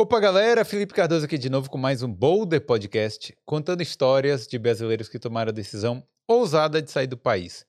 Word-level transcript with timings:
Opa, 0.00 0.20
galera! 0.20 0.64
Felipe 0.64 0.94
Cardoso 0.94 1.24
aqui 1.24 1.36
de 1.36 1.50
novo 1.50 1.68
com 1.68 1.76
mais 1.76 2.02
um 2.02 2.12
Boulder 2.12 2.60
Podcast, 2.60 3.36
contando 3.44 3.82
histórias 3.82 4.46
de 4.46 4.56
brasileiros 4.58 5.08
que 5.08 5.18
tomaram 5.18 5.50
a 5.50 5.52
decisão 5.52 6.06
ousada 6.26 6.80
de 6.80 6.88
sair 6.90 7.08
do 7.08 7.16
país. 7.16 7.66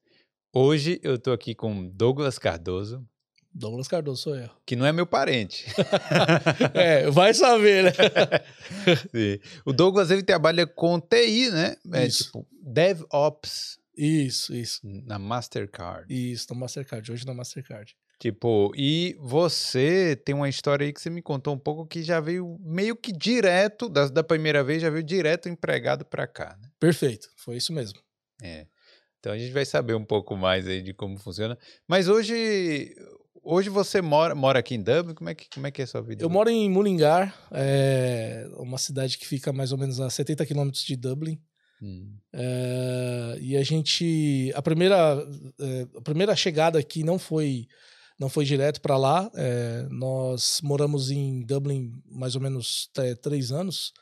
Hoje 0.53 0.99
eu 1.03 1.17
tô 1.17 1.31
aqui 1.31 1.55
com 1.55 1.87
Douglas 1.89 2.37
Cardoso, 2.37 3.03
Douglas 3.51 3.87
Cardoso 3.87 4.21
sou 4.21 4.35
eu. 4.35 4.49
que 4.63 4.75
não 4.75 4.85
é 4.85 4.91
meu 4.93 5.07
parente. 5.07 5.65
É, 6.75 7.09
vai 7.09 7.33
saber, 7.33 7.85
né? 7.85 7.91
O 9.65 9.73
Douglas 9.73 10.11
ele 10.11 10.21
trabalha 10.21 10.67
com 10.67 10.99
TI, 10.99 11.49
né? 11.49 11.75
É 11.93 12.05
Isso. 12.05 12.25
tipo 12.25 12.47
DevOps 12.61 13.79
Isso, 13.97 14.53
isso. 14.53 14.81
na 14.83 15.17
Mastercard. 15.17 16.05
Isso, 16.13 16.45
na 16.53 16.59
Mastercard, 16.59 17.11
hoje 17.11 17.25
na 17.25 17.33
Mastercard. 17.33 17.95
Tipo, 18.19 18.73
e 18.75 19.15
você 19.17 20.13
tem 20.25 20.35
uma 20.35 20.49
história 20.49 20.85
aí 20.85 20.91
que 20.91 20.99
você 21.01 21.09
me 21.09 21.21
contou 21.21 21.53
um 21.53 21.57
pouco 21.57 21.87
que 21.87 22.03
já 22.03 22.19
veio 22.19 22.59
meio 22.59 22.93
que 22.93 23.13
direto, 23.13 23.87
da, 23.87 24.09
da 24.09 24.21
primeira 24.21 24.61
vez, 24.61 24.81
já 24.81 24.89
veio 24.89 25.03
direto 25.03 25.47
empregado 25.47 26.03
pra 26.03 26.27
cá, 26.27 26.57
né? 26.61 26.69
Perfeito, 26.77 27.29
foi 27.37 27.55
isso 27.55 27.71
mesmo. 27.71 27.97
É. 28.43 28.67
Então 29.19 29.31
a 29.31 29.37
gente 29.37 29.53
vai 29.53 29.65
saber 29.65 29.95
um 29.95 30.03
pouco 30.03 30.35
mais 30.35 30.67
aí 30.67 30.81
de 30.81 30.93
como 30.93 31.17
funciona. 31.17 31.57
Mas 31.87 32.09
hoje, 32.09 32.93
hoje 33.41 33.69
você 33.69 34.01
mora, 34.01 34.35
mora 34.35 34.59
aqui 34.59 34.75
em 34.75 34.83
Dublin? 34.83 35.13
Como 35.13 35.29
é 35.29 35.35
que, 35.35 35.49
como 35.49 35.67
é, 35.67 35.71
que 35.71 35.81
é 35.81 35.85
a 35.85 35.87
sua 35.87 36.01
vida? 36.01 36.21
Eu 36.21 36.29
moro 36.29 36.49
em 36.49 36.69
Mullingar, 36.69 37.33
é 37.53 38.49
uma 38.57 38.77
cidade 38.77 39.17
que 39.17 39.25
fica 39.25 39.53
mais 39.53 39.71
ou 39.71 39.77
menos 39.77 39.99
a 40.01 40.09
70 40.09 40.45
quilômetros 40.45 40.83
de 40.83 40.97
Dublin. 40.97 41.41
Hum, 41.81 42.17
É, 42.33 43.37
e 43.39 43.55
a 43.55 43.63
gente. 43.63 44.51
A 44.53 44.61
primeira, 44.61 44.95
é, 45.59 45.87
a 45.95 46.01
primeira 46.01 46.35
chegada 46.35 46.77
aqui 46.77 47.03
não 47.03 47.17
foi. 47.17 47.65
Não 48.19 48.27
foi 48.29 48.43
direto 48.45 48.81
para 48.81 48.97
lá. 48.97 49.31
é, 49.35 49.87
nós 49.89 50.59
moramos 50.61 51.09
em 51.09 51.41
Dublin 51.45 51.91
mais 52.11 52.35
ou 52.35 52.41
menos 52.41 52.89
é, 52.97 53.15
três 53.15 53.51
anos. 53.51 53.93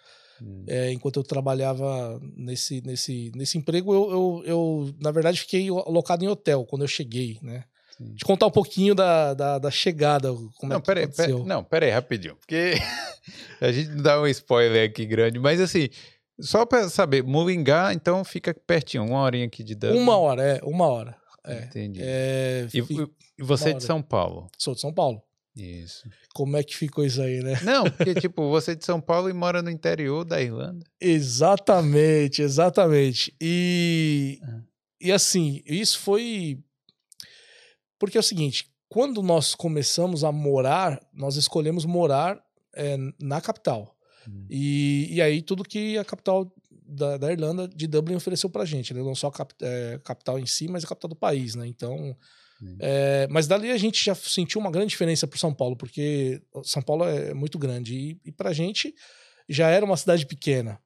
hum. 0.41 0.65
É, 0.67 0.91
enquanto 0.91 1.17
eu 1.17 1.23
trabalhava 1.23 2.19
nesse, 2.35 2.81
nesse, 2.81 3.31
nesse 3.35 3.57
emprego, 3.57 3.93
eu, 3.93 4.09
eu, 4.09 4.43
eu, 4.45 4.95
na 4.99 5.11
verdade, 5.11 5.39
fiquei 5.39 5.69
alocado 5.69 6.23
em 6.25 6.27
hotel 6.27 6.65
quando 6.65 6.81
eu 6.83 6.87
cheguei, 6.87 7.37
né? 7.43 7.63
Sim. 7.97 8.13
Te 8.15 8.25
contar 8.25 8.45
um 8.47 8.51
pouquinho 8.51 8.93
da, 8.93 9.33
da, 9.33 9.57
da 9.57 9.71
chegada, 9.71 10.31
como 10.31 10.69
Não, 10.71 10.77
é 10.77 10.79
que 10.79 10.85
peraí, 10.85 11.03
aconteceu. 11.05 11.25
peraí, 11.37 11.47
não, 11.47 11.63
peraí, 11.63 11.89
rapidinho. 11.91 12.35
Porque 12.35 12.73
a 13.61 13.71
gente 13.71 13.89
não 13.89 14.03
dá 14.03 14.21
um 14.21 14.27
spoiler 14.27 14.87
aqui 14.89 15.03
grande, 15.05 15.39
mas 15.39 15.59
assim, 15.59 15.89
só 16.39 16.63
pra 16.65 16.89
saber, 16.89 17.23
Mullingar, 17.23 17.93
então 17.93 18.23
fica 18.23 18.53
pertinho, 18.53 19.03
uma 19.03 19.21
horinha 19.21 19.45
aqui 19.47 19.63
de 19.63 19.73
Dublin. 19.73 19.99
Uma 19.99 20.17
hora, 20.17 20.43
é, 20.43 20.59
uma 20.63 20.85
hora. 20.87 21.15
É, 21.43 21.63
Entendi. 21.63 21.99
É, 22.03 22.67
E, 22.71 22.81
e 23.37 23.43
você 23.43 23.69
é 23.69 23.73
uma 23.73 23.77
de. 23.79 23.83
São 23.85 24.01
Paulo? 24.01 24.47
Sou 24.57 24.73
de 24.73 24.81
São 24.81 24.93
Paulo. 24.93 25.21
Isso. 25.55 26.07
Como 26.35 26.55
é 26.55 26.63
que 26.63 26.75
ficou 26.75 27.03
isso 27.03 27.19
aí, 27.21 27.39
né? 27.39 27.59
Não, 27.63 27.85
porque, 27.89 28.13
tipo, 28.21 28.49
você 28.49 28.71
é 28.73 28.75
de 28.75 28.85
São 28.85 29.01
Paulo 29.01 29.27
e 29.29 29.33
mora 29.33 29.61
no 29.61 29.71
interior 29.71 30.23
da 30.23 30.39
Irlanda. 30.41 30.85
Exatamente, 31.01 32.41
exatamente. 32.41 33.33
E, 33.41 34.39
Ah. 34.43 34.61
e 35.01 35.11
assim, 35.11 35.61
isso 35.65 35.99
foi. 35.99 36.59
Porque 37.99 38.17
é 38.17 38.19
o 38.19 38.23
seguinte: 38.23 38.69
quando 38.87 39.23
nós 39.23 39.55
começamos 39.55 40.23
a 40.23 40.31
morar, 40.31 40.99
nós 41.13 41.35
escolhemos 41.37 41.85
morar 41.85 42.39
é, 42.75 42.95
na 43.19 43.41
capital. 43.41 43.95
Hum. 44.27 44.45
E, 44.49 45.07
e 45.15 45.21
aí, 45.21 45.41
tudo 45.41 45.63
que 45.63 45.97
a 45.97 46.05
capital 46.05 46.53
da, 46.85 47.17
da 47.17 47.31
Irlanda, 47.31 47.67
de 47.67 47.87
Dublin, 47.87 48.15
ofereceu 48.15 48.49
pra 48.49 48.63
gente. 48.65 48.93
Né? 48.93 49.01
Não 49.01 49.15
só 49.15 49.27
a 49.27 49.31
cap- 49.31 49.55
é, 49.61 49.99
capital 50.03 50.37
em 50.37 50.45
si, 50.45 50.67
mas 50.67 50.83
a 50.83 50.87
capital 50.87 51.09
do 51.09 51.15
país, 51.15 51.55
né? 51.55 51.65
Então. 51.65 52.15
É, 52.79 53.27
mas 53.29 53.47
dali 53.47 53.71
a 53.71 53.77
gente 53.77 54.03
já 54.03 54.15
sentiu 54.15 54.59
uma 54.59 54.71
grande 54.71 54.89
diferença 54.89 55.27
pro 55.27 55.39
São 55.39 55.53
Paulo, 55.53 55.75
porque 55.75 56.41
São 56.63 56.81
Paulo 56.81 57.03
é 57.03 57.33
muito 57.33 57.57
grande. 57.59 57.95
E, 57.95 58.21
e 58.25 58.31
pra 58.31 58.53
gente 58.53 58.93
já 59.47 59.69
era 59.69 59.85
uma 59.85 59.97
cidade 59.97 60.25
pequena. 60.25 60.79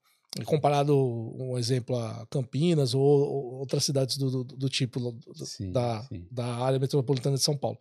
Comparado, 0.45 0.97
um 0.97 1.57
exemplo, 1.57 1.97
a 1.97 2.25
Campinas 2.29 2.93
ou, 2.93 3.01
ou 3.03 3.53
outras 3.59 3.83
cidades 3.83 4.15
do, 4.17 4.31
do, 4.31 4.43
do 4.43 4.69
tipo 4.69 5.17
Sim, 5.43 5.73
da, 5.73 6.03
sim. 6.03 6.25
da 6.31 6.45
área 6.45 6.79
metropolitana 6.79 7.35
de 7.35 7.43
São 7.43 7.57
Paulo. 7.57 7.77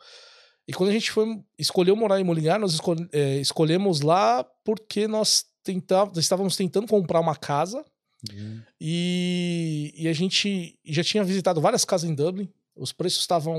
E 0.67 0.73
quando 0.73 0.91
a 0.91 0.93
gente 0.93 1.11
foi 1.13 1.27
escolheu 1.59 1.95
morar 1.95 2.21
em 2.21 2.25
Molingar, 2.25 2.59
nós 2.59 2.79
eh, 3.13 3.39
escolhemos 3.39 4.01
lá 4.01 4.45
porque 4.65 5.07
nós 5.07 5.45
tentava, 5.63 6.19
estávamos 6.19 6.57
tentando 6.57 6.87
comprar 6.89 7.21
uma 7.21 7.37
casa 7.37 7.85
Hum. 8.31 8.61
e, 8.79 9.95
e 9.97 10.07
a 10.07 10.13
gente 10.13 10.79
já 10.85 11.03
tinha 11.03 11.25
visitado 11.25 11.59
várias 11.61 11.85
casas 11.87 12.11
em 12.11 12.15
Dublin. 12.15 12.53
Os 12.81 12.93
preços 12.93 13.21
estavam 13.21 13.59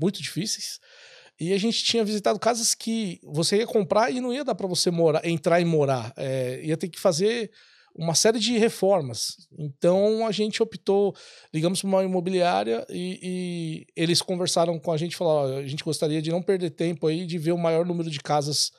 muito 0.00 0.22
difíceis. 0.22 0.78
E 1.40 1.52
a 1.52 1.58
gente 1.58 1.82
tinha 1.82 2.04
visitado 2.04 2.38
casas 2.38 2.74
que 2.74 3.18
você 3.24 3.56
ia 3.56 3.66
comprar 3.66 4.10
e 4.12 4.20
não 4.20 4.32
ia 4.32 4.44
dar 4.44 4.54
para 4.54 4.66
você 4.68 4.90
morar, 4.90 5.26
entrar 5.26 5.60
e 5.60 5.64
morar. 5.64 6.12
É, 6.16 6.60
ia 6.62 6.76
ter 6.76 6.88
que 6.88 7.00
fazer 7.00 7.50
uma 7.94 8.14
série 8.14 8.38
de 8.38 8.56
reformas. 8.56 9.36
Então 9.58 10.26
a 10.26 10.30
gente 10.30 10.62
optou, 10.62 11.14
ligamos 11.52 11.80
para 11.80 11.88
uma 11.88 12.04
imobiliária 12.04 12.86
e, 12.88 13.18
e 13.22 13.86
eles 13.96 14.22
conversaram 14.22 14.78
com 14.78 14.92
a 14.92 14.96
gente 14.96 15.16
falaram: 15.16 15.56
"Ó, 15.56 15.58
a 15.58 15.66
gente 15.66 15.82
gostaria 15.82 16.22
de 16.22 16.30
não 16.30 16.42
perder 16.42 16.70
tempo 16.70 17.06
aí, 17.08 17.26
de 17.26 17.38
ver 17.38 17.52
o 17.52 17.58
maior 17.58 17.84
número 17.84 18.08
de 18.10 18.20
casas 18.20 18.70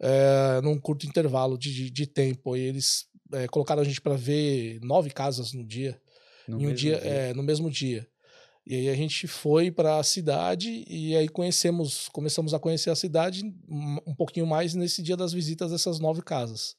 é, 0.00 0.60
num 0.62 0.78
curto 0.78 1.06
intervalo 1.06 1.58
de, 1.58 1.72
de, 1.74 1.90
de 1.90 2.06
tempo. 2.06 2.56
E 2.56 2.60
eles 2.60 3.06
é, 3.32 3.46
colocaram 3.48 3.82
a 3.82 3.84
gente 3.84 4.00
para 4.00 4.14
ver 4.16 4.80
nove 4.82 5.10
casas 5.10 5.52
no 5.52 5.64
dia 5.64 6.00
No 6.46 6.58
em 6.58 6.58
um 6.58 6.68
mesmo 6.70 6.76
dia, 6.76 6.96
É, 6.96 7.34
no 7.34 7.42
mesmo 7.42 7.70
dia. 7.70 8.06
E 8.70 8.74
aí 8.74 8.90
a 8.90 8.94
gente 8.94 9.26
foi 9.26 9.70
para 9.70 9.98
a 9.98 10.02
cidade 10.02 10.84
e 10.86 11.16
aí 11.16 11.26
conhecemos, 11.26 12.06
começamos 12.10 12.52
a 12.52 12.58
conhecer 12.58 12.90
a 12.90 12.94
cidade 12.94 13.42
um 13.66 14.14
pouquinho 14.14 14.46
mais 14.46 14.74
nesse 14.74 15.02
dia 15.02 15.16
das 15.16 15.32
visitas 15.32 15.70
dessas 15.70 15.98
nove 15.98 16.20
casas, 16.20 16.76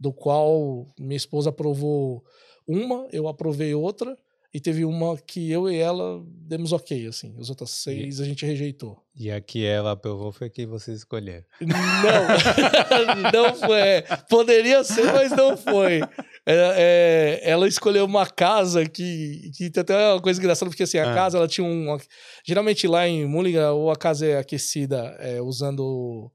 do 0.00 0.10
qual 0.10 0.86
minha 0.98 1.18
esposa 1.18 1.50
aprovou 1.50 2.24
uma, 2.66 3.06
eu 3.12 3.28
aprovei 3.28 3.74
outra 3.74 4.16
e 4.58 4.60
teve 4.60 4.84
uma 4.84 5.16
que 5.16 5.48
eu 5.52 5.70
e 5.70 5.76
ela 5.76 6.20
demos 6.26 6.72
ok, 6.72 7.06
assim. 7.06 7.32
As 7.38 7.48
outras 7.48 7.70
seis 7.70 8.20
a 8.20 8.24
gente 8.24 8.44
rejeitou. 8.44 9.00
E 9.14 9.30
a 9.30 9.40
que 9.40 9.64
ela 9.64 9.92
aprovou 9.92 10.32
foi 10.32 10.48
a 10.48 10.50
que 10.50 10.66
vocês 10.66 10.98
escolheram. 10.98 11.44
Não, 11.60 11.70
não 13.32 13.54
foi. 13.54 13.78
é, 13.80 14.02
Poderia 14.28 14.82
ser, 14.82 15.04
mas 15.12 15.30
não 15.32 15.56
foi. 15.56 16.00
É, 16.46 17.40
é, 17.44 17.50
ela 17.50 17.68
escolheu 17.68 18.04
uma 18.04 18.26
casa 18.26 18.84
que, 18.84 19.50
que 19.56 19.70
tem 19.70 19.80
até 19.80 20.12
uma 20.12 20.20
coisa 20.20 20.40
engraçada, 20.40 20.68
porque 20.70 20.82
assim, 20.82 20.98
a 20.98 21.10
Ah. 21.10 21.14
casa 21.14 21.38
ela 21.38 21.48
tinha 21.48 21.64
um. 21.66 21.96
Geralmente 22.44 22.86
lá 22.88 23.06
em 23.06 23.26
Mulligan, 23.26 23.70
ou 23.72 23.90
a 23.90 23.96
casa 23.96 24.26
é 24.26 24.38
aquecida 24.38 25.16
é, 25.20 25.40
usando 25.40 26.30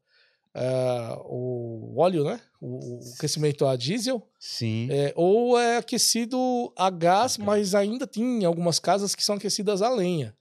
ah, 0.55 1.17
o 1.25 1.93
óleo, 1.97 2.23
né? 2.23 2.39
O, 2.61 2.77
o 2.77 3.13
aquecimento 3.15 3.65
a 3.65 3.75
diesel, 3.75 4.21
Sim. 4.39 4.87
é, 4.91 5.11
ou 5.15 5.59
é 5.59 5.77
aquecido 5.77 6.71
a 6.77 6.89
gás, 6.89 7.35
A 7.35 7.37
gás. 7.37 7.37
mas 7.37 7.75
ainda 7.75 8.05
tem 8.07 8.45
algumas 8.45 8.79
casas 8.79 9.15
que 9.15 9.23
são 9.23 9.35
aquecidas 9.35 9.81
a 9.81 9.89
lenha. 9.89 10.35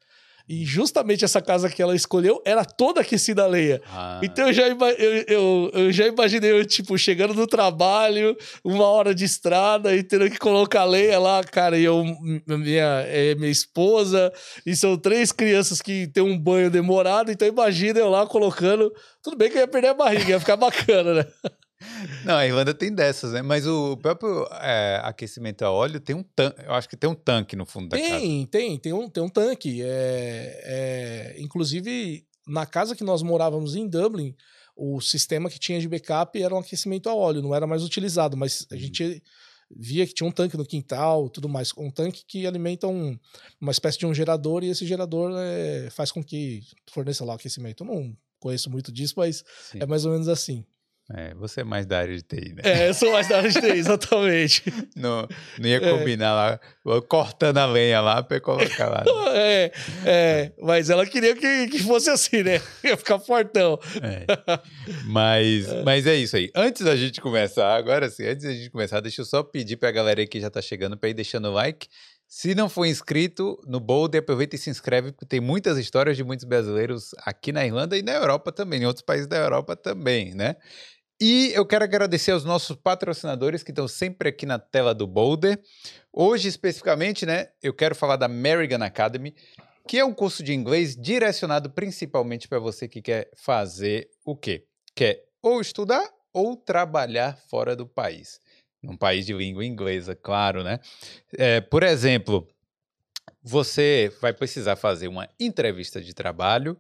E 0.52 0.66
justamente 0.66 1.24
essa 1.24 1.40
casa 1.40 1.70
que 1.70 1.80
ela 1.80 1.96
escolheu 1.96 2.42
era 2.44 2.62
toda 2.62 3.00
aquecida 3.00 3.44
a 3.44 3.46
lenha. 3.46 3.80
Ah, 3.90 4.20
Então 4.22 4.48
eu 4.48 4.52
já, 4.52 4.68
eu, 4.68 4.76
eu, 5.26 5.70
eu 5.72 5.90
já 5.92 6.06
imaginei, 6.06 6.52
eu, 6.52 6.62
tipo, 6.66 6.98
chegando 6.98 7.32
no 7.32 7.46
trabalho, 7.46 8.36
uma 8.62 8.84
hora 8.84 9.14
de 9.14 9.24
estrada 9.24 9.96
e 9.96 10.02
tendo 10.02 10.28
que 10.28 10.38
colocar 10.38 10.84
lenha 10.84 11.18
lá, 11.18 11.42
cara, 11.42 11.78
e 11.78 11.84
eu, 11.84 12.04
minha, 12.46 13.02
é, 13.06 13.34
minha 13.34 13.50
esposa, 13.50 14.30
e 14.66 14.76
são 14.76 14.98
três 14.98 15.32
crianças 15.32 15.80
que 15.80 16.06
tem 16.08 16.22
um 16.22 16.38
banho 16.38 16.70
demorado, 16.70 17.32
então 17.32 17.48
imagina 17.48 18.00
eu 18.00 18.10
lá 18.10 18.26
colocando. 18.26 18.92
Tudo 19.22 19.38
bem 19.38 19.48
que 19.48 19.56
eu 19.56 19.62
ia 19.62 19.68
perder 19.68 19.88
a 19.88 19.94
barriga, 19.94 20.32
ia 20.32 20.40
ficar 20.40 20.56
bacana, 20.58 21.14
né? 21.14 21.26
Não, 22.24 22.36
a 22.36 22.46
Irlanda 22.46 22.72
tem 22.74 22.94
dessas, 22.94 23.32
né? 23.32 23.42
Mas 23.42 23.66
o 23.66 23.96
próprio 23.96 24.46
é, 24.60 25.00
aquecimento 25.04 25.62
a 25.62 25.70
óleo 25.70 26.00
tem 26.00 26.14
um 26.16 26.22
tanque. 26.22 26.62
Eu 26.64 26.72
acho 26.74 26.88
que 26.88 26.96
tem 26.96 27.08
um 27.08 27.14
tanque 27.14 27.56
no 27.56 27.64
fundo 27.66 27.88
da 27.88 27.98
casa. 27.98 28.10
Tem, 28.18 28.46
tem, 28.46 28.78
tem 28.78 28.92
um, 28.92 29.08
tem 29.08 29.22
um 29.22 29.28
tanque. 29.28 29.82
É, 29.82 30.60
é, 30.64 31.36
inclusive, 31.40 32.24
na 32.46 32.66
casa 32.66 32.94
que 32.96 33.04
nós 33.04 33.22
morávamos 33.22 33.74
em 33.76 33.88
Dublin, 33.88 34.34
o 34.76 35.00
sistema 35.00 35.50
que 35.50 35.58
tinha 35.58 35.80
de 35.80 35.88
backup 35.88 36.40
era 36.40 36.54
um 36.54 36.58
aquecimento 36.58 37.08
a 37.08 37.14
óleo, 37.14 37.42
não 37.42 37.54
era 37.54 37.66
mais 37.66 37.82
utilizado, 37.84 38.36
mas 38.36 38.66
a 38.70 38.74
Uhum. 38.74 38.80
gente 38.80 39.22
via 39.74 40.06
que 40.06 40.12
tinha 40.12 40.28
um 40.28 40.32
tanque 40.32 40.56
no 40.56 40.66
quintal 40.66 41.28
tudo 41.30 41.48
mais. 41.48 41.72
Um 41.78 41.90
tanque 41.90 42.24
que 42.26 42.46
alimenta 42.46 42.86
um, 42.86 43.18
uma 43.60 43.72
espécie 43.72 43.98
de 43.98 44.06
um 44.06 44.12
gerador 44.14 44.62
e 44.62 44.68
esse 44.68 44.86
gerador 44.86 45.32
é, 45.34 45.88
faz 45.90 46.12
com 46.12 46.22
que 46.22 46.62
forneça 46.90 47.24
lá 47.24 47.32
o 47.32 47.36
aquecimento. 47.36 47.82
Eu 47.82 47.86
não 47.86 48.16
conheço 48.38 48.68
muito 48.70 48.92
disso, 48.92 49.14
mas 49.16 49.44
Sim. 49.70 49.78
é 49.80 49.86
mais 49.86 50.04
ou 50.04 50.12
menos 50.12 50.28
assim. 50.28 50.64
É, 51.14 51.34
você 51.34 51.60
é 51.60 51.64
mais 51.64 51.84
da 51.84 51.98
área 51.98 52.14
de 52.16 52.22
TI, 52.22 52.54
né? 52.54 52.62
É, 52.64 52.88
eu 52.88 52.94
sou 52.94 53.12
mais 53.12 53.28
da 53.28 53.38
área 53.38 53.50
de 53.50 53.60
TI, 53.60 53.66
exatamente. 53.76 54.62
Não, 54.96 55.26
não 55.58 55.68
ia 55.68 55.76
É. 55.76 55.80
combinar 55.90 56.32
lá, 56.32 56.60
cortando 57.08 57.58
a 57.58 57.66
lenha 57.66 58.00
lá 58.00 58.22
pra 58.22 58.40
colocar 58.40 58.88
lá. 58.88 58.98
né? 59.04 59.12
É, 59.34 59.72
é, 60.04 60.52
mas 60.60 60.90
ela 60.90 61.06
queria 61.06 61.34
que, 61.34 61.68
que 61.68 61.78
fosse 61.80 62.08
assim, 62.10 62.42
né? 62.42 62.60
Ia 62.84 62.96
ficar 62.96 63.18
fortão. 63.18 63.78
É. 64.02 64.26
Mas, 65.06 65.66
mas 65.84 66.06
é 66.06 66.14
isso 66.14 66.36
aí. 66.36 66.50
Antes 66.54 66.82
da 66.84 66.94
gente 66.94 67.20
começar, 67.20 67.74
agora 67.74 68.08
sim, 68.10 68.24
antes 68.26 68.44
da 68.44 68.52
gente 68.52 68.70
começar, 68.70 69.00
deixa 69.00 69.22
eu 69.22 69.24
só 69.24 69.42
pedir 69.42 69.76
pra 69.76 69.90
galera 69.90 70.20
aí 70.20 70.26
que 70.26 70.40
já 70.40 70.50
tá 70.50 70.60
chegando 70.60 70.96
pra 70.96 71.08
ir 71.08 71.14
deixando 71.14 71.48
o 71.48 71.52
like. 71.52 71.88
Se 72.28 72.54
não 72.54 72.66
for 72.68 72.86
inscrito 72.86 73.58
no 73.66 73.78
Boulder, 73.78 74.20
aproveita 74.22 74.56
e 74.56 74.58
se 74.58 74.70
inscreve, 74.70 75.12
porque 75.12 75.26
tem 75.26 75.38
muitas 75.40 75.76
histórias 75.76 76.16
de 76.16 76.24
muitos 76.24 76.46
brasileiros 76.46 77.10
aqui 77.26 77.52
na 77.52 77.64
Irlanda 77.66 77.96
e 77.96 78.02
na 78.02 78.12
Europa 78.12 78.50
também, 78.50 78.82
em 78.82 78.86
outros 78.86 79.04
países 79.04 79.26
da 79.26 79.36
Europa 79.36 79.76
também, 79.76 80.34
né? 80.34 80.56
E 81.24 81.52
eu 81.54 81.64
quero 81.64 81.84
agradecer 81.84 82.32
aos 82.32 82.42
nossos 82.42 82.74
patrocinadores 82.74 83.62
que 83.62 83.70
estão 83.70 83.86
sempre 83.86 84.30
aqui 84.30 84.44
na 84.44 84.58
tela 84.58 84.92
do 84.92 85.06
Boulder. 85.06 85.56
Hoje, 86.12 86.48
especificamente, 86.48 87.24
né, 87.24 87.50
eu 87.62 87.72
quero 87.72 87.94
falar 87.94 88.16
da 88.16 88.26
American 88.26 88.82
Academy, 88.82 89.32
que 89.86 90.00
é 90.00 90.04
um 90.04 90.12
curso 90.12 90.42
de 90.42 90.52
inglês 90.52 90.96
direcionado 90.96 91.70
principalmente 91.70 92.48
para 92.48 92.58
você 92.58 92.88
que 92.88 93.00
quer 93.00 93.30
fazer 93.36 94.10
o 94.24 94.34
quê? 94.34 94.66
Quer 94.96 95.22
ou 95.40 95.60
estudar 95.60 96.10
ou 96.32 96.56
trabalhar 96.56 97.38
fora 97.48 97.76
do 97.76 97.86
país. 97.86 98.40
Num 98.82 98.96
país 98.96 99.24
de 99.24 99.32
língua 99.32 99.64
inglesa, 99.64 100.16
claro, 100.16 100.64
né? 100.64 100.80
É, 101.38 101.60
por 101.60 101.84
exemplo, 101.84 102.48
você 103.40 104.12
vai 104.20 104.32
precisar 104.32 104.74
fazer 104.74 105.06
uma 105.06 105.28
entrevista 105.38 106.00
de 106.00 106.14
trabalho. 106.14 106.76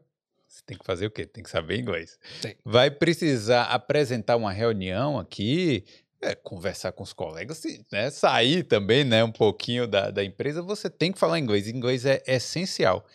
Você 0.52 0.62
tem 0.66 0.76
que 0.76 0.84
fazer 0.84 1.06
o 1.06 1.10
quê? 1.10 1.24
Tem 1.24 1.42
que 1.42 1.48
saber 1.48 1.80
inglês. 1.80 2.18
Tem. 2.42 2.54
Vai 2.62 2.90
precisar 2.90 3.64
apresentar 3.64 4.36
uma 4.36 4.52
reunião 4.52 5.18
aqui, 5.18 5.82
é, 6.20 6.34
conversar 6.34 6.92
com 6.92 7.02
os 7.02 7.14
colegas, 7.14 7.62
né, 7.90 8.10
sair 8.10 8.62
também 8.62 9.02
né, 9.02 9.24
um 9.24 9.32
pouquinho 9.32 9.86
da, 9.86 10.10
da 10.10 10.22
empresa. 10.22 10.60
Você 10.60 10.90
tem 10.90 11.10
que 11.10 11.18
falar 11.18 11.38
inglês. 11.38 11.68
Inglês 11.68 12.04
é 12.04 12.22
essencial. 12.26 13.06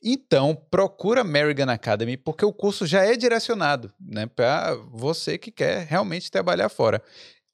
Então, 0.00 0.54
procura 0.54 1.22
American 1.22 1.68
Academy, 1.68 2.16
porque 2.16 2.44
o 2.44 2.52
curso 2.52 2.86
já 2.86 3.04
é 3.04 3.16
direcionado 3.16 3.92
né, 4.00 4.26
para 4.26 4.76
você 4.76 5.36
que 5.36 5.50
quer 5.50 5.84
realmente 5.86 6.30
trabalhar 6.30 6.68
fora. 6.68 7.02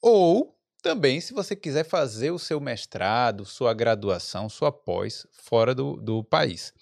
Ou 0.02 0.55
também, 0.82 1.23
se 1.23 1.32
você 1.32 1.56
quiser 1.56 1.84
fazer 1.84 2.32
o 2.32 2.38
seu 2.38 2.61
mestrado, 2.61 3.46
sua 3.46 3.73
graduação, 3.73 4.50
sua 4.50 4.70
pós 4.70 5.26
fora 5.32 5.75
do, 5.75 5.96
do 5.96 6.23
país. 6.23 6.75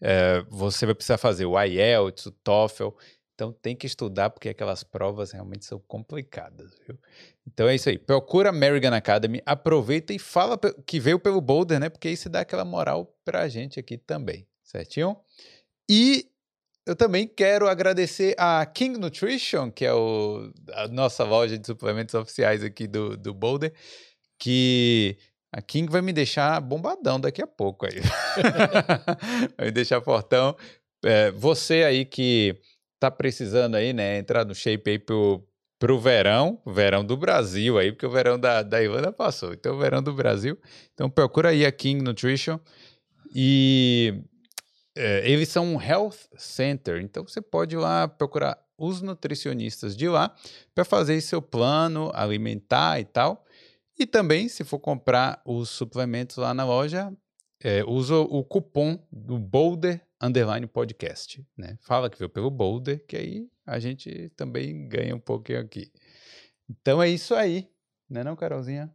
É, 0.00 0.42
você 0.48 0.86
vai 0.86 0.94
precisar 0.94 1.18
fazer 1.18 1.44
o 1.44 1.60
IELTS, 1.60 2.26
o 2.26 2.30
TOEFL, 2.30 2.88
então 3.34 3.52
tem 3.52 3.74
que 3.74 3.86
estudar 3.86 4.28
porque 4.28 4.50
aquelas 4.50 4.82
provas 4.82 5.32
realmente 5.32 5.64
são 5.64 5.78
complicadas, 5.88 6.72
viu? 6.86 6.98
Então 7.46 7.66
é 7.66 7.74
isso 7.74 7.88
aí. 7.88 7.98
Procura 7.98 8.50
American 8.50 8.92
Academy, 8.92 9.40
aproveita 9.46 10.12
e 10.12 10.18
fala 10.18 10.58
que 10.86 11.00
veio 11.00 11.18
pelo 11.18 11.40
Boulder, 11.40 11.80
né? 11.80 11.88
Porque 11.88 12.14
se 12.16 12.28
dá 12.28 12.40
aquela 12.40 12.66
moral 12.66 13.16
pra 13.24 13.48
gente 13.48 13.80
aqui 13.80 13.96
também, 13.96 14.46
certinho? 14.62 15.16
E 15.88 16.30
eu 16.86 16.94
também 16.94 17.26
quero 17.26 17.66
agradecer 17.66 18.34
a 18.38 18.64
King 18.66 18.98
Nutrition, 18.98 19.70
que 19.70 19.86
é 19.86 19.92
o, 19.94 20.52
a 20.74 20.88
nossa 20.88 21.24
loja 21.24 21.56
de 21.56 21.66
suplementos 21.66 22.14
oficiais 22.14 22.62
aqui 22.62 22.86
do, 22.86 23.16
do 23.16 23.32
Boulder, 23.32 23.72
que 24.38 25.16
a 25.52 25.60
King 25.60 25.90
vai 25.90 26.00
me 26.00 26.12
deixar 26.12 26.60
bombadão 26.60 27.18
daqui 27.18 27.42
a 27.42 27.46
pouco 27.46 27.86
aí. 27.86 28.00
vai 29.56 29.66
me 29.66 29.72
deixar 29.72 30.00
fortão. 30.00 30.56
É, 31.04 31.30
você 31.32 31.84
aí 31.84 32.04
que 32.04 32.56
tá 32.98 33.10
precisando 33.10 33.74
aí, 33.74 33.92
né, 33.92 34.18
entrar 34.18 34.44
no 34.44 34.54
shape 34.54 34.90
aí 34.90 34.98
pro, 34.98 35.42
pro 35.78 35.98
verão, 35.98 36.60
verão 36.66 37.04
do 37.04 37.16
Brasil 37.16 37.78
aí, 37.78 37.90
porque 37.90 38.06
o 38.06 38.10
verão 38.10 38.38
da, 38.38 38.62
da 38.62 38.82
Irlanda 38.82 39.10
passou. 39.10 39.54
Então, 39.54 39.74
o 39.74 39.78
verão 39.78 40.02
do 40.02 40.12
Brasil. 40.12 40.58
Então, 40.92 41.08
procura 41.08 41.48
aí 41.48 41.64
a 41.64 41.72
King 41.72 42.04
Nutrition. 42.04 42.60
E 43.34 44.22
é, 44.94 45.28
eles 45.30 45.48
são 45.48 45.74
um 45.74 45.80
health 45.80 46.28
center, 46.36 47.00
então 47.00 47.26
você 47.26 47.40
pode 47.40 47.74
ir 47.74 47.78
lá 47.78 48.06
procurar 48.06 48.58
os 48.76 49.00
nutricionistas 49.00 49.96
de 49.96 50.08
lá 50.08 50.34
para 50.74 50.84
fazer 50.84 51.20
seu 51.20 51.40
plano 51.40 52.10
alimentar 52.14 52.98
e 52.98 53.04
tal. 53.04 53.44
E 54.00 54.06
também, 54.06 54.48
se 54.48 54.64
for 54.64 54.78
comprar 54.78 55.42
os 55.44 55.68
suplementos 55.68 56.38
lá 56.38 56.54
na 56.54 56.64
loja, 56.64 57.12
é, 57.62 57.84
usa 57.84 58.16
o 58.16 58.42
cupom 58.42 58.98
do 59.12 59.38
Boulder 59.38 60.00
Underline 60.18 60.66
Podcast. 60.66 61.46
Né? 61.54 61.76
Fala 61.82 62.08
que 62.08 62.18
veio 62.18 62.30
pelo 62.30 62.50
Boulder, 62.50 63.04
que 63.06 63.14
aí 63.14 63.46
a 63.66 63.78
gente 63.78 64.32
também 64.34 64.88
ganha 64.88 65.14
um 65.14 65.20
pouquinho 65.20 65.60
aqui. 65.60 65.92
Então 66.66 67.02
é 67.02 67.10
isso 67.10 67.34
aí, 67.34 67.68
né 68.08 68.24
não, 68.24 68.34
Carolzinha? 68.34 68.90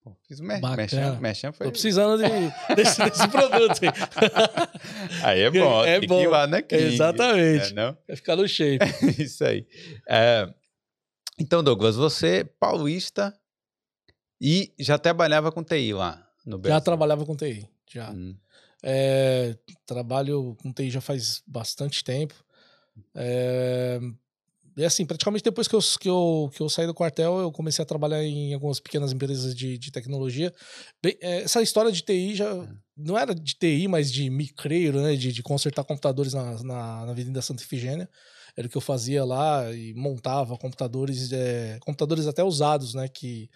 Pô, 0.00 0.16
fiz 0.28 0.38
mer 0.38 0.60
merchan, 0.62 1.18
merchan 1.18 1.50
foi... 1.50 1.66
Tô 1.66 1.72
precisando 1.72 2.22
de, 2.22 2.30
desse, 2.76 3.02
desse 3.02 3.26
produto 3.26 3.80
aí. 3.82 5.24
aí 5.24 5.40
é 5.40 5.50
bom, 5.50 5.84
é 5.84 5.98
tem 5.98 6.08
bom. 6.08 6.18
que 6.18 6.22
ir 6.22 6.28
lá 6.28 6.46
na 6.46 6.62
King, 6.62 6.84
Exatamente. 6.84 7.74
Né, 7.74 7.84
não? 7.84 7.98
Vai 8.06 8.14
ficar 8.14 8.36
no 8.36 8.46
shape. 8.46 8.86
Isso 9.20 9.44
aí. 9.44 9.66
É, 10.08 10.48
então, 11.40 11.64
Douglas, 11.64 11.96
você 11.96 12.44
paulista 12.44 13.34
e 14.40 14.72
já 14.78 14.98
trabalhava 14.98 15.52
com 15.52 15.62
TI 15.62 15.92
lá 15.92 16.26
no 16.46 16.58
Brasil? 16.58 16.76
Já 16.76 16.80
trabalhava 16.80 17.26
com 17.26 17.36
TI, 17.36 17.68
já. 17.92 18.10
Hum. 18.10 18.34
É, 18.82 19.56
trabalho 19.84 20.56
com 20.62 20.72
TI 20.72 20.90
já 20.90 21.00
faz 21.00 21.42
bastante 21.46 22.02
tempo. 22.02 22.34
É, 23.14 24.00
e 24.76 24.84
assim, 24.84 25.04
praticamente 25.04 25.44
depois 25.44 25.68
que 25.68 25.74
eu, 25.74 25.80
que, 26.00 26.08
eu, 26.08 26.50
que 26.54 26.62
eu 26.62 26.68
saí 26.68 26.86
do 26.86 26.94
quartel, 26.94 27.38
eu 27.38 27.52
comecei 27.52 27.82
a 27.82 27.86
trabalhar 27.86 28.24
em 28.24 28.54
algumas 28.54 28.80
pequenas 28.80 29.12
empresas 29.12 29.54
de, 29.54 29.76
de 29.76 29.90
tecnologia. 29.90 30.52
Bem, 31.02 31.16
é, 31.20 31.42
essa 31.42 31.60
história 31.60 31.92
de 31.92 32.00
TI 32.02 32.36
já 32.36 32.48
é. 32.48 32.68
não 32.96 33.18
era 33.18 33.34
de 33.34 33.54
TI, 33.54 33.88
mas 33.88 34.10
de 34.10 34.30
micreiro, 34.30 35.02
né? 35.02 35.16
De, 35.16 35.32
de 35.32 35.42
consertar 35.42 35.84
computadores 35.84 36.32
na, 36.32 36.62
na, 36.62 37.06
na 37.06 37.10
Avenida 37.10 37.42
Santa 37.42 37.62
Ifigênia. 37.62 38.08
Era 38.56 38.66
o 38.66 38.70
que 38.70 38.76
eu 38.76 38.80
fazia 38.80 39.24
lá 39.24 39.70
e 39.72 39.92
montava 39.94 40.56
computadores, 40.56 41.30
é, 41.32 41.78
computadores 41.80 42.26
até 42.26 42.42
usados, 42.42 42.94
né? 42.94 43.06
Que 43.08 43.50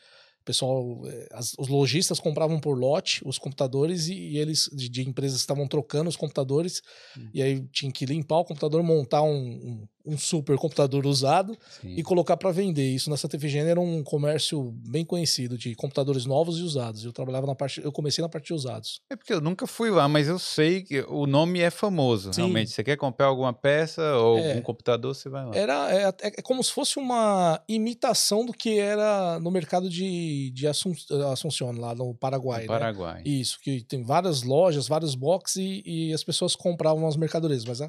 pessoal, 0.45 1.01
eh, 1.07 1.29
as, 1.33 1.55
os 1.59 1.69
lojistas 1.69 2.21
compravam 2.21 2.61
por 2.61 2.79
lote 2.79 3.23
os 3.25 3.39
computadores 3.39 4.09
e, 4.09 4.15
e 4.15 4.39
eles, 4.39 4.69
de, 4.73 4.89
de, 4.89 5.09
empresas 5.09 5.39
que 5.39 5.43
estavam 5.43 5.67
trocando 5.67 6.09
os 6.09 6.17
computadores, 6.17 6.83
hum. 7.17 7.29
e 7.33 7.43
aí 7.43 7.67
tinha 7.73 7.91
que 7.91 8.05
limpar 8.05 8.39
o 8.39 8.45
computador, 8.45 8.83
montar 8.83 9.23
um, 9.23 9.35
um, 9.35 9.89
um 10.05 10.19
super 10.19 10.57
computador 10.59 11.07
usado 11.07 11.57
Sim. 11.81 11.95
e 11.97 12.03
colocar 12.03 12.37
para 12.37 12.51
vender. 12.51 12.91
Isso 12.91 13.09
na 13.09 13.17
Santa 13.17 13.37
Efigênia 13.37 13.71
era 13.71 13.81
um 13.81 14.03
comércio 14.03 14.73
bem 14.87 15.05
conhecido 15.05 15.57
de 15.57 15.75
computadores 15.75 16.27
novos 16.27 16.59
e 16.59 16.63
usados. 16.63 17.05
Eu 17.05 17.13
trabalhava 17.13 17.47
na 17.47 17.55
parte, 17.55 17.83
eu 17.83 17.91
comecei 17.91 18.21
na 18.21 18.29
parte 18.29 18.47
de 18.47 18.55
usados. 18.55 19.01
É 19.09 19.17
porque 19.17 19.33
eu 19.33 19.41
nunca 19.41 19.67
fui 19.67 19.91
lá, 19.91 20.07
mas 20.07 20.29
eu 20.29 20.39
sei 20.39 20.83
que 20.83 21.01
o 21.09 21.27
nome 21.27 21.61
é 21.61 21.71
famoso, 21.71 22.33
Sim. 22.33 22.43
realmente. 22.43 22.71
Você 22.71 22.85
quer 22.85 22.97
comprar 22.97 23.27
alguma 23.27 23.53
peça 23.53 24.17
ou 24.17 24.39
é, 24.39 24.51
algum 24.51 24.63
computador, 24.63 25.15
você 25.15 25.29
vai 25.29 25.47
lá. 25.47 25.57
Era 25.57 25.93
é, 25.93 26.03
é, 26.09 26.27
é, 26.27 26.43
como 26.43 26.63
se 26.63 26.73
fosse 26.73 26.99
uma 26.99 27.63
imitação 27.67 28.45
do 28.45 28.53
que 28.53 28.79
era 28.79 29.41
no 29.41 29.51
mercado 29.51 29.89
de, 29.89 30.51
de 30.51 30.67
Assunção, 30.67 31.73
lá 31.73 31.95
no 31.95 32.15
Paraguai. 32.15 32.67
No 32.67 32.73
né? 32.73 32.79
Paraguai. 32.79 33.23
Isso, 33.25 33.59
que 33.61 33.83
tem 33.83 34.03
várias 34.03 34.43
lojas, 34.43 34.87
vários 34.87 35.15
boxes 35.15 35.57
e, 35.57 35.83
e 35.87 36.13
as 36.13 36.23
pessoas 36.23 36.55
compravam 36.55 37.07
as 37.07 37.17
mercadorias, 37.17 37.65
mas 37.65 37.81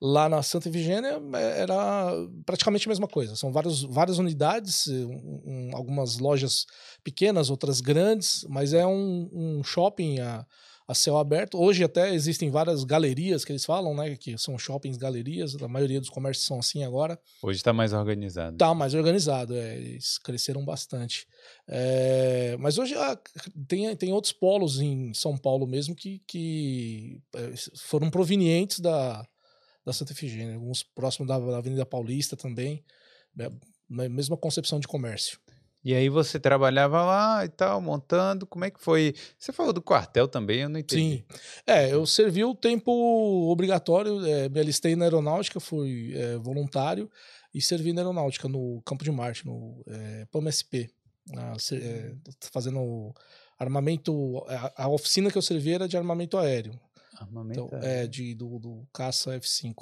Lá 0.00 0.28
na 0.28 0.42
Santa 0.42 0.68
Efigênia 0.68 1.20
é, 1.34 1.60
era 1.62 2.12
praticamente 2.44 2.86
a 2.86 2.90
mesma 2.90 3.08
coisa. 3.08 3.34
São 3.34 3.50
vários, 3.50 3.82
várias 3.82 4.18
unidades, 4.18 4.86
um, 4.88 5.42
um, 5.44 5.70
algumas 5.72 6.18
lojas 6.18 6.66
pequenas, 7.02 7.48
outras 7.48 7.80
grandes, 7.80 8.44
mas 8.48 8.74
é 8.74 8.86
um, 8.86 9.30
um 9.32 9.64
shopping 9.64 10.20
a, 10.20 10.44
a, 10.86 10.94
céu 10.94 11.16
aberto. 11.16 11.58
Hoje 11.58 11.82
até 11.82 12.12
existem 12.12 12.50
várias 12.50 12.84
galerias 12.84 13.42
que 13.42 13.52
eles 13.52 13.64
falam, 13.64 13.94
né? 13.94 14.16
Que 14.16 14.36
são 14.36 14.58
shoppings, 14.58 14.98
galerias. 14.98 15.56
A 15.62 15.68
maioria 15.68 15.98
dos 15.98 16.10
comércios 16.10 16.46
são 16.46 16.58
assim 16.58 16.84
agora. 16.84 17.18
Hoje 17.42 17.56
está 17.56 17.72
mais 17.72 17.94
organizado. 17.94 18.52
Está 18.52 18.74
mais 18.74 18.92
organizado, 18.92 19.54
é, 19.54 19.76
eles 19.76 20.18
cresceram 20.18 20.62
bastante. 20.62 21.26
É, 21.66 22.54
mas 22.58 22.76
hoje 22.76 22.94
ah, 22.96 23.18
tem, 23.66 23.96
tem 23.96 24.12
outros 24.12 24.34
polos 24.34 24.78
em 24.78 25.14
São 25.14 25.38
Paulo 25.38 25.66
mesmo 25.66 25.96
que, 25.96 26.20
que 26.28 27.18
é, 27.34 27.54
foram 27.78 28.10
provenientes 28.10 28.78
da 28.78 29.26
da 29.86 29.92
Santa 29.92 30.12
Efigênia, 30.12 30.56
alguns 30.56 30.82
próximos 30.82 31.28
da, 31.28 31.36
Avenida 31.36 31.86
Paulista 31.86 32.36
também, 32.36 32.84
né, 33.34 33.48
na 33.88 34.08
mesma 34.08 34.36
concepção 34.36 34.80
de 34.80 34.88
comércio. 34.88 35.38
E 35.84 35.94
aí 35.94 36.08
você 36.08 36.40
trabalhava 36.40 37.04
lá 37.04 37.44
e 37.44 37.48
tal, 37.48 37.80
montando, 37.80 38.44
como 38.44 38.64
é 38.64 38.70
que 38.72 38.80
foi? 38.80 39.14
Você 39.38 39.52
falou 39.52 39.72
do 39.72 39.80
quartel 39.80 40.26
também, 40.26 40.62
eu 40.62 40.68
não 40.68 40.80
entendi. 40.80 41.18
Sim, 41.18 41.24
é, 41.64 41.92
eu 41.92 42.04
servi 42.04 42.44
o 42.44 42.56
tempo 42.56 42.90
obrigatório, 43.48 44.26
é, 44.26 44.48
me 44.48 44.58
alistei 44.58 44.96
na 44.96 45.04
aeronáutica, 45.04 45.60
fui 45.60 46.12
é, 46.16 46.36
voluntário 46.38 47.08
e 47.54 47.62
servi 47.62 47.92
na 47.92 48.00
aeronáutica 48.00 48.48
no 48.48 48.82
Campo 48.84 49.04
de 49.04 49.12
Marte, 49.12 49.46
no 49.46 49.80
é, 49.86 50.26
PAM-SP, 50.32 50.90
é, 51.72 52.14
fazendo 52.52 53.14
armamento, 53.56 54.44
a, 54.48 54.84
a 54.84 54.88
oficina 54.88 55.30
que 55.30 55.38
eu 55.38 55.42
servi 55.42 55.72
era 55.72 55.86
de 55.86 55.96
armamento 55.96 56.36
aéreo, 56.36 56.76
Armamento 57.18 57.66
então, 57.66 57.78
é, 57.80 58.06
de, 58.06 58.34
do, 58.34 58.58
do 58.58 58.86
caça 58.92 59.38
F5. 59.38 59.74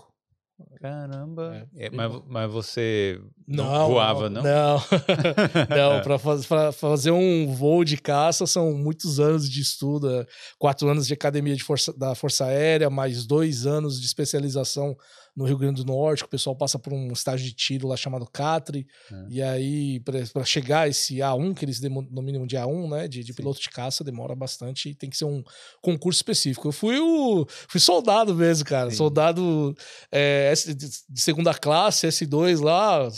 Caramba. 0.81 1.67
É, 1.75 1.87
é, 1.87 1.91
mas, 1.91 2.23
mas 2.29 2.53
você 2.53 3.21
não, 3.47 3.65
não 3.65 3.89
voava, 3.89 4.31
não? 4.31 4.43
Não. 4.43 4.77
não, 5.69 6.03
para 6.03 6.19
faz, 6.19 6.47
fazer 6.77 7.11
um 7.11 7.53
voo 7.53 7.85
de 7.85 7.97
caça 7.97 8.47
são 8.47 8.73
muitos 8.73 9.19
anos 9.19 9.51
de 9.51 9.61
estudo, 9.61 10.09
é, 10.11 10.27
quatro 10.59 10.89
anos 10.89 11.09
de 11.09 11.15
academia 11.15 11.57
de 11.57 11.65
força, 11.65 11.93
da 11.93 12.15
Força 12.15 12.45
Aérea, 12.45 12.89
mais 12.89 13.27
dois 13.27 13.67
anos 13.67 14.01
de 14.01 14.07
especialização 14.07 14.97
no 15.37 15.45
Rio 15.45 15.59
Grande 15.59 15.83
do 15.83 15.93
Norte, 15.93 16.23
que 16.23 16.27
o 16.27 16.31
pessoal 16.31 16.55
passa 16.55 16.79
por 16.79 16.93
um 16.93 17.13
estágio 17.13 17.45
de 17.45 17.53
tiro 17.53 17.89
lá 17.89 17.97
chamado 17.97 18.27
Catri. 18.27 18.87
É. 19.11 19.27
E 19.29 19.43
aí, 19.43 20.01
para 20.01 20.45
chegar 20.45 20.83
a 20.83 20.89
esse 20.89 21.17
A1, 21.17 21.55
que 21.55 21.65
eles 21.65 21.81
denominam 21.81 22.47
de 22.47 22.57
A1, 22.57 22.89
né? 22.89 23.09
De, 23.09 23.25
de 23.25 23.33
piloto 23.35 23.61
de 23.61 23.69
caça, 23.69 24.05
demora 24.05 24.35
bastante 24.37 24.91
e 24.91 24.95
tem 24.95 25.11
que 25.11 25.17
ser 25.17 25.25
um 25.25 25.43
concurso 25.83 26.19
específico. 26.19 26.69
Eu 26.69 26.73
fui 26.73 26.99
o. 26.99 27.47
Fui 27.69 27.81
soldado 27.81 28.35
mesmo, 28.35 28.65
cara. 28.65 28.91
Sim. 28.91 28.97
Soldado 28.97 29.77
é, 30.13 30.53
de 30.55 31.21
segunda 31.21 31.53
classe, 31.53 32.07
S2 32.07 32.61
lá, 32.61 33.09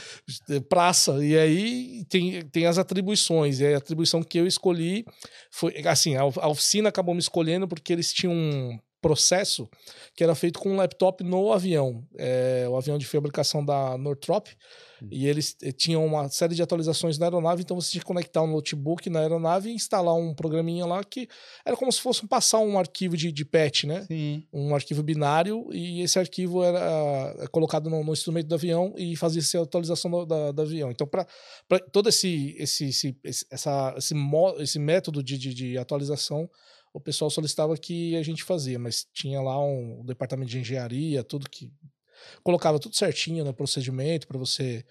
praça. 0.70 1.22
E 1.24 1.36
aí 1.36 2.04
tem, 2.08 2.42
tem 2.46 2.66
as 2.66 2.78
atribuições. 2.78 3.60
E 3.60 3.66
a 3.66 3.76
atribuição 3.76 4.22
que 4.22 4.38
eu 4.38 4.46
escolhi 4.46 5.04
foi. 5.50 5.74
Assim, 5.86 6.16
a, 6.16 6.22
a 6.22 6.48
oficina 6.48 6.88
acabou 6.88 7.14
me 7.14 7.20
escolhendo 7.20 7.68
porque 7.68 7.92
eles 7.92 8.12
tinham 8.12 8.32
um 8.32 8.78
processo 9.00 9.68
que 10.14 10.24
era 10.24 10.34
feito 10.34 10.58
com 10.58 10.70
um 10.70 10.76
laptop 10.76 11.22
no 11.24 11.52
avião. 11.52 12.04
É, 12.16 12.66
o 12.68 12.76
avião 12.76 12.98
de 12.98 13.06
fabricação 13.06 13.64
da 13.64 13.96
Northrop. 13.98 14.48
E 15.12 15.28
eles 15.28 15.54
eh, 15.62 15.70
tinham 15.70 16.04
uma 16.04 16.28
série 16.28 16.56
de 16.56 16.62
atualizações 16.62 17.18
na 17.18 17.26
aeronave, 17.26 17.62
então 17.62 17.80
você 17.80 17.92
tinha 17.92 18.00
que 18.00 18.06
conectar 18.06 18.42
um 18.42 18.48
notebook 18.48 19.08
na 19.08 19.20
aeronave 19.20 19.70
e 19.70 19.72
instalar 19.72 20.12
um 20.16 20.34
programinha 20.34 20.84
lá 20.84 21.04
que 21.04 21.28
era 21.64 21.76
como 21.76 21.92
se 21.92 22.00
fosse 22.00 22.26
passar 22.26 22.58
um 22.58 22.76
arquivo 22.76 23.16
de, 23.16 23.30
de 23.30 23.44
patch, 23.44 23.84
né? 23.84 24.04
Sim. 24.08 24.42
um 24.52 24.74
arquivo 24.74 25.00
binário 25.00 25.68
e 25.72 26.00
esse 26.02 26.18
arquivo 26.18 26.64
era 26.64 27.32
eh, 27.38 27.46
colocado 27.46 27.88
no, 27.88 28.02
no 28.02 28.12
instrumento 28.12 28.48
do 28.48 28.56
avião 28.56 28.92
e 28.96 29.14
fazia 29.14 29.40
essa 29.40 29.62
atualização 29.62 30.10
do, 30.10 30.26
da- 30.26 30.50
do 30.50 30.62
avião. 30.62 30.90
Então, 30.90 31.06
para 31.06 31.24
todo 31.92 32.08
esse, 32.08 32.56
esse, 32.58 32.86
esse, 32.88 33.16
esse, 33.22 33.46
essa, 33.52 33.94
esse, 33.96 34.14
mo- 34.14 34.56
esse 34.58 34.80
método 34.80 35.22
de, 35.22 35.38
de, 35.38 35.54
de 35.54 35.78
atualização, 35.78 36.50
o 36.92 37.00
pessoal 37.00 37.30
solicitava 37.30 37.76
que 37.76 38.16
a 38.16 38.22
gente 38.22 38.42
fazia, 38.44 38.78
mas 38.78 39.06
tinha 39.12 39.40
lá 39.40 39.58
um, 39.64 40.04
departamento 40.04 40.50
de 40.50 40.58
engenharia, 40.58 41.22
tudo 41.24 41.48
que 41.48 41.70
colocava 42.42 42.78
tudo 42.78 42.96
certinho 42.96 43.44
no 43.44 43.54
procedimento 43.54 44.26
para 44.26 44.38
você 44.38 44.84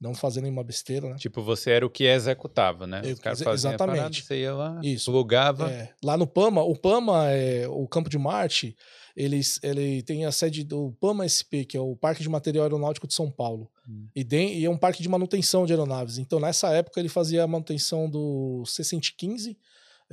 não 0.00 0.12
fazer 0.14 0.40
nenhuma 0.42 0.62
besteira, 0.64 1.08
né? 1.08 1.16
Tipo, 1.16 1.40
você 1.40 1.70
era 1.70 1.86
o 1.86 1.88
que 1.90 2.04
executava, 2.04 2.86
né? 2.86 3.00
Eu- 3.04 3.14
Os 3.14 3.20
caras 3.20 3.40
faziam 3.40 3.72
a 3.72 3.76
parada, 3.78 3.96
exatamente. 3.98 4.22
você 4.24 4.40
ia 4.40 4.52
lá, 4.54 4.80
Isso. 4.82 5.10
plugava. 5.10 5.70
É, 5.70 5.94
lá 6.02 6.16
no 6.16 6.26
PAMA, 6.26 6.62
o 6.62 6.76
PAMA, 6.76 7.30
é, 7.30 7.66
o 7.68 7.86
Campo 7.88 8.10
de 8.10 8.18
Marte, 8.18 8.76
eles, 9.16 9.58
ele 9.62 10.02
tem 10.02 10.26
a 10.26 10.32
sede 10.32 10.64
do 10.64 10.92
PAMA 11.00 11.24
SP, 11.24 11.64
que 11.64 11.76
é 11.76 11.80
o 11.80 11.96
Parque 11.96 12.22
de 12.22 12.28
Material 12.28 12.64
Aeronáutico 12.64 13.06
de 13.06 13.14
São 13.14 13.30
Paulo. 13.30 13.70
Hum. 13.88 14.08
E, 14.14 14.24
tem- 14.24 14.58
e 14.58 14.64
é 14.64 14.68
um 14.68 14.76
parque 14.76 15.00
de 15.02 15.08
manutenção 15.08 15.64
de 15.64 15.72
aeronaves. 15.72 16.18
Então, 16.18 16.38
nessa 16.40 16.68
época, 16.74 17.00
ele 17.00 17.08
fazia 17.08 17.44
a 17.44 17.46
manutenção 17.46 18.10
do 18.10 18.64
C-115, 18.66 19.56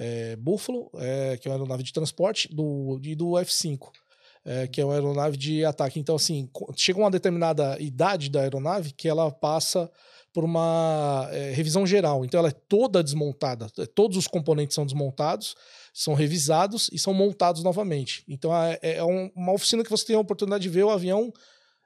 é, 0.04 0.36
Buffalo, 0.36 0.90
é, 0.96 1.38
que 1.38 1.48
é 1.48 1.52
uma 1.52 1.56
aeronave 1.58 1.84
de 1.84 1.94
transporte, 1.94 2.48
do, 2.54 3.00
e 3.04 3.14
do 3.16 3.38
F-5. 3.38 3.90
é, 4.44 4.66
que 4.68 4.82
é 4.82 4.86
uma 4.86 4.96
aeronave 4.96 5.38
de 5.38 5.64
ataque. 5.64 6.00
Então, 6.00 6.16
assim, 6.16 6.50
chega 6.76 6.98
uma 7.00 7.12
determinada 7.12 7.78
idade 7.80 8.28
da 8.30 8.42
aeronave 8.42 8.92
que 8.92 9.08
ela 9.08 9.30
passa 9.32 9.88
por 10.34 10.44
uma 10.44 11.28
é, 11.32 11.52
revisão 11.52 11.86
geral. 11.86 12.26
Então, 12.26 12.40
ela 12.40 12.48
é 12.50 12.52
toda 12.68 13.04
desmontada. 13.04 13.68
é, 13.78 13.86
Todos 13.86 14.18
os 14.18 14.28
componentes 14.28 14.74
são 14.74 14.84
desmontados, 14.86 15.56
são 15.94 16.16
revisados 16.16 16.90
e 16.92 16.98
são 16.98 17.14
montados 17.14 17.62
novamente. 17.64 18.24
Então, 18.28 18.52
é, 18.56 18.80
é 18.82 19.04
um- 19.04 19.30
uma 19.36 19.52
oficina 19.54 19.84
que 19.84 19.90
você 19.92 20.06
tem 20.08 20.16
a 20.16 20.20
oportunidade 20.20 20.64
de 20.64 20.70
ver 20.70 20.84
o 20.86 20.90
avião 20.90 21.32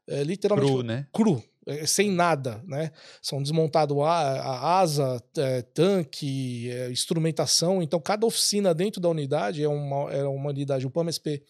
literalmente 0.08 0.72
Cru, 0.72 0.84
né? 0.84 1.08
cru, 1.12 1.44
sem 1.86 2.12
nada, 2.12 2.62
né? 2.68 2.92
São 3.22 3.42
desmontados 3.42 3.98
a, 4.00 4.04
a 4.10 4.80
asa, 4.80 5.22
é, 5.38 5.62
tanque, 5.62 6.70
é, 6.70 6.92
instrumentação. 6.92 7.82
Então, 7.82 8.00
cada 8.00 8.26
oficina 8.26 8.74
dentro 8.74 9.02
da 9.02 9.10
unidade 9.10 9.64
é 9.64 9.68
uma, 9.68 10.12
é 10.12 10.24
uma 10.24 10.50
unidade. 10.50 10.86
O 10.86 10.92
PAMSP 10.92 11.44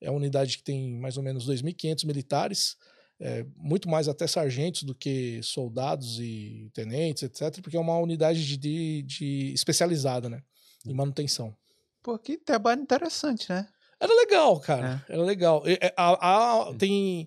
é 0.00 0.10
uma 0.10 0.18
unidade 0.18 0.58
que 0.58 0.62
tem 0.62 0.92
mais 0.98 1.16
ou 1.16 1.22
menos 1.22 1.46
2.500 1.48 2.04
militares, 2.06 2.76
é, 3.18 3.46
muito 3.56 3.88
mais 3.88 4.08
até 4.08 4.26
sargentos 4.26 4.82
do 4.82 4.94
que 4.94 5.40
soldados 5.42 6.18
e 6.20 6.70
tenentes, 6.74 7.22
etc., 7.22 7.62
porque 7.62 7.76
é 7.78 7.80
uma 7.80 7.96
unidade 7.98 8.46
de, 8.46 8.56
de, 8.58 9.02
de 9.02 9.52
especializada, 9.54 10.28
né? 10.28 10.42
Em 10.86 10.92
manutenção. 10.92 11.56
Pô, 12.02 12.18
que 12.18 12.36
trabalho 12.36 12.82
interessante, 12.82 13.48
né? 13.48 13.66
Era 13.98 14.14
legal, 14.14 14.60
cara. 14.60 15.02
Era 15.08 15.22
legal. 15.22 15.62
É, 15.66 15.92
a- 15.96 16.68
a- 16.68 16.74
tem. 16.74 17.26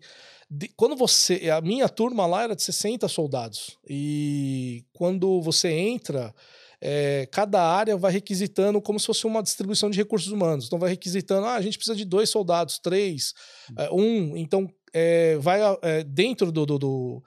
De- 0.50 0.70
quando 0.76 0.96
você. 0.96 1.50
A 1.50 1.62
minha 1.62 1.88
turma 1.90 2.26
lá 2.26 2.44
era 2.44 2.56
de 2.56 2.64
60 2.64 3.08
soldados. 3.08 3.78
E 3.90 4.84
quando 4.94 5.42
você 5.42 5.70
entra. 5.70 6.34
é, 6.82 7.28
cada 7.32 7.62
área 7.62 7.98
vai 7.98 8.10
requisitando 8.12 8.82
como 8.82 8.98
se 9.00 9.06
fosse 9.06 9.28
uma 9.28 9.44
distribuição 9.44 9.90
de 9.90 9.98
recursos 9.98 10.32
humanos. 10.32 10.66
Então 10.66 10.80
vai 10.80 10.90
requisitando, 10.92 11.46
ah, 11.46 11.56
a 11.56 11.62
gente 11.62 11.78
precisa 11.78 11.94
de 11.96 12.06
dois 12.06 12.30
soldados, 12.30 12.80
três, 12.80 13.34
é, 13.78 13.90
um. 13.92 14.38
Então 14.38 14.66
é, 14.94 15.36
vai 15.40 15.60
é, 15.82 16.04
dentro 16.06 16.52
do, 16.54 16.66
do, 16.66 16.80
do, 16.80 17.24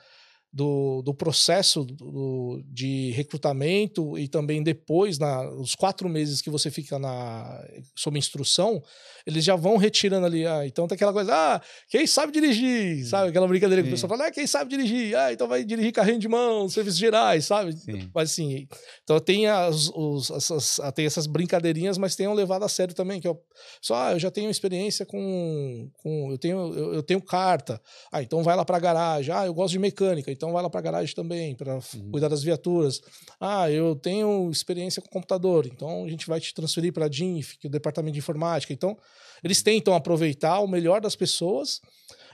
do, 0.52 1.00
do 1.02 1.14
processo 1.14 1.82
do- 1.84 2.62
de 2.66 3.10
recrutamento 3.12 4.18
e 4.18 4.28
também 4.28 4.62
depois, 4.62 5.18
na, 5.18 5.48
os 5.50 5.74
quatro 5.74 6.08
meses 6.08 6.42
que 6.42 6.50
você 6.50 6.70
fica 6.70 6.98
na, 6.98 7.64
sob 7.96 8.18
instrução, 8.18 8.82
eles 9.26 9.44
já 9.44 9.56
vão 9.56 9.76
retirando 9.78 10.26
ali. 10.26 10.46
Ah, 10.46 10.66
então 10.66 10.86
tem 10.86 10.94
aquela 10.96 11.12
coisa, 11.12 11.32
ah, 11.34 11.60
quem 11.88 12.06
sabe 12.06 12.32
dirigir, 12.32 13.04
sabe? 13.06 13.30
Aquela 13.30 13.48
brincadeira 13.48 13.82
que 13.82 13.86
o 13.88 13.90
Sim. 13.90 13.94
pessoal 13.94 14.10
fala, 14.10 14.26
ah, 14.28 14.30
quem 14.30 14.46
sabe 14.46 14.68
dirigir? 14.70 15.16
Ah, 15.16 15.32
então 15.32 15.48
vai 15.48 15.64
dirigir 15.64 15.92
carrinho 15.92 16.18
de 16.18 16.28
mão, 16.28 16.68
serviços 16.68 16.98
gerais, 17.00 17.46
sabe? 17.46 17.72
Sim. 17.76 18.10
Mas 18.14 18.30
assim, 18.32 18.66
então 19.04 19.18
tem, 19.20 19.46
as, 19.46 19.88
os, 19.94 20.30
essas, 20.30 20.78
tem 20.94 21.06
essas 21.06 21.26
brincadeirinhas, 21.26 21.96
mas 21.96 22.14
tem 22.14 22.28
um 22.28 22.34
levado 22.34 22.64
a 22.64 22.68
sério 22.68 22.94
também, 22.94 23.20
que 23.20 23.26
é 23.26 23.30
o- 23.30 23.40
só, 23.80 23.94
ah, 23.94 24.12
eu 24.12 24.18
já 24.18 24.30
tenho 24.30 24.50
experiência 24.50 25.06
com, 25.06 25.88
com 25.94 26.30
eu, 26.30 26.36
tenho, 26.38 26.74
eu, 26.74 26.94
eu 26.94 27.02
tenho 27.02 27.22
carta, 27.22 27.80
ah, 28.12 28.22
então 28.22 28.42
vai 28.42 28.54
lá 28.54 28.64
pra 28.66 28.78
garagem, 28.78 29.34
ah, 29.34 29.46
eu 29.46 29.54
gosto 29.54 29.72
de 29.72 29.78
mecânica, 29.78 30.30
então 30.42 30.52
vai 30.52 30.60
lá 30.60 30.68
pra 30.68 30.80
garagem 30.80 31.14
também, 31.14 31.54
para 31.54 31.74
Uhum. 31.94 32.10
cuidar 32.10 32.26
das 32.26 32.42
viaturas, 32.42 33.00
ah, 33.40 33.70
eu 33.70 33.94
tenho 33.94 34.50
experiência 34.50 35.00
com 35.00 35.08
computador, 35.08 35.66
então 35.66 36.04
a 36.04 36.08
gente 36.08 36.26
vai 36.26 36.40
te 36.40 36.52
transferir 36.52 36.92
para 36.92 37.04
a 37.04 37.08
DINF, 37.08 37.56
que 37.58 37.66
é 37.66 37.68
o 37.68 37.70
departamento 37.70 38.14
de 38.14 38.18
informática, 38.18 38.72
então 38.72 38.98
eles 39.44 39.62
tentam 39.62 39.94
aproveitar 39.94 40.58
o 40.58 40.66
melhor 40.66 41.00
das 41.00 41.14
pessoas, 41.14 41.80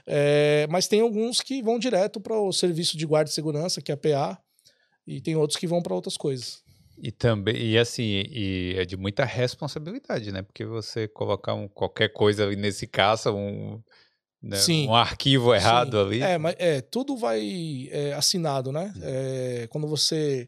é, 0.07 0.65
mas 0.71 0.87
tem 0.87 1.01
alguns 1.01 1.39
que 1.39 1.61
vão 1.61 1.77
direto 1.77 2.19
para 2.19 2.35
o 2.35 2.51
serviço 2.51 2.97
de 2.97 3.05
guarda 3.05 3.29
e 3.29 3.33
segurança, 3.33 3.79
que 3.79 3.91
é 3.91 3.93
a 3.93 3.97
PA, 3.97 4.39
e 5.05 5.21
tem 5.21 5.35
outros 5.35 5.59
que 5.59 5.67
vão 5.67 5.81
para 5.83 5.93
outras 5.93 6.17
coisas. 6.17 6.63
E 7.01 7.11
também, 7.11 7.55
e 7.55 7.77
assim, 7.77 8.03
e 8.03 8.73
é 8.75 8.85
de 8.85 8.97
muita 8.97 9.23
responsabilidade, 9.23 10.31
né? 10.33 10.41
Porque 10.41 10.65
você 10.65 11.07
colocar 11.07 11.53
um, 11.53 11.67
qualquer 11.67 12.09
coisa 12.09 12.49
nesse 12.55 12.85
caça, 12.87 13.31
um, 13.31 13.81
né, 14.41 14.57
Sim. 14.57 14.87
um 14.87 14.95
arquivo 14.95 15.53
errado 15.53 15.97
Sim. 15.97 16.03
ali. 16.03 16.21
É, 16.21 16.37
mas 16.37 16.55
é, 16.57 16.81
tudo 16.81 17.17
vai 17.17 17.89
é, 17.91 18.13
assinado, 18.13 18.71
né? 18.71 18.93
É, 19.01 19.67
quando 19.69 19.87
você 19.87 20.47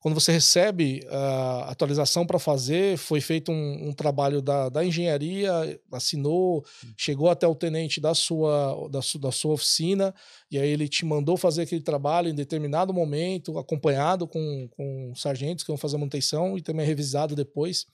quando 0.00 0.14
você 0.14 0.32
recebe 0.32 1.06
a 1.10 1.70
atualização 1.70 2.26
para 2.26 2.38
fazer, 2.38 2.96
foi 2.96 3.20
feito 3.20 3.52
um, 3.52 3.88
um 3.88 3.92
trabalho 3.92 4.40
da, 4.40 4.70
da 4.70 4.82
engenharia, 4.82 5.78
assinou, 5.92 6.64
chegou 6.96 7.28
até 7.28 7.46
o 7.46 7.54
tenente 7.54 8.00
da 8.00 8.14
sua, 8.14 8.88
da, 8.90 9.02
su, 9.02 9.18
da 9.18 9.30
sua 9.30 9.52
oficina, 9.52 10.14
e 10.50 10.58
aí 10.58 10.70
ele 10.70 10.88
te 10.88 11.04
mandou 11.04 11.36
fazer 11.36 11.62
aquele 11.62 11.82
trabalho 11.82 12.30
em 12.30 12.34
determinado 12.34 12.94
momento, 12.94 13.58
acompanhado 13.58 14.26
com, 14.26 14.68
com 14.70 15.12
sargentos 15.14 15.62
que 15.62 15.70
vão 15.70 15.76
fazer 15.76 15.96
a 15.96 15.98
manutenção 15.98 16.56
e 16.56 16.62
também 16.62 16.86
revisado 16.86 17.36
depois. 17.36 17.84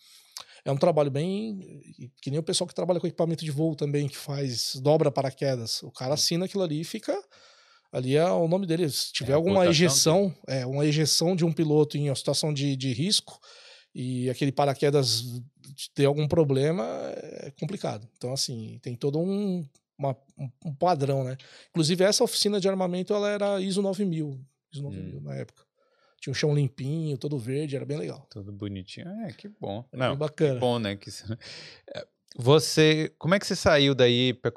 É 0.67 0.73
um 0.73 0.77
trabalho 0.77 1.11
bem. 1.11 1.81
que 2.21 2.31
nem 2.31 2.39
o 2.41 2.43
pessoal 2.43 2.67
que 2.69 2.75
trabalha 2.75 2.99
com 3.01 3.07
equipamento 3.07 3.45
de 3.45 3.51
voo 3.51 3.75
também, 3.77 4.09
que 4.09 4.17
faz 4.17 4.75
dobra 4.83 5.11
paraquedas. 5.11 5.83
O 5.83 5.91
cara 5.93 6.15
assina 6.15 6.45
aquilo 6.47 6.63
ali 6.65 6.81
e 6.81 6.85
fica. 6.85 7.17
Ali 7.93 8.17
é 8.17 8.25
o 8.31 8.49
nome 8.49 8.67
dele. 8.67 8.91
Se 8.91 9.13
tiver 9.13 9.33
É 9.33 9.35
alguma 9.37 9.61
ejeção, 9.67 10.35
é, 10.47 10.67
uma 10.67 10.85
ejeção 10.85 11.35
de 11.37 11.45
um 11.45 11.53
piloto 11.53 11.97
em 11.97 12.11
uma 12.11 12.17
situação 12.17 12.53
de, 12.53 12.77
de 12.77 12.93
risco 12.93 13.39
e 13.95 14.29
aquele 14.29 14.53
paraquedas 14.53 15.23
ter 15.95 16.05
algum 16.05 16.27
problema, 16.29 16.85
é 17.15 17.53
complicado. 17.59 18.07
Então, 18.17 18.33
assim, 18.33 18.79
tem 18.83 18.95
todo 18.97 19.19
um, 19.19 19.67
uma- 19.99 20.17
um- 20.37 20.51
um 20.67 20.75
padrão, 20.75 21.23
né? 21.25 21.37
Inclusive, 21.71 22.05
essa 22.05 22.25
oficina 22.25 22.61
de 22.61 22.69
armamento, 22.69 23.15
ela 23.15 23.31
era 23.31 23.61
ISO 23.61 23.81
9000, 23.81 24.39
ISO 24.73 24.83
9000 24.83 25.19
Hum. 25.19 25.23
na 25.23 25.35
época. 25.37 25.63
Tinha 26.27 26.33
um 26.33 26.35
chão 26.35 26.53
limpinho, 26.53 27.17
todo 27.17 27.39
verde, 27.39 27.77
era 27.77 27.85
bem 27.85 27.97
legal. 27.99 28.27
Tudo 28.29 28.51
bonitinho. 28.51 29.07
É, 29.25 29.33
que 29.33 29.47
bom. 29.61 29.85
Era 29.93 30.09
Não, 30.09 30.17
bacana. 30.17 30.59
bom, 30.59 30.77
né? 30.81 30.97
Que, 30.97 31.09
É, 31.95 32.05
você, 32.37 33.13
como 33.17 33.37
é 33.37 33.39
que 33.39 33.47
você 33.47 33.55
saiu 33.55 33.95
daí? 33.95 34.35
pra 34.35 34.51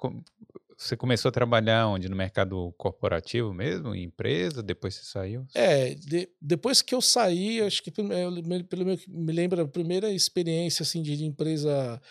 Você 0.75 0.97
começou 0.97 1.29
a 1.29 1.31
trabalhar 1.31 1.87
onde? 1.87 2.09
No 2.09 2.15
mercado 2.15 2.73
corporativo 2.75 3.53
mesmo? 3.53 3.93
Em 3.93 4.05
empresa? 4.05 4.63
Depois 4.63 4.95
você 4.95 5.03
saiu? 5.05 5.45
É, 5.53 5.93
de- 5.93 6.27
depois 6.41 6.81
que 6.81 6.95
eu 6.95 7.01
saí, 7.01 7.61
acho 7.61 7.83
que 7.83 7.93
eu 7.95 8.03
me, 8.41 8.63
pelo 8.63 8.83
meu- 8.83 8.97
me 9.07 9.31
lembra 9.31 9.61
a 9.61 9.67
primeira 9.67 10.11
experiência 10.11 10.81
assim 10.81 11.03
de, 11.03 11.15
de 11.15 11.23
empresa 11.25 12.01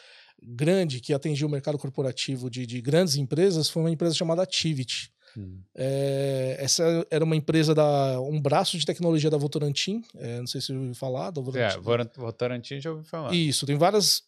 grande 0.41 1.01
que 1.01 1.13
atingiu 1.13 1.49
o 1.49 1.51
mercado 1.51 1.77
corporativo 1.79 2.49
de, 2.49 2.65
de 2.65 2.81
grandes 2.81 3.17
empresas 3.17 3.69
foi 3.69 3.83
uma 3.83 3.91
empresa 3.91 4.15
chamada 4.15 4.41
Activity. 4.41 5.13
Hum. 5.37 5.61
É, 5.75 6.57
essa 6.59 7.07
era 7.11 7.25
uma 7.25 7.37
empresa 7.37 7.75
da 7.75 8.21
um 8.21 8.41
braço 8.41 8.79
de 8.79 8.87
tecnologia 8.87 9.31
da 9.31 9.37
Votorantim. 9.37 10.03
É, 10.17 10.39
não 10.39 10.47
sei 10.47 10.61
se 10.61 10.69
você 10.69 10.73
ouviu 10.75 10.95
falar 10.95 11.31
da 11.31 11.41
Votorantim. 11.41 11.79
É, 11.79 12.21
Votorantim 12.21 12.81
já 12.81 12.91
ouviu 12.91 13.05
falar. 13.05 13.35
Isso, 13.35 13.67
tem 13.67 13.77
várias. 13.77 14.23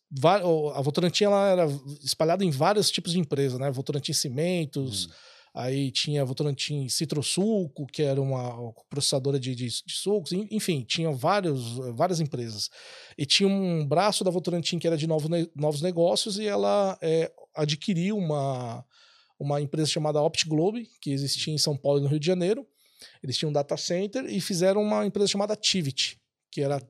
A 0.74 0.82
Votorantim 0.82 1.24
ela 1.24 1.48
era 1.48 1.66
espalhada 2.02 2.44
em 2.44 2.50
vários 2.50 2.90
tipos 2.90 3.12
de 3.12 3.18
empresas, 3.18 3.58
né? 3.58 3.70
Votorantim 3.70 4.12
Cimentos. 4.12 5.06
Hum. 5.06 5.10
Aí 5.52 5.90
tinha 5.90 6.24
Votorantim 6.24 6.88
Citrosuco, 6.88 7.84
que 7.86 8.02
era 8.02 8.20
uma 8.20 8.72
processadora 8.88 9.38
de, 9.38 9.54
de, 9.54 9.66
de, 9.66 9.94
sucos, 9.94 10.32
enfim, 10.32 10.84
tinha 10.86 11.10
vários, 11.10 11.76
várias 11.96 12.20
empresas. 12.20 12.70
E 13.18 13.26
tinha 13.26 13.48
um 13.48 13.84
braço 13.84 14.22
da 14.22 14.30
Votorantim 14.30 14.78
que 14.78 14.86
era 14.86 14.96
de 14.96 15.08
novos, 15.08 15.28
novos 15.56 15.82
negócios 15.82 16.38
e 16.38 16.46
ela 16.46 16.96
é, 17.02 17.32
adquiriu 17.54 18.16
uma, 18.16 18.84
uma 19.40 19.60
empresa 19.60 19.88
chamada 19.88 20.20
OptGlobe, 20.20 20.88
que 21.00 21.10
existia 21.10 21.52
em 21.52 21.58
São 21.58 21.74
Paulo 21.74 21.98
e 21.98 22.02
no 22.02 22.08
Rio 22.08 22.20
de 22.20 22.26
Janeiro. 22.26 22.66
Eles 23.22 23.38
tinham 23.38 23.48
um 23.48 23.52
data 23.52 23.76
center 23.76 24.26
e 24.26 24.40
fizeram 24.40 24.82
uma 24.82 25.06
empresa 25.06 25.28
chamada 25.28 25.56
Tivit, 25.56 26.20
que 26.50 26.60
era 26.60 26.80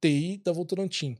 TI 0.00 0.40
da 0.42 0.50
Votorantim. 0.50 1.18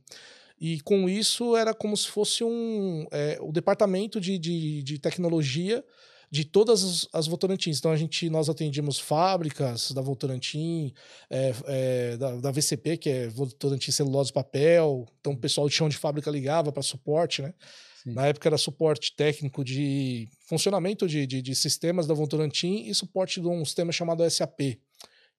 E 0.59 0.81
com 0.81 1.07
isso 1.07 1.55
era 1.55 1.73
como 1.73 1.95
se 1.95 2.07
fosse 2.07 2.43
um 2.43 3.05
é, 3.11 3.37
o 3.41 3.51
departamento 3.51 4.19
de, 4.19 4.39
de, 4.39 4.83
de 4.83 4.99
tecnologia 4.99 5.83
de 6.31 6.45
todas 6.45 6.83
as, 6.83 7.07
as 7.13 7.27
Votorantins. 7.27 7.77
Então 7.77 7.91
a 7.91 7.97
gente 7.97 8.29
nós 8.29 8.49
atendíamos 8.49 8.97
fábricas 8.97 9.91
da 9.91 10.01
Votorantim, 10.01 10.93
é, 11.29 11.53
é, 11.65 12.17
da, 12.17 12.35
da, 12.37 12.51
VCP, 12.51 12.97
que 12.97 13.09
é 13.09 13.27
Votorantim 13.27 13.91
Celulose 13.91 14.31
Papel. 14.31 15.05
Então 15.19 15.33
o 15.33 15.37
pessoal 15.37 15.67
de 15.67 15.75
chão 15.75 15.89
de 15.89 15.97
fábrica 15.97 16.31
ligava 16.31 16.71
para 16.71 16.81
suporte, 16.81 17.41
né? 17.41 17.53
Sim. 18.03 18.13
Na 18.13 18.25
época 18.25 18.49
era 18.49 18.57
suporte 18.57 19.15
técnico 19.15 19.63
de 19.63 20.27
funcionamento 20.47 21.07
de, 21.07 21.27
de, 21.27 21.41
de 21.41 21.55
sistemas 21.55 22.07
da 22.07 22.13
Votorantim 22.13 22.85
e 22.87 22.95
suporte 22.95 23.39
de 23.39 23.47
um 23.47 23.63
sistema 23.63 23.91
chamado 23.91 24.27
SAP, 24.27 24.79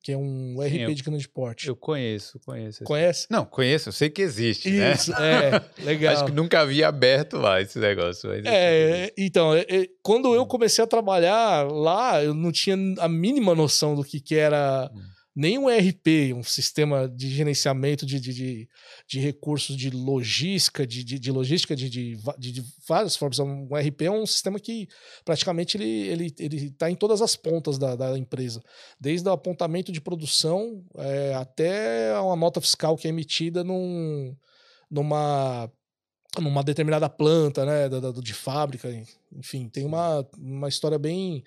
que 0.01 0.13
é 0.13 0.17
um 0.17 0.57
Sim, 0.59 0.67
RP 0.67 0.81
eu, 0.91 0.95
de 0.95 1.03
grande 1.03 1.29
porte. 1.29 1.67
Eu 1.67 1.75
conheço, 1.75 2.39
conheço. 2.41 2.85
Conhece? 2.85 3.27
Não, 3.29 3.45
conheço, 3.45 3.89
eu 3.89 3.93
sei 3.93 4.11
que 4.11 4.23
existe, 4.23 4.71
né? 4.71 4.93
Isso, 4.93 5.11
né? 5.11 5.49
é, 5.49 5.63
legal. 5.83 6.15
Acho 6.15 6.27
que 6.27 6.33
nunca 6.33 6.61
havia 6.61 6.87
aberto 6.87 7.37
lá 7.37 7.61
esse 7.61 7.81
negócio. 7.81 8.29
Mas 8.29 8.45
é, 8.45 9.13
então, 9.19 9.55
é, 9.55 9.63
é, 9.69 9.89
quando 10.01 10.33
eu 10.33 10.47
comecei 10.47 10.85
a 10.85 10.87
trabalhar 10.87 11.69
lá, 11.69 12.23
eu 12.23 12.33
não 12.33 12.53
tinha 12.53 12.77
a 12.99 13.09
mínima 13.09 13.57
noção 13.57 13.97
do 13.97 14.05
que, 14.05 14.21
que 14.21 14.37
era... 14.37 14.89
Hum 14.95 15.13
nem 15.35 15.59
um 15.59 15.69
ERP, 15.71 16.35
um 16.35 16.43
sistema 16.43 17.09
de 17.09 17.29
gerenciamento 17.29 18.05
de, 18.05 18.21
de, 18.21 18.35
de, 18.35 18.69
de 19.09 19.19
recursos 19.19 19.77
de 19.77 19.89
logística, 19.91 20.87
de, 20.87 21.03
de, 21.03 21.19
de 21.19 21.33
logística 21.33 21.75
de, 21.75 21.89
de, 21.89 22.17
de, 22.39 22.65
várias 22.87 23.17
formas. 23.17 23.39
Um 23.39 23.69
ERP 23.77 24.03
é 24.03 24.11
um 24.11 24.27
sistema 24.27 24.61
que 24.61 24.89
praticamente 25.25 25.79
ele 25.79 26.27
está 26.27 26.45
ele, 26.45 26.57
ele 26.57 26.71
tá 26.71 26.91
em 26.91 26.95
todas 26.95 27.23
as 27.23 27.35
pontas 27.35 27.79
da, 27.79 27.97
da 27.97 28.19
empresa, 28.19 28.63
desde 29.01 29.27
o 29.29 29.33
apontamento 29.33 29.91
de 29.91 30.01
produção 30.01 30.85
é, 30.97 31.35
até 31.35 32.19
uma 32.21 32.37
nota 32.37 32.61
fiscal 32.61 32.97
que 32.97 33.07
é 33.07 33.11
emitida 33.11 33.65
num, 33.65 34.37
numa 34.91 35.71
numa 36.41 36.63
determinada 36.63 37.11
planta, 37.11 37.67
né, 37.67 37.91
de 38.23 38.33
fábrica, 38.33 38.89
enfim, 39.31 39.69
tem 39.69 39.85
uma, 39.85 40.27
uma 40.39 40.67
história 40.67 40.99
bem 40.99 41.45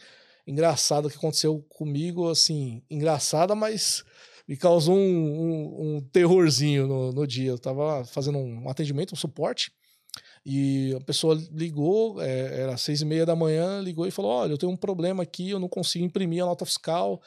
engraçada 0.47 1.09
que 1.09 1.17
aconteceu 1.17 1.63
comigo, 1.69 2.29
assim, 2.29 2.83
engraçada, 2.89 3.55
mas 3.55 4.03
me 4.47 4.55
causou 4.55 4.95
um, 4.95 4.99
um, 4.99 5.95
um 5.95 6.01
terrorzinho 6.01 6.87
no, 6.87 7.11
no, 7.11 7.27
dia. 7.27 7.49
Eu 7.49 7.59
tava 7.59 8.05
fazendo 8.05 8.37
um 8.37 8.69
atendimento, 8.69 9.13
um 9.13 9.17
suporte, 9.17 9.71
e 10.45 10.93
a 10.95 11.01
pessoa 11.01 11.35
ligou, 11.51 12.21
é, 12.21 12.61
era 12.61 12.77
seis 12.77 13.01
e 13.01 13.05
meia 13.05 13.25
da 13.25 13.35
manhã, 13.35 13.81
ligou 13.81 14.05
e 14.05 14.11
falou: 14.11 14.31
Olha, 14.31 14.51
eu 14.51 14.57
tenho 14.57 14.71
um 14.71 14.77
problema 14.77 15.23
aqui, 15.23 15.49
eu 15.49 15.59
não 15.59 15.67
consigo 15.67 16.05
imprimir 16.05 16.43
a 16.43 16.45
nota 16.45 16.65
fiscal 16.65 17.21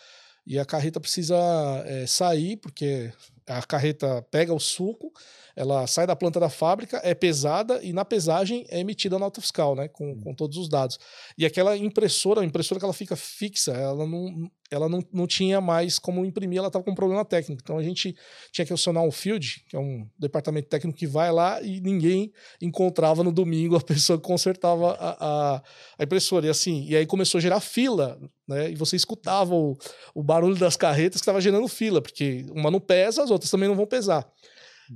e 0.47 0.59
a 0.59 0.65
carreta 0.65 0.99
precisa 0.99 1.37
é, 1.85 2.07
sair, 2.07 2.57
porque 2.57 3.13
a 3.47 3.61
carreta 3.63 4.23
pega 4.31 4.55
o 4.55 4.59
suco, 4.59 5.13
ela 5.59 5.89
sai 5.89 6.07
da 6.07 6.15
planta 6.15 6.39
da 6.39 6.49
fábrica, 6.49 7.01
é 7.03 7.17
pesada 7.17 7.81
e 7.83 7.93
na 7.93 8.05
pesagem 8.05 8.65
é 8.69 8.79
emitida 8.79 9.17
a 9.17 9.19
nota 9.19 9.41
fiscal, 9.41 9.75
né, 9.75 9.89
com, 9.89 10.17
com 10.21 10.33
todos 10.33 10.57
os 10.57 10.69
dados. 10.69 11.01
E 11.37 11.45
aquela 11.45 11.77
impressora, 11.77 12.43
a 12.43 12.45
impressora 12.45 12.79
que 12.79 12.85
ela 12.85 12.95
fica 12.95 13.17
fixa, 13.17 13.73
ela 13.73 14.07
não, 14.07 14.49
ela 14.71 14.89
não, 14.89 15.03
não 15.13 15.27
tinha 15.27 15.61
mais 15.61 15.99
como 15.99 16.25
imprimir, 16.25 16.59
ela 16.59 16.69
estava 16.69 16.85
com 16.85 16.93
um 16.93 16.95
problema 16.95 17.25
técnico. 17.25 17.61
Então 17.61 17.77
a 17.77 17.83
gente 17.83 18.15
tinha 18.53 18.65
que 18.65 18.73
acionar 18.73 19.03
um 19.03 19.11
field, 19.11 19.65
que 19.69 19.75
é 19.75 19.81
um 19.81 20.09
departamento 20.17 20.69
técnico 20.69 20.97
que 20.97 21.09
vai 21.09 21.33
lá 21.33 21.61
e 21.61 21.81
ninguém 21.81 22.33
encontrava 22.63 23.25
no 23.25 23.33
domingo 23.33 23.75
a 23.75 23.81
pessoa 23.83 24.17
que 24.17 24.25
consertava 24.25 24.93
a, 24.93 25.57
a, 25.57 25.63
a 25.99 26.05
impressora. 26.05 26.47
E 26.47 26.51
assim, 26.51 26.87
e 26.87 26.95
aí 26.95 27.05
começou 27.05 27.39
a 27.39 27.43
gerar 27.43 27.59
fila, 27.59 28.17
né? 28.47 28.71
E 28.71 28.77
você 28.77 28.95
escutava 28.95 29.57
o, 29.57 29.77
o 30.15 30.23
barulho 30.23 30.55
das 30.55 30.77
carretas 30.77 31.21
que 31.21 31.25
estava 31.25 31.41
gerando 31.41 31.67
fila, 31.67 32.01
porque 32.01 32.47
uma 32.55 32.71
não 32.71 32.79
pesa, 32.79 33.25
as 33.25 33.31
outras 33.33 33.51
também 33.51 33.69
não 33.69 33.75
vão 33.75 33.87
pesar. 33.87 34.25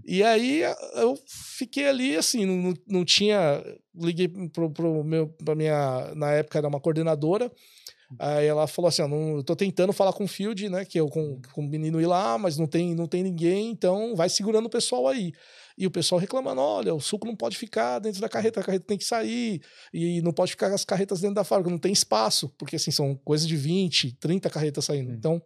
E 0.04 0.22
aí 0.22 0.62
eu 0.94 1.18
fiquei 1.57 1.88
ali, 1.88 2.16
assim, 2.16 2.46
não, 2.46 2.74
não 2.87 3.05
tinha. 3.05 3.62
Liguei 3.94 4.28
pro, 4.28 4.70
pro 4.70 5.05
meu, 5.05 5.28
pra 5.44 5.55
minha. 5.55 6.12
Na 6.14 6.33
época 6.33 6.59
era 6.59 6.68
uma 6.68 6.81
coordenadora. 6.81 7.50
Aí 8.18 8.46
ela 8.46 8.66
falou 8.66 8.88
assim: 8.88 9.02
não, 9.07 9.37
eu 9.37 9.44
tô 9.44 9.57
tentando 9.57 9.92
falar 9.92 10.12
com 10.12 10.24
o 10.24 10.28
Field, 10.28 10.68
né? 10.68 10.85
Que 10.85 10.98
eu 10.98 11.09
com, 11.09 11.40
com 11.52 11.61
o 11.62 11.68
menino 11.68 12.00
ir 12.00 12.07
lá, 12.07 12.37
mas 12.37 12.59
não 12.59 12.66
tem, 12.66 12.94
não 12.94 13.07
tem 13.07 13.22
ninguém, 13.22 13.70
então 13.70 14.14
vai 14.14 14.28
segurando 14.28 14.66
o 14.66 14.70
pessoal 14.70 15.09
aí. 15.09 15.33
E 15.76 15.87
o 15.87 15.90
pessoal 15.90 16.20
reclamando: 16.20 16.61
olha, 16.61 16.94
o 16.94 17.00
suco 17.00 17.26
não 17.26 17.37
pode 17.37 17.57
ficar 17.57 17.98
dentro 17.98 18.20
da 18.20 18.28
carreta, 18.28 18.61
a 18.61 18.64
carreta 18.64 18.87
tem 18.87 18.98
que 18.98 19.05
sair, 19.05 19.62
e 19.92 20.20
não 20.22 20.33
pode 20.33 20.52
ficar 20.52 20.72
as 20.72 20.85
carretas 20.85 21.20
dentro 21.20 21.37
da 21.37 21.44
fábrica, 21.44 21.70
não 21.70 21.78
tem 21.78 21.92
espaço, 21.92 22.48
porque 22.59 22.76
assim, 22.76 22.90
são 22.90 23.14
coisas 23.24 23.46
de 23.46 23.57
20, 23.57 24.16
30 24.18 24.50
carretas 24.50 24.85
saindo. 24.85 25.12
Então, 25.12 25.42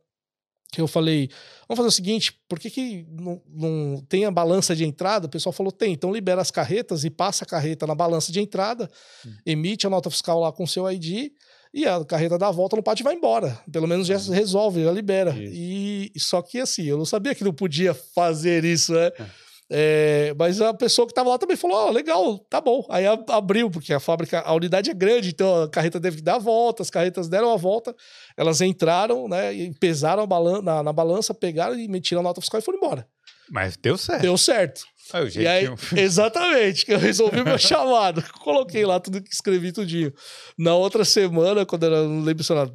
que 0.72 0.80
eu 0.80 0.88
falei, 0.88 1.28
vamos 1.68 1.78
fazer 1.78 1.88
o 1.88 1.92
seguinte, 1.92 2.38
por 2.48 2.58
que, 2.58 2.70
que 2.70 3.06
não, 3.10 3.40
não, 3.48 4.04
tem 4.08 4.24
a 4.24 4.30
balança 4.30 4.74
de 4.74 4.84
entrada? 4.84 5.26
O 5.26 5.30
pessoal 5.30 5.52
falou, 5.52 5.72
tem, 5.72 5.92
então 5.92 6.12
libera 6.12 6.40
as 6.40 6.50
carretas 6.50 7.04
e 7.04 7.10
passa 7.10 7.44
a 7.44 7.46
carreta 7.46 7.86
na 7.86 7.94
balança 7.94 8.32
de 8.32 8.40
entrada, 8.40 8.90
hum. 9.24 9.32
emite 9.46 9.86
a 9.86 9.90
nota 9.90 10.10
fiscal 10.10 10.40
lá 10.40 10.52
com 10.52 10.64
o 10.64 10.68
seu 10.68 10.90
ID 10.90 11.30
e 11.72 11.86
a 11.86 12.02
carreta 12.04 12.38
dá 12.38 12.48
a 12.48 12.52
volta 12.52 12.76
no 12.76 12.82
pátio 12.82 13.02
e 13.02 13.04
vai 13.04 13.14
embora. 13.14 13.58
Pelo 13.70 13.86
menos 13.86 14.06
já 14.06 14.16
resolve, 14.16 14.82
já 14.82 14.90
libera. 14.90 15.34
E 15.38 16.10
só 16.16 16.40
que 16.40 16.58
assim, 16.58 16.84
eu 16.84 16.96
não 16.96 17.04
sabia 17.04 17.34
que 17.34 17.44
não 17.44 17.52
podia 17.52 17.92
fazer 17.92 18.64
isso, 18.64 18.92
né? 18.94 19.06
É. 19.18 19.26
É, 19.68 20.32
mas 20.38 20.60
a 20.60 20.72
pessoa 20.72 21.06
que 21.06 21.12
estava 21.12 21.30
lá 21.30 21.38
também 21.38 21.56
falou: 21.56 21.88
oh, 21.88 21.90
legal, 21.90 22.38
tá 22.50 22.60
bom. 22.60 22.86
Aí 22.88 23.04
abriu, 23.28 23.68
porque 23.70 23.92
a 23.92 23.98
fábrica, 23.98 24.40
a 24.40 24.54
unidade 24.54 24.90
é 24.90 24.94
grande, 24.94 25.30
então 25.30 25.64
a 25.64 25.68
carreta 25.68 26.00
teve 26.00 26.18
que 26.18 26.22
dar 26.22 26.36
a 26.36 26.38
volta, 26.38 26.82
as 26.82 26.90
carretas 26.90 27.28
deram 27.28 27.50
a 27.50 27.56
volta, 27.56 27.94
elas 28.36 28.60
entraram, 28.60 29.28
né? 29.28 29.52
E 29.52 29.74
pesaram 29.74 30.26
balan 30.26 30.62
na, 30.62 30.82
na 30.82 30.92
balança, 30.92 31.34
pegaram 31.34 31.76
e 31.76 31.88
metiram 31.88 32.20
a 32.20 32.24
nota 32.24 32.40
fiscal 32.40 32.60
e 32.60 32.62
foram 32.62 32.78
embora. 32.78 33.08
Mas 33.50 33.76
deu 33.76 33.96
certo. 33.96 34.22
Deu 34.22 34.38
certo. 34.38 34.82
Ah, 35.12 35.20
o 35.20 35.28
e 35.28 35.46
aí, 35.46 35.68
exatamente, 35.96 36.84
que 36.84 36.92
eu 36.92 36.98
resolvi 36.98 37.42
meu 37.42 37.58
chamado. 37.58 38.22
Coloquei 38.40 38.84
lá 38.84 38.98
tudo 38.98 39.22
que 39.22 39.32
escrevi 39.32 39.72
tudinho. 39.72 40.12
Na 40.58 40.74
outra 40.74 41.04
semana, 41.04 41.64
quando 41.64 41.84
era, 41.84 42.02
não 42.02 42.22
lembro 42.22 42.42
se 42.42 42.52
era 42.52 42.68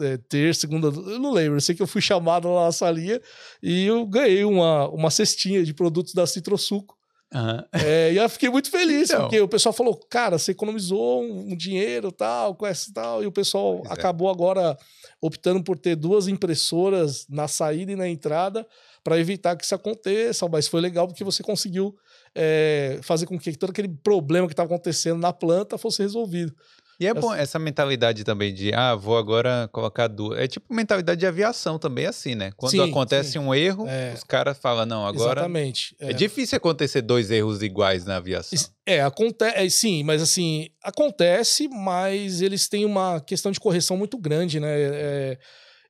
é, 0.00 0.16
terça, 0.28 0.60
segunda, 0.62 0.88
eu 0.88 1.18
não 1.18 1.32
lembro. 1.32 1.56
Eu 1.56 1.60
sei 1.60 1.74
que 1.74 1.82
eu 1.82 1.86
fui 1.86 2.00
chamado 2.00 2.52
lá 2.52 2.66
na 2.66 2.72
salinha 2.72 3.20
e 3.62 3.86
eu 3.86 4.06
ganhei 4.06 4.44
uma, 4.44 4.88
uma 4.88 5.10
cestinha 5.10 5.64
de 5.64 5.74
produtos 5.74 6.14
da 6.14 6.26
Citrosuco. 6.26 6.96
Uhum. 7.34 7.64
É, 7.72 8.12
e 8.12 8.18
eu 8.18 8.28
fiquei 8.28 8.50
muito 8.50 8.70
feliz, 8.70 9.08
então. 9.08 9.22
porque 9.22 9.40
o 9.40 9.48
pessoal 9.48 9.72
falou, 9.72 9.98
cara, 10.10 10.38
você 10.38 10.52
economizou 10.52 11.22
um, 11.22 11.52
um 11.52 11.56
dinheiro 11.56 12.12
tal, 12.12 12.54
com 12.54 12.66
essa 12.66 12.92
tal, 12.92 13.22
e 13.22 13.26
o 13.26 13.32
pessoal 13.32 13.78
pois 13.78 13.90
é. 13.90 13.94
acabou 13.94 14.28
é. 14.28 14.32
agora 14.32 14.76
optando 15.20 15.64
por 15.64 15.78
ter 15.78 15.96
duas 15.96 16.28
impressoras 16.28 17.26
na 17.30 17.48
saída 17.48 17.92
e 17.92 17.96
na 17.96 18.06
entrada 18.06 18.66
para 19.02 19.18
evitar 19.18 19.56
que 19.56 19.64
isso 19.64 19.74
aconteça. 19.74 20.48
Mas 20.48 20.68
foi 20.68 20.80
legal 20.80 21.06
porque 21.06 21.24
você 21.24 21.42
conseguiu 21.42 21.94
é, 22.34 23.00
fazer 23.02 23.26
com 23.26 23.38
que 23.38 23.56
todo 23.56 23.70
aquele 23.70 23.88
problema 23.88 24.46
que 24.46 24.52
estava 24.52 24.66
acontecendo 24.72 25.20
na 25.20 25.32
planta 25.32 25.78
fosse 25.78 26.02
resolvido. 26.02 26.54
E 27.02 27.06
é 27.06 27.12
bom 27.12 27.34
essa 27.34 27.58
mentalidade 27.58 28.22
também 28.22 28.54
de, 28.54 28.72
ah, 28.72 28.94
vou 28.94 29.16
agora 29.16 29.68
colocar 29.72 30.06
duas. 30.06 30.38
É 30.38 30.46
tipo 30.46 30.72
mentalidade 30.72 31.18
de 31.18 31.26
aviação 31.26 31.76
também, 31.76 32.06
assim, 32.06 32.36
né? 32.36 32.52
Quando 32.56 32.70
sim, 32.70 32.80
acontece 32.80 33.32
sim. 33.32 33.38
um 33.38 33.52
erro, 33.52 33.88
é. 33.88 34.12
os 34.14 34.22
caras 34.22 34.56
falam, 34.56 34.86
não, 34.86 35.04
agora. 35.04 35.40
Exatamente. 35.40 35.96
É. 35.98 36.10
é. 36.10 36.12
difícil 36.12 36.56
acontecer 36.56 37.02
dois 37.02 37.30
erros 37.30 37.60
iguais 37.60 38.04
na 38.04 38.16
aviação. 38.16 38.56
É, 38.86 39.00
acontece, 39.00 39.58
é, 39.58 39.68
sim, 39.68 40.04
mas 40.04 40.22
assim, 40.22 40.68
acontece, 40.82 41.68
mas 41.68 42.40
eles 42.40 42.68
têm 42.68 42.84
uma 42.84 43.20
questão 43.20 43.50
de 43.50 43.58
correção 43.58 43.96
muito 43.96 44.16
grande, 44.16 44.60
né? 44.60 44.68
É, 44.70 45.38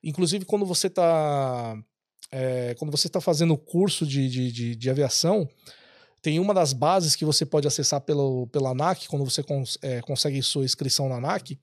inclusive, 0.03 0.45
quando 0.45 0.65
você 0.65 0.87
está 0.87 1.75
é, 2.33 2.73
quando 2.79 2.89
você 2.89 3.05
está 3.05 3.21
fazendo 3.21 3.53
o 3.53 3.57
curso 3.57 4.07
de, 4.07 4.27
de, 4.27 4.51
de, 4.51 4.75
de, 4.75 4.89
aviação, 4.89 5.47
tem 6.19 6.39
uma 6.39 6.53
das 6.53 6.73
bases 6.73 7.15
que 7.15 7.23
você 7.23 7.45
pode 7.45 7.67
acessar 7.67 8.01
pelo, 8.01 8.47
pela 8.47 8.71
ANAC, 8.71 9.07
quando 9.07 9.23
você 9.23 9.43
cons, 9.43 9.77
é, 9.83 10.01
consegue 10.01 10.41
sua 10.41 10.65
inscrição 10.65 11.07
na 11.07 11.17
ANAC. 11.17 11.59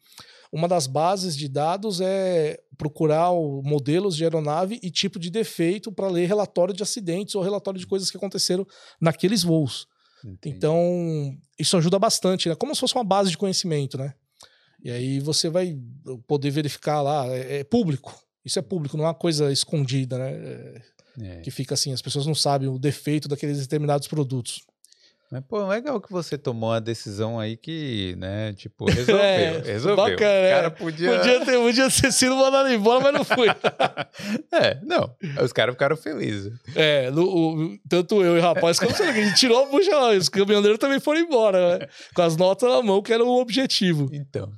Uma 0.53 0.69
das 0.69 0.87
bases 0.87 1.37
de 1.37 1.49
dados 1.49 2.01
é 2.01 2.57
procurar 2.79 3.33
modelos 3.65 4.17
de 4.17 4.23
aeronave 4.23 4.79
e 4.81 4.91
tipo 4.91 5.19
de 5.19 5.29
defeito 5.29 5.91
para 5.91 6.09
ler 6.09 6.27
relatório 6.27 6.75
de 6.75 6.83
acidentes 6.83 7.35
ou 7.35 7.43
relatório 7.43 7.81
de 7.81 7.87
coisas 7.87 8.11
que 8.11 8.17
aconteceram 8.17 8.65
naqueles 9.01 9.43
voos. 9.43 9.89
Entendi. 10.25 10.57
Então, 10.57 11.37
isso 11.59 11.77
ajuda 11.77 11.99
bastante, 11.99 12.49
né? 12.49 12.55
Como 12.55 12.75
se 12.75 12.81
fosse 12.81 12.95
uma 12.95 13.05
base 13.05 13.31
de 13.31 13.39
conhecimento, 13.39 13.99
né? 13.99 14.15
E 14.85 14.91
aí 14.91 15.21
você 15.21 15.49
vai 15.49 15.77
poder 16.27 16.51
verificar 16.51 17.01
lá, 17.03 17.27
é, 17.27 17.59
é 17.59 17.65
público. 17.65 18.15
Isso 18.45 18.59
é 18.59 18.63
público, 18.63 18.97
não 18.97 19.05
é 19.05 19.09
uma 19.09 19.15
coisa 19.15 19.53
escondida, 19.53 20.19
né? 20.19 20.33
É, 20.33 20.83
é. 21.21 21.41
Que 21.41 21.51
fica 21.51 21.75
assim, 21.75 21.93
as 21.93 22.03
pessoas 22.03 22.27
não 22.27 22.35
sabem 22.35 22.69
o 22.69 22.79
defeito 22.79 23.29
daqueles 23.29 23.59
determinados 23.59 24.09
produtos. 24.09 24.63
Mas, 25.31 25.45
pô, 25.49 25.65
legal 25.65 26.01
que 26.01 26.11
você 26.11 26.37
tomou 26.37 26.71
uma 26.71 26.81
decisão 26.81 27.39
aí 27.39 27.57
que, 27.57 28.17
né, 28.19 28.53
tipo, 28.53 28.85
resolveu. 28.91 29.25
é, 29.25 29.59
resolveu. 29.61 29.97
Bacana, 29.97 30.17
o 30.17 30.51
cara 30.51 30.67
é. 30.67 30.71
podia... 30.71 31.19
Podia 31.19 31.45
ter, 31.45 31.59
podia 31.59 31.89
ter 31.89 32.13
sido 32.13 32.35
mandado 32.35 32.69
embora, 32.73 33.01
mas 33.01 33.15
não 33.15 33.25
foi. 33.25 33.47
é, 34.53 34.81
não. 34.83 35.15
Os 35.41 35.53
caras 35.53 35.75
ficaram 35.75 35.97
felizes. 35.97 36.53
É, 36.75 37.13
no, 37.13 37.23
o, 37.23 37.79
tanto 37.89 38.21
eu 38.25 38.37
e 38.37 38.41
o 38.41 38.43
rapaz, 38.43 38.81
como 38.81 38.91
a 38.91 39.13
gente 39.13 39.37
tirou 39.37 39.63
a 39.63 39.69
bucha 39.69 39.97
lá, 39.97 40.11
os 40.11 40.29
caminhoneiros 40.29 40.79
também 40.79 40.99
foram 40.99 41.21
embora, 41.21 41.79
né? 41.79 41.87
Com 42.13 42.23
as 42.23 42.37
notas 42.37 42.69
na 42.69 42.83
mão, 42.83 43.01
que 43.01 43.13
era 43.13 43.25
o 43.25 43.41
objetivo. 43.41 44.11
Então. 44.13 44.51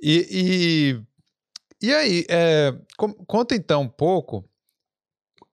E, 0.00 0.28
e, 0.30 1.00
e 1.82 1.92
aí, 1.92 2.24
é, 2.28 2.72
conta 3.26 3.54
então 3.54 3.82
um 3.82 3.88
pouco 3.88 4.48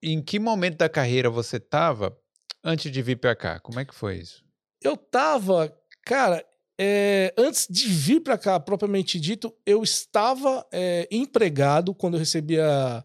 em 0.01 0.21
que 0.21 0.39
momento 0.39 0.77
da 0.77 0.89
carreira 0.89 1.29
você 1.29 1.57
estava 1.57 2.17
antes 2.63 2.91
de 2.91 3.01
vir 3.01 3.17
para 3.17 3.36
cá? 3.36 3.59
Como 3.59 3.79
é 3.79 3.86
que 3.86 3.95
foi 3.95 4.17
isso? 4.17 4.43
Eu 4.81 4.97
tava, 4.97 5.73
cara, 6.05 6.45
é, 6.77 7.33
antes 7.38 7.67
de 7.69 7.88
vir 7.88 8.21
para 8.21 8.38
cá, 8.38 8.59
propriamente 8.59 9.19
dito, 9.19 9.53
eu 9.65 9.83
estava 9.83 10.65
é, 10.71 11.07
empregado 11.12 11.93
quando 11.93 12.15
eu 12.15 12.19
recebi 12.19 12.59
a, 12.59 13.03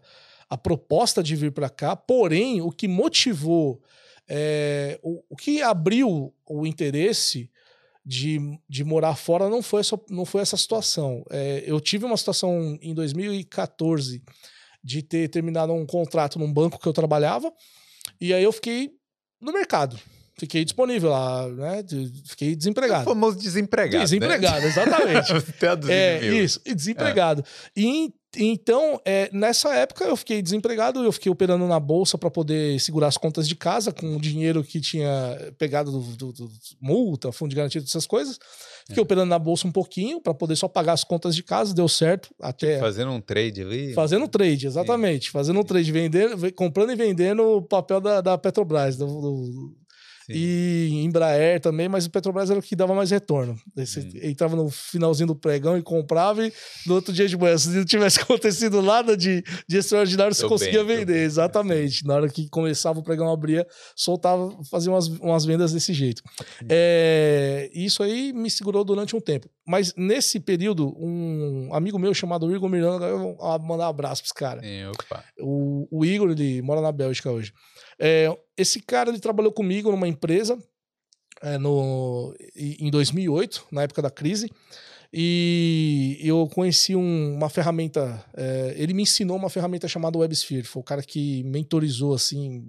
a 0.49 0.57
proposta 0.57 1.21
de 1.21 1.35
vir 1.35 1.51
para 1.51 1.69
cá. 1.69 1.95
Porém, 1.95 2.61
o 2.61 2.71
que 2.71 2.87
motivou, 2.87 3.81
é, 4.27 4.99
o, 5.01 5.23
o, 5.29 5.35
que 5.35 5.61
abriu 5.61 6.33
o 6.45 6.65
interesse 6.65 7.49
de, 8.09 8.39
de 8.67 8.83
morar 8.83 9.15
fora 9.15 9.47
não 9.49 9.61
foi, 9.61 9.81
essa, 9.81 9.99
não 10.09 10.25
foi 10.25 10.41
essa 10.41 10.57
situação. 10.57 11.23
É, 11.29 11.63
eu 11.67 11.79
tive 11.79 12.05
uma 12.05 12.17
situação 12.17 12.75
em 12.81 12.91
2014 12.91 14.23
de 14.83 15.03
ter 15.03 15.29
terminado 15.29 15.73
um 15.73 15.85
contrato 15.85 16.39
num 16.39 16.51
banco 16.51 16.79
que 16.79 16.87
eu 16.87 16.93
trabalhava, 16.93 17.53
e 18.19 18.33
aí 18.33 18.43
eu 18.43 18.51
fiquei 18.51 18.89
no 19.39 19.53
mercado. 19.53 19.99
Fiquei 20.39 20.65
disponível 20.65 21.11
lá, 21.11 21.47
né? 21.49 21.83
Fiquei 22.25 22.55
desempregado. 22.55 23.03
O 23.03 23.13
famoso 23.13 23.37
desempregado. 23.37 24.03
Desempregado, 24.03 24.61
né? 24.61 24.67
exatamente. 24.67 25.31
é, 25.91 26.25
isso, 26.33 26.59
e 26.65 26.73
desempregado. 26.73 27.43
É. 27.75 27.79
E 27.79 28.11
então, 28.37 29.01
é, 29.03 29.27
nessa 29.33 29.73
época 29.73 30.05
eu 30.05 30.15
fiquei 30.15 30.41
desempregado, 30.41 31.03
eu 31.03 31.11
fiquei 31.11 31.31
operando 31.31 31.67
na 31.67 31.79
bolsa 31.79 32.15
para 32.15 32.29
poder 32.29 32.79
segurar 32.79 33.07
as 33.07 33.17
contas 33.17 33.47
de 33.47 33.55
casa 33.55 33.91
com 33.91 34.15
o 34.15 34.21
dinheiro 34.21 34.63
que 34.63 34.79
tinha 34.79 35.53
pegado 35.57 35.91
do, 35.91 35.99
do, 36.15 36.31
do 36.33 36.51
multa, 36.79 37.31
fundo 37.31 37.49
de 37.49 37.55
garantia, 37.55 37.81
essas 37.81 38.05
coisas. 38.05 38.39
Fiquei 38.87 39.01
é. 39.01 39.03
operando 39.03 39.29
na 39.29 39.39
bolsa 39.39 39.67
um 39.67 39.71
pouquinho 39.71 40.21
para 40.21 40.33
poder 40.33 40.55
só 40.55 40.67
pagar 40.67 40.93
as 40.93 41.03
contas 41.03 41.35
de 41.35 41.41
casa, 41.41 41.73
deu 41.73 41.87
certo. 41.87 42.29
até 42.39 42.79
Fazendo 42.79 43.11
um 43.11 43.21
trade 43.21 43.61
ali? 43.63 43.93
Fazendo 43.93 44.25
um 44.25 44.27
trade, 44.27 44.67
exatamente. 44.67 45.25
Sim. 45.25 45.31
Fazendo 45.31 45.59
um 45.59 45.63
trade, 45.63 45.91
vendendo, 45.91 46.53
comprando 46.53 46.91
e 46.91 46.95
vendendo 46.95 47.43
o 47.43 47.61
papel 47.63 47.99
da, 47.99 48.21
da 48.21 48.37
Petrobras, 48.37 48.95
do, 48.95 49.75
do 50.33 50.37
e 50.37 51.01
Embraer 51.03 51.59
também, 51.59 51.89
mas 51.89 52.05
o 52.05 52.09
Petrobras 52.09 52.49
era 52.49 52.59
o 52.59 52.63
que 52.63 52.75
dava 52.75 52.93
mais 52.93 53.11
retorno. 53.11 53.59
Você 53.75 54.01
hum. 54.01 54.09
entrava 54.23 54.55
no 54.55 54.69
finalzinho 54.69 55.27
do 55.27 55.35
pregão 55.35 55.77
e 55.77 55.81
comprava, 55.81 56.45
e 56.45 56.53
no 56.85 56.95
outro 56.95 57.13
dia 57.13 57.27
de 57.27 57.37
manhã, 57.37 57.57
se 57.59 57.69
não 57.69 57.85
tivesse 57.85 58.19
acontecido 58.21 58.81
nada 58.81 59.15
de, 59.17 59.43
de 59.67 59.77
extraordinário, 59.77 60.33
você 60.33 60.47
conseguia 60.47 60.83
bem, 60.83 60.99
vender. 60.99 61.23
Exatamente. 61.23 62.05
Na 62.05 62.15
hora 62.15 62.29
que 62.29 62.47
começava 62.49 62.99
o 62.99 63.03
pregão 63.03 63.31
abria, 63.31 63.65
soltava, 63.95 64.51
fazia 64.69 64.91
umas, 64.91 65.07
umas 65.07 65.45
vendas 65.45 65.73
desse 65.73 65.93
jeito. 65.93 66.21
Hum. 66.63 66.67
É, 66.69 67.69
isso 67.73 68.03
aí 68.03 68.31
me 68.33 68.49
segurou 68.49 68.83
durante 68.83 69.15
um 69.15 69.19
tempo. 69.19 69.49
Mas 69.67 69.93
nesse 69.95 70.39
período, 70.39 70.95
um 70.97 71.69
amigo 71.73 71.99
meu 71.99 72.13
chamado 72.13 72.53
Igor 72.55 72.69
Miranda, 72.69 73.05
eu 73.05 73.19
vou 73.19 73.59
mandar 73.59 73.85
um 73.85 73.89
abraço 73.89 74.21
pros 74.23 74.31
caras. 74.31 74.65
O, 75.39 75.87
o 75.91 76.05
Igor, 76.05 76.31
ele 76.31 76.61
mora 76.61 76.81
na 76.81 76.91
Bélgica 76.91 77.31
hoje. 77.31 77.53
É, 77.99 78.35
esse 78.57 78.81
cara 78.81 79.09
ele 79.09 79.19
trabalhou 79.19 79.51
comigo 79.51 79.91
numa 79.91 80.07
empresa 80.07 80.57
é, 81.41 81.57
no, 81.57 82.33
em 82.55 82.89
2008, 82.89 83.67
na 83.71 83.83
época 83.83 84.01
da 84.01 84.09
crise. 84.09 84.49
E 85.11 86.19
eu 86.21 86.47
conheci 86.53 86.95
um, 86.95 87.33
uma 87.33 87.49
ferramenta. 87.49 88.23
É, 88.35 88.75
ele 88.77 88.93
me 88.93 89.03
ensinou 89.03 89.37
uma 89.37 89.49
ferramenta 89.49 89.87
chamada 89.87 90.19
WebSphere. 90.19 90.63
Foi 90.63 90.81
o 90.81 90.85
cara 90.85 91.01
que 91.01 91.43
mentorizou 91.43 92.13
assim 92.13 92.63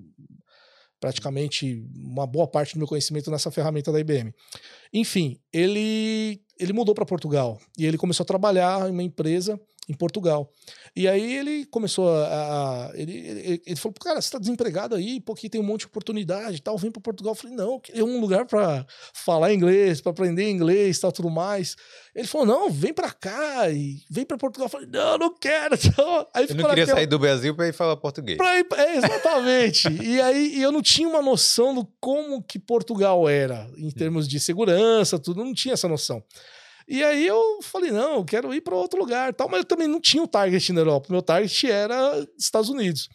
praticamente 0.99 1.83
uma 1.95 2.27
boa 2.27 2.47
parte 2.47 2.75
do 2.75 2.79
meu 2.79 2.87
conhecimento 2.87 3.31
nessa 3.31 3.51
ferramenta 3.51 3.91
da 3.91 4.01
IBM. 4.01 4.35
Enfim, 4.93 5.41
ele 5.53 6.41
ele 6.59 6.75
mudou 6.75 6.95
para 6.95 7.07
Portugal 7.07 7.59
e 7.79 7.87
ele 7.87 7.97
começou 7.97 8.23
a 8.23 8.27
trabalhar 8.27 8.87
em 8.87 8.93
uma 8.93 9.03
empresa 9.03 9.59
em 9.91 9.95
Portugal. 9.95 10.53
E 10.95 11.09
aí 11.09 11.37
ele 11.37 11.67
começou 11.67 12.09
a. 12.09 12.91
a 12.91 12.93
ele, 12.95 13.13
ele, 13.13 13.63
ele, 13.67 13.77
falou, 13.77 13.95
cara, 14.01 14.21
você 14.21 14.31
tá 14.31 14.39
desempregado 14.39 14.95
aí, 14.95 15.21
porque 15.21 15.49
tem 15.49 15.61
um 15.61 15.65
monte 15.65 15.81
de 15.81 15.87
oportunidade 15.87 16.57
e 16.57 16.61
tal, 16.61 16.79
vem 16.79 16.93
para 16.93 17.03
Portugal. 17.03 17.33
Eu 17.33 17.37
falei, 17.37 17.57
não, 17.57 17.73
eu 17.75 17.81
queria 17.81 18.05
um 18.05 18.21
lugar 18.21 18.47
para 18.47 18.87
falar 19.13 19.53
inglês, 19.53 20.01
para 20.01 20.13
aprender 20.13 20.49
inglês 20.49 20.97
e 20.97 21.01
tal, 21.01 21.11
tudo 21.11 21.29
mais. 21.29 21.75
Ele 22.15 22.27
falou, 22.27 22.47
não, 22.47 22.71
vem 22.71 22.95
para 22.95 23.11
cá 23.11 23.69
e 23.69 24.01
vem 24.09 24.25
para 24.25 24.39
Portugal. 24.39 24.67
Eu 24.67 24.71
falei, 24.71 24.87
não, 24.87 25.19
não 25.19 25.35
quero. 25.35 25.77
Então, 25.91 26.27
aí 26.33 26.47
eu 26.49 26.55
não 26.55 26.69
queria 26.69 26.87
sair 26.87 27.07
do 27.07 27.19
Brasil 27.19 27.55
para 27.55 27.67
ir 27.67 27.73
falar 27.73 27.97
português. 27.97 28.39
Ir, 28.39 28.67
é, 28.79 28.97
exatamente. 28.97 29.89
e 30.01 30.21
aí 30.21 30.63
eu 30.63 30.71
não 30.71 30.81
tinha 30.81 31.09
uma 31.09 31.21
noção 31.21 31.75
do 31.75 31.85
como 31.99 32.43
que 32.43 32.59
Portugal 32.59 33.29
era, 33.29 33.69
em 33.77 33.89
hum. 33.89 33.91
termos 33.91 34.29
de 34.29 34.39
segurança, 34.39 35.19
tudo, 35.19 35.45
não 35.45 35.53
tinha 35.53 35.75
essa 35.75 35.89
noção. 35.89 36.23
E 36.91 37.05
aí 37.05 37.25
eu 37.25 37.63
falei, 37.63 37.93
não, 37.93 38.17
eu 38.17 38.25
quero 38.25 38.53
ir 38.53 38.61
para 38.61 38.75
outro 38.75 38.99
lugar, 38.99 39.33
tal, 39.33 39.49
mas 39.49 39.61
eu 39.61 39.65
também 39.65 39.87
não 39.87 40.01
tinha 40.01 40.21
o 40.21 40.25
um 40.25 40.29
target 40.29 40.73
na 40.73 40.81
Europa. 40.81 41.07
Meu 41.09 41.23
target 41.23 41.71
era 41.71 42.27
Estados 42.37 42.69
Unidos. 42.69 43.09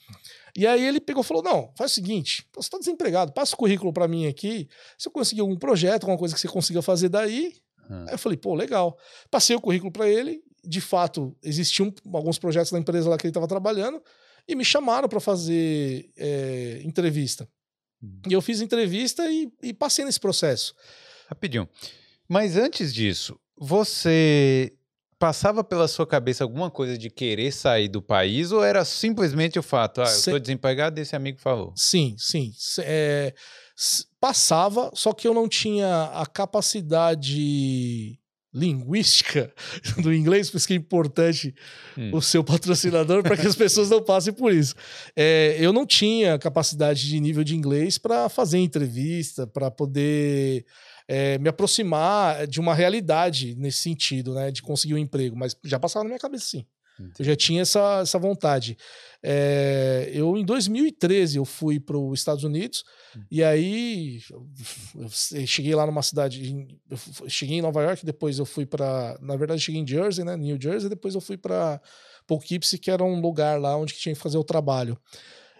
E 0.55 0.65
aí 0.65 0.81
ele 0.81 1.01
pegou 1.01 1.21
e 1.21 1.25
falou: 1.25 1.43
não, 1.43 1.73
faz 1.77 1.91
o 1.91 1.95
seguinte, 1.95 2.47
você 2.55 2.67
está 2.67 2.77
desempregado, 2.77 3.33
passa 3.33 3.53
o 3.53 3.57
currículo 3.57 3.91
para 3.91 4.07
mim 4.07 4.27
aqui. 4.27 4.69
Se 4.97 5.09
eu 5.09 5.11
conseguir 5.11 5.41
algum 5.41 5.57
projeto, 5.57 6.03
alguma 6.03 6.17
coisa 6.17 6.33
que 6.33 6.39
você 6.39 6.47
consiga 6.47 6.81
fazer 6.81 7.09
daí. 7.09 7.53
Hum. 7.89 8.05
Aí 8.07 8.13
eu 8.13 8.17
falei, 8.17 8.37
pô, 8.37 8.55
legal. 8.55 8.97
Passei 9.29 9.53
o 9.53 9.59
currículo 9.59 9.91
para 9.91 10.07
ele. 10.07 10.41
De 10.63 10.79
fato, 10.79 11.35
existiam 11.43 11.93
alguns 12.13 12.39
projetos 12.39 12.71
da 12.71 12.79
empresa 12.79 13.09
lá 13.09 13.17
que 13.17 13.27
ele 13.27 13.31
estava 13.31 13.47
trabalhando 13.47 14.01
e 14.47 14.55
me 14.55 14.63
chamaram 14.63 15.09
para 15.09 15.19
fazer 15.19 16.09
é, 16.15 16.81
entrevista. 16.85 17.45
Hum. 18.01 18.21
E 18.29 18.31
eu 18.31 18.41
fiz 18.41 18.61
entrevista 18.61 19.29
e, 19.29 19.51
e 19.61 19.73
passei 19.73 20.05
nesse 20.05 20.19
processo. 20.19 20.73
Rapidinho. 21.27 21.67
Mas 22.27 22.55
antes 22.55 22.93
disso, 22.93 23.37
você 23.57 24.73
passava 25.17 25.63
pela 25.63 25.87
sua 25.87 26.05
cabeça 26.05 26.43
alguma 26.43 26.69
coisa 26.69 26.97
de 26.97 27.09
querer 27.09 27.51
sair 27.51 27.87
do 27.87 28.01
país 28.01 28.51
ou 28.51 28.63
era 28.63 28.83
simplesmente 28.83 29.57
o 29.57 29.63
fato, 29.63 30.01
ah, 30.01 30.05
eu 30.05 30.09
estou 30.09 30.39
desempregado, 30.39 30.99
esse 30.99 31.15
amigo 31.15 31.39
falou? 31.39 31.73
Sim, 31.75 32.15
sim. 32.17 32.51
É, 32.79 33.33
passava, 34.19 34.91
só 34.93 35.13
que 35.13 35.27
eu 35.27 35.33
não 35.33 35.47
tinha 35.47 36.11
a 36.13 36.25
capacidade 36.25 38.19
linguística 38.53 39.53
do 40.01 40.13
inglês, 40.13 40.49
por 40.49 40.57
isso 40.57 40.67
que 40.67 40.73
é 40.73 40.77
importante 40.77 41.53
hum. 41.97 42.11
o 42.13 42.21
seu 42.21 42.41
patrocinador 42.43 43.21
para 43.21 43.35
que 43.35 43.45
as 43.45 43.55
pessoas 43.55 43.89
não 43.89 44.01
passem 44.01 44.33
por 44.33 44.53
isso. 44.53 44.73
É, 45.15 45.57
eu 45.59 45.73
não 45.73 45.85
tinha 45.85 46.39
capacidade 46.39 47.07
de 47.07 47.19
nível 47.19 47.43
de 47.43 47.55
inglês 47.55 47.97
para 47.97 48.29
fazer 48.29 48.59
entrevista, 48.59 49.45
para 49.45 49.69
poder 49.69 50.65
é, 51.07 51.37
me 51.37 51.49
aproximar 51.49 52.47
de 52.47 52.59
uma 52.59 52.73
realidade 52.73 53.55
nesse 53.55 53.79
sentido, 53.79 54.33
né? 54.33 54.51
De 54.51 54.61
conseguir 54.61 54.93
um 54.93 54.97
emprego. 54.97 55.35
Mas 55.35 55.55
já 55.63 55.79
passava 55.79 56.03
na 56.03 56.09
minha 56.09 56.19
cabeça, 56.19 56.45
sim. 56.45 56.65
Entendi. 56.99 57.13
Eu 57.19 57.25
já 57.25 57.35
tinha 57.35 57.61
essa, 57.61 57.99
essa 58.01 58.17
vontade. 58.17 58.77
É, 59.21 60.09
eu, 60.13 60.37
em 60.37 60.45
2013, 60.45 61.37
eu 61.37 61.45
fui 61.45 61.79
para 61.79 61.97
os 61.97 62.19
Estados 62.19 62.43
Unidos 62.43 62.83
hum. 63.15 63.21
e 63.29 63.43
aí 63.43 64.21
eu 64.95 65.45
cheguei 65.47 65.75
lá 65.75 65.85
numa 65.85 66.01
cidade, 66.01 66.77
eu 66.89 67.29
cheguei 67.29 67.57
em 67.57 67.61
Nova 67.61 67.81
York, 67.81 68.05
depois 68.05 68.39
eu 68.39 68.45
fui 68.45 68.65
para, 68.65 69.17
na 69.21 69.35
verdade, 69.35 69.61
cheguei 69.61 69.81
em 69.81 69.87
Jersey, 69.87 70.23
né, 70.23 70.37
New 70.37 70.57
Jersey, 70.61 70.89
depois 70.89 71.15
eu 71.15 71.21
fui 71.21 71.37
para 71.37 71.81
Poughkeepsie, 72.27 72.79
que 72.79 72.91
era 72.91 73.03
um 73.03 73.19
lugar 73.19 73.59
lá 73.59 73.75
onde 73.75 73.93
tinha 73.93 74.15
que 74.15 74.21
fazer 74.21 74.37
o 74.37 74.43
trabalho. 74.43 74.97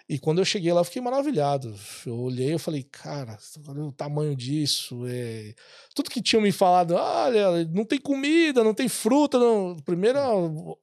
E 0.08 0.20
quando 0.20 0.38
eu 0.38 0.46
cheguei 0.46 0.72
lá, 0.72 0.82
eu 0.82 0.86
fiquei 0.86 1.02
maravilhado. 1.02 1.74
Eu 2.06 2.20
olhei 2.20 2.54
e 2.54 2.60
falei, 2.60 2.84
cara, 2.84 3.38
olha 3.68 3.84
o 3.86 3.91
tamanho 3.91 4.36
disso. 4.36 5.04
É... 5.08 5.56
Tudo 5.96 6.12
que 6.12 6.22
tinham 6.22 6.44
me 6.44 6.52
falado, 6.52 6.94
olha, 6.94 7.65
não 7.65 7.84
tem 7.84 8.00
comida, 8.00 8.63
não 8.63 8.74
tem 8.74 8.88
fruta. 8.88 9.39
Não. 9.39 9.76
Primeira 9.84 10.22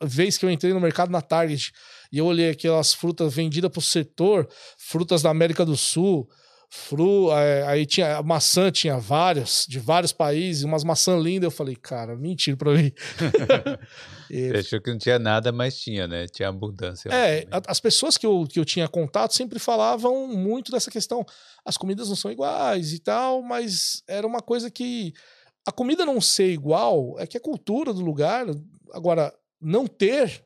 vez 0.03 0.37
que 0.37 0.45
eu 0.45 0.51
entrei 0.51 0.73
no 0.73 0.81
mercado 0.81 1.11
na 1.11 1.21
Target 1.21 1.73
e 2.11 2.19
eu 2.19 2.27
olhei 2.27 2.51
aquelas 2.51 2.93
frutas 2.93 3.33
vendidas 3.33 3.71
para 3.71 3.79
o 3.79 3.83
setor, 3.83 4.49
frutas 4.77 5.23
da 5.23 5.31
América 5.31 5.65
do 5.65 5.77
Sul, 5.77 6.29
Fru, 6.75 7.31
é, 7.31 7.67
aí 7.67 7.85
tinha 7.85 8.23
maçã, 8.23 8.71
tinha 8.71 8.97
várias, 8.99 9.67
de 9.69 9.79
vários 9.79 10.11
países, 10.11 10.63
umas 10.63 10.83
maçãs 10.83 11.23
lindas. 11.23 11.45
Eu 11.45 11.51
falei, 11.51 11.77
cara, 11.77 12.17
mentira 12.17 12.57
pra 12.57 12.73
mim. 12.73 12.91
e, 14.31 14.57
achou 14.57 14.81
que 14.81 14.91
não 14.91 14.97
tinha 14.97 15.19
nada, 15.19 15.53
mas 15.53 15.79
tinha, 15.79 16.09
né? 16.09 16.27
Tinha 16.29 16.49
abundância. 16.49 17.11
É, 17.11 17.47
as 17.67 17.79
pessoas 17.79 18.17
que 18.17 18.25
eu, 18.25 18.47
que 18.49 18.59
eu 18.59 18.65
tinha 18.65 18.89
contato 18.89 19.35
sempre 19.35 19.59
falavam 19.59 20.27
muito 20.27 20.73
dessa 20.73 20.91
questão. 20.91 21.27
As 21.63 21.77
comidas 21.77 22.09
não 22.09 22.17
são 22.17 22.33
iguais 22.33 22.95
e 22.95 23.01
tal, 23.01 23.43
mas 23.43 24.03
era 24.09 24.27
uma 24.27 24.41
coisa 24.41 24.71
que 24.71 25.13
a 25.69 25.73
comida 25.73 26.07
não 26.07 26.23
ser 26.23 26.53
igual 26.53 27.17
é 27.19 27.27
que 27.27 27.37
a 27.37 27.41
cultura 27.41 27.93
do 27.93 28.01
lugar. 28.01 28.47
Agora, 28.95 29.31
não 29.61 29.87
ter 29.87 30.43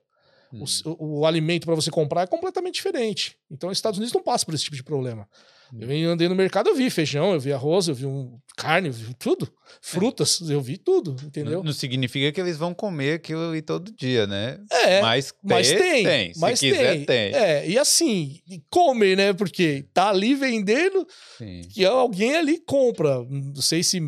Hum. 0.52 0.64
o, 0.84 1.20
o 1.20 1.26
alimento 1.26 1.66
para 1.66 1.74
você 1.74 1.90
comprar 1.90 2.22
é 2.22 2.26
completamente 2.26 2.74
diferente. 2.74 3.36
Então, 3.50 3.70
os 3.70 3.78
Estados 3.78 3.98
Unidos 3.98 4.14
não 4.14 4.22
passa 4.22 4.44
por 4.44 4.54
esse 4.54 4.64
tipo 4.64 4.76
de 4.76 4.82
problema. 4.82 5.28
Eu 5.72 6.10
andei 6.10 6.28
no 6.28 6.34
mercado, 6.34 6.68
eu 6.68 6.76
vi 6.76 6.88
feijão, 6.90 7.32
eu 7.32 7.40
vi 7.40 7.52
arroz, 7.52 7.88
eu 7.88 7.94
vi 7.94 8.06
um 8.06 8.38
carne, 8.56 8.88
eu 8.88 8.92
vi 8.92 9.14
tudo. 9.14 9.52
Frutas, 9.80 10.40
eu 10.48 10.60
vi 10.60 10.76
tudo, 10.76 11.16
entendeu? 11.24 11.58
Não, 11.58 11.64
não 11.64 11.72
significa 11.72 12.30
que 12.32 12.40
eles 12.40 12.56
vão 12.56 12.72
comer 12.72 13.14
aquilo 13.14 13.50
ali 13.50 13.60
todo 13.60 13.92
dia, 13.92 14.26
né? 14.26 14.58
É, 14.70 15.02
mas, 15.02 15.32
mas 15.42 15.68
ter, 15.68 15.78
tem, 15.78 16.04
tem. 16.04 16.34
Se 16.34 16.40
mas 16.40 16.60
quiser, 16.60 16.96
tem. 16.96 17.04
tem. 17.04 17.34
É, 17.34 17.68
e 17.68 17.78
assim, 17.78 18.40
comer, 18.70 19.16
né? 19.16 19.32
Porque 19.32 19.84
tá 19.92 20.10
ali 20.10 20.34
vendendo 20.34 21.06
Sim. 21.36 21.62
que 21.72 21.84
alguém 21.84 22.36
ali 22.36 22.60
compra. 22.60 23.24
Não 23.28 23.62
sei 23.62 23.82
se. 23.82 24.00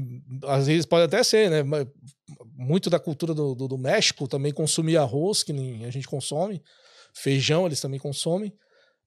Às 0.45 0.67
vezes 0.69 0.87
pode 0.87 1.05
até 1.05 1.23
ser, 1.23 1.51
né? 1.51 1.63
mas 1.63 1.87
Muito 2.57 2.89
da 2.89 3.01
cultura 3.01 3.35
do, 3.35 3.55
do, 3.55 3.69
do 3.69 3.79
México 3.79 4.29
também 4.29 4.53
consumir 4.53 4.97
arroz, 4.97 5.43
que 5.43 5.53
nem 5.53 5.85
a 5.85 5.91
gente 5.91 6.07
consome. 6.07 6.63
Feijão 7.13 7.67
eles 7.67 7.81
também 7.81 7.99
consomem. 7.99 8.53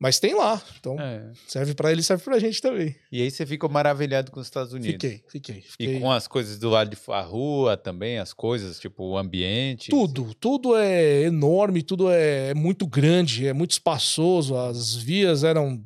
Mas 0.01 0.19
tem 0.19 0.33
lá. 0.33 0.59
Então, 0.79 0.99
É. 0.99 1.21
serve 1.47 1.75
pra 1.75 1.91
eles, 1.91 2.07
serve 2.07 2.23
pra 2.23 2.39
gente 2.39 2.59
também. 2.59 2.95
E 3.11 3.21
aí 3.21 3.29
você 3.29 3.45
ficou 3.45 3.69
maravilhado 3.69 4.31
com 4.31 4.39
os 4.39 4.47
Estados 4.47 4.73
Unidos. 4.73 4.93
Fiquei, 4.93 5.23
fiquei. 5.27 5.57
E 5.57 5.61
fiquei. 5.61 5.99
com 5.99 6.11
as 6.11 6.27
coisas 6.27 6.57
do 6.57 6.71
lado 6.71 6.89
de 6.89 6.95
fora, 6.95 7.19
a 7.19 7.21
rua 7.21 7.77
também, 7.77 8.17
as 8.17 8.33
coisas, 8.33 8.79
tipo 8.79 9.03
o 9.03 9.15
ambiente. 9.15 9.91
Tudo, 9.91 10.33
tudo 10.33 10.75
é 10.75 11.21
enorme, 11.21 11.83
tudo 11.83 12.09
é 12.09 12.51
muito 12.55 12.87
grande, 12.87 13.45
é 13.45 13.53
muito 13.53 13.71
espaçoso. 13.71 14.57
As 14.57 14.95
vias 14.95 15.43
eram. 15.43 15.79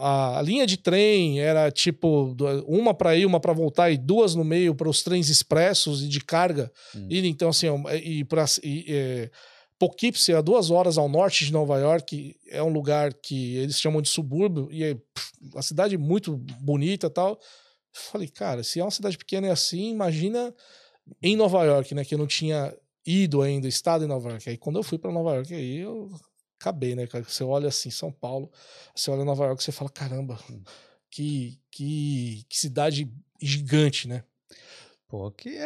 A, 0.00 0.38
a 0.38 0.42
linha 0.42 0.64
de 0.64 0.76
trem 0.76 1.40
era 1.40 1.68
tipo 1.72 2.36
uma 2.68 2.94
para 2.94 3.16
ir, 3.16 3.26
uma 3.26 3.40
para 3.40 3.52
voltar 3.52 3.90
e 3.90 3.96
duas 3.98 4.36
no 4.36 4.44
meio 4.44 4.72
para 4.72 4.88
os 4.88 5.02
trens 5.02 5.28
expressos 5.28 6.04
e 6.04 6.06
de 6.08 6.20
carga. 6.20 6.70
Hum. 6.94 7.08
E 7.10 7.26
então 7.26 7.48
assim, 7.48 7.66
e 8.04 8.22
para 8.24 8.44
é, 8.62 9.28
Poughkeepsie, 9.78 10.34
a 10.34 10.40
duas 10.40 10.70
horas 10.70 10.96
ao 10.96 11.08
norte 11.08 11.44
de 11.44 11.52
Nova 11.52 11.78
York, 11.78 12.36
é 12.48 12.62
um 12.62 12.70
lugar 12.70 13.12
que 13.12 13.56
eles 13.56 13.78
chamam 13.78 14.00
de 14.00 14.08
subúrbio 14.08 14.68
e 14.70 14.82
é 14.82 14.96
uma 15.52 15.62
cidade 15.62 15.98
muito 15.98 16.36
bonita, 16.60 17.10
tal. 17.10 17.38
Falei, 17.92 18.28
cara, 18.28 18.62
se 18.62 18.80
é 18.80 18.84
uma 18.84 18.90
cidade 18.90 19.18
pequena 19.18 19.48
e 19.48 19.50
assim, 19.50 19.90
imagina 19.90 20.54
em 21.22 21.36
Nova 21.36 21.64
York, 21.64 21.94
né? 21.94 22.04
Que 22.04 22.14
eu 22.14 22.18
não 22.18 22.26
tinha 22.26 22.74
ido 23.04 23.42
ainda, 23.42 23.68
estado 23.68 24.04
em 24.04 24.08
Nova 24.08 24.30
York. 24.30 24.48
Aí 24.48 24.56
quando 24.56 24.76
eu 24.76 24.82
fui 24.82 24.98
para 24.98 25.12
Nova 25.12 25.34
York, 25.34 25.54
aí 25.54 25.78
eu 25.78 26.10
acabei, 26.58 26.94
né, 26.94 27.06
cara? 27.06 27.24
Você 27.24 27.44
olha 27.44 27.68
assim, 27.68 27.90
São 27.90 28.10
Paulo, 28.10 28.50
você 28.94 29.10
olha 29.10 29.24
Nova 29.24 29.44
York, 29.44 29.62
você 29.62 29.72
fala, 29.72 29.90
caramba, 29.90 30.38
que, 31.10 31.60
que, 31.70 32.44
que 32.48 32.58
cidade 32.58 33.10
gigante, 33.40 34.08
né? 34.08 34.24
Pô, 35.08 35.30
que 35.30 35.50
é, 35.50 35.62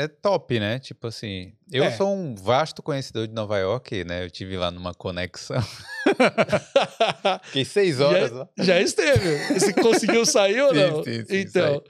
é- 0.00 0.04
é 0.04 0.08
top, 0.08 0.60
né? 0.60 0.78
Tipo 0.78 1.06
assim, 1.06 1.54
eu 1.72 1.84
É. 1.84 1.90
sou 1.92 2.14
um 2.14 2.34
vasto 2.34 2.82
conhecedor 2.82 3.26
de 3.26 3.32
Nova 3.32 3.58
York, 3.58 4.04
né? 4.04 4.22
Eu 4.24 4.30
tive 4.30 4.58
lá 4.58 4.70
numa 4.70 4.92
conexão. 4.92 5.56
Fiquei 7.44 7.64
seis 7.64 7.98
horas 8.00 8.30
lá. 8.30 8.46
Já 8.58 8.78
esteve. 8.80 9.54
Você 9.58 9.72
conseguiu 9.72 10.26
sair 10.26 10.60
ou 10.60 10.74
Sim, 10.74 10.80
não? 10.80 11.02
sim, 11.04 11.24
sim, 11.24 11.36
então, 11.38 11.82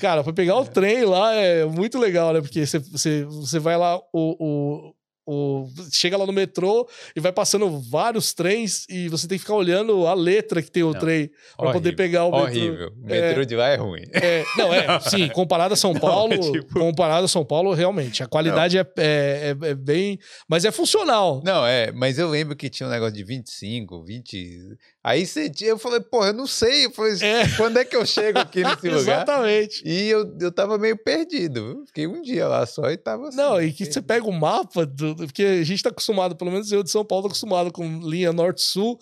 cara, 0.00 0.24
foi 0.24 0.32
pegar 0.32 0.56
o 0.56 0.66
trem 0.66 1.04
lá 1.04 1.34
é 1.34 1.64
muito 1.66 1.98
legal, 1.98 2.32
né? 2.32 2.40
Porque 2.40 2.64
você, 2.66 2.78
você, 2.78 3.24
você 3.24 3.58
vai 3.58 3.76
lá, 3.76 3.98
o, 3.98 4.02
o, 4.12 4.94
o- 5.26 5.66
chega 5.92 6.16
lá 6.16 6.26
no 6.26 6.32
metrô 6.32 6.88
e 7.14 7.20
vai 7.20 7.32
passando 7.32 7.80
vários 7.80 8.32
trens 8.32 8.84
e 8.88 9.08
você 9.08 9.28
tem 9.28 9.38
que 9.38 9.42
ficar 9.44 9.54
olhando 9.54 10.06
a 10.06 10.14
letra 10.14 10.60
que 10.62 10.70
tem 10.70 10.82
o 10.82 10.92
Não, 10.92 10.98
trem 11.00 11.30
pra 11.56 11.72
poder 11.72 11.94
pegar 11.94 12.24
o 12.24 12.30
metrô. 12.30 12.46
Horrível. 12.46 12.92
O 13.02 13.06
metrô 13.06 13.44
de 13.44 13.56
lá 13.56 13.68
é 13.68 13.76
ruim. 13.76 14.02
É, 14.12 14.44
não, 14.56 14.72
é, 14.74 15.00
sim, 15.08 15.28
comparado 15.28 15.74
a 15.74 15.76
São 15.76 15.94
Paulo, 15.94 16.32
é 16.34 16.38
tipo- 16.38 16.72
comparado 16.74 17.24
a 17.24 17.28
São 17.28 17.44
Paulo, 17.44 17.72
realmente, 17.74 18.22
a 18.22 18.26
qualidade 18.26 18.76
é, 18.78 18.86
é, 18.98 19.56
é- 19.62 19.68
é 19.70 19.74
bem, 19.74 20.18
mas 20.48 20.64
é 20.64 20.70
funcional. 20.70 21.40
Não, 21.44 21.66
é, 21.66 21.92
mas 21.92 22.18
eu 22.18 22.28
lembro 22.28 22.56
que 22.56 22.68
tinha 22.68 22.86
um 22.88 22.90
negócio 22.92 23.14
de 23.14 23.22
25, 23.24 24.02
20. 24.04 24.58
Aí 25.02 25.24
você 25.26 25.48
tinha, 25.48 25.70
eu 25.70 25.78
falei, 25.78 26.00
porra, 26.00 26.28
eu 26.28 26.32
não 26.34 26.46
sei. 26.46 26.86
Eu 26.86 26.90
falei, 26.90 27.14
É. 27.22 27.48
quando 27.56 27.78
é 27.78 27.84
que 27.84 27.96
eu 27.96 28.04
chego 28.04 28.38
aqui 28.38 28.62
nesse 28.64 28.88
lugar? 28.88 29.22
Exatamente. 29.22 29.82
E 29.86 30.08
eu, 30.08 30.36
eu 30.40 30.52
tava 30.52 30.76
meio 30.78 30.96
perdido. 30.96 31.84
Fiquei 31.86 32.06
um 32.06 32.20
dia 32.20 32.46
lá 32.46 32.66
só 32.66 32.90
e 32.90 32.96
tava 32.96 33.28
assim. 33.28 33.36
Não, 33.36 33.60
e 33.60 33.72
que 33.72 33.84
você 33.84 34.00
perdido. 34.00 34.06
pega 34.06 34.26
o 34.26 34.32
mapa, 34.32 34.84
do, 34.84 35.09
do- 35.14 35.24
porque 35.26 35.42
a 35.44 35.64
gente 35.64 35.82
tá 35.82 35.90
acostumado, 35.90 36.36
pelo 36.36 36.50
menos 36.50 36.70
eu 36.72 36.82
de 36.82 36.90
São 36.90 37.04
Paulo, 37.04 37.26
acostumado 37.26 37.70
com 37.72 38.00
linha 38.00 38.32
norte-sul, 38.32 38.98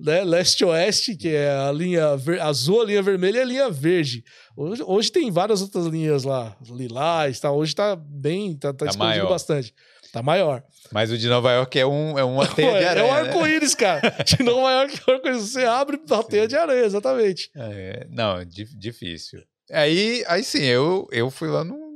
né, 0.00 0.22
leste-oeste, 0.22 1.16
que 1.16 1.28
é 1.28 1.50
a 1.50 1.72
linha 1.72 2.06
azul, 2.42 2.82
a 2.82 2.84
linha 2.84 3.02
vermelha 3.02 3.38
e 3.38 3.42
a 3.42 3.44
linha 3.44 3.70
verde. 3.70 4.22
Hoje, 4.56 4.82
hoje 4.86 5.10
tem 5.12 5.30
várias 5.30 5.60
outras 5.60 5.86
linhas 5.86 6.22
lá, 6.24 6.56
lilás, 6.70 7.40
tá, 7.40 7.50
hoje 7.50 7.74
tá 7.74 7.96
bem, 7.96 8.56
tá, 8.56 8.72
tá, 8.72 8.84
Tá 8.84 8.90
expandindo 8.90 9.16
maior. 9.24 9.28
bastante. 9.28 9.74
Tá 10.12 10.22
maior. 10.22 10.62
Mas 10.90 11.10
o 11.10 11.18
de 11.18 11.28
Nova 11.28 11.52
York 11.52 11.78
é, 11.78 11.84
um, 11.84 12.18
é 12.18 12.24
uma 12.24 12.46
teia 12.46 12.70
de 12.78 12.84
é 12.84 12.88
aranha. 12.88 13.04
um 13.06 13.12
né? 13.12 13.20
arco-íris, 13.28 13.74
cara. 13.74 14.00
De 14.24 14.42
Nova 14.42 14.70
York 14.70 15.00
é 15.06 15.10
um 15.10 15.14
arco-íris. 15.16 15.42
Você 15.42 15.64
abre 15.64 16.00
a 16.10 16.22
teia 16.22 16.48
de 16.48 16.56
aranha, 16.56 16.84
exatamente. 16.86 17.50
É, 17.54 18.06
não, 18.10 18.42
di- 18.42 18.74
difícil. 18.74 19.42
Aí, 19.70 20.24
aí 20.26 20.42
sim, 20.42 20.62
eu, 20.62 21.06
eu 21.12 21.30
fui 21.30 21.48
lá, 21.48 21.62
não 21.62 21.87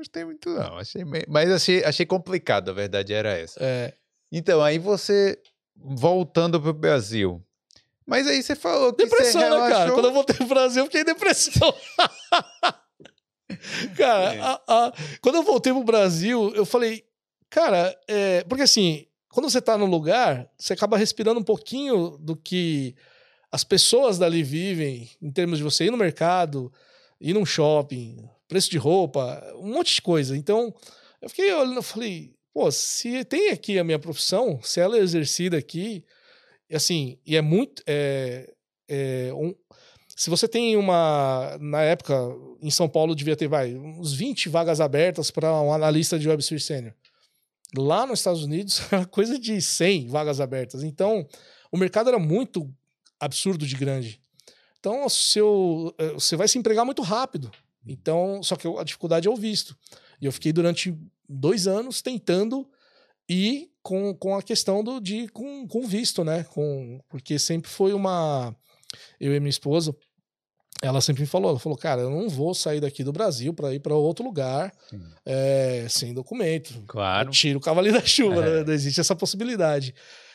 gostei 0.00 0.24
muito, 0.24 0.48
não. 0.50 0.76
Achei 0.78 1.04
meio- 1.04 1.26
mas 1.28 1.50
achei, 1.50 1.84
achei 1.84 2.04
complicado, 2.06 2.70
a 2.70 2.74
verdade 2.74 3.12
era 3.14 3.30
essa. 3.32 3.58
É, 3.62 3.94
Então, 4.32 4.62
aí 4.62 4.78
você, 4.78 5.38
voltando 5.76 6.60
pro 6.60 6.72
Brasil. 6.72 7.42
Mas 8.06 8.26
aí 8.26 8.42
você 8.42 8.56
falou 8.56 8.92
que 8.92 9.04
Depressão, 9.04 9.40
você 9.40 9.48
né, 9.50 9.56
cara? 9.56 9.68
relaxou. 9.68 9.94
Quando 9.94 10.06
eu 10.06 10.12
voltei 10.12 10.36
pro 10.36 10.46
Brasil, 10.46 10.82
eu 10.82 10.86
fiquei 10.86 11.00
em 11.02 11.04
depressão. 11.04 11.74
cara, 13.96 14.34
É. 14.34 14.40
a- 14.40 14.60
a- 14.68 14.92
quando 15.20 15.36
eu 15.36 15.42
voltei 15.42 15.72
pro 15.72 15.84
Brasil, 15.84 16.52
eu 16.54 16.64
falei, 16.64 17.04
cara, 17.48 17.96
é, 18.08 18.44
porque 18.44 18.62
assim, 18.62 19.06
quando 19.28 19.48
você 19.50 19.60
tá 19.60 19.76
no 19.76 19.86
lugar, 19.86 20.48
você 20.58 20.72
acaba 20.72 20.96
respirando 20.96 21.40
um 21.40 21.44
pouquinho 21.44 22.16
do 22.18 22.36
que 22.36 22.94
as 23.50 23.64
pessoas 23.64 24.18
dali 24.18 24.42
vivem, 24.42 25.10
em 25.20 25.30
termos 25.30 25.58
de 25.58 25.64
você 25.64 25.84
ir 25.86 25.90
no 25.90 25.96
mercado, 25.96 26.72
ir 27.20 27.34
num 27.34 27.44
shopping, 27.46 28.28
preço 28.50 28.68
de 28.68 28.76
roupa, 28.78 29.40
um 29.54 29.72
monte 29.72 29.94
de 29.94 30.02
coisa. 30.02 30.36
Então, 30.36 30.74
eu 31.22 31.28
fiquei 31.28 31.54
olhando, 31.54 31.76
eu 31.76 31.82
falei, 31.84 32.34
pô, 32.52 32.68
se 32.72 33.24
tem 33.24 33.50
aqui 33.50 33.78
a 33.78 33.84
minha 33.84 33.98
profissão, 33.98 34.60
se 34.60 34.80
ela 34.80 34.96
é 34.98 35.00
exercida 35.00 35.56
aqui, 35.56 36.04
assim, 36.72 37.16
e 37.24 37.36
é 37.36 37.40
muito. 37.40 37.80
é- 37.86 38.52
é 38.88 39.30
um- 39.32 39.54
se 40.16 40.28
você 40.28 40.48
tem 40.48 40.76
uma. 40.76 41.56
Na 41.60 41.80
época, 41.82 42.12
em 42.60 42.70
São 42.70 42.88
Paulo, 42.88 43.14
devia 43.14 43.36
ter, 43.36 43.46
vai, 43.48 43.72
uns 43.76 44.12
20 44.12 44.48
vagas 44.48 44.80
abertas 44.80 45.30
para 45.30 45.50
um 45.62 45.72
analista 45.72 46.18
de 46.18 46.28
Web 46.28 46.42
Senior. 46.42 46.92
Lá 47.76 48.04
nos 48.04 48.18
Estados 48.18 48.42
Unidos, 48.42 48.80
era 48.92 49.06
coisa 49.06 49.38
de 49.38 49.62
100 49.62 50.08
vagas 50.08 50.40
abertas. 50.40 50.82
Então, 50.82 51.24
o 51.70 51.78
mercado 51.78 52.08
era 52.08 52.18
muito 52.18 52.68
absurdo 53.20 53.64
de 53.64 53.76
grande. 53.76 54.20
Então, 54.80 55.08
seu, 55.08 55.94
eh, 55.98 56.12
você 56.14 56.34
vai 56.36 56.48
se 56.48 56.58
empregar 56.58 56.84
muito 56.84 57.00
rápido. 57.02 57.50
Então, 57.86 58.42
só 58.42 58.56
que 58.56 58.68
a 58.68 58.84
dificuldade 58.84 59.26
é 59.26 59.30
o 59.30 59.36
visto. 59.36 59.76
E 60.20 60.26
eu 60.26 60.32
fiquei 60.32 60.52
durante 60.52 60.94
dois 61.28 61.66
anos 61.66 62.02
tentando 62.02 62.68
ir 63.28 63.70
com, 63.82 64.14
com 64.14 64.36
a 64.36 64.42
questão 64.42 64.84
do, 64.84 65.00
de 65.00 65.16
ir 65.16 65.30
com, 65.30 65.66
com 65.66 65.86
visto, 65.86 66.22
né? 66.24 66.44
Com, 66.44 67.00
porque 67.08 67.38
sempre 67.38 67.70
foi 67.70 67.92
uma. 67.92 68.54
Eu 69.18 69.34
e 69.34 69.40
minha 69.40 69.48
esposa, 69.50 69.96
ela 70.82 71.00
sempre 71.00 71.22
me 71.22 71.26
falou: 71.28 71.50
ela 71.50 71.58
falou, 71.58 71.78
cara, 71.78 72.02
eu 72.02 72.10
não 72.10 72.28
vou 72.28 72.52
sair 72.54 72.80
daqui 72.80 73.02
do 73.02 73.12
Brasil 73.12 73.54
para 73.54 73.72
ir 73.72 73.80
para 73.80 73.94
outro 73.94 74.24
lugar 74.24 74.72
eh, 75.24 75.86
sem 75.88 76.12
documento. 76.12 76.82
Claro. 76.86 77.30
Tira 77.30 77.56
o 77.56 77.60
cavalinho 77.60 77.94
da 77.94 78.04
chuva, 78.04 78.44
É. 78.44 78.56
né? 78.58 78.64
Não 78.64 78.72
existe 78.74 79.00
essa 79.00 79.16
possibilidade. 79.16 79.94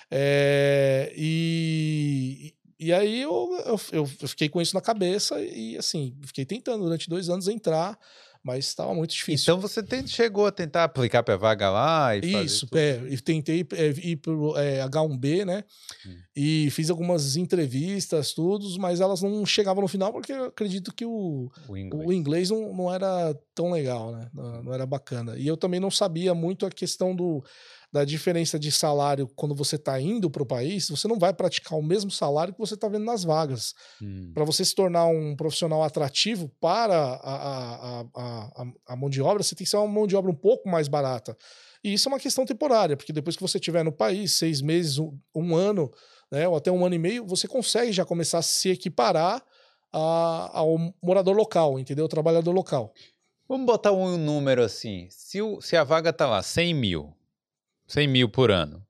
É, 0.10 1.12
e, 1.16 2.54
e 2.80 2.92
aí 2.94 3.22
eu, 3.22 3.50
eu, 3.66 3.80
eu 3.92 4.06
fiquei 4.28 4.50
com 4.50 4.62
isso 4.62 4.76
na 4.76 4.82
cabeça 4.82 5.40
e 5.42 5.78
assim, 5.78 6.16
fiquei 6.26 6.46
tentando 6.46 6.84
durante 6.84 7.10
dois 7.10 7.30
anos 7.30 7.48
entrar, 7.48 7.98
mas 8.44 8.68
estava 8.68 8.94
muito 8.94 9.12
difícil. 9.12 9.44
Então 9.54 9.60
você 9.60 9.82
tem- 9.82 10.06
chegou 10.06 10.46
a 10.46 10.52
tentar 10.52 10.84
aplicar 10.84 11.24
pra 11.24 11.36
vaga 11.36 11.70
lá 11.70 12.16
e 12.16 12.46
Isso, 12.46 12.68
é, 12.76 13.02
e 13.10 13.18
tentei 13.20 13.66
é, 13.74 13.88
ir 13.88 14.18
pro 14.18 14.56
é, 14.56 14.82
H1B, 14.82 15.46
né? 15.46 15.64
Hum. 16.06 16.16
E 16.36 16.70
fiz 16.70 16.90
algumas 16.92 17.36
entrevistas, 17.38 18.34
tudo, 18.34 18.68
mas 18.80 19.02
elas 19.02 19.22
não 19.22 19.46
chegavam 19.46 19.82
no 19.82 19.88
final 19.88 20.12
porque 20.12 20.32
eu 20.32 20.46
acredito 20.46 20.94
que 20.94 21.06
o, 21.06 21.50
o 21.68 21.76
inglês. 21.78 22.08
o 22.08 22.14
inglês 22.14 22.50
não, 22.52 22.72
não 22.74 22.94
era 22.94 23.34
tão 23.56 23.72
legal, 23.72 24.12
né? 24.12 24.30
Não, 24.34 24.64
não 24.64 24.74
era 24.74 24.86
bacana. 24.86 25.36
E 25.38 25.48
eu 25.48 25.58
também 25.58 25.80
não 25.80 25.90
sabia 25.90 26.36
muito 26.36 26.66
a 26.68 26.70
questão 26.70 27.16
do, 27.16 27.44
da 27.96 28.04
diferença 28.04 28.60
de 28.60 28.74
salário 28.74 29.26
quando 29.38 29.56
você 29.56 29.78
está 29.78 29.98
indo 30.02 30.30
para 30.30 30.44
o 30.44 30.46
país. 30.46 30.90
Você 30.90 31.08
não 31.08 31.18
vai 31.18 31.34
praticar 31.34 31.80
o 31.80 31.82
mesmo 31.82 32.12
salário 32.12 32.54
que 32.54 32.60
você 32.60 32.74
está 32.74 32.90
vendo 32.90 33.06
nas 33.06 33.24
vagas. 33.24 33.74
Hum. 34.02 34.32
Para 34.34 34.44
você 34.44 34.66
se 34.66 34.76
tornar 34.76 35.06
um 35.06 35.34
profissional 35.34 35.82
atrativo 35.82 36.52
para 36.60 36.94
a, 36.94 38.02
a, 38.02 38.06
a, 38.14 38.66
a, 38.86 38.96
mão 38.98 39.10
de 39.10 39.22
obra, 39.22 39.42
você 39.42 39.56
tem 39.56 39.64
que 39.64 39.70
ser 39.70 39.78
uma 39.78 39.88
mão 39.88 40.06
de 40.06 40.14
obra 40.14 40.30
um 40.30 40.36
pouco 40.36 40.68
mais 40.68 40.90
barata. 40.90 41.38
E 41.82 41.94
isso 41.94 42.10
é 42.10 42.12
uma 42.12 42.20
questão 42.20 42.46
temporária, 42.46 42.98
porque 42.98 43.14
depois 43.14 43.38
que 43.38 43.42
você 43.42 43.60
estiver 43.60 43.82
no 43.82 43.94
país, 43.94 44.34
seis 44.34 44.60
meses, 44.60 45.00
um, 45.00 45.18
um 45.34 45.56
ano, 45.56 45.90
né, 46.30 46.46
ou 46.50 46.58
até 46.58 46.70
um 46.70 46.86
ano 46.86 46.96
e 46.96 47.00
meio, 47.00 47.26
você 47.26 47.48
consegue 47.48 47.94
já 47.94 48.04
começar 48.04 48.40
a 48.40 48.42
se 48.42 48.72
equiparar 48.72 49.42
a- 49.94 50.50
ao 50.52 50.78
morador 51.02 51.34
local, 51.34 51.80
entendeu? 51.80 52.04
O 52.04 52.10
trabalhador 52.10 52.52
local. 52.52 52.94
Vamos 53.48 53.66
botar 53.66 53.94
um 53.94 54.18
número 54.18 54.62
assim. 54.62 55.08
Se, 55.10 55.42
o, 55.42 55.62
se 55.62 55.78
a 55.78 55.86
vaga 55.86 56.12
tá 56.12 56.28
lá, 56.28 56.44
100 56.44 56.74
mil. 56.74 57.15
100 57.88 58.08
mil 58.08 58.30
por 58.30 58.52
ano. 58.52 58.82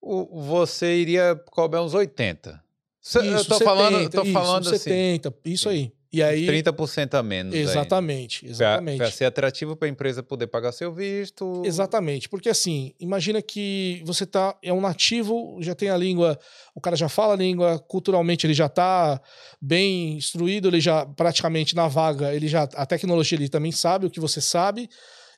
O, 0.00 0.42
você 0.42 0.96
iria 0.96 1.34
cobrar 1.50 1.82
uns 1.82 1.94
80. 1.94 2.62
Isso, 3.02 3.18
eu 3.18 3.44
tô 3.44 3.58
70, 3.58 3.64
falando, 3.64 4.10
tô 4.10 4.22
isso, 4.22 4.32
falando 4.32 4.68
assim. 4.68 4.78
70, 4.78 5.34
isso 5.44 5.68
aí. 5.68 5.92
E 6.10 6.22
aí 6.22 6.46
30% 6.46 7.14
a 7.14 7.22
menos. 7.22 7.54
Exatamente, 7.54 8.46
exatamente. 8.46 8.96
Para 8.96 9.10
ser 9.10 9.26
atrativo 9.26 9.76
para 9.76 9.86
a 9.86 9.90
empresa 9.90 10.22
poder 10.22 10.46
pagar 10.46 10.72
seu 10.72 10.92
visto. 10.92 11.62
Exatamente, 11.66 12.28
porque 12.30 12.48
assim, 12.48 12.94
imagina 12.98 13.42
que 13.42 14.02
você 14.06 14.24
tá 14.24 14.56
é 14.62 14.72
um 14.72 14.80
nativo, 14.80 15.58
já 15.60 15.74
tem 15.74 15.90
a 15.90 15.96
língua, 15.96 16.38
o 16.74 16.80
cara 16.80 16.96
já 16.96 17.10
fala 17.10 17.34
a 17.34 17.36
língua, 17.36 17.78
culturalmente 17.78 18.46
ele 18.46 18.54
já 18.54 18.70
tá 18.70 19.20
bem 19.60 20.16
instruído, 20.16 20.68
ele 20.68 20.80
já 20.80 21.04
praticamente 21.04 21.76
na 21.76 21.88
vaga, 21.88 22.34
ele 22.34 22.48
já 22.48 22.62
a 22.74 22.86
tecnologia 22.86 23.36
ele 23.36 23.48
também 23.48 23.72
sabe 23.72 24.06
o 24.06 24.10
que 24.10 24.20
você 24.20 24.40
sabe. 24.40 24.88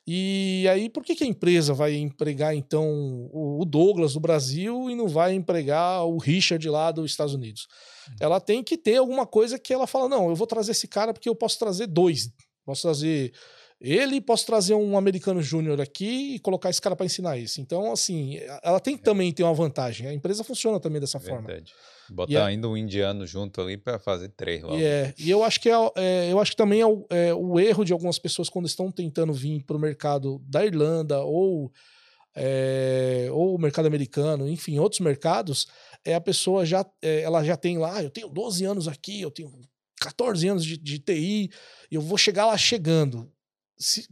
E 0.07 0.65
aí, 0.69 0.89
por 0.89 1.03
que, 1.03 1.15
que 1.15 1.23
a 1.23 1.27
empresa 1.27 1.73
vai 1.73 1.95
empregar, 1.95 2.55
então, 2.55 3.29
o 3.31 3.63
Douglas 3.65 4.13
do 4.13 4.19
Brasil 4.19 4.89
e 4.89 4.95
não 4.95 5.07
vai 5.07 5.33
empregar 5.33 6.05
o 6.05 6.17
Richard 6.17 6.67
lá 6.69 6.91
dos 6.91 7.11
Estados 7.11 7.33
Unidos? 7.35 7.67
Uhum. 8.07 8.15
Ela 8.19 8.39
tem 8.39 8.63
que 8.63 8.77
ter 8.77 8.97
alguma 8.97 9.27
coisa 9.27 9.59
que 9.59 9.73
ela 9.73 9.85
fala: 9.85 10.09
não, 10.09 10.29
eu 10.29 10.35
vou 10.35 10.47
trazer 10.47 10.71
esse 10.71 10.87
cara 10.87 11.13
porque 11.13 11.29
eu 11.29 11.35
posso 11.35 11.59
trazer 11.59 11.87
dois. 11.87 12.31
Posso 12.65 12.81
trazer 12.81 13.31
ele 13.81 14.21
posso 14.21 14.45
trazer 14.45 14.75
um 14.75 14.95
americano 14.95 15.41
júnior 15.41 15.81
aqui 15.81 16.35
e 16.35 16.39
colocar 16.39 16.69
esse 16.69 16.79
cara 16.79 16.95
para 16.95 17.07
ensinar 17.07 17.37
isso. 17.37 17.59
Então, 17.59 17.91
assim, 17.91 18.39
ela 18.61 18.79
tem 18.79 18.95
que 18.95 19.01
também 19.03 19.31
ter 19.33 19.41
uma 19.41 19.55
vantagem. 19.55 20.05
A 20.05 20.13
empresa 20.13 20.43
funciona 20.43 20.79
também 20.79 21.01
dessa 21.01 21.17
Verdade. 21.17 21.43
forma. 21.43 21.63
Botar 22.11 22.33
é 22.33 22.41
ainda 22.41 22.67
um 22.67 22.75
indiano 22.75 23.25
junto 23.25 23.61
ali 23.61 23.77
para 23.77 23.97
fazer 23.97 24.27
três 24.29 24.61
logo. 24.61 24.75
É, 24.75 25.13
e 25.17 25.29
eu 25.29 25.45
acho 25.45 25.61
que, 25.61 25.69
é, 25.69 25.75
é, 25.95 26.29
eu 26.29 26.41
acho 26.41 26.51
que 26.51 26.57
também 26.57 26.81
é 26.81 26.85
o, 26.85 27.07
é 27.09 27.33
o, 27.33 27.57
erro 27.57 27.85
de 27.85 27.93
algumas 27.93 28.19
pessoas 28.19 28.49
quando 28.49 28.65
estão 28.65 28.91
tentando 28.91 29.31
vir 29.31 29.63
para 29.63 29.77
o 29.77 29.79
mercado 29.79 30.37
da 30.45 30.65
Irlanda 30.65 31.21
ou, 31.21 31.71
é, 32.35 33.29
ou 33.31 33.55
o 33.55 33.57
mercado 33.57 33.85
americano, 33.85 34.49
enfim, 34.49 34.77
outros 34.77 34.99
mercados, 34.99 35.67
é 36.03 36.13
a 36.13 36.19
pessoa 36.19 36.65
já, 36.65 36.85
é, 37.01 37.21
ela 37.21 37.45
já 37.45 37.55
tem 37.55 37.77
lá, 37.77 38.03
eu 38.03 38.09
tenho 38.09 38.27
12 38.27 38.65
anos 38.65 38.89
aqui, 38.89 39.21
eu 39.21 39.31
tenho 39.31 39.49
14 40.01 40.49
anos 40.49 40.65
de, 40.65 40.77
de 40.77 40.99
TI, 40.99 41.49
eu 41.89 42.01
vou 42.01 42.17
chegar 42.17 42.45
lá 42.45 42.57
chegando. 42.57 43.31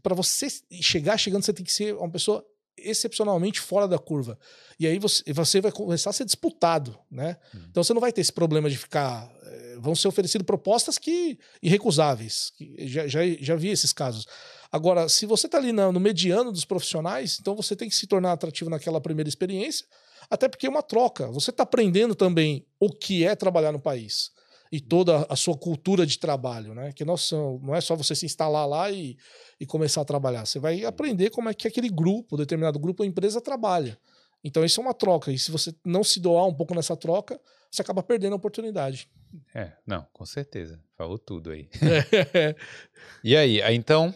Para 0.02 0.16
você 0.16 0.48
chegar 0.82 1.18
chegando, 1.18 1.44
você 1.44 1.54
tem 1.54 1.66
que 1.66 1.74
ser 1.74 1.96
uma 1.96 2.10
pessoa 2.10 2.46
excepcionalmente 2.84 3.60
fora 3.60 3.88
da 3.88 3.98
curva. 3.98 4.38
E 4.80 4.88
aí 4.88 5.00
você, 5.00 5.24
você 5.34 5.62
vai 5.62 5.72
começar 5.72 6.10
a 6.10 6.14
ser 6.14 6.26
disputado, 6.26 6.98
né? 7.10 7.38
Hum. 7.54 7.60
Então 7.70 7.84
você 7.84 7.94
não 7.94 8.02
vai 8.02 8.12
ter 8.12 8.22
esse 8.22 8.34
problema 8.34 8.70
de 8.70 8.78
ficar. 8.78 9.30
Eh, 9.44 9.78
vão 9.80 9.96
ser 9.96 10.08
oferecidas 10.08 10.46
propostas 10.46 10.98
que 10.98 11.38
irrecusáveis. 11.62 12.52
Que 12.58 12.88
já, 12.88 13.08
já, 13.08 13.20
já 13.40 13.56
vi 13.56 13.70
esses 13.70 13.92
casos. 13.94 14.26
Agora, 14.72 15.10
se 15.10 15.26
você 15.26 15.48
está 15.48 15.58
ali 15.58 15.72
no, 15.72 15.92
no 15.92 16.00
mediano 16.00 16.52
dos 16.52 16.66
profissionais, 16.66 17.38
então 17.40 17.56
você 17.56 17.76
tem 17.76 17.90
que 17.90 17.96
se 17.96 18.08
tornar 18.08 18.34
atrativo 18.34 18.70
naquela 18.70 19.02
primeira 19.02 19.28
experiência, 19.28 19.86
até 20.30 20.48
porque 20.48 20.68
é 20.68 20.70
uma 20.70 20.84
troca. 20.84 21.28
Você 21.28 21.50
está 21.50 21.64
aprendendo 21.64 22.14
também 22.16 22.66
o 22.80 22.90
que 22.90 23.26
é 23.26 23.36
trabalhar 23.36 23.72
no 23.72 23.80
país 23.80 24.32
e 24.72 24.80
toda 24.80 25.26
a 25.30 25.36
sua 25.36 25.58
cultura 25.58 26.06
de 26.06 26.20
trabalho, 26.20 26.76
né? 26.76 26.92
Que 26.94 27.04
não, 27.04 27.18
são, 27.18 27.60
não 27.64 27.76
é 27.76 27.82
só 27.82 27.96
você 27.96 28.14
se 28.14 28.26
instalar 28.26 28.68
lá 28.68 28.92
e, 28.92 29.18
e 29.60 29.66
começar 29.66 30.02
a 30.02 30.06
trabalhar. 30.06 30.46
Você 30.46 30.60
vai 30.60 30.86
aprender 30.86 31.32
como 31.32 31.50
é 31.50 31.54
que 31.54 31.68
aquele 31.68 31.90
grupo, 31.90 32.38
determinado 32.38 32.78
grupo 32.78 33.04
empresa 33.04 33.42
trabalha. 33.42 33.98
Então 34.44 34.64
isso 34.64 34.80
é 34.80 34.84
uma 34.84 34.94
troca. 34.94 35.32
E 35.32 35.40
se 35.40 35.52
você 35.52 35.74
não 35.84 36.04
se 36.04 36.20
doar 36.20 36.46
um 36.46 36.54
pouco 36.54 36.76
nessa 36.76 36.96
troca, 36.96 37.40
você 37.72 37.82
acaba 37.82 38.04
perdendo 38.04 38.34
a 38.34 38.38
oportunidade. 38.38 39.10
É, 39.54 39.74
não, 39.86 40.08
com 40.14 40.26
certeza. 40.26 40.80
Falou 40.96 41.18
tudo 41.18 41.52
aí. 41.52 41.70
e 43.24 43.36
aí, 43.36 43.62
então, 43.74 44.14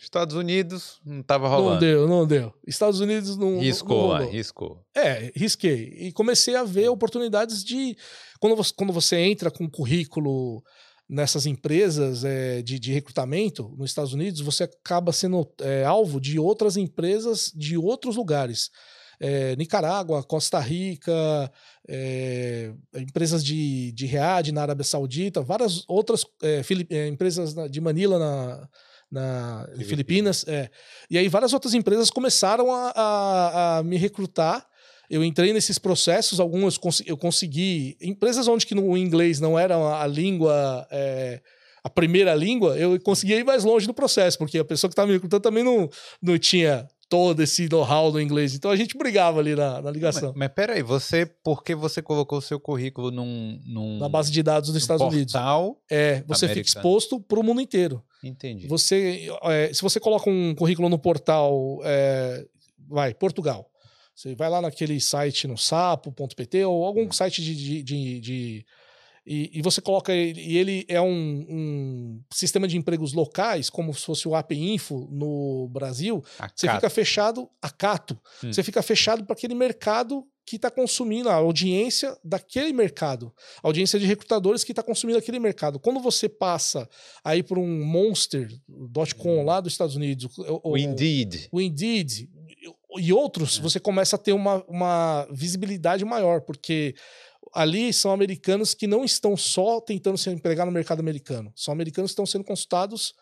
Estados 0.00 0.34
Unidos 0.34 1.00
não 1.04 1.20
estava 1.20 1.48
rolando. 1.48 1.72
Não 1.72 1.78
deu, 1.80 2.08
não 2.08 2.26
deu. 2.26 2.54
Estados 2.66 3.00
Unidos 3.00 3.36
não. 3.36 3.58
Riscou, 3.60 4.14
não, 4.14 4.24
não 4.24 4.30
riscou. 4.30 4.84
É, 4.94 5.32
risquei. 5.34 5.94
E 5.98 6.12
comecei 6.12 6.56
a 6.56 6.64
ver 6.64 6.88
oportunidades 6.88 7.62
de. 7.64 7.96
Quando 8.40 8.56
você, 8.56 8.72
quando 8.74 8.92
você 8.92 9.16
entra 9.16 9.50
com 9.50 9.64
um 9.64 9.70
currículo 9.70 10.62
nessas 11.08 11.46
empresas 11.46 12.24
é, 12.24 12.62
de, 12.62 12.78
de, 12.78 12.92
recrutamento 12.92 13.74
nos 13.76 13.90
Estados 13.90 14.12
Unidos, 14.12 14.40
você 14.40 14.64
acaba 14.64 15.12
sendo 15.12 15.46
é, 15.60 15.84
alvo 15.84 16.20
de 16.20 16.38
outras 16.38 16.76
empresas 16.76 17.52
de 17.54 17.76
outros 17.76 18.16
lugares. 18.16 18.70
É, 19.20 19.54
Nicarágua, 19.54 20.24
Costa 20.24 20.58
Rica, 20.58 21.12
é, 21.88 22.72
empresas 22.96 23.44
de, 23.44 23.92
de 23.92 24.06
Riad 24.06 24.50
na 24.50 24.62
Arábia 24.62 24.84
Saudita, 24.84 25.40
várias 25.40 25.84
outras 25.86 26.26
é, 26.42 26.62
é, 26.90 27.06
empresas 27.06 27.54
de 27.70 27.80
Manila 27.80 28.18
na, 28.18 28.68
na 29.10 29.68
em 29.76 29.84
Filipinas. 29.84 30.44
É. 30.46 30.70
E 31.10 31.18
aí 31.18 31.28
várias 31.28 31.52
outras 31.52 31.74
empresas 31.74 32.10
começaram 32.10 32.72
a, 32.72 32.92
a, 32.94 33.78
a, 33.78 33.82
me 33.82 33.96
recrutar. 33.96 34.66
Eu 35.10 35.22
entrei 35.22 35.52
nesses 35.52 35.78
processos, 35.78 36.40
algumas 36.40 36.78
eu 37.06 37.16
consegui. 37.16 37.96
Empresas 38.00 38.48
onde 38.48 38.66
que 38.66 38.74
no 38.74 38.96
inglês 38.96 39.40
não 39.40 39.58
era 39.58 39.76
a 40.00 40.06
língua. 40.06 40.86
É, 40.90 41.40
a 41.82 41.90
primeira 41.90 42.34
língua, 42.34 42.78
eu 42.78 42.98
consegui 43.02 43.34
ir 43.34 43.44
mais 43.44 43.62
longe 43.62 43.86
no 43.86 43.92
processo, 43.92 44.38
porque 44.38 44.58
a 44.58 44.64
pessoa 44.64 44.88
que 44.88 44.94
estava 44.94 45.06
me 45.06 45.12
recrutando 45.12 45.42
também 45.42 45.62
não, 45.62 45.90
não 46.22 46.38
tinha 46.38 46.88
todo 47.08 47.42
esse 47.42 47.68
know-how 47.68 48.10
do 48.10 48.20
inglês. 48.20 48.54
Então 48.54 48.70
a 48.70 48.76
gente 48.76 48.96
brigava 48.96 49.38
ali 49.38 49.54
na, 49.54 49.80
na 49.80 49.90
ligação. 49.90 50.30
Mas, 50.30 50.38
mas 50.38 50.48
peraí, 50.48 50.82
você, 50.82 51.26
por 51.26 51.62
que 51.62 51.74
você 51.74 52.02
colocou 52.02 52.38
o 52.38 52.42
seu 52.42 52.58
currículo 52.58 53.10
num, 53.10 53.60
num 53.66 53.98
na 53.98 54.08
base 54.08 54.32
de 54.32 54.42
dados 54.42 54.70
dos 54.70 54.80
Estados 54.80 55.02
portal 55.02 55.14
Unidos? 55.16 55.32
É, 55.90 56.24
você 56.26 56.46
americano. 56.46 56.66
fica 56.66 56.78
exposto 56.78 57.20
para 57.20 57.38
o 57.38 57.42
mundo 57.42 57.60
inteiro. 57.60 58.02
Entendi. 58.28 58.66
Você, 58.66 59.28
é, 59.44 59.72
se 59.72 59.82
você 59.82 60.00
coloca 60.00 60.30
um 60.30 60.54
currículo 60.54 60.88
no 60.88 60.98
portal, 60.98 61.80
é, 61.84 62.44
vai, 62.88 63.12
Portugal. 63.14 63.70
Você 64.14 64.34
vai 64.34 64.48
lá 64.48 64.62
naquele 64.62 65.00
site 65.00 65.46
no 65.46 65.58
sapo.pt 65.58 66.64
ou 66.64 66.84
algum 66.84 67.06
hum. 67.06 67.12
site 67.12 67.42
de, 67.42 67.54
de, 67.54 67.82
de, 67.82 68.20
de 68.20 68.66
e, 69.26 69.58
e, 69.58 69.62
você 69.62 69.80
coloca 69.80 70.12
ele, 70.12 70.40
e 70.40 70.58
ele 70.58 70.84
é 70.86 71.00
um, 71.00 71.46
um, 71.48 72.22
sistema 72.30 72.68
de 72.68 72.76
empregos 72.76 73.14
locais, 73.14 73.70
como 73.70 73.92
se 73.94 74.04
fosse 74.04 74.28
o 74.28 74.34
API 74.34 74.74
Info 74.74 75.08
no 75.10 75.66
Brasil, 75.68 76.22
Acato. 76.38 76.60
você 76.60 76.68
fica 76.68 76.90
fechado, 76.90 77.50
acato, 77.60 78.20
hum. 78.42 78.52
você 78.52 78.62
fica 78.62 78.82
fechado 78.82 79.24
para 79.24 79.34
aquele 79.34 79.54
mercado 79.54 80.26
que 80.46 80.56
está 80.56 80.70
consumindo 80.70 81.28
a 81.28 81.34
audiência 81.34 82.16
daquele 82.22 82.72
mercado, 82.72 83.32
a 83.62 83.68
audiência 83.68 83.98
de 83.98 84.06
recrutadores 84.06 84.62
que 84.62 84.72
está 84.72 84.82
consumindo 84.82 85.18
aquele 85.18 85.38
mercado. 85.38 85.78
Quando 85.78 86.00
você 86.00 86.28
passa 86.28 86.88
aí 87.22 87.42
por 87.42 87.58
um 87.58 87.84
monster.com 87.84 89.40
hum. 89.40 89.44
lá 89.44 89.60
dos 89.60 89.72
Estados 89.72 89.96
Unidos, 89.96 90.36
o, 90.36 90.72
o 90.72 90.76
Indeed, 90.76 91.48
o 91.50 91.60
Indeed 91.60 92.28
e 92.96 93.12
outros, 93.12 93.58
é. 93.58 93.62
você 93.62 93.80
começa 93.80 94.16
a 94.16 94.18
ter 94.18 94.32
uma, 94.32 94.62
uma 94.68 95.26
visibilidade 95.30 96.04
maior, 96.04 96.42
porque 96.42 96.94
ali 97.52 97.92
são 97.92 98.12
americanos 98.12 98.74
que 98.74 98.86
não 98.86 99.04
estão 99.04 99.36
só 99.36 99.80
tentando 99.80 100.18
se 100.18 100.30
empregar 100.30 100.66
no 100.66 100.72
mercado 100.72 101.00
americano, 101.00 101.52
são 101.56 101.72
americanos 101.72 102.10
que 102.10 102.12
estão 102.12 102.26
sendo 102.26 102.44
consultados 102.44 103.14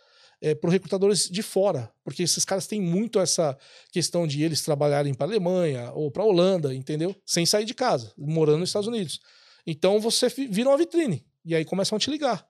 é, 0.42 0.56
por 0.56 0.70
recrutadores 0.70 1.28
de 1.30 1.40
fora, 1.40 1.88
porque 2.02 2.24
esses 2.24 2.44
caras 2.44 2.66
têm 2.66 2.80
muito 2.80 3.20
essa 3.20 3.56
questão 3.92 4.26
de 4.26 4.42
eles 4.42 4.60
trabalharem 4.60 5.14
para 5.14 5.26
a 5.26 5.30
Alemanha 5.30 5.92
ou 5.92 6.10
para 6.10 6.24
a 6.24 6.26
Holanda, 6.26 6.74
entendeu? 6.74 7.14
Sem 7.24 7.46
sair 7.46 7.64
de 7.64 7.72
casa, 7.72 8.12
morando 8.18 8.58
nos 8.58 8.70
Estados 8.70 8.88
Unidos. 8.88 9.20
Então 9.64 10.00
você 10.00 10.28
vira 10.28 10.68
uma 10.68 10.76
vitrine 10.76 11.24
e 11.44 11.54
aí 11.54 11.64
começam 11.64 11.94
a 11.94 11.98
te 12.00 12.10
ligar. 12.10 12.44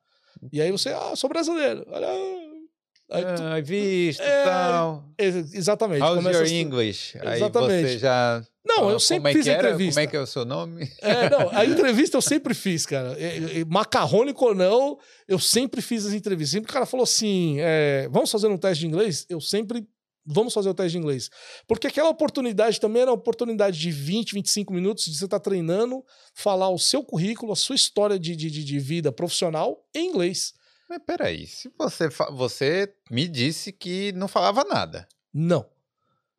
E 0.51 0.61
aí 0.63 0.73
você, 0.73 0.89
ah, 0.89 1.15
sou 1.15 1.29
brasileiro. 1.29 1.85
Olha, 1.89 2.09
ah, 3.13 3.61
visto, 3.61 4.23
é, 4.23 4.45
tal. 4.45 5.05
Exatamente. 5.19 6.03
How's 6.03 6.25
your 6.25 6.47
English? 6.47 7.19
Exatamente. 7.19 7.73
Aí 7.73 7.93
você 7.93 7.99
já... 7.99 8.43
Não, 8.65 8.91
eu 8.91 9.01
sempre 9.01 9.33
é 9.33 9.35
fiz 9.35 9.47
entrevista. 9.47 10.01
Como 10.01 10.07
é 10.07 10.11
que 10.11 10.17
é 10.17 10.21
o 10.21 10.27
seu 10.27 10.45
nome? 10.45 10.89
É, 11.01 11.29
não, 11.29 11.51
a 11.51 11.65
entrevista 11.65 12.17
eu 12.17 12.23
sempre 12.23 12.55
fiz, 12.55 12.87
cara. 12.87 13.17
Macarrônico 13.67 14.45
ou 14.47 14.55
não, 14.55 14.99
eu 15.27 15.39
sempre 15.39 15.83
fiz 15.83 16.07
as 16.07 16.13
entrevistas. 16.13 16.53
Sempre 16.53 16.71
o 16.71 16.73
cara 16.73 16.87
falou 16.87 17.05
assim, 17.05 17.57
é, 17.59 18.09
vamos 18.11 18.31
fazer 18.31 18.47
um 18.47 18.57
teste 18.57 18.81
de 18.83 18.87
inglês? 18.87 19.27
Eu 19.29 19.41
sempre 19.41 19.87
vamos 20.25 20.55
fazer 20.55 20.69
o 20.69 20.75
teste 20.75 20.93
de 20.93 20.99
inglês. 20.99 21.29
Porque 21.67 21.87
aquela 21.87 22.09
oportunidade 22.09 22.81
também 22.81 23.03
era 23.03 23.11
uma 23.11 23.17
oportunidade 23.17 23.79
de 23.79 23.91
20, 23.91 24.35
25 24.35 24.73
minutos 24.73 25.05
de 25.05 25.17
você 25.17 25.25
estar 25.25 25.39
tá 25.39 25.43
treinando, 25.43 26.05
falar 26.35 26.69
o 26.71 26.79
seu 26.79 27.03
currículo, 27.03 27.53
a 27.53 27.57
sua 27.57 27.77
história 27.77 28.19
de, 28.19 28.37
de, 28.37 28.51
de 28.51 28.79
vida 28.79 29.11
profissional 29.13 29.85
em 29.95 30.09
inglês. 30.09 30.55
Mas 30.93 31.01
peraí, 31.07 31.47
se 31.47 31.73
você, 31.79 32.07
você 32.33 32.95
me 33.11 33.27
disse 33.27 33.73
que 33.73 34.13
não 34.13 34.29
falava 34.29 34.63
nada. 34.63 35.09
Não. 35.33 35.67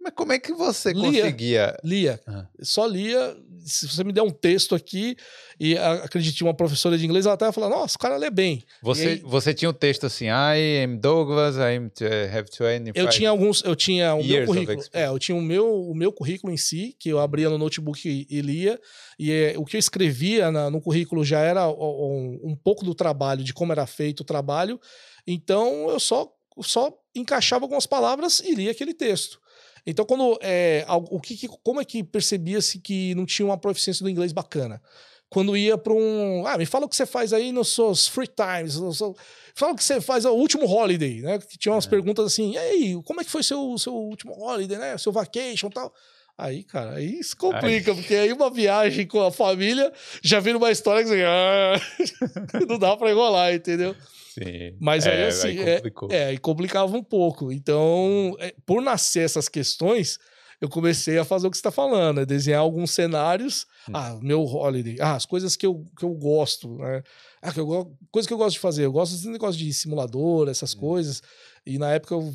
Mas 0.04 0.14
como 0.14 0.34
é 0.34 0.40
que 0.40 0.52
você 0.52 0.92
lia, 0.92 1.22
conseguia? 1.24 1.78
Lia. 1.82 2.22
Ah. 2.28 2.46
Só 2.62 2.86
lia. 2.86 3.38
Se 3.66 3.88
você 3.88 4.04
me 4.04 4.12
der 4.12 4.22
um 4.22 4.30
texto 4.30 4.76
aqui, 4.76 5.16
e 5.58 5.78
acredite, 5.78 6.44
uma 6.44 6.54
professora 6.54 6.98
de 6.98 7.06
inglês, 7.06 7.26
ela 7.26 7.36
até 7.36 7.50
falar: 7.54 7.70
nossa, 7.70 7.96
o 7.96 8.00
cara 8.00 8.18
lê 8.18 8.30
bem. 8.30 8.62
Você, 8.82 9.08
aí, 9.08 9.22
você 9.24 9.54
tinha 9.54 9.70
um 9.70 9.74
texto 9.74 10.06
assim, 10.06 10.26
I 10.26 10.84
am 10.84 10.98
Douglas, 10.98 11.56
I 11.56 11.78
am 11.78 11.90
to 11.90 12.04
have 12.06 12.50
25 12.52 13.00
Eu 13.00 13.10
tinha 13.10 13.30
alguns, 13.30 13.64
eu 13.64 13.74
tinha 13.74 14.14
o 14.14 14.22
meu 14.22 14.46
currículo. 14.46 14.84
É, 14.92 15.08
eu 15.08 15.18
tinha 15.18 15.38
o 15.38 15.42
meu, 15.42 15.74
o 15.74 15.96
meu 15.96 16.12
currículo 16.12 16.52
em 16.52 16.58
si, 16.58 16.94
que 17.00 17.08
eu 17.08 17.20
abria 17.20 17.50
no 17.50 17.58
notebook 17.58 18.06
e, 18.06 18.28
e 18.30 18.42
lia. 18.42 18.78
E 19.18 19.32
é, 19.32 19.54
o 19.58 19.64
que 19.64 19.78
eu 19.78 19.80
escrevia 19.80 20.52
na, 20.52 20.70
no 20.70 20.82
currículo 20.82 21.24
já 21.24 21.40
era 21.40 21.66
um, 21.70 22.42
um 22.44 22.56
pouco 22.56 22.84
do 22.84 22.94
trabalho, 22.94 23.42
de 23.42 23.54
como 23.54 23.72
era 23.72 23.88
feito 23.88 24.20
o 24.20 24.26
trabalho. 24.26 24.78
Então 25.26 25.90
eu 25.90 26.00
só 26.02 26.30
só 26.62 26.92
encaixava 27.16 27.66
algumas 27.66 27.86
palavras 27.86 28.40
e 28.42 28.54
lia 28.54 28.72
aquele 28.72 28.94
texto. 28.94 29.40
Então, 29.86 30.06
quando 30.06 30.38
é, 30.42 30.86
o 30.88 31.20
que, 31.20 31.48
como 31.62 31.82
é 31.82 31.86
que 31.86 32.04
percebia-se 32.04 32.80
que 32.80 33.14
não 33.16 33.26
tinha 33.26 33.46
uma 33.46 33.58
proficiência 33.58 34.04
do 34.04 34.10
inglês 34.10 34.32
bacana? 34.32 34.82
Quando 35.30 35.58
ia 35.58 35.78
para 35.78 35.94
um. 35.94 36.46
Ah, 36.46 36.58
me 36.58 36.66
fala 36.66 36.86
o 36.86 36.90
que 36.90 36.96
você 36.96 37.08
faz 37.08 37.34
aí 37.34 37.52
nos 37.52 37.74
seus 37.74 38.08
free 38.08 38.28
times. 38.28 38.76
Seu, 38.96 39.16
fala 39.56 39.74
o 39.74 39.76
que 39.76 39.84
você 39.84 40.00
faz 40.00 40.26
o 40.26 40.32
último 40.32 40.66
holiday, 40.68 41.22
né? 41.22 41.40
Que 41.40 41.58
tinha 41.58 41.74
umas 41.74 41.88
é. 41.88 41.90
perguntas 41.90 42.26
assim: 42.26 42.52
e 42.52 42.58
aí, 42.58 43.02
como 43.04 43.20
é 43.20 43.24
que 43.24 43.32
foi 43.32 43.42
seu, 43.42 43.76
seu 43.78 43.94
último 43.94 44.34
holiday, 44.40 44.78
né? 44.78 44.98
Seu 44.98 45.12
vacation 45.12 45.68
e 45.68 45.74
tal. 45.74 45.92
Aí, 46.38 46.64
cara, 46.64 46.96
aí 46.96 47.24
se 47.24 47.36
complica, 47.36 47.92
Ai. 47.92 47.98
porque 47.98 48.16
aí 48.16 48.34
uma 48.34 48.50
viagem 48.50 49.06
com 49.08 49.22
a 49.22 49.32
família 49.32 49.92
já 50.22 50.40
vira 50.40 50.58
uma 50.58 50.72
história 50.72 51.04
que 51.04 51.10
você, 51.10 51.24
ah, 51.24 51.80
não 52.68 52.80
dá 52.80 52.98
pra 52.98 53.12
enrolar, 53.12 53.54
entendeu? 53.54 53.96
Sim. 54.34 54.76
Mas 54.80 55.06
aí, 55.06 55.22
é, 55.22 55.28
assim, 55.28 55.48
aí 55.48 55.60
é, 55.60 55.82
é, 56.10 56.26
aí 56.26 56.38
complicava 56.38 56.96
um 56.96 57.04
pouco. 57.04 57.52
Então, 57.52 58.36
é, 58.40 58.54
por 58.66 58.82
nascer 58.82 59.24
essas 59.24 59.48
questões, 59.48 60.18
eu 60.60 60.68
comecei 60.68 61.18
a 61.18 61.26
fazer 61.26 61.46
o 61.46 61.52
que 61.52 61.58
você 61.58 61.60
está 61.60 61.72
falando, 61.72 62.22
é 62.22 62.26
desenhar 62.26 62.62
alguns 62.62 62.92
cenários. 62.92 63.66
Hum. 63.88 63.92
Ah, 63.94 64.18
meu 64.22 64.44
holiday. 64.44 64.96
Ah, 65.00 65.16
as 65.16 65.26
coisas 65.26 65.56
que 65.56 65.66
eu, 65.66 65.86
que 65.98 66.06
eu 66.06 66.14
gosto, 66.14 66.78
né? 66.78 67.04
Ah, 67.42 67.52
que 67.52 67.60
eu, 67.60 67.96
coisa 68.12 68.28
que 68.28 68.34
eu 68.34 68.38
gosto 68.38 68.54
de 68.54 68.60
fazer. 68.60 68.86
Eu 68.86 68.92
gosto 68.92 69.14
desse 69.14 69.30
negócio 69.30 69.60
de 69.60 69.72
simulador, 69.74 70.50
essas 70.50 70.74
hum. 70.74 70.80
coisas. 70.80 71.22
E 71.66 71.78
na 71.78 71.92
época 71.92 72.16
eu 72.16 72.34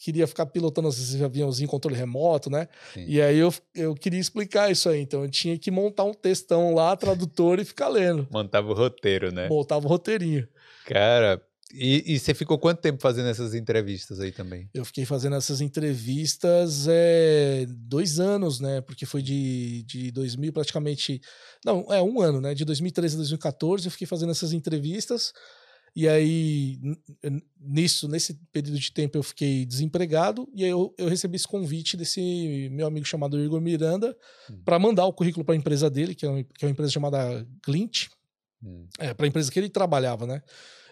queria 0.00 0.26
ficar 0.26 0.46
pilotando 0.46 0.88
esses 0.88 1.20
aviãozinhos 1.20 1.70
controle 1.70 1.96
remoto, 1.96 2.50
né? 2.50 2.68
Sim. 2.94 3.04
E 3.06 3.20
aí 3.20 3.38
eu, 3.38 3.52
eu 3.74 3.94
queria 3.94 4.20
explicar 4.20 4.70
isso 4.70 4.88
aí. 4.88 5.00
Então 5.00 5.22
eu 5.22 5.30
tinha 5.30 5.58
que 5.58 5.70
montar 5.70 6.04
um 6.04 6.14
textão 6.14 6.74
lá, 6.74 6.96
tradutor 6.96 7.58
e 7.58 7.64
ficar 7.64 7.88
lendo. 7.88 8.26
Montava 8.30 8.70
o 8.70 8.74
roteiro, 8.74 9.32
né? 9.32 9.48
Montava 9.48 9.86
o 9.86 9.88
roteirinho. 9.88 10.46
Cara, 10.88 11.42
e, 11.72 12.14
e, 12.14 12.18
você 12.18 12.32
ficou 12.32 12.58
quanto 12.58 12.80
tempo 12.80 13.00
fazendo 13.02 13.28
essas 13.28 13.54
entrevistas 13.54 14.20
aí 14.20 14.32
também? 14.32 14.70
Eu 14.72 14.86
fiquei 14.86 15.04
fazendo 15.04 15.36
essas 15.36 15.60
entrevistas 15.60 16.86
é, 16.88 17.66
dois 17.68 18.18
anos, 18.18 18.58
né? 18.58 18.80
Porque 18.80 19.04
foi 19.04 19.20
de, 19.20 19.82
de 19.82 20.10
2000 20.10 20.50
praticamente. 20.50 21.20
Não, 21.62 21.86
é 21.92 22.00
um 22.00 22.22
ano, 22.22 22.40
né? 22.40 22.54
De 22.54 22.64
2013 22.64 23.16
a 23.16 23.18
2014 23.18 23.86
eu 23.86 23.90
fiquei 23.90 24.06
fazendo 24.06 24.30
essas 24.30 24.54
entrevistas. 24.54 25.32
E 25.94 26.08
aí, 26.08 26.78
nisso, 27.60 28.08
nesse 28.08 28.34
período 28.52 28.78
de 28.78 28.92
tempo, 28.92 29.18
eu 29.18 29.22
fiquei 29.22 29.66
desempregado. 29.66 30.48
E 30.54 30.64
aí 30.64 30.70
eu, 30.70 30.94
eu 30.96 31.08
recebi 31.08 31.36
esse 31.36 31.48
convite 31.48 31.98
desse 31.98 32.68
meu 32.72 32.86
amigo 32.86 33.04
chamado 33.04 33.38
Igor 33.42 33.60
Miranda 33.60 34.16
hum. 34.50 34.62
para 34.64 34.78
mandar 34.78 35.04
o 35.04 35.12
currículo 35.12 35.44
para 35.44 35.54
a 35.54 35.58
empresa 35.58 35.90
dele, 35.90 36.14
que 36.14 36.24
é, 36.24 36.28
uma, 36.30 36.42
que 36.42 36.64
é 36.64 36.66
uma 36.66 36.72
empresa 36.72 36.92
chamada 36.92 37.46
Glint. 37.66 38.06
Hum. 38.62 38.86
É, 38.98 39.12
para 39.12 39.26
a 39.26 39.28
empresa 39.28 39.50
que 39.50 39.58
ele 39.58 39.68
trabalhava, 39.68 40.26
né? 40.26 40.42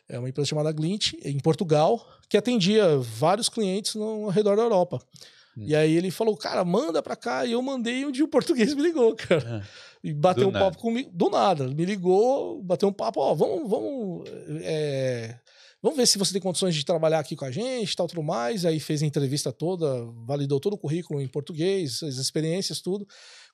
É 0.08 0.18
uma 0.18 0.28
empresa 0.28 0.48
chamada 0.48 0.70
Glint, 0.72 1.14
em 1.24 1.38
Portugal, 1.40 2.06
que 2.28 2.36
atendia 2.36 2.98
vários 2.98 3.48
clientes 3.48 3.94
no, 3.94 4.26
ao 4.26 4.30
redor 4.30 4.56
da 4.56 4.62
Europa. 4.62 5.00
Hum. 5.56 5.64
E 5.66 5.74
aí 5.74 5.96
ele 5.96 6.10
falou, 6.10 6.36
cara, 6.36 6.64
manda 6.64 7.02
pra 7.02 7.16
cá. 7.16 7.44
E 7.44 7.52
eu 7.52 7.62
mandei 7.62 8.04
um 8.04 8.12
dia 8.12 8.24
o 8.24 8.28
português 8.28 8.74
me 8.74 8.82
ligou, 8.82 9.14
cara. 9.16 9.64
É. 9.64 9.86
E 10.08 10.12
bateu 10.12 10.44
do 10.44 10.50
um 10.50 10.52
nada. 10.52 10.64
papo 10.66 10.78
comigo. 10.78 11.10
Do 11.12 11.30
nada. 11.30 11.66
Me 11.68 11.84
ligou, 11.84 12.62
bateu 12.62 12.88
um 12.88 12.92
papo, 12.92 13.20
ó, 13.20 13.34
vamos, 13.34 13.68
vamos. 13.68 14.28
É, 14.62 15.36
vamos 15.82 15.96
ver 15.96 16.06
se 16.06 16.18
você 16.18 16.32
tem 16.32 16.40
condições 16.40 16.74
de 16.76 16.84
trabalhar 16.84 17.18
aqui 17.18 17.34
com 17.34 17.44
a 17.44 17.50
gente, 17.50 17.96
tal, 17.96 18.06
tudo 18.06 18.22
mais. 18.22 18.64
Aí 18.64 18.78
fez 18.78 19.02
a 19.02 19.06
entrevista 19.06 19.50
toda, 19.50 20.04
validou 20.24 20.60
todo 20.60 20.74
o 20.74 20.78
currículo 20.78 21.20
em 21.20 21.26
português, 21.26 22.02
as 22.02 22.16
experiências, 22.16 22.80
tudo. 22.80 23.08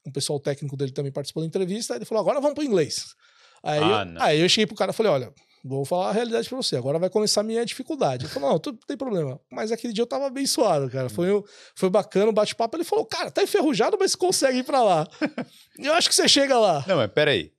O 0.05 0.12
pessoal 0.12 0.38
técnico 0.40 0.76
dele 0.76 0.92
também 0.92 1.12
participou 1.12 1.42
da 1.42 1.46
entrevista. 1.46 1.94
Aí 1.94 1.98
ele 1.98 2.05
falou: 2.05 2.20
agora 2.20 2.40
vamos 2.40 2.55
para 2.55 2.64
inglês. 2.64 3.14
Aí, 3.62 3.80
ah, 3.80 4.05
eu, 4.05 4.22
aí 4.22 4.40
eu 4.40 4.48
cheguei 4.48 4.66
pro 4.66 4.76
cara 4.76 4.90
e 4.90 4.94
falei: 4.94 5.12
olha, 5.12 5.32
Vou 5.64 5.84
falar 5.84 6.08
a 6.08 6.12
realidade 6.12 6.48
pra 6.48 6.56
você. 6.56 6.76
Agora 6.76 6.98
vai 6.98 7.08
começar 7.08 7.40
a 7.40 7.44
minha 7.44 7.64
dificuldade. 7.64 8.24
Ele 8.24 8.32
falou: 8.32 8.50
não, 8.50 8.58
tudo 8.58 8.78
tem 8.86 8.96
problema. 8.96 9.40
Mas 9.50 9.70
aquele 9.70 9.92
dia 9.92 10.02
eu 10.02 10.06
tava 10.06 10.26
abençoado, 10.26 10.90
cara. 10.90 11.08
Foi, 11.08 11.28
foi 11.76 11.88
bacana 11.88 12.30
o 12.30 12.32
bate-papo. 12.32 12.76
Ele 12.76 12.84
falou: 12.84 13.06
cara, 13.06 13.30
tá 13.30 13.42
enferrujado, 13.42 13.96
mas 13.98 14.16
consegue 14.16 14.58
ir 14.58 14.64
pra 14.64 14.82
lá. 14.82 15.06
eu 15.78 15.94
acho 15.94 16.08
que 16.08 16.14
você 16.14 16.28
chega 16.28 16.58
lá. 16.58 16.84
Não, 16.88 16.96
mas 16.96 17.10
peraí. 17.12 17.52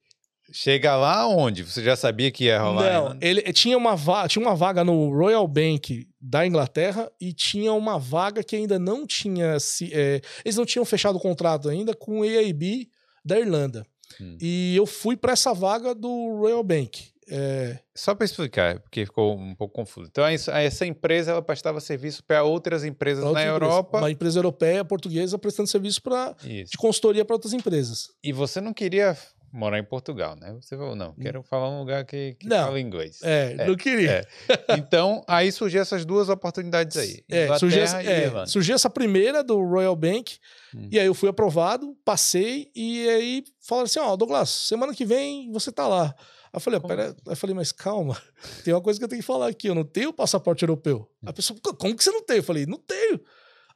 Chega 0.51 0.95
lá 0.95 1.27
onde? 1.27 1.63
Você 1.63 1.81
já 1.81 1.95
sabia 1.95 2.29
que 2.29 2.43
ia 2.43 2.61
rolar? 2.61 2.93
Não, 2.93 3.17
ele 3.21 3.41
tinha 3.53 3.77
uma, 3.77 3.95
vaga, 3.95 4.27
tinha 4.27 4.45
uma 4.45 4.55
vaga 4.55 4.83
no 4.83 5.09
Royal 5.09 5.47
Bank 5.47 6.05
da 6.21 6.45
Inglaterra 6.45 7.09
e 7.19 7.33
tinha 7.33 7.73
uma 7.73 7.97
vaga 7.97 8.43
que 8.43 8.55
ainda 8.55 8.77
não 8.77 9.07
tinha. 9.07 9.59
Se, 9.59 9.89
é, 9.93 10.21
eles 10.43 10.57
não 10.57 10.65
tinham 10.65 10.83
fechado 10.83 11.15
o 11.15 11.19
contrato 11.19 11.69
ainda 11.69 11.95
com 11.95 12.19
o 12.19 12.23
AIB 12.23 12.89
da 13.23 13.39
Irlanda. 13.39 13.85
Hum. 14.19 14.37
E 14.39 14.75
eu 14.75 14.85
fui 14.85 15.15
para 15.15 15.31
essa 15.31 15.53
vaga 15.53 15.95
do 15.95 16.37
Royal 16.37 16.63
Bank. 16.63 17.12
É... 17.27 17.79
Só 17.95 18.15
para 18.15 18.25
explicar, 18.25 18.79
porque 18.79 19.05
ficou 19.05 19.35
um 19.35 19.55
pouco 19.55 19.73
confuso. 19.73 20.09
Então, 20.09 20.25
essa 20.25 20.85
empresa 20.85 21.31
ela 21.31 21.41
prestava 21.41 21.79
serviço 21.79 22.23
para 22.23 22.43
outras 22.43 22.83
empresas 22.83 23.23
na 23.31 23.43
Europa. 23.43 23.99
Uma 23.99 24.11
empresa 24.11 24.39
europeia, 24.39 24.83
portuguesa, 24.83 25.37
prestando 25.37 25.69
serviço 25.69 26.01
pra, 26.01 26.35
de 26.41 26.77
consultoria 26.77 27.23
para 27.23 27.35
outras 27.35 27.53
empresas. 27.53 28.09
E 28.23 28.31
você 28.31 28.59
não 28.59 28.73
queria 28.73 29.15
morar 29.53 29.77
em 29.77 29.83
Portugal, 29.83 30.35
né? 30.35 30.51
Você 30.59 30.75
falou, 30.75 30.95
não, 30.95 31.13
quero 31.13 31.41
hum. 31.41 31.43
falar 31.43 31.69
um 31.69 31.79
lugar 31.79 32.03
que, 32.05 32.35
que 32.39 32.47
não, 32.47 32.65
fala 32.65 32.79
inglês. 32.79 33.19
É, 33.21 33.55
é 33.59 33.67
não 33.67 33.75
queria. 33.75 34.27
É. 34.49 34.75
Então, 34.75 35.23
aí 35.27 35.51
surgiu 35.51 35.79
essas 35.79 36.03
duas 36.03 36.27
oportunidades 36.27 36.97
aí. 36.97 37.23
É, 37.29 37.55
surgiu, 37.59 37.83
essa, 37.83 38.01
é, 38.01 38.45
surgiu 38.47 38.73
essa 38.73 38.89
primeira 38.89 39.43
do 39.43 39.63
Royal 39.63 39.95
Bank, 39.95 40.37
hum. 40.75 40.89
e 40.91 40.99
aí 40.99 41.05
eu 41.05 41.13
fui 41.13 41.29
aprovado, 41.29 41.95
passei, 42.03 42.71
e 42.75 43.07
aí 43.07 43.43
falaram 43.61 43.85
assim, 43.85 43.99
ó, 43.99 44.11
oh, 44.11 44.17
Douglas, 44.17 44.49
semana 44.49 44.93
que 44.93 45.05
vem 45.05 45.51
você 45.51 45.71
tá 45.71 45.87
lá. 45.87 46.15
Aí 46.53 46.57
eu 46.57 46.61
falei, 46.61 46.79
pera, 46.79 47.05
assim? 47.07 47.15
eu 47.25 47.35
falei, 47.35 47.55
mas 47.55 47.71
calma, 47.71 48.21
tem 48.63 48.73
uma 48.73 48.81
coisa 48.81 48.99
que 48.99 49.03
eu 49.03 49.09
tenho 49.09 49.21
que 49.21 49.25
falar 49.25 49.47
aqui, 49.47 49.67
eu 49.67 49.75
não 49.75 49.83
tenho 49.83 50.13
passaporte 50.13 50.63
europeu. 50.63 51.09
A 51.25 51.33
pessoa, 51.33 51.59
como 51.59 51.95
que 51.95 52.03
você 52.03 52.11
não 52.11 52.23
tem? 52.23 52.37
Eu 52.37 52.43
falei, 52.43 52.67
não 52.67 52.77
tenho. 52.77 53.19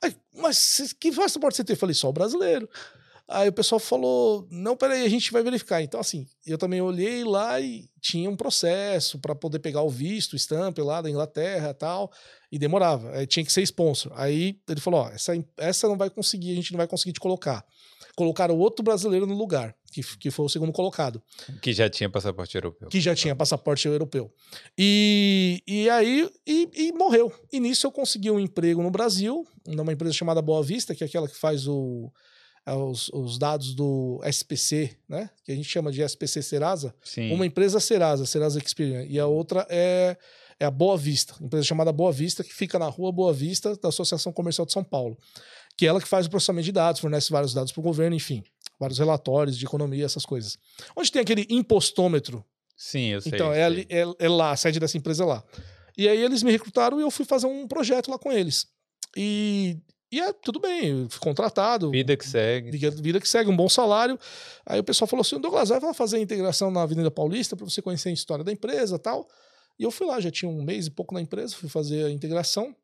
Aí, 0.01 0.15
mas 0.31 0.93
que 0.99 1.11
passaporte 1.11 1.57
você 1.57 1.63
tem? 1.63 1.73
Eu 1.73 1.79
falei, 1.79 1.95
só 1.95 2.07
o 2.07 2.13
brasileiro. 2.13 2.69
Aí 3.27 3.49
o 3.49 3.53
pessoal 3.53 3.77
falou: 3.77 4.47
não, 4.49 4.77
peraí, 4.77 5.03
a 5.03 5.09
gente 5.09 5.33
vai 5.33 5.43
verificar. 5.43 5.81
Então, 5.81 5.99
assim, 5.99 6.25
eu 6.45 6.57
também 6.57 6.79
olhei 6.81 7.25
lá 7.25 7.59
e 7.59 7.89
tinha 7.99 8.29
um 8.29 8.37
processo 8.37 9.19
para 9.19 9.35
poder 9.35 9.59
pegar 9.59 9.81
o 9.81 9.89
visto, 9.89 10.33
o 10.33 10.35
stamp 10.37 10.77
lá 10.77 11.01
da 11.01 11.09
Inglaterra 11.09 11.71
e 11.71 11.73
tal, 11.73 12.09
e 12.49 12.57
demorava. 12.57 13.11
Aí 13.11 13.27
tinha 13.27 13.45
que 13.45 13.51
ser 13.51 13.61
sponsor. 13.63 14.13
Aí 14.15 14.57
ele 14.69 14.79
falou: 14.79 15.01
ó, 15.01 15.09
essa, 15.09 15.33
essa 15.57 15.89
não 15.89 15.97
vai 15.97 16.09
conseguir, 16.09 16.53
a 16.53 16.55
gente 16.55 16.71
não 16.71 16.77
vai 16.77 16.87
conseguir 16.87 17.11
te 17.11 17.19
colocar 17.19 17.65
colocaram 18.17 18.57
outro 18.57 18.83
brasileiro 18.83 19.27
no 19.27 19.35
lugar, 19.35 19.75
que, 19.91 20.01
que 20.17 20.31
foi 20.31 20.47
o 20.47 20.49
segundo 20.49 20.73
colocado. 20.73 21.21
Que 21.61 21.71
já 21.71 21.87
tinha 21.87 22.09
passaporte 22.09 22.57
europeu. 22.57 22.89
Que 22.89 22.99
já 22.99 23.15
tinha 23.15 23.35
passaporte 23.35 23.87
europeu. 23.87 24.33
E, 24.75 25.61
e 25.67 25.87
aí, 25.87 26.27
e, 26.45 26.67
e 26.73 26.91
morreu. 26.93 27.31
E 27.53 27.59
nisso 27.59 27.85
eu 27.85 27.91
consegui 27.91 28.31
um 28.31 28.39
emprego 28.39 28.81
no 28.81 28.89
Brasil, 28.89 29.45
numa 29.67 29.93
empresa 29.93 30.15
chamada 30.15 30.41
Boa 30.41 30.63
Vista, 30.63 30.95
que 30.95 31.03
é 31.03 31.07
aquela 31.07 31.27
que 31.27 31.37
faz 31.37 31.67
o, 31.67 32.11
é, 32.65 32.73
os, 32.73 33.07
os, 33.09 33.37
dados 33.37 33.75
do 33.75 34.19
SPC, 34.25 34.97
né? 35.07 35.29
Que 35.45 35.51
a 35.51 35.55
gente 35.55 35.69
chama 35.69 35.91
de 35.91 36.01
SPC 36.01 36.41
Serasa. 36.41 36.95
Sim. 37.03 37.31
Uma 37.31 37.45
empresa 37.45 37.79
Serasa, 37.79 38.25
Serasa 38.25 38.57
Experian. 38.57 39.03
E 39.03 39.19
a 39.19 39.27
outra 39.27 39.63
é, 39.69 40.17
é 40.59 40.65
a 40.65 40.71
Boa 40.71 40.97
Vista, 40.97 41.35
empresa 41.39 41.65
chamada 41.65 41.91
Boa 41.91 42.11
Vista, 42.11 42.43
que 42.43 42.51
fica 42.51 42.79
na 42.79 42.87
rua 42.87 43.11
Boa 43.11 43.31
Vista, 43.31 43.75
da 43.75 43.89
Associação 43.89 44.33
Comercial 44.33 44.65
de 44.65 44.73
São 44.73 44.83
Paulo 44.83 45.15
que 45.77 45.85
é 45.85 45.89
ela 45.89 46.01
que 46.01 46.07
faz 46.07 46.25
o 46.25 46.29
processamento 46.29 46.65
de 46.65 46.71
dados, 46.71 46.99
fornece 46.99 47.31
vários 47.31 47.53
dados 47.53 47.71
para 47.71 47.79
o 47.79 47.83
governo, 47.83 48.15
enfim, 48.15 48.43
vários 48.79 48.97
relatórios 48.97 49.57
de 49.57 49.63
economia, 49.63 50.03
essas 50.03 50.25
coisas. 50.25 50.57
Onde 50.95 51.11
tem 51.11 51.21
aquele 51.21 51.45
impostômetro? 51.49 52.43
Sim, 52.75 53.13
eu 53.13 53.21
sei. 53.21 53.31
Então, 53.33 53.53
é, 53.53 53.63
ali, 53.63 53.87
é, 53.89 54.03
é, 54.17 54.29
lá, 54.29 54.51
a 54.51 54.55
sede 54.57 54.79
dessa 54.79 54.97
empresa 54.97 55.23
é 55.23 55.27
lá. 55.27 55.43
E 55.95 56.09
aí 56.09 56.21
eles 56.21 56.41
me 56.41 56.51
recrutaram 56.51 56.99
e 56.99 57.03
eu 57.03 57.11
fui 57.11 57.25
fazer 57.25 57.45
um 57.45 57.67
projeto 57.67 58.09
lá 58.09 58.17
com 58.17 58.31
eles. 58.31 58.67
E, 59.15 59.77
e 60.11 60.19
é 60.19 60.33
tudo 60.33 60.59
bem, 60.59 61.03
eu 61.03 61.09
fui 61.09 61.19
contratado. 61.19 61.91
Vida 61.91 62.17
que 62.17 62.27
segue. 62.27 62.71
Vida, 62.71 62.91
vida 62.91 63.19
que 63.19 63.29
segue, 63.29 63.49
um 63.49 63.55
bom 63.55 63.69
salário. 63.69 64.17
Aí 64.65 64.79
o 64.79 64.83
pessoal 64.83 65.07
falou 65.07 65.21
assim: 65.21 65.39
Douglas, 65.39 65.69
vai 65.69 65.93
fazer 65.93 66.17
a 66.17 66.19
integração 66.19 66.69
na 66.71 66.83
Avenida 66.83 67.09
Paulista 67.09 67.55
para 67.55 67.65
você 67.65 67.81
conhecer 67.81 68.09
a 68.09 68.13
história 68.13 68.43
da 68.43 68.51
empresa 68.51 68.97
tal. 68.97 69.27
E 69.79 69.83
eu 69.83 69.91
fui 69.91 70.07
lá, 70.07 70.19
já 70.19 70.31
tinha 70.31 70.49
um 70.49 70.63
mês 70.63 70.87
e 70.87 70.91
pouco 70.91 71.13
na 71.13 71.21
empresa, 71.21 71.55
fui 71.55 71.69
fazer 71.69 72.05
a 72.05 72.11
integração. 72.11 72.75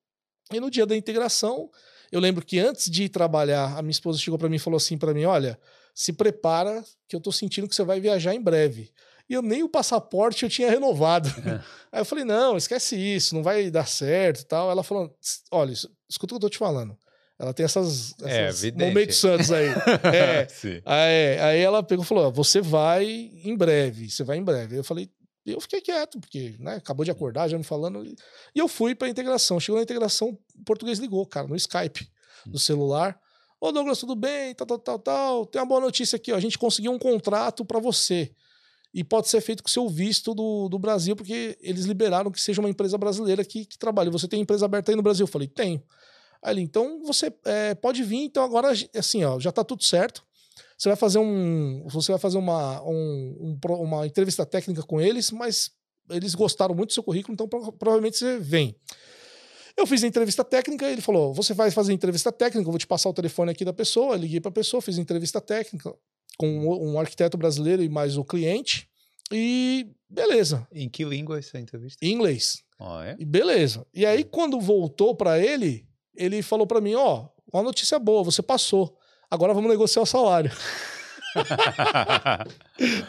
E 0.51 0.59
no 0.59 0.69
dia 0.69 0.85
da 0.85 0.95
integração, 0.95 1.69
eu 2.13 2.19
lembro 2.19 2.45
que 2.45 2.59
antes 2.59 2.91
de 2.91 3.05
ir 3.05 3.09
trabalhar, 3.09 3.75
a 3.75 3.81
minha 3.81 3.91
esposa 3.91 4.19
chegou 4.19 4.37
para 4.37 4.47
mim 4.47 4.57
e 4.57 4.59
falou 4.59 4.77
assim 4.77 4.97
para 4.97 5.13
mim: 5.13 5.25
"Olha, 5.25 5.59
se 5.95 6.13
prepara 6.13 6.83
que 7.07 7.15
eu 7.15 7.19
tô 7.19 7.31
sentindo 7.31 7.67
que 7.67 7.75
você 7.75 7.83
vai 7.83 7.99
viajar 7.99 8.35
em 8.35 8.41
breve". 8.41 8.91
E 9.27 9.33
eu 9.33 9.41
nem 9.41 9.63
o 9.63 9.69
passaporte 9.69 10.43
eu 10.43 10.49
tinha 10.49 10.69
renovado. 10.69 11.27
É. 11.45 11.97
Aí 11.97 12.01
eu 12.01 12.05
falei: 12.05 12.23
"Não, 12.23 12.55
esquece 12.55 12.95
isso, 12.95 13.33
não 13.33 13.41
vai 13.41 13.71
dar 13.71 13.87
certo", 13.87 14.41
e 14.41 14.45
tal. 14.45 14.69
Ela 14.69 14.83
falou: 14.83 15.15
"Olha, 15.51 15.73
escuta 15.73 15.95
o 16.25 16.27
que 16.27 16.33
eu 16.35 16.39
tô 16.39 16.49
te 16.49 16.57
falando. 16.57 16.95
Ela 17.39 17.53
tem 17.53 17.63
essas, 17.65 18.13
é, 18.21 18.47
essas 18.47 18.63
é, 18.65 18.71
momentos 18.71 19.17
santos 19.17 19.51
aí. 19.51 19.67
é. 20.13 20.47
aí. 20.85 21.39
Aí 21.39 21.59
ela 21.59 21.81
pegou 21.81 22.05
e 22.05 22.07
falou: 22.07 22.31
Você 22.31 22.61
vai 22.61 23.05
em 23.43 23.57
breve, 23.57 24.09
você 24.09 24.23
vai 24.23 24.37
em 24.37 24.43
breve. 24.43 24.77
Eu 24.77 24.83
falei: 24.83 25.09
e 25.45 25.51
eu 25.51 25.59
fiquei 25.59 25.81
quieto, 25.81 26.19
porque 26.19 26.55
né, 26.59 26.75
acabou 26.75 27.03
de 27.03 27.11
acordar, 27.11 27.49
já 27.49 27.57
me 27.57 27.63
falando. 27.63 28.03
E 28.05 28.15
eu 28.55 28.67
fui 28.67 28.95
para 28.95 29.07
a 29.07 29.11
integração. 29.11 29.59
Chegou 29.59 29.77
na 29.77 29.83
integração, 29.83 30.37
o 30.55 30.63
português 30.63 30.99
ligou, 30.99 31.25
cara, 31.25 31.47
no 31.47 31.55
Skype, 31.55 32.09
no 32.45 32.57
celular. 32.57 33.19
Ô 33.59 33.71
Douglas, 33.71 33.99
tudo 33.99 34.15
bem? 34.15 34.53
Tal, 34.55 34.65
tal, 34.67 34.79
tal, 34.79 34.99
tal. 34.99 35.45
Tem 35.45 35.61
uma 35.61 35.67
boa 35.67 35.81
notícia 35.81 36.15
aqui, 36.15 36.31
ó. 36.31 36.35
A 36.35 36.39
gente 36.39 36.57
conseguiu 36.57 36.91
um 36.91 36.99
contrato 36.99 37.65
para 37.65 37.79
você. 37.79 38.33
e 38.93 39.03
pode 39.03 39.27
ser 39.27 39.41
feito 39.41 39.63
com 39.63 39.69
o 39.69 39.71
seu 39.71 39.89
visto 39.89 40.35
do, 40.35 40.69
do 40.69 40.77
Brasil, 40.77 41.15
porque 41.15 41.57
eles 41.61 41.85
liberaram 41.85 42.31
que 42.31 42.39
seja 42.39 42.61
uma 42.61 42.69
empresa 42.69 42.97
brasileira 42.97 43.43
que, 43.43 43.65
que 43.65 43.77
trabalhe. 43.77 44.09
Você 44.11 44.27
tem 44.27 44.41
empresa 44.41 44.65
aberta 44.65 44.91
aí 44.91 44.95
no 44.95 45.01
Brasil? 45.01 45.23
Eu 45.23 45.31
falei, 45.31 45.47
tenho. 45.47 45.83
Aí 46.41 46.53
ele, 46.53 46.61
então 46.61 47.01
você 47.03 47.33
é, 47.45 47.73
pode 47.73 48.03
vir, 48.03 48.23
então 48.23 48.43
agora, 48.43 48.69
assim, 48.95 49.23
ó, 49.23 49.39
já 49.39 49.51
tá 49.51 49.63
tudo 49.63 49.83
certo. 49.83 50.23
Você 50.77 50.89
vai 50.89 50.95
fazer 50.95 51.19
um. 51.19 51.85
Você 51.89 52.11
vai 52.11 52.19
fazer 52.19 52.37
uma, 52.37 52.81
um, 52.83 53.57
um, 53.63 53.73
uma 53.81 54.05
entrevista 54.05 54.45
técnica 54.45 54.83
com 54.83 54.99
eles, 54.99 55.31
mas 55.31 55.71
eles 56.09 56.35
gostaram 56.35 56.75
muito 56.75 56.89
do 56.89 56.93
seu 56.93 57.03
currículo, 57.03 57.33
então 57.33 57.47
provavelmente 57.47 58.17
você 58.17 58.37
vem. 58.39 58.75
Eu 59.75 59.87
fiz 59.87 60.03
a 60.03 60.07
entrevista 60.07 60.43
técnica, 60.43 60.89
ele 60.89 61.01
falou: 61.01 61.33
Você 61.33 61.53
vai 61.53 61.71
fazer 61.71 61.93
entrevista 61.93 62.31
técnica, 62.31 62.67
eu 62.67 62.71
vou 62.71 62.79
te 62.79 62.87
passar 62.87 63.09
o 63.09 63.13
telefone 63.13 63.51
aqui 63.51 63.65
da 63.65 63.73
pessoa. 63.73 64.15
Eu 64.15 64.19
liguei 64.19 64.39
para 64.39 64.49
a 64.49 64.53
pessoa, 64.53 64.81
fiz 64.81 64.97
a 64.97 65.01
entrevista 65.01 65.41
técnica 65.41 65.93
com 66.37 66.47
um 66.47 66.99
arquiteto 66.99 67.37
brasileiro 67.37 67.83
e 67.83 67.89
mais 67.89 68.17
o 68.17 68.23
cliente. 68.23 68.87
E 69.31 69.87
beleza. 70.09 70.67
Em 70.71 70.89
que 70.89 71.03
língua 71.03 71.39
essa 71.39 71.59
entrevista? 71.59 71.97
Em 72.05 72.11
inglês. 72.11 72.63
Oh, 72.79 72.99
é? 72.99 73.15
E 73.17 73.25
beleza. 73.25 73.85
E 73.93 74.05
aí, 74.05 74.23
quando 74.23 74.59
voltou 74.59 75.15
para 75.15 75.39
ele, 75.39 75.87
ele 76.15 76.41
falou 76.43 76.67
para 76.67 76.81
mim: 76.81 76.93
Ó, 76.93 77.25
oh, 77.25 77.57
uma 77.57 77.63
notícia 77.63 77.97
boa, 77.97 78.23
você 78.23 78.43
passou. 78.43 78.97
Agora 79.33 79.51
vamos 79.51 79.71
negociar 79.71 80.03
o 80.03 80.05
salário. 80.05 80.51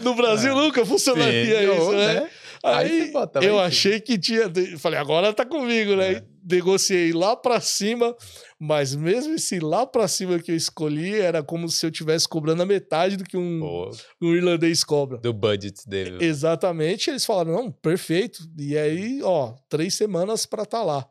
no 0.00 0.14
Brasil 0.14 0.52
é. 0.52 0.54
nunca 0.54 0.86
funcionaria 0.86 1.58
Sim, 1.58 1.76
isso, 1.76 1.92
né? 1.92 2.14
né? 2.14 2.30
Aí, 2.62 3.12
Aí 3.34 3.46
eu 3.46 3.60
achei 3.60 4.00
que 4.00 4.18
tinha. 4.18 4.50
Falei, 4.78 4.98
agora 4.98 5.34
tá 5.34 5.44
comigo, 5.44 5.94
né? 5.96 6.12
É. 6.12 6.24
Negociei 6.50 7.12
lá 7.12 7.36
pra 7.36 7.60
cima, 7.60 8.16
mas 8.58 8.94
mesmo 8.94 9.34
esse 9.34 9.60
lá 9.60 9.86
pra 9.86 10.08
cima 10.08 10.38
que 10.38 10.50
eu 10.50 10.56
escolhi 10.56 11.14
era 11.14 11.42
como 11.42 11.68
se 11.68 11.84
eu 11.84 11.90
tivesse 11.90 12.26
cobrando 12.26 12.62
a 12.62 12.66
metade 12.66 13.18
do 13.18 13.24
que 13.24 13.36
um, 13.36 13.90
um 14.22 14.34
irlandês 14.34 14.82
cobra. 14.82 15.18
Do 15.18 15.34
budget 15.34 15.86
dele. 15.86 16.24
Exatamente. 16.24 17.10
Eles 17.10 17.26
falaram, 17.26 17.52
não, 17.52 17.70
perfeito. 17.70 18.38
E 18.58 18.78
aí, 18.78 19.20
ó, 19.22 19.52
três 19.68 19.92
semanas 19.92 20.46
pra 20.46 20.62
estar 20.62 20.78
tá 20.78 20.84
lá. 20.84 21.06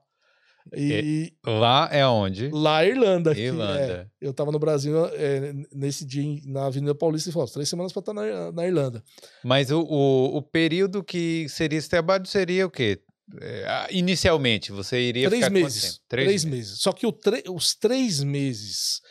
E, 0.71 1.33
lá 1.45 1.89
é 1.91 2.05
onde? 2.07 2.49
Lá 2.49 2.83
é 2.83 2.89
Irlanda. 2.89 3.37
Irlanda. 3.37 4.09
É, 4.21 4.25
eu 4.25 4.33
tava 4.33 4.51
no 4.51 4.59
Brasil 4.59 5.05
é, 5.07 5.53
nesse 5.73 6.05
dia 6.05 6.41
na 6.45 6.67
Avenida 6.67 6.95
Paulista 6.95 7.29
e 7.29 7.33
falou: 7.33 7.47
três 7.47 7.67
semanas 7.67 7.91
para 7.91 7.99
estar 7.99 8.13
na, 8.13 8.51
na, 8.51 8.65
Irlanda. 8.65 9.03
Mas 9.43 9.71
o, 9.71 9.81
o, 9.81 10.37
o, 10.37 10.41
período 10.41 11.03
que 11.03 11.47
seria 11.49 11.77
esse 11.77 11.89
trabalho 11.89 12.25
seria 12.25 12.65
o 12.65 12.71
quê? 12.71 13.01
É, 13.41 13.87
inicialmente, 13.91 14.71
você 14.71 14.99
iria 15.01 15.29
três 15.29 15.49
meses. 15.49 15.81
Três, 16.07 16.27
três 16.27 16.45
meses. 16.45 16.45
meses. 16.45 16.79
Só 16.79 16.91
que 16.91 17.05
os 17.05 17.75
três 17.75 18.23
meses 18.23 19.01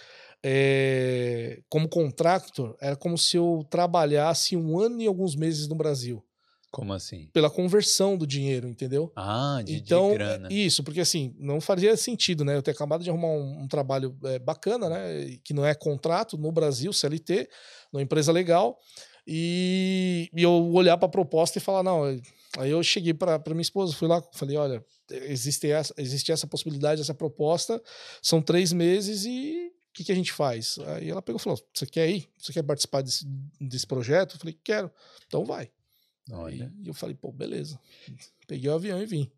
é, 0.45 1.61
como 1.69 1.89
contractor 1.89 2.77
era 2.81 2.97
como 2.97 3.17
se 3.17 3.37
eu 3.37 3.65
trabalhasse 3.71 4.57
um 4.57 4.79
ano 4.79 5.01
e 5.01 5.07
alguns 5.07 5.37
meses 5.37 5.69
no 5.69 5.75
Brasil. 5.75 6.25
Como 6.73 6.95
assim? 6.95 7.29
Pela 7.35 7.51
conversão 7.51 8.17
do 8.17 8.27
dinheiro, 8.27 8.67
entendeu? 8.67 9.13
Ah, 9.15 9.61
de, 9.63 9.75
então, 9.75 10.09
de 10.09 10.15
grana. 10.15 10.49
Isso, 10.51 10.83
porque 10.83 11.01
assim, 11.01 11.37
não 11.39 11.61
faria 11.61 11.95
sentido, 11.99 12.47
né? 12.47 12.57
Eu 12.57 12.63
ter 12.63 12.71
acabado 12.71 13.05
de 13.05 13.11
arrumar 13.11 13.29
um, 13.29 13.65
um 13.65 13.69
trabalho 13.69 14.17
é, 14.25 14.39
bacana, 14.39 14.89
né? 14.89 15.39
Que 15.45 15.53
não 15.53 15.67
é 15.67 15.75
contrato 15.75 16.39
no 16.39 16.51
Brasil, 16.51 16.91
CLT, 16.91 17.47
numa 17.93 18.03
empresa 18.03 18.33
legal, 18.33 18.79
e, 19.27 20.31
e 20.35 20.43
eu 20.43 20.51
olhar 20.73 20.97
para 20.97 21.07
a 21.07 21.11
proposta 21.11 21.59
e 21.59 21.61
falar, 21.61 21.83
não. 21.83 22.05
Aí 22.57 22.71
eu 22.71 22.83
cheguei 22.83 23.13
para 23.13 23.39
minha 23.49 23.61
esposa, 23.61 23.93
fui 23.93 24.09
lá, 24.09 24.23
falei, 24.33 24.57
olha, 24.57 24.83
existe 25.11 25.71
essa, 25.71 25.93
existe 25.99 26.33
essa 26.33 26.47
possibilidade, 26.47 27.03
essa 27.03 27.15
proposta, 27.15 27.83
são 28.23 28.41
três 28.41 28.73
meses 28.73 29.27
e 29.27 29.71
o 29.91 29.93
que, 29.93 30.05
que, 30.05 30.13
a 30.13 30.15
gente 30.15 30.33
faz? 30.33 30.79
Aí 30.87 31.11
ela 31.11 31.21
pegou 31.21 31.39
e 31.39 31.43
falou: 31.43 31.63
Você 31.75 31.85
quer 31.85 32.09
ir? 32.09 32.27
Você 32.39 32.51
quer 32.51 32.63
participar 32.63 33.03
desse, 33.03 33.27
desse 33.61 33.87
projeto? 33.87 34.37
Eu 34.37 34.41
falei: 34.41 34.59
Quero. 34.65 34.91
Então 35.27 35.45
vai. 35.45 35.71
Olha. 36.31 36.73
E 36.83 36.89
eu 36.89 36.95
falei, 36.95 37.15
pô, 37.15 37.33
beleza. 37.33 37.79
Peguei 38.47 38.71
o 38.71 38.75
avião 38.75 39.03
e 39.03 39.07
vim. 39.07 39.31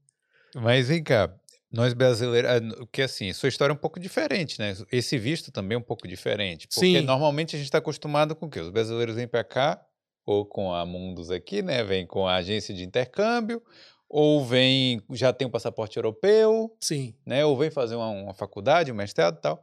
Mas 0.54 0.88
vem 0.88 1.02
cá, 1.02 1.34
nós 1.74 1.92
brasileiros, 1.92 2.50
ah, 2.50 2.86
que 2.92 3.02
assim, 3.02 3.32
sua 3.32 3.48
história 3.48 3.72
é 3.72 3.74
um 3.74 3.78
pouco 3.78 3.98
diferente, 3.98 4.60
né? 4.60 4.76
Esse 4.92 5.18
visto 5.18 5.50
também 5.50 5.74
é 5.74 5.78
um 5.78 5.82
pouco 5.82 6.06
diferente. 6.06 6.68
Porque 6.68 6.80
Sim. 6.80 7.00
normalmente 7.00 7.56
a 7.56 7.58
gente 7.58 7.66
está 7.66 7.78
acostumado 7.78 8.36
com 8.36 8.46
o 8.46 8.50
quê? 8.50 8.60
Os 8.60 8.70
brasileiros 8.70 9.16
vêm 9.16 9.26
para 9.26 9.42
cá, 9.42 9.84
ou 10.24 10.46
com 10.46 10.72
a 10.72 10.86
Mundus 10.86 11.30
aqui, 11.30 11.62
né? 11.62 11.82
Vem 11.82 12.06
com 12.06 12.28
a 12.28 12.36
agência 12.36 12.72
de 12.72 12.84
intercâmbio, 12.84 13.60
ou 14.08 14.44
vem, 14.44 15.02
já 15.10 15.32
tem 15.32 15.48
um 15.48 15.50
passaporte 15.50 15.96
europeu. 15.96 16.74
Sim. 16.80 17.14
Né? 17.26 17.44
Ou 17.44 17.56
vem 17.56 17.70
fazer 17.70 17.96
uma, 17.96 18.08
uma 18.08 18.34
faculdade, 18.34 18.92
um 18.92 18.94
mestrado 18.94 19.38
e 19.38 19.40
tal. 19.40 19.62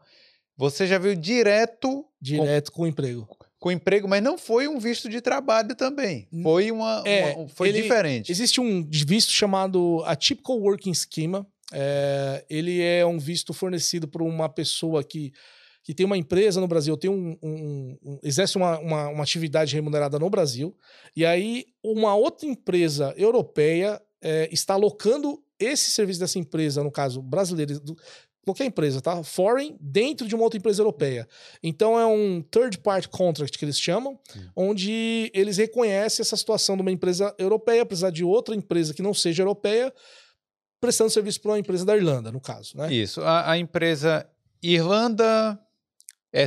Você 0.57 0.85
já 0.85 0.97
veio 0.97 1.15
direto. 1.15 2.05
Direto 2.19 2.71
com, 2.71 2.79
com 2.79 2.87
emprego 2.87 3.25
com 3.61 3.71
emprego, 3.71 4.07
mas 4.07 4.23
não 4.23 4.39
foi 4.39 4.67
um 4.67 4.79
visto 4.79 5.07
de 5.07 5.21
trabalho 5.21 5.75
também. 5.75 6.27
Foi 6.41 6.71
uma, 6.71 7.03
é, 7.05 7.35
uma 7.35 7.47
foi 7.47 7.69
ele, 7.69 7.83
diferente. 7.83 8.31
Existe 8.31 8.59
um 8.59 8.83
visto 8.89 9.31
chamado 9.31 10.01
Atypical 10.03 10.57
Working 10.59 10.95
Schema. 10.95 11.45
É, 11.71 12.43
ele 12.49 12.81
é 12.81 13.05
um 13.05 13.19
visto 13.19 13.53
fornecido 13.53 14.07
por 14.07 14.23
uma 14.23 14.49
pessoa 14.49 15.03
que, 15.03 15.31
que 15.83 15.93
tem 15.93 16.07
uma 16.07 16.17
empresa 16.17 16.59
no 16.59 16.67
Brasil, 16.67 16.97
tem 16.97 17.11
um, 17.11 17.37
um, 17.39 17.97
um 18.03 18.19
exerce 18.23 18.57
uma, 18.57 18.79
uma, 18.79 19.09
uma, 19.09 19.23
atividade 19.23 19.75
remunerada 19.75 20.17
no 20.17 20.29
Brasil, 20.29 20.75
e 21.15 21.23
aí 21.23 21.65
uma 21.83 22.15
outra 22.15 22.47
empresa 22.49 23.13
europeia 23.15 24.01
é, 24.21 24.49
está 24.51 24.73
alocando 24.73 25.39
esse 25.59 25.91
serviço 25.91 26.19
dessa 26.19 26.39
empresa, 26.39 26.83
no 26.83 26.91
caso 26.91 27.21
brasileira, 27.21 27.79
qualquer 28.43 28.65
empresa, 28.65 29.01
tá? 29.01 29.23
Foreign 29.23 29.75
dentro 29.79 30.27
de 30.27 30.35
uma 30.35 30.43
outra 30.43 30.57
empresa 30.57 30.81
europeia. 30.81 31.27
Então 31.61 31.99
é 31.99 32.05
um 32.05 32.41
third 32.41 32.79
party 32.79 33.07
contract 33.07 33.57
que 33.57 33.65
eles 33.65 33.79
chamam, 33.79 34.19
hum. 34.35 34.49
onde 34.55 35.31
eles 35.33 35.57
reconhecem 35.57 36.21
essa 36.21 36.35
situação 36.35 36.75
de 36.75 36.81
uma 36.81 36.91
empresa 36.91 37.33
europeia 37.37 37.85
precisar 37.85 38.09
de 38.09 38.23
outra 38.23 38.55
empresa 38.55 38.93
que 38.93 39.01
não 39.01 39.13
seja 39.13 39.43
europeia 39.43 39.93
prestando 40.79 41.11
serviço 41.11 41.39
para 41.39 41.51
uma 41.51 41.59
empresa 41.59 41.85
da 41.85 41.95
Irlanda, 41.95 42.31
no 42.31 42.41
caso, 42.41 42.75
né? 42.75 42.91
Isso. 42.91 43.21
A, 43.21 43.51
a 43.51 43.57
empresa 43.57 44.27
Irlanda 44.63 45.59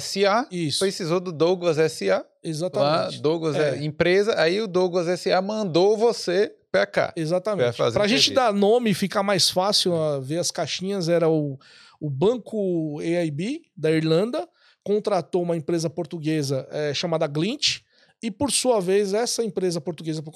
SA 0.00 0.48
Isso. 0.50 0.80
precisou 0.80 1.20
do 1.20 1.30
Douglas 1.30 1.76
SA. 1.92 2.26
Exatamente. 2.42 3.16
Lá, 3.16 3.22
Douglas 3.22 3.56
é. 3.56 3.78
é. 3.78 3.84
empresa, 3.84 4.38
aí 4.38 4.60
o 4.60 4.66
Douglas 4.66 5.20
SA 5.20 5.40
mandou 5.40 5.96
você 5.96 6.52
cá. 6.86 7.12
Exatamente. 7.16 7.76
Para 7.76 8.04
a 8.04 8.08
gente 8.08 8.32
dar 8.32 8.52
nome 8.52 8.90
e 8.90 8.94
ficar 8.94 9.22
mais 9.22 9.50
fácil 9.50 9.92
ver 10.22 10.38
as 10.38 10.50
caixinhas, 10.50 11.08
era 11.08 11.28
o 11.28 11.58
o 12.00 12.10
banco 12.10 13.00
AIB 13.00 13.62
da 13.74 13.90
Irlanda 13.90 14.46
contratou 14.82 15.42
uma 15.42 15.56
empresa 15.56 15.88
portuguesa 15.88 16.68
é, 16.70 16.92
chamada 16.92 17.26
Glint, 17.26 17.80
e 18.22 18.30
por 18.30 18.50
sua 18.50 18.80
vez, 18.80 19.12
essa 19.12 19.42
empresa 19.42 19.80
portuguesa, 19.80 20.22
para 20.22 20.32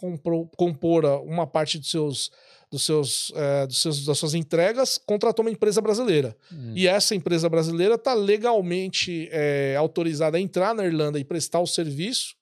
compor 0.57 1.05
uma 1.27 1.47
parte 1.47 1.79
dos 1.79 1.91
seus, 1.91 2.31
dos 2.71 2.85
seus, 2.85 3.33
é, 3.35 3.67
dos 3.67 3.81
seus, 3.81 4.05
das 4.05 4.19
suas 4.19 4.35
entregas, 4.35 4.99
contratou 4.99 5.45
uma 5.45 5.51
empresa 5.51 5.81
brasileira. 5.81 6.37
Hum. 6.53 6.73
E 6.75 6.87
essa 6.87 7.15
empresa 7.15 7.49
brasileira 7.49 7.95
está 7.95 8.13
legalmente 8.15 9.29
é, 9.31 9.75
autorizada 9.77 10.37
a 10.37 10.41
entrar 10.41 10.75
na 10.75 10.85
Irlanda 10.85 11.19
e 11.19 11.25
prestar 11.25 11.61
o 11.61 11.67
serviço. 11.67 12.35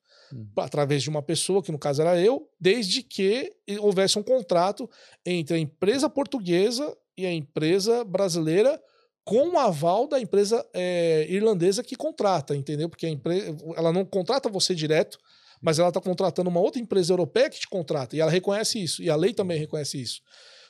Através 0.57 1.03
de 1.03 1.11
uma 1.11 1.23
pessoa, 1.23 1.63
que 1.63 1.73
no 1.73 1.79
caso 1.79 2.03
era 2.03 2.21
eu, 2.21 2.49
desde 2.61 3.03
que 3.03 3.53
houvesse 3.81 4.19
um 4.19 4.23
contrato 4.23 4.89
entre 5.25 5.57
a 5.57 5.59
empresa 5.59 6.09
portuguesa 6.09 6.97
e 7.17 7.25
a 7.25 7.33
empresa 7.33 8.05
brasileira 8.05 8.81
com 9.25 9.49
o 9.49 9.59
aval 9.59 10.07
da 10.07 10.21
empresa 10.21 10.65
é, 10.73 11.27
irlandesa 11.29 11.83
que 11.83 11.97
contrata, 11.97 12.55
entendeu? 12.55 12.89
Porque 12.89 13.07
a 13.07 13.11
empresa, 13.11 13.57
ela 13.77 13.93
não 13.93 14.05
contrata 14.05 14.49
você 14.49 14.75
direto, 14.75 15.19
mas 15.61 15.79
ela 15.79 15.89
está 15.89 16.01
contratando 16.01 16.49
uma 16.49 16.61
outra 16.61 16.81
empresa 16.81 17.13
europeia 17.13 17.51
que 17.51 17.59
te 17.59 17.69
contrata, 17.69 18.15
e 18.15 18.21
ela 18.21 18.31
reconhece 18.31 18.81
isso, 18.81 19.03
e 19.03 19.11
a 19.11 19.17
lei 19.17 19.35
também 19.35 19.59
reconhece 19.59 20.01
isso. 20.01 20.21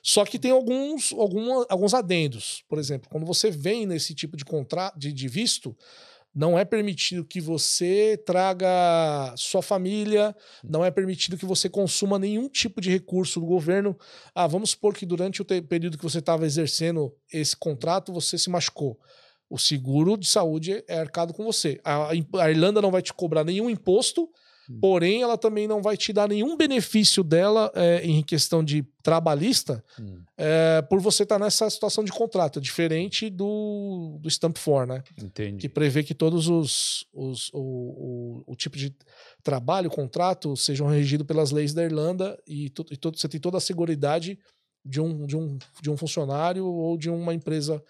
Só 0.02 0.24
que 0.24 0.38
tem 0.38 0.52
alguns, 0.52 1.12
alguma, 1.12 1.66
alguns 1.68 1.92
adendos. 1.92 2.62
Por 2.68 2.78
exemplo, 2.78 3.10
quando 3.10 3.26
você 3.26 3.50
vem 3.50 3.86
nesse 3.86 4.14
tipo 4.14 4.36
de, 4.36 4.44
contra, 4.44 4.92
de, 4.96 5.12
de 5.12 5.26
visto, 5.26 5.76
não 6.36 6.58
é 6.58 6.66
permitido 6.66 7.24
que 7.24 7.40
você 7.40 8.22
traga 8.26 9.32
sua 9.38 9.62
família, 9.62 10.36
não 10.62 10.84
é 10.84 10.90
permitido 10.90 11.38
que 11.38 11.46
você 11.46 11.66
consuma 11.66 12.18
nenhum 12.18 12.46
tipo 12.46 12.78
de 12.78 12.90
recurso 12.90 13.40
do 13.40 13.46
governo. 13.46 13.98
Ah, 14.34 14.46
vamos 14.46 14.70
supor 14.70 14.92
que 14.92 15.06
durante 15.06 15.40
o 15.40 15.44
período 15.46 15.96
que 15.96 16.04
você 16.04 16.18
estava 16.18 16.44
exercendo 16.44 17.10
esse 17.32 17.56
contrato, 17.56 18.12
você 18.12 18.36
se 18.36 18.50
machucou. 18.50 19.00
O 19.48 19.56
seguro 19.58 20.14
de 20.14 20.28
saúde 20.28 20.84
é 20.86 20.98
arcado 20.98 21.32
com 21.32 21.42
você. 21.42 21.80
A, 21.82 22.10
a 22.10 22.50
Irlanda 22.50 22.82
não 22.82 22.90
vai 22.90 23.00
te 23.00 23.14
cobrar 23.14 23.42
nenhum 23.42 23.70
imposto. 23.70 24.28
Porém, 24.80 25.22
ela 25.22 25.38
também 25.38 25.68
não 25.68 25.80
vai 25.80 25.96
te 25.96 26.12
dar 26.12 26.28
nenhum 26.28 26.56
benefício 26.56 27.22
dela 27.22 27.70
é, 27.74 28.04
em 28.04 28.22
questão 28.22 28.64
de 28.64 28.82
trabalhista 29.02 29.84
hum. 30.00 30.20
é, 30.36 30.82
por 30.82 31.00
você 31.00 31.22
estar 31.22 31.38
tá 31.38 31.44
nessa 31.44 31.70
situação 31.70 32.02
de 32.02 32.10
contrato, 32.10 32.60
diferente 32.60 33.30
do, 33.30 34.18
do 34.20 34.28
Stamp 34.28 34.56
4, 34.58 34.92
né? 34.92 35.02
Entendi. 35.22 35.58
Que 35.58 35.68
prevê 35.68 36.02
que 36.02 36.14
todos 36.14 36.48
os, 36.48 37.06
os 37.12 37.48
o, 37.52 38.42
o, 38.46 38.52
o 38.52 38.56
tipo 38.56 38.76
de 38.76 38.94
trabalho, 39.42 39.88
contrato, 39.88 40.56
sejam 40.56 40.88
regidos 40.88 41.26
pelas 41.26 41.52
leis 41.52 41.72
da 41.72 41.84
Irlanda 41.84 42.36
e, 42.46 42.68
tu, 42.70 42.84
e 42.90 42.96
todo, 42.96 43.18
você 43.18 43.28
tem 43.28 43.40
toda 43.40 43.58
a 43.58 43.60
segurança 43.60 43.86
de 44.84 45.00
um, 45.00 45.26
de, 45.26 45.36
um, 45.36 45.58
de 45.80 45.90
um 45.90 45.96
funcionário 45.96 46.66
ou 46.66 46.96
de 46.96 47.10
uma 47.10 47.34
empresa 47.34 47.82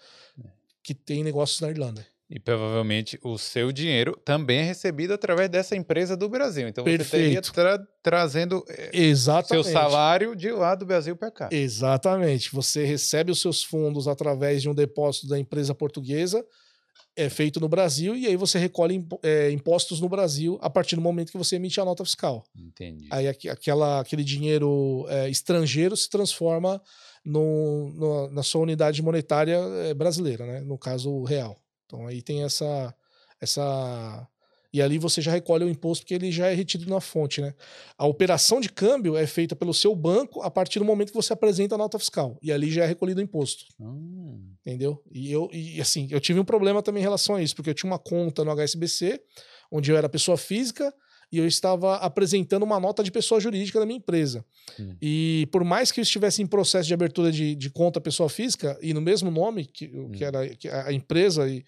é. 0.43 0.47
que 0.83 0.93
tem 0.93 1.23
negócios 1.23 1.61
na 1.61 1.69
Irlanda. 1.69 2.05
E 2.29 2.39
provavelmente 2.39 3.17
o 3.23 3.37
seu 3.37 3.71
dinheiro 3.71 4.19
também 4.25 4.59
é 4.59 4.63
recebido 4.63 5.13
através 5.13 5.49
dessa 5.49 5.77
empresa 5.77 6.17
do 6.17 6.27
Brasil. 6.27 6.67
Então 6.67 6.83
você 6.83 6.97
teria 6.97 7.41
Perfeito. 7.41 7.53
tra 7.53 7.79
trazendo 8.03 8.63
eh, 8.67 8.89
seu 8.91 9.01
Exatamente. 9.01 9.69
salário 9.71 10.35
de 10.35 10.51
lá 10.51 10.75
do 10.75 10.85
Brasil 10.85 11.15
para 11.15 11.31
cá. 11.31 11.47
Exatamente. 11.51 12.51
Você 12.53 12.83
recebe 12.83 13.31
os 13.31 13.39
seus 13.39 13.63
fundos 13.63 14.07
através 14.09 14.61
de 14.61 14.69
um 14.69 14.73
depósito 14.75 15.27
da 15.27 15.39
empresa 15.39 15.73
portuguesa, 15.73 16.45
é 17.15 17.29
feito 17.29 17.59
no 17.61 17.69
Brasil, 17.69 18.13
e 18.15 18.27
aí 18.27 18.35
você 18.35 18.59
recolhe 18.59 19.03
é, 19.23 19.49
impostos 19.51 20.01
no 20.01 20.09
Brasil 20.09 20.59
a 20.61 20.69
partir 20.69 20.95
do 20.97 21.01
momento 21.01 21.31
que 21.31 21.37
você 21.37 21.55
emite 21.55 21.79
a 21.79 21.85
nota 21.85 22.03
fiscal. 22.03 22.43
Entendi. 22.55 23.07
Aí 23.09 23.27
aqu- 23.27 23.49
aquela, 23.49 24.01
aquele 24.01 24.23
dinheiro 24.23 25.05
é, 25.09 25.29
estrangeiro 25.29 25.95
se 25.95 26.09
transforma 26.09 26.81
no, 27.25 27.89
no- 27.93 28.29
na 28.31 28.43
sua 28.43 28.61
unidade 28.61 29.01
monetária 29.01 29.57
é, 29.85 29.93
brasileira, 29.93 30.45
né? 30.45 30.59
no 30.61 30.77
caso 30.77 31.09
o 31.09 31.23
real. 31.23 31.57
Então 31.87 32.05
aí 32.05 32.21
tem 32.21 32.43
essa, 32.43 32.93
essa. 33.41 34.27
E 34.71 34.81
ali 34.81 34.99
você 34.99 35.21
já 35.21 35.31
recolhe 35.31 35.63
o 35.63 35.69
imposto 35.69 36.03
porque 36.03 36.13
ele 36.13 36.31
já 36.31 36.47
é 36.47 36.53
retido 36.53 36.87
na 36.89 36.99
fonte. 36.99 37.41
Né? 37.41 37.55
A 37.97 38.05
operação 38.05 38.59
de 38.59 38.69
câmbio 38.69 39.15
é 39.15 39.25
feita 39.25 39.55
pelo 39.55 39.73
seu 39.73 39.95
banco 39.95 40.41
a 40.41 40.51
partir 40.51 40.77
do 40.77 40.85
momento 40.85 41.09
que 41.09 41.15
você 41.15 41.33
apresenta 41.33 41.75
a 41.75 41.77
nota 41.77 41.97
fiscal. 41.97 42.37
E 42.43 42.51
ali 42.51 42.69
já 42.69 42.83
é 42.83 42.87
recolhido 42.87 43.21
o 43.21 43.23
imposto. 43.23 43.65
Hum, 43.79 44.53
Entendeu? 44.65 45.01
E 45.09 45.31
eu, 45.31 45.49
e 45.53 45.79
assim, 45.79 46.07
eu 46.11 46.19
tive 46.19 46.39
um 46.39 46.45
problema 46.45 46.83
também 46.83 47.01
em 47.01 47.05
relação 47.05 47.35
a 47.35 47.41
isso, 47.41 47.55
porque 47.55 47.69
eu 47.69 47.73
tinha 47.73 47.89
uma 47.89 47.97
conta 47.97 48.43
no 48.43 48.51
HSBC, 48.51 49.19
onde 49.71 49.89
eu 49.89 49.97
era 49.97 50.09
pessoa 50.09 50.37
física, 50.37 50.93
e 51.31 51.37
eu 51.37 51.47
estava 51.47 51.95
apresentando 51.95 52.63
uma 52.63 52.79
nota 52.79 53.03
de 53.03 53.11
pessoa 53.11 53.39
jurídica 53.39 53.79
da 53.79 53.85
minha 53.85 53.97
empresa. 53.97 54.45
Hum. 54.79 54.95
E 55.01 55.47
por 55.51 55.63
mais 55.63 55.91
que 55.91 55.99
eu 55.99 56.03
estivesse 56.03 56.41
em 56.41 56.47
processo 56.47 56.87
de 56.87 56.93
abertura 56.93 57.31
de, 57.31 57.55
de 57.55 57.69
conta 57.69 57.99
pessoa 57.99 58.29
física, 58.29 58.77
e 58.81 58.93
no 58.93 59.01
mesmo 59.01 59.29
nome, 59.29 59.65
que, 59.65 59.89
que 60.15 60.23
era 60.23 60.47
que 60.55 60.69
a 60.69 60.91
empresa, 60.93 61.47
e, 61.49 61.65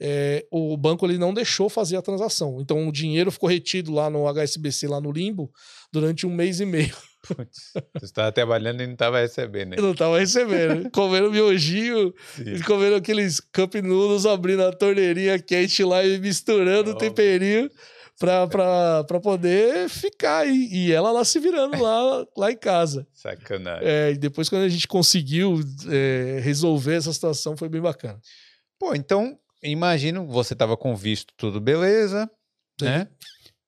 é, 0.00 0.44
o 0.50 0.76
banco 0.76 1.06
ele 1.06 1.18
não 1.18 1.32
deixou 1.32 1.68
fazer 1.68 1.96
a 1.96 2.02
transação. 2.02 2.60
Então 2.60 2.88
o 2.88 2.92
dinheiro 2.92 3.30
ficou 3.30 3.48
retido 3.48 3.92
lá 3.92 4.10
no 4.10 4.26
HSBC, 4.26 4.88
lá 4.88 5.00
no 5.00 5.12
limbo, 5.12 5.50
durante 5.92 6.26
um 6.26 6.34
mês 6.34 6.60
e 6.60 6.66
meio. 6.66 6.94
putz, 7.26 7.72
você 7.94 8.04
estava 8.04 8.30
trabalhando 8.32 8.82
e 8.82 8.86
não 8.86 8.92
estava 8.94 9.20
recebendo. 9.20 9.74
Eu 9.74 9.82
não 9.82 9.92
estava 9.92 10.18
recebendo. 10.18 10.90
comendo 10.92 11.30
miojinho, 11.30 12.12
Sim. 12.34 12.60
comendo 12.66 12.96
aqueles 12.96 13.40
cup 13.40 13.74
noodles, 13.76 14.26
abrindo 14.26 14.64
a 14.64 14.72
torneirinha 14.72 15.38
quente 15.38 15.82
lá 15.84 16.04
e 16.04 16.18
misturando 16.18 16.90
o 16.90 16.98
temperinho 16.98 17.70
pra, 18.18 18.46
pra, 18.46 19.04
pra 19.04 19.20
poder 19.20 19.88
ficar 19.88 20.38
aí. 20.38 20.68
E 20.70 20.92
ela 20.92 21.10
lá 21.12 21.24
se 21.24 21.38
virando 21.38 21.80
lá, 21.80 22.26
lá 22.36 22.50
em 22.50 22.56
casa. 22.56 23.06
Sacanagem. 23.12 23.86
É, 23.86 24.12
e 24.12 24.18
depois, 24.18 24.48
quando 24.48 24.62
a 24.62 24.68
gente 24.68 24.88
conseguiu 24.88 25.60
é, 25.88 26.40
resolver 26.40 26.94
essa 26.94 27.12
situação, 27.12 27.56
foi 27.56 27.68
bem 27.68 27.80
bacana. 27.80 28.20
Pô, 28.78 28.94
então, 28.94 29.38
imagino, 29.62 30.26
você 30.26 30.52
estava 30.52 30.76
com 30.76 30.94
visto 30.94 31.32
tudo 31.36 31.60
beleza, 31.60 32.30
né? 32.80 33.08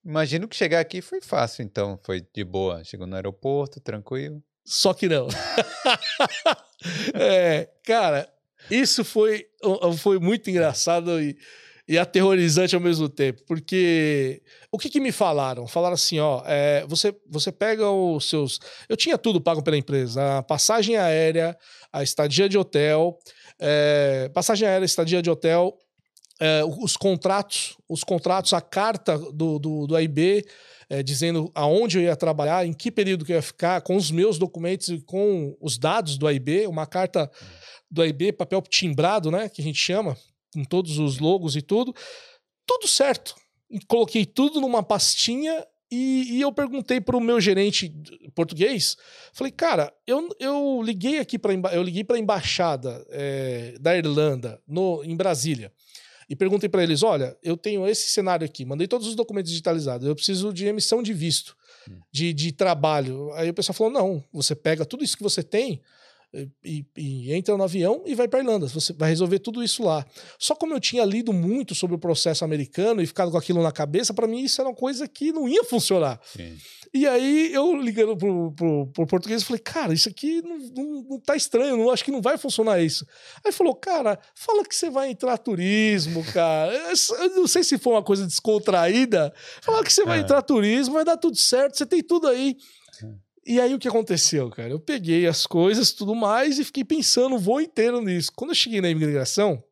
Imagino 0.04 0.48
que 0.48 0.56
chegar 0.56 0.80
aqui 0.80 1.02
foi 1.02 1.20
fácil, 1.20 1.62
então, 1.62 1.98
foi 2.02 2.26
de 2.34 2.44
boa. 2.44 2.82
Chegou 2.84 3.06
no 3.06 3.16
aeroporto, 3.16 3.80
tranquilo. 3.80 4.42
Só 4.64 4.92
que 4.94 5.08
não. 5.08 5.28
É, 7.12 7.68
cara, 7.84 8.32
isso 8.70 9.04
foi, 9.04 9.46
foi 9.98 10.20
muito 10.20 10.48
engraçado 10.48 11.20
e, 11.20 11.36
e 11.88 11.96
aterrorizante 11.96 12.74
ao 12.74 12.80
mesmo 12.80 13.08
tempo, 13.08 13.42
porque 13.46 14.42
o 14.70 14.78
que, 14.78 14.90
que 14.90 15.00
me 15.00 15.10
falaram? 15.10 15.66
Falaram 15.66 15.94
assim, 15.94 16.18
ó, 16.20 16.42
é, 16.44 16.84
você, 16.86 17.16
você 17.26 17.50
pega 17.50 17.90
os 17.90 18.28
seus... 18.28 18.60
Eu 18.88 18.96
tinha 18.96 19.16
tudo 19.16 19.40
pago 19.40 19.62
pela 19.62 19.76
empresa, 19.76 20.38
a 20.38 20.42
passagem 20.42 20.98
aérea, 20.98 21.56
a 21.90 22.02
estadia 22.02 22.46
de 22.46 22.58
hotel, 22.58 23.18
é, 23.58 24.30
passagem 24.34 24.68
aérea, 24.68 24.84
estadia 24.84 25.22
de 25.22 25.30
hotel, 25.30 25.78
é, 26.38 26.62
os 26.62 26.94
contratos, 26.94 27.74
os 27.88 28.04
contratos, 28.04 28.52
a 28.52 28.60
carta 28.60 29.16
do, 29.16 29.58
do, 29.58 29.86
do 29.86 29.96
AIB, 29.96 30.44
é, 30.90 31.02
dizendo 31.02 31.50
aonde 31.54 31.98
eu 31.98 32.02
ia 32.02 32.14
trabalhar, 32.14 32.66
em 32.66 32.74
que 32.74 32.90
período 32.90 33.24
que 33.24 33.32
eu 33.32 33.36
ia 33.36 33.42
ficar, 33.42 33.80
com 33.80 33.96
os 33.96 34.10
meus 34.10 34.38
documentos 34.38 34.88
e 34.88 35.00
com 35.00 35.56
os 35.58 35.78
dados 35.78 36.18
do 36.18 36.26
AIB, 36.26 36.66
uma 36.66 36.86
carta 36.86 37.30
do 37.90 38.02
AIB, 38.02 38.32
papel 38.32 38.60
timbrado, 38.60 39.30
né, 39.30 39.48
que 39.48 39.62
a 39.62 39.64
gente 39.64 39.78
chama, 39.78 40.14
com 40.52 40.64
todos 40.64 40.98
os 40.98 41.18
logos 41.18 41.56
e 41.56 41.62
tudo, 41.62 41.94
tudo 42.66 42.86
certo. 42.86 43.34
Coloquei 43.86 44.24
tudo 44.24 44.60
numa 44.60 44.82
pastinha 44.82 45.66
e, 45.90 46.36
e 46.36 46.40
eu 46.40 46.52
perguntei 46.52 47.00
para 47.00 47.16
o 47.16 47.20
meu 47.20 47.40
gerente 47.40 47.94
português, 48.34 48.96
falei, 49.32 49.50
cara, 49.50 49.92
eu, 50.06 50.28
eu 50.38 50.82
liguei 50.82 51.18
aqui 51.18 51.38
para 51.38 51.54
eu 51.72 51.82
liguei 51.82 52.04
para 52.04 52.16
a 52.16 52.18
embaixada 52.18 53.06
é, 53.08 53.74
da 53.80 53.96
Irlanda 53.96 54.60
no, 54.66 55.02
em 55.02 55.16
Brasília 55.16 55.72
e 56.28 56.36
perguntei 56.36 56.68
para 56.68 56.82
eles: 56.82 57.02
olha, 57.02 57.36
eu 57.42 57.56
tenho 57.56 57.86
esse 57.86 58.10
cenário 58.10 58.44
aqui, 58.44 58.64
mandei 58.64 58.86
todos 58.86 59.06
os 59.06 59.14
documentos 59.14 59.50
digitalizados, 59.50 60.06
eu 60.06 60.14
preciso 60.14 60.52
de 60.52 60.66
emissão 60.66 61.02
de 61.02 61.14
visto, 61.14 61.56
de, 62.12 62.34
de 62.34 62.52
trabalho. 62.52 63.32
Aí 63.32 63.48
o 63.48 63.54
pessoal 63.54 63.74
falou: 63.74 63.92
não, 63.92 64.24
você 64.32 64.54
pega 64.54 64.84
tudo 64.84 65.02
isso 65.02 65.16
que 65.16 65.22
você 65.22 65.42
tem. 65.42 65.80
E, 66.62 66.84
e 66.94 67.32
entra 67.32 67.56
no 67.56 67.64
avião 67.64 68.02
e 68.04 68.14
vai 68.14 68.28
para 68.28 68.40
Irlanda. 68.40 68.66
Você 68.68 68.92
vai 68.92 69.08
resolver 69.08 69.38
tudo 69.38 69.62
isso 69.64 69.82
lá. 69.82 70.04
Só 70.38 70.54
como 70.54 70.74
eu 70.74 70.80
tinha 70.80 71.02
lido 71.04 71.32
muito 71.32 71.74
sobre 71.74 71.96
o 71.96 71.98
processo 71.98 72.44
americano 72.44 73.00
e 73.00 73.06
ficado 73.06 73.30
com 73.30 73.38
aquilo 73.38 73.62
na 73.62 73.72
cabeça, 73.72 74.12
para 74.12 74.26
mim 74.26 74.42
isso 74.42 74.60
era 74.60 74.68
uma 74.68 74.76
coisa 74.76 75.08
que 75.08 75.32
não 75.32 75.48
ia 75.48 75.64
funcionar. 75.64 76.20
Sim. 76.22 76.54
E 76.92 77.06
aí 77.06 77.50
eu 77.52 77.74
ligando 77.74 78.14
pro, 78.16 78.52
pro, 78.52 78.86
pro 78.88 79.06
português, 79.06 79.42
falei, 79.42 79.60
cara, 79.60 79.94
isso 79.94 80.08
aqui 80.08 80.42
não, 80.42 80.58
não, 80.58 81.02
não 81.10 81.20
tá 81.20 81.34
estranho, 81.34 81.76
não, 81.78 81.90
acho 81.90 82.04
que 82.04 82.10
não 82.10 82.20
vai 82.20 82.36
funcionar 82.36 82.78
isso. 82.80 83.06
Aí 83.44 83.50
falou, 83.50 83.74
cara, 83.74 84.18
fala 84.34 84.64
que 84.64 84.74
você 84.74 84.90
vai 84.90 85.10
entrar 85.10 85.36
turismo, 85.38 86.22
cara. 86.32 86.72
Eu 87.20 87.30
não 87.36 87.46
sei 87.46 87.64
se 87.64 87.78
foi 87.78 87.94
uma 87.94 88.02
coisa 88.02 88.26
descontraída. 88.26 89.32
Fala 89.62 89.82
que 89.82 89.92
você 89.92 90.04
vai 90.04 90.18
É. 90.18 90.20
entrar 90.22 90.42
turismo, 90.42 90.94
vai 90.94 91.04
dar 91.04 91.16
tudo 91.16 91.36
certo, 91.38 91.76
você 91.78 91.86
tem 91.86 92.02
tudo 92.02 92.26
aí. 92.28 92.54
E 93.46 93.60
aí 93.60 93.74
o 93.74 93.78
que 93.78 93.88
aconteceu, 93.88 94.50
cara? 94.50 94.70
Eu 94.70 94.80
peguei 94.80 95.26
as 95.26 95.46
coisas, 95.46 95.92
tudo 95.92 96.14
mais, 96.14 96.58
e 96.58 96.64
fiquei 96.64 96.84
pensando 96.84 97.36
o 97.36 97.38
voo 97.38 97.60
inteiro 97.60 98.00
nisso. 98.00 98.30
Quando 98.34 98.50
eu 98.50 98.54
cheguei 98.54 98.80
na 98.80 98.90
imigração, 98.90 99.62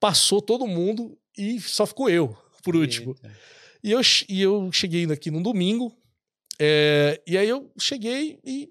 passou 0.00 0.42
todo 0.42 0.66
mundo 0.66 1.16
e 1.36 1.60
só 1.60 1.86
ficou 1.86 2.08
eu, 2.08 2.36
por 2.62 2.74
último. 2.74 3.14
Eita. 3.22 3.36
E 3.82 3.92
eu, 3.92 4.00
e 4.28 4.42
eu 4.42 4.72
cheguei 4.72 5.04
aqui 5.12 5.30
no 5.30 5.42
domingo, 5.42 5.96
é, 6.58 7.22
e 7.26 7.38
aí 7.38 7.48
eu 7.48 7.70
cheguei 7.78 8.38
e 8.44 8.68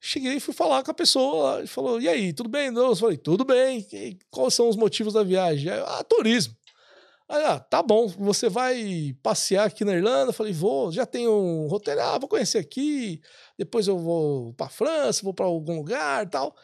cheguei 0.00 0.34
e 0.34 0.40
fui 0.40 0.54
falar 0.54 0.84
com 0.84 0.90
a 0.90 0.94
pessoa, 0.94 1.64
e 1.64 1.66
falou, 1.66 2.00
e 2.00 2.08
aí, 2.08 2.32
tudo 2.32 2.48
bem? 2.48 2.70
Não, 2.70 2.90
eu 2.90 2.96
falei, 2.96 3.16
tudo 3.16 3.44
bem, 3.44 3.84
e 3.92 4.16
quais 4.30 4.54
são 4.54 4.68
os 4.68 4.76
motivos 4.76 5.14
da 5.14 5.24
viagem? 5.24 5.70
Aí, 5.70 5.80
ah, 5.84 6.04
turismo. 6.04 6.54
Aí, 7.28 7.42
ah, 7.44 7.58
tá 7.58 7.82
bom, 7.82 8.06
você 8.06 8.48
vai 8.48 9.16
passear 9.20 9.66
aqui 9.66 9.84
na 9.84 9.94
Irlanda? 9.94 10.30
Eu 10.30 10.34
falei, 10.34 10.52
vou, 10.52 10.92
já 10.92 11.04
tenho 11.04 11.32
um 11.32 11.66
roteiro, 11.66 12.00
ah, 12.00 12.18
vou 12.18 12.28
conhecer 12.28 12.58
aqui, 12.58 13.20
depois 13.58 13.88
eu 13.88 13.98
vou 13.98 14.54
pra 14.54 14.68
França, 14.68 15.24
vou 15.24 15.34
pra 15.34 15.46
algum 15.46 15.76
lugar 15.76 16.28
tal. 16.30 16.54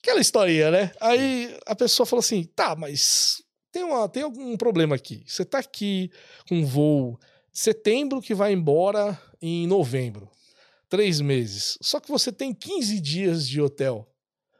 Aquela 0.00 0.20
historinha, 0.20 0.70
né? 0.70 0.92
Aí 1.00 1.58
a 1.66 1.74
pessoa 1.74 2.06
falou 2.06 2.20
assim, 2.20 2.44
tá, 2.44 2.76
mas 2.76 3.42
tem, 3.72 3.82
uma, 3.82 4.08
tem 4.08 4.22
algum 4.22 4.56
problema 4.56 4.94
aqui. 4.94 5.24
Você 5.26 5.44
tá 5.44 5.58
aqui 5.58 6.10
com 6.48 6.56
um 6.56 6.64
voo 6.64 7.18
setembro 7.52 8.20
que 8.20 8.34
vai 8.34 8.52
embora 8.52 9.20
em 9.42 9.66
novembro. 9.66 10.30
Três 10.88 11.20
meses. 11.20 11.76
Só 11.80 11.98
que 11.98 12.08
você 12.08 12.30
tem 12.30 12.54
15 12.54 13.00
dias 13.00 13.48
de 13.48 13.60
hotel. 13.60 14.08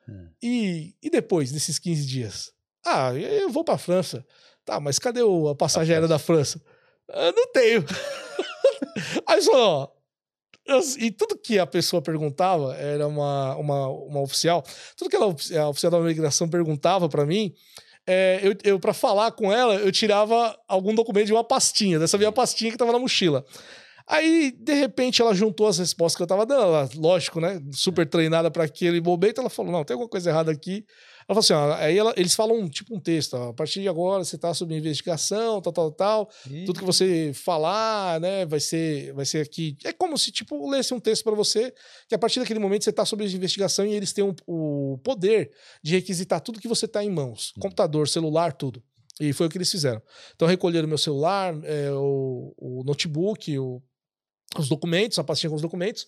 Hum. 0.08 0.28
E, 0.42 0.96
e 1.00 1.10
depois 1.10 1.52
desses 1.52 1.78
15 1.78 2.06
dias? 2.06 2.52
Ah, 2.84 3.14
eu 3.14 3.50
vou 3.50 3.62
pra 3.62 3.78
França. 3.78 4.26
Tá, 4.64 4.80
mas 4.80 4.98
cadê 4.98 5.22
o- 5.22 5.48
a 5.48 5.54
passagem 5.54 5.92
aérea 5.94 6.08
da 6.08 6.18
França? 6.18 6.60
Eu 7.08 7.32
não 7.32 7.46
tenho. 7.52 7.84
Aí 9.26 9.42
falou, 9.42 9.60
ó. 9.60 9.88
eu- 10.66 10.80
E 10.98 11.10
tudo 11.10 11.38
que 11.38 11.58
a 11.58 11.66
pessoa 11.66 12.00
perguntava 12.02 12.74
era 12.76 13.06
uma, 13.06 13.54
uma, 13.56 13.88
uma 13.88 14.20
oficial. 14.20 14.62
Tudo 14.96 15.10
que 15.10 15.16
ela, 15.16 15.26
a 15.26 15.68
oficial 15.68 15.90
da 15.90 15.98
imigração 15.98 16.48
perguntava 16.48 17.08
pra 17.08 17.26
mim, 17.26 17.52
é, 18.06 18.40
eu, 18.42 18.54
eu 18.64 18.80
para 18.80 18.92
falar 18.94 19.32
com 19.32 19.52
ela, 19.52 19.74
eu 19.76 19.90
tirava 19.92 20.56
algum 20.68 20.94
documento 20.94 21.26
de 21.26 21.32
uma 21.32 21.44
pastinha, 21.44 21.98
dessa 21.98 22.18
minha 22.18 22.32
pastinha 22.32 22.70
que 22.70 22.78
tava 22.78 22.92
na 22.92 22.98
mochila. 22.98 23.44
Aí, 24.06 24.52
de 24.58 24.74
repente, 24.74 25.22
ela 25.22 25.34
juntou 25.34 25.66
as 25.66 25.78
respostas 25.78 26.16
que 26.16 26.22
eu 26.22 26.26
tava 26.26 26.44
dando, 26.44 26.62
ela, 26.62 26.88
lógico, 26.96 27.40
né? 27.40 27.58
Super 27.72 28.06
treinada 28.06 28.50
para 28.50 28.64
aquele 28.64 29.00
momento, 29.00 29.40
ela 29.40 29.48
falou: 29.48 29.72
não, 29.72 29.82
tem 29.84 29.94
alguma 29.94 30.10
coisa 30.10 30.28
errada 30.28 30.52
aqui. 30.52 30.84
Ela 31.28 31.40
falou 31.40 31.40
assim: 31.40 31.52
ó, 31.54 31.72
aí 31.74 31.96
ela- 31.98 32.14
eles 32.16 32.34
falam 32.34 32.68
tipo 32.68 32.94
um 32.94 33.00
texto, 33.00 33.34
ó, 33.34 33.48
a 33.50 33.52
partir 33.54 33.80
de 33.82 33.88
agora 33.88 34.22
você 34.24 34.36
tá 34.36 34.52
sob 34.52 34.74
investigação, 34.74 35.60
tal, 35.60 35.72
tal, 35.72 35.90
tal. 35.92 36.30
Tudo 36.66 36.78
que 36.80 36.84
você 36.84 37.32
falar, 37.34 38.20
né, 38.20 38.44
vai 38.46 38.60
ser, 38.60 39.12
vai 39.14 39.24
ser 39.24 39.40
aqui. 39.40 39.76
É 39.84 39.92
como 39.92 40.16
se, 40.18 40.30
tipo, 40.30 40.68
lesse 40.70 40.92
um 40.92 41.00
texto 41.00 41.24
para 41.24 41.34
você, 41.34 41.72
que 42.08 42.14
a 42.14 42.18
partir 42.18 42.40
daquele 42.40 42.58
momento 42.60 42.84
você 42.84 42.92
tá 42.92 43.04
sob 43.04 43.24
investigação 43.24 43.86
e 43.86 43.92
eles 43.94 44.12
têm 44.12 44.24
um- 44.24 44.34
o 44.46 44.98
poder 45.02 45.50
de 45.82 45.92
requisitar 45.92 46.40
tudo 46.40 46.60
que 46.60 46.68
você 46.68 46.86
tá 46.86 47.02
em 47.02 47.10
mãos: 47.10 47.52
computador, 47.60 48.06
celular, 48.08 48.52
tudo. 48.52 48.82
E 49.20 49.32
foi 49.32 49.46
o 49.46 49.50
que 49.50 49.56
eles 49.56 49.70
fizeram. 49.70 50.02
Então 50.34 50.46
recolheram 50.48 50.88
meu 50.88 50.98
celular, 50.98 51.54
é, 51.64 51.90
o, 51.92 52.52
o 52.58 52.82
notebook, 52.84 53.56
o- 53.58 53.80
os 54.58 54.68
documentos, 54.68 55.18
a 55.18 55.24
pastinha 55.24 55.48
com 55.50 55.56
os 55.56 55.62
documentos, 55.62 56.06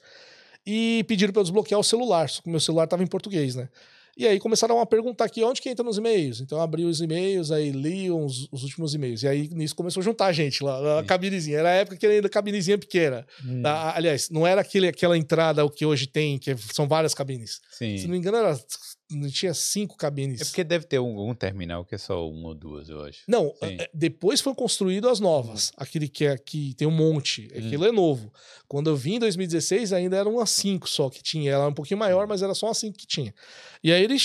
e 0.67 1.05
pediram 1.09 1.33
para 1.33 1.41
eu 1.41 1.45
desbloquear 1.45 1.81
o 1.81 1.85
celular, 1.85 2.29
só 2.29 2.43
que 2.43 2.49
o 2.49 2.51
meu 2.51 2.61
celular 2.61 2.85
estava 2.85 3.03
em 3.03 3.07
português, 3.07 3.55
né? 3.55 3.69
E 4.17 4.27
aí 4.27 4.41
começaram 4.41 4.81
a 4.81 4.87
perguntar 4.87 5.27
aqui 5.27 5.45
onde 5.45 5.61
que 5.61 5.69
entra 5.69 5.85
nos 5.85 5.99
e-mails. 5.99 6.41
Então 6.41 6.57
eu 6.57 6.63
abri 6.63 6.85
os 6.85 7.03
e-mails, 7.03 7.51
aí 7.51 7.71
li 7.71 8.11
os, 8.11 8.49
os 8.51 8.63
últimos 8.63 8.95
e-mails. 8.95 9.23
E 9.23 9.29
aí 9.29 9.49
nisso 9.53 9.75
começou 9.75 10.01
a 10.01 10.05
juntar 10.05 10.33
gente 10.33 10.65
lá, 10.65 11.01
a 11.01 11.05
cabinezinha. 11.05 11.59
Era 11.59 11.69
a 11.69 11.73
época 11.73 11.97
que 11.97 12.07
era 12.07 12.15
ainda 12.15 12.29
cabinezinha 12.29 12.79
pequena. 12.79 13.27
Hum. 13.45 13.63
aliás, 13.95 14.31
não 14.31 14.47
era 14.47 14.63
aquele, 14.63 14.89
aquela 14.89 15.19
entrada 15.19 15.65
o 15.65 15.71
que 15.71 15.85
hoje 15.85 16.07
tem, 16.07 16.39
que 16.39 16.57
são 16.73 16.89
várias 16.89 17.13
cabines. 17.13 17.61
Sim. 17.71 17.99
Se 17.99 18.05
não 18.05 18.13
me 18.13 18.19
engano, 18.19 18.39
era 18.39 18.59
não 19.11 19.31
tinha 19.31 19.55
cinco 19.55 19.97
cabines. 19.97 20.41
É 20.41 20.45
porque 20.45 20.65
deve 20.65 20.85
ter 20.85 20.99
um, 20.99 21.31
um, 21.31 21.35
terminal 21.35 21.85
que 21.85 21.95
é 21.95 21.99
só 21.99 22.29
uma 22.29 22.49
ou 22.49 22.55
duas, 22.55 22.89
eu 22.89 23.03
acho. 23.05 23.23
Não, 23.29 23.53
Sim. 23.63 23.77
É, 23.79 23.91
depois 23.95 24.41
foi 24.41 24.55
construído 24.55 25.09
as 25.09 25.21
novas. 25.21 25.69
Hum. 25.71 25.75
Aquele 25.79 26.09
que 26.09 26.25
é 26.25 26.37
que 26.37 26.75
tem 26.75 26.89
um 26.89 26.93
monte. 26.93 27.49
Hum. 27.53 27.59
Aquilo 27.59 27.87
é 27.87 27.93
novo. 27.93 28.33
Quando 28.67 28.91
eu 28.91 28.97
vim 28.97 29.15
em 29.15 29.19
2016, 29.21 29.93
ainda 29.93 30.17
eram 30.17 30.35
umas 30.35 30.51
cinco 30.51 30.89
só 30.89 31.09
que 31.09 31.23
tinha. 31.23 31.51
Ela 31.53 31.65
era 31.65 31.71
um 31.71 31.75
pouquinho 31.75 31.99
maior, 31.99 32.25
hum. 32.25 32.29
mas 32.29 32.43
era 32.43 32.55
só 32.55 32.67
umas 32.67 32.79
cinco 32.79 32.99
que 32.99 33.07
tinha. 33.07 33.33
E 33.83 33.93
aí 33.93 34.03
ele, 34.03 34.17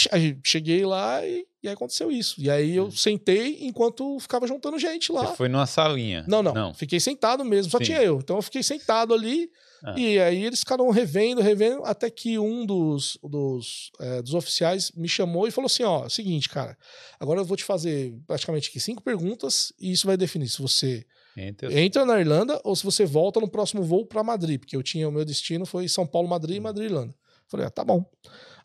cheguei 0.43 0.83
lá 0.85 1.23
e, 1.25 1.45
e 1.61 1.69
aconteceu 1.69 2.11
isso. 2.11 2.41
E 2.41 2.49
aí 2.49 2.75
eu 2.75 2.85
hum. 2.85 2.91
sentei 2.91 3.59
enquanto 3.61 4.19
ficava 4.19 4.47
juntando 4.47 4.79
gente 4.79 5.11
lá. 5.11 5.27
Você 5.27 5.35
foi 5.35 5.49
numa 5.49 5.67
salinha? 5.67 6.25
Não, 6.27 6.41
não. 6.41 6.53
não. 6.53 6.73
Fiquei 6.73 6.99
sentado 6.99 7.45
mesmo, 7.45 7.71
só 7.71 7.77
Sim. 7.77 7.83
tinha 7.83 8.01
eu. 8.01 8.17
Então 8.17 8.37
eu 8.37 8.41
fiquei 8.41 8.63
sentado 8.63 9.13
ali. 9.13 9.49
Ah. 9.83 9.99
E 9.99 10.19
aí 10.19 10.45
eles 10.45 10.59
ficaram 10.59 10.89
revendo, 10.89 11.41
revendo, 11.41 11.83
até 11.83 12.09
que 12.09 12.37
um 12.37 12.65
dos, 12.65 13.17
dos, 13.23 13.91
é, 13.99 14.21
dos 14.21 14.33
oficiais 14.33 14.91
me 14.91 15.07
chamou 15.07 15.47
e 15.47 15.51
falou 15.51 15.65
assim: 15.65 15.83
ó, 15.83 16.07
seguinte, 16.07 16.47
cara, 16.49 16.77
agora 17.19 17.39
eu 17.39 17.45
vou 17.45 17.57
te 17.57 17.63
fazer 17.63 18.13
praticamente 18.27 18.69
aqui 18.69 18.79
cinco 18.79 19.01
perguntas 19.01 19.73
e 19.79 19.91
isso 19.91 20.05
vai 20.05 20.15
definir 20.15 20.49
se 20.49 20.61
você 20.61 21.05
entra, 21.35 21.73
entra 21.73 22.05
na 22.05 22.19
Irlanda 22.19 22.61
ou 22.63 22.75
se 22.75 22.83
você 22.83 23.05
volta 23.05 23.39
no 23.39 23.47
próximo 23.47 23.83
voo 23.83 24.05
para 24.05 24.23
Madrid, 24.23 24.59
porque 24.59 24.75
eu 24.75 24.83
tinha 24.83 25.09
o 25.09 25.11
meu 25.11 25.25
destino 25.25 25.65
foi 25.65 25.87
São 25.87 26.05
Paulo, 26.05 26.27
Madrid 26.27 26.57
e 26.57 26.59
hum. 26.59 26.63
Madrid, 26.63 26.91
Irlanda. 26.91 27.15
Falei, 27.47 27.65
ah, 27.65 27.71
tá 27.71 27.83
bom. 27.83 28.05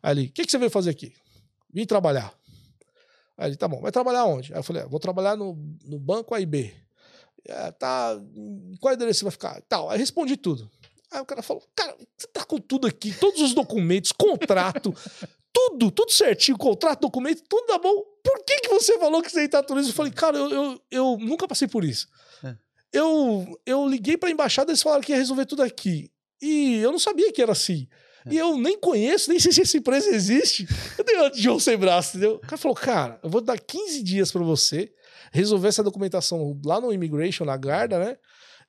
Aí 0.01 0.13
ele, 0.13 0.27
o 0.27 0.31
que, 0.31 0.45
que 0.45 0.51
você 0.51 0.57
veio 0.57 0.71
fazer 0.71 0.91
aqui? 0.91 1.13
Vim 1.73 1.85
trabalhar. 1.85 2.33
Aí 3.37 3.49
ele, 3.49 3.57
tá 3.57 3.67
bom, 3.67 3.81
vai 3.81 3.91
trabalhar 3.91 4.25
onde? 4.25 4.53
Aí 4.53 4.59
eu 4.59 4.63
falei, 4.63 4.83
ah, 4.83 4.87
vou 4.87 4.99
trabalhar 4.99 5.35
no, 5.35 5.57
no 5.83 5.99
banco 5.99 6.33
AIB. 6.33 6.73
É, 7.45 7.71
tá, 7.71 8.19
qual 8.79 8.93
endereço 8.93 9.19
você 9.19 9.25
vai 9.25 9.31
ficar? 9.31 9.61
Tal. 9.67 9.89
Aí 9.89 9.97
respondi 9.97 10.37
tudo. 10.37 10.69
Aí 11.11 11.21
o 11.21 11.25
cara 11.25 11.41
falou: 11.41 11.63
Cara, 11.75 11.95
você 12.17 12.27
tá 12.27 12.43
com 12.43 12.57
tudo 12.57 12.87
aqui, 12.87 13.13
todos 13.13 13.41
os 13.41 13.53
documentos, 13.53 14.11
contrato, 14.11 14.93
tudo, 15.53 15.89
tudo 15.91 16.11
certinho, 16.11 16.57
contrato, 16.57 17.01
documento, 17.01 17.43
tudo 17.47 17.65
tá 17.65 17.77
bom. 17.77 18.03
Por 18.23 18.43
que, 18.45 18.59
que 18.61 18.69
você 18.69 18.97
falou 18.99 19.21
que 19.21 19.31
você 19.31 19.43
ia 19.43 19.63
tudo 19.63 19.79
isso? 19.79 19.89
Eu 19.91 19.95
falei: 19.95 20.11
Cara, 20.11 20.37
eu, 20.37 20.49
eu, 20.51 20.81
eu 20.91 21.17
nunca 21.19 21.47
passei 21.47 21.67
por 21.67 21.83
isso. 21.83 22.07
É. 22.43 22.55
Eu, 22.91 23.59
eu 23.65 23.87
liguei 23.87 24.17
pra 24.17 24.29
embaixada, 24.29 24.71
eles 24.71 24.81
falaram 24.81 25.01
que 25.01 25.11
ia 25.11 25.17
resolver 25.17 25.45
tudo 25.45 25.63
aqui. 25.63 26.11
E 26.41 26.75
eu 26.75 26.91
não 26.91 26.99
sabia 26.99 27.31
que 27.31 27.41
era 27.41 27.51
assim. 27.51 27.87
É. 28.25 28.33
E 28.33 28.37
eu 28.37 28.57
nem 28.57 28.77
conheço, 28.77 29.29
nem 29.29 29.39
sei 29.39 29.51
se 29.51 29.61
essa 29.61 29.77
empresa 29.77 30.09
existe. 30.09 30.67
Eu 30.97 31.03
dei 31.03 31.17
um 31.19 31.33
João 31.33 31.59
sem 31.59 31.77
braço, 31.77 32.17
entendeu? 32.17 32.35
O 32.35 32.39
cara 32.39 32.57
falou: 32.57 32.75
Cara, 32.75 33.19
eu 33.23 33.29
vou 33.29 33.41
dar 33.41 33.57
15 33.57 34.03
dias 34.03 34.31
para 34.31 34.43
você 34.43 34.91
resolver 35.31 35.69
essa 35.69 35.83
documentação 35.83 36.59
lá 36.65 36.79
no 36.79 36.93
Immigration, 36.93 37.45
na 37.45 37.57
Garda, 37.57 37.99
né? 37.99 38.17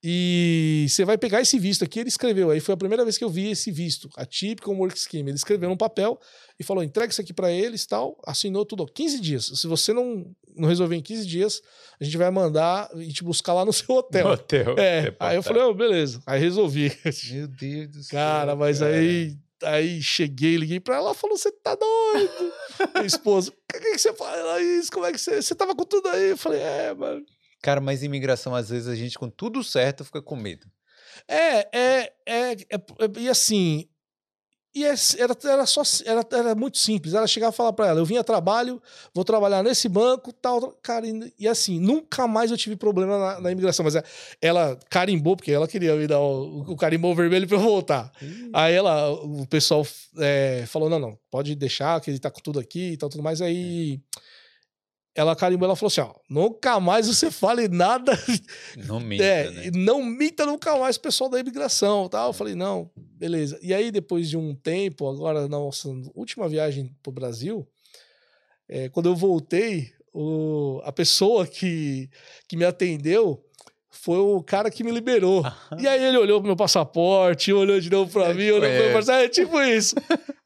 E 0.03 0.87
você 0.89 1.05
vai 1.05 1.19
pegar 1.19 1.41
esse 1.41 1.59
visto 1.59 1.83
aqui, 1.83 1.99
ele 1.99 2.09
escreveu. 2.09 2.51
Aí 2.51 2.61
foi 2.61 2.73
a 2.73 2.77
primeira 2.77 3.03
vez 3.03 3.19
que 3.19 3.25
eu 3.25 3.29
vi 3.29 3.51
esse 3.51 3.73
visto, 3.73 4.09
a 4.17 4.25
Typical 4.25 4.75
Work 4.75 4.99
Scheme. 4.99 5.31
Ele 5.31 5.37
escreveu 5.37 5.69
num 5.69 5.77
papel 5.77 6.21
e 6.59 6.63
falou: 6.63 6.85
entrega 6.85 7.11
isso 7.11 7.21
aqui 7.21 7.33
para 7.33 7.51
eles 7.51 7.85
tal. 7.85 8.17
Assinou 8.25 8.65
tudo. 8.65 8.87
15 8.87 9.21
dias. 9.21 9.47
Se 9.47 9.67
você 9.67 9.93
não, 9.93 10.25
não 10.57 10.69
resolver 10.69 10.95
em 10.95 11.03
15 11.03 11.27
dias, 11.27 11.61
a 12.01 12.05
gente 12.05 12.17
vai 12.17 12.31
mandar 12.31 12.89
e 12.97 13.13
te 13.13 13.25
buscar 13.25 13.55
lá 13.55 13.65
no 13.65 13.73
seu 13.73 13.93
hotel. 13.97 14.27
No 14.29 14.35
hotel. 14.35 14.77
É. 14.79 15.15
Aí 15.19 15.37
eu 15.37 15.43
falei: 15.43 15.63
oh, 15.65 15.75
beleza. 15.75 16.23
Aí 16.25 16.41
resolvi. 16.41 16.93
Meu 17.33 17.49
Deus 17.49 17.89
do 17.89 18.03
céu. 18.05 18.19
Cara, 18.19 18.55
mas 18.55 18.79
cara. 18.79 18.95
aí. 18.95 19.37
Aí 19.65 20.01
cheguei, 20.01 20.57
liguei 20.57 20.79
pra 20.79 20.95
ela, 20.95 21.07
ela 21.07 21.15
falou: 21.15 21.37
Você 21.37 21.51
tá 21.51 21.75
doido? 21.75 22.53
Minha 22.95 23.07
esposa, 23.07 23.51
o 23.51 23.55
que, 23.73 23.81
que, 23.81 23.99
você 23.99 24.13
fala 24.13 24.63
isso? 24.63 24.93
Como 24.93 25.05
é 25.05 25.11
que 25.11 25.19
você. 25.19 25.43
Você 25.43 25.53
tava 25.57 25.75
com 25.75 25.85
tudo 25.85 26.09
aí? 26.09 26.31
Eu 26.31 26.37
falei: 26.37 26.61
É, 26.61 26.95
mano. 26.95 27.25
Cara, 27.63 27.81
mas 27.81 28.03
imigração, 28.03 28.55
às 28.55 28.71
vezes, 28.71 28.89
a 28.89 28.95
gente, 28.95 29.19
com 29.19 29.29
tudo 29.29 29.63
certo, 29.65 30.05
fica 30.05 30.23
com 30.23 30.37
medo. 30.37 30.67
É, 31.27 31.79
é, 31.79 32.13
é, 32.27 32.53
é, 32.53 32.57
e 33.19 33.29
assim, 33.29 33.89
e 34.75 34.85
é, 34.85 34.95
era, 35.19 35.37
era, 35.45 35.67
só, 35.67 35.83
era, 36.05 36.25
era 36.31 36.55
muito 36.55 36.79
simples. 36.79 37.15
Ela 37.15 37.27
chegava 37.27 37.53
e 37.53 37.57
falar 37.57 37.73
para 37.73 37.89
ela: 37.89 38.01
eu 38.01 38.05
vim 38.05 38.17
a 38.17 38.23
trabalho, 38.23 38.81
vou 39.13 39.25
trabalhar 39.25 39.63
nesse 39.63 39.89
banco, 39.89 40.33
tal. 40.33 40.73
Cara, 40.83 41.05
e, 41.39 41.49
assim, 41.49 41.81
nunca 41.81 42.29
mais 42.29 42.51
eu 42.51 42.57
tive 42.57 42.77
problema 42.77 43.19
na, 43.19 43.41
na, 43.41 43.51
imigração. 43.53 43.85
Mas 43.85 43.97
é, 43.97 44.05
ela 44.41 44.79
carimbou, 44.89 45.37
porque 45.37 45.51
ela 45.51 45.67
queria 45.67 45.97
me 45.97 46.07
dar 46.07 46.21
o, 46.21 46.61
o 46.61 46.77
carimbou 46.77 47.15
vermelho 47.15 47.49
para 47.49 47.57
eu 47.57 47.61
voltar. 47.61 48.13
Aí 48.53 48.75
ela, 48.75 49.11
o 49.11 49.47
pessoal 49.47 49.85
é, 50.19 50.65
falou: 50.69 50.89
não, 50.89 50.99
não, 50.99 51.19
pode 51.31 51.55
deixar, 51.57 52.01
que 52.01 52.11
ele 52.11 52.19
tá 52.19 52.31
com 52.31 52.41
tudo 52.41 52.61
aqui 52.61 52.93
e 52.93 52.97
tal, 52.97 53.09
tudo 53.09 53.23
mais. 53.23 53.41
Aí. 53.43 53.95
É 53.95 54.19
ela 55.19 55.35
carimbou, 55.35 55.67
ela 55.67 55.75
falou 55.75 55.89
assim, 55.89 56.01
ó, 56.01 56.15
nunca 56.31 56.79
mais 56.79 57.09
você 57.09 57.29
fale 57.29 57.67
nada. 57.67 58.13
Não 58.87 59.01
minta, 59.03 59.25
é, 59.25 59.51
né? 59.51 59.71
Não 59.75 60.01
minta 60.01 60.47
nunca 60.47 60.77
mais 60.79 60.95
o 60.95 61.01
pessoal 61.01 61.29
da 61.29 61.41
imigração, 61.41 62.09
tá? 62.09 62.25
Eu 62.25 62.33
falei, 62.33 62.55
não, 62.55 62.89
beleza. 62.97 63.59
E 63.61 63.75
aí, 63.75 63.91
depois 63.91 64.31
de 64.31 64.37
um 64.37 64.55
tempo, 64.55 65.09
agora, 65.09 65.43
na 65.43 65.49
nossa 65.49 65.89
última 66.15 66.49
viagem 66.49 66.95
pro 67.03 67.11
Brasil, 67.11 67.67
é, 68.69 68.89
quando 68.91 69.07
eu 69.07 69.17
voltei, 69.17 69.91
o, 70.15 70.81
a 70.85 70.93
pessoa 70.93 71.49
que, 71.49 72.09
que 72.47 72.57
me 72.57 72.65
atendeu 72.65 73.45
foi 73.91 74.19
o 74.19 74.41
cara 74.41 74.71
que 74.71 74.85
me 74.85 74.93
liberou. 74.93 75.43
E 75.81 75.89
aí 75.89 76.05
ele 76.05 76.17
olhou 76.17 76.39
pro 76.39 76.47
meu 76.47 76.57
passaporte, 76.57 77.53
olhou 77.53 77.81
de 77.81 77.91
novo 77.91 78.13
pra 78.13 78.27
é, 78.27 78.35
mim, 78.35 78.51
olhou 78.51 78.71
pro 78.71 78.85
meu 78.85 78.93
passaporte, 78.93 79.25
é 79.25 79.29
tipo 79.29 79.61
isso. 79.63 79.97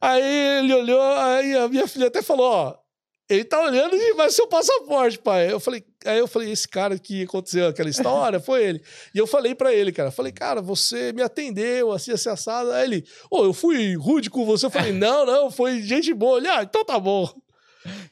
aí 0.01 0.57
ele 0.63 0.73
olhou, 0.73 0.99
aí 0.99 1.55
a 1.57 1.67
minha 1.67 1.87
filha 1.87 2.07
até 2.07 2.23
falou, 2.23 2.47
ó, 2.47 2.82
ele 3.29 3.43
tá 3.43 3.61
olhando 3.61 3.95
e 3.95 4.13
vai 4.13 4.29
seu 4.29 4.47
passaporte, 4.47 5.17
pai. 5.17 5.51
Eu 5.51 5.59
falei, 5.59 5.83
aí 6.05 6.19
eu 6.19 6.27
falei, 6.27 6.51
esse 6.51 6.67
cara 6.67 6.99
que 6.99 7.23
aconteceu 7.23 7.67
aquela 7.67 7.89
história, 7.89 8.39
foi 8.39 8.63
ele. 8.63 8.81
E 9.13 9.17
eu 9.17 9.25
falei 9.25 9.55
para 9.55 9.73
ele, 9.73 9.91
cara, 9.91 10.11
falei, 10.11 10.31
cara, 10.31 10.61
você 10.61 11.13
me 11.13 11.21
atendeu, 11.21 11.91
assim, 11.91 12.11
assim, 12.11 12.29
assado. 12.29 12.71
Aí 12.71 12.83
ele, 12.83 13.05
ô, 13.31 13.39
oh, 13.39 13.45
eu 13.45 13.53
fui 13.53 13.95
rude 13.95 14.29
com 14.29 14.45
você. 14.45 14.65
Eu 14.65 14.71
falei, 14.71 14.91
não, 14.91 15.25
não, 15.25 15.49
foi 15.49 15.81
gente 15.81 16.13
boa. 16.13 16.37
Ele, 16.37 16.49
ah, 16.49 16.63
então 16.63 16.83
tá 16.83 16.99
bom. 16.99 17.29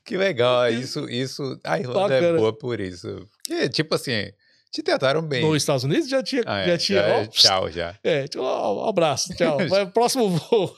Que 0.04 0.18
legal, 0.18 0.70
isso, 0.70 1.08
isso, 1.10 1.58
a 1.64 1.80
Irlanda 1.80 2.14
é 2.14 2.20
Bacana. 2.20 2.38
é 2.38 2.40
boa 2.40 2.54
por 2.58 2.80
isso. 2.80 3.28
Porque, 3.48 3.70
tipo 3.70 3.96
assim, 3.96 4.32
te 4.72 4.82
trataram 4.82 5.22
bem. 5.22 5.42
Nos 5.44 5.58
Estados 5.58 5.84
Unidos 5.84 6.08
já 6.08 6.24
tinha. 6.24 6.44
Ah, 6.46 6.60
é, 6.60 6.68
já 6.68 6.78
tinha 6.78 7.02
já, 7.02 7.18
ó, 7.18 7.26
tchau, 7.26 7.72
já. 7.72 8.00
É, 8.02 8.26
tipo, 8.26 8.42
um 8.42 8.86
abraço, 8.88 9.34
tchau. 9.36 9.58
Vai, 9.68 9.86
próximo 9.86 10.30
voo. 10.30 10.74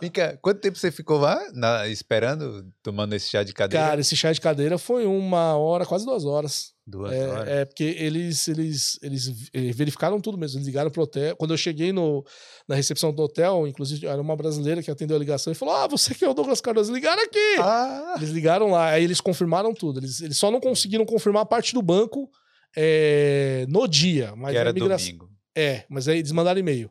Fica, 0.00 0.38
quanto 0.40 0.60
tempo 0.60 0.78
você 0.78 0.92
ficou 0.92 1.18
lá 1.18 1.42
na, 1.52 1.88
esperando, 1.88 2.64
tomando 2.84 3.14
esse 3.14 3.28
chá 3.28 3.42
de 3.42 3.52
cadeira? 3.52 3.84
Cara, 3.84 4.00
esse 4.00 4.16
chá 4.16 4.32
de 4.32 4.40
cadeira 4.40 4.78
foi 4.78 5.06
uma 5.06 5.56
hora, 5.56 5.84
quase 5.84 6.04
duas 6.04 6.24
horas. 6.24 6.70
Duas 6.86 7.12
é, 7.12 7.28
horas. 7.28 7.48
É, 7.48 7.64
porque 7.64 7.96
eles, 7.98 8.46
eles, 8.46 8.98
eles 9.02 9.26
verificaram 9.74 10.20
tudo 10.20 10.38
mesmo. 10.38 10.58
Eles 10.58 10.66
ligaram 10.66 10.90
pro 10.90 11.02
hotel. 11.02 11.34
Quando 11.34 11.52
eu 11.52 11.58
cheguei 11.58 11.92
no, 11.92 12.24
na 12.68 12.76
recepção 12.76 13.12
do 13.12 13.22
hotel, 13.24 13.66
inclusive 13.66 14.06
era 14.06 14.22
uma 14.22 14.36
brasileira 14.36 14.84
que 14.84 14.90
atendeu 14.90 15.16
a 15.16 15.20
ligação 15.20 15.52
e 15.52 15.56
falou: 15.56 15.74
Ah, 15.74 15.88
você 15.88 16.14
que 16.14 16.24
é 16.24 16.28
o 16.28 16.34
Douglas 16.34 16.60
Cardoso, 16.60 16.92
ligaram 16.92 17.22
aqui. 17.22 17.56
Ah. 17.58 18.14
Eles 18.18 18.30
ligaram 18.30 18.70
lá, 18.70 18.90
aí 18.90 19.02
eles 19.02 19.20
confirmaram 19.20 19.74
tudo. 19.74 19.98
Eles, 19.98 20.20
eles 20.20 20.36
só 20.36 20.48
não 20.48 20.60
conseguiram 20.60 21.04
confirmar 21.04 21.42
a 21.42 21.46
parte 21.46 21.74
do 21.74 21.82
banco 21.82 22.30
é, 22.76 23.66
no 23.68 23.86
dia. 23.86 24.34
Mas 24.36 24.52
que 24.52 24.58
era 24.58 24.72
migração... 24.72 25.06
domingo. 25.06 25.30
É, 25.54 25.84
mas 25.88 26.08
aí 26.08 26.18
eles 26.18 26.32
mandaram 26.32 26.58
e-mail. 26.58 26.90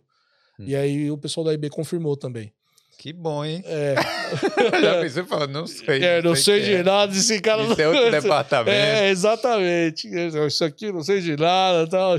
Hum. 0.59 0.65
E 0.67 0.75
aí 0.75 1.11
o 1.11 1.17
pessoal 1.17 1.45
da 1.45 1.53
IB 1.53 1.69
confirmou 1.69 2.15
também. 2.15 2.53
Que 3.01 3.11
bom, 3.11 3.43
hein? 3.43 3.63
É. 3.65 3.95
Já 4.79 5.01
pensei 5.01 5.23
falando, 5.23 5.51
não 5.53 5.65
sei. 5.65 6.03
É, 6.03 6.21
não, 6.21 6.35
sei, 6.35 6.61
sei 6.61 6.69
de 6.69 6.73
é. 6.75 6.83
nada, 6.83 7.11
esse 7.11 7.41
cara 7.41 7.63
Isso 7.63 7.75
não... 7.75 7.83
é 7.83 7.87
outro 7.87 8.11
departamento. 8.11 8.69
É, 8.69 9.09
exatamente. 9.09 10.07
Isso 10.47 10.63
aqui 10.63 10.91
não 10.91 11.01
sei 11.01 11.19
de 11.19 11.35
nada, 11.35 11.87
tal. 11.89 12.15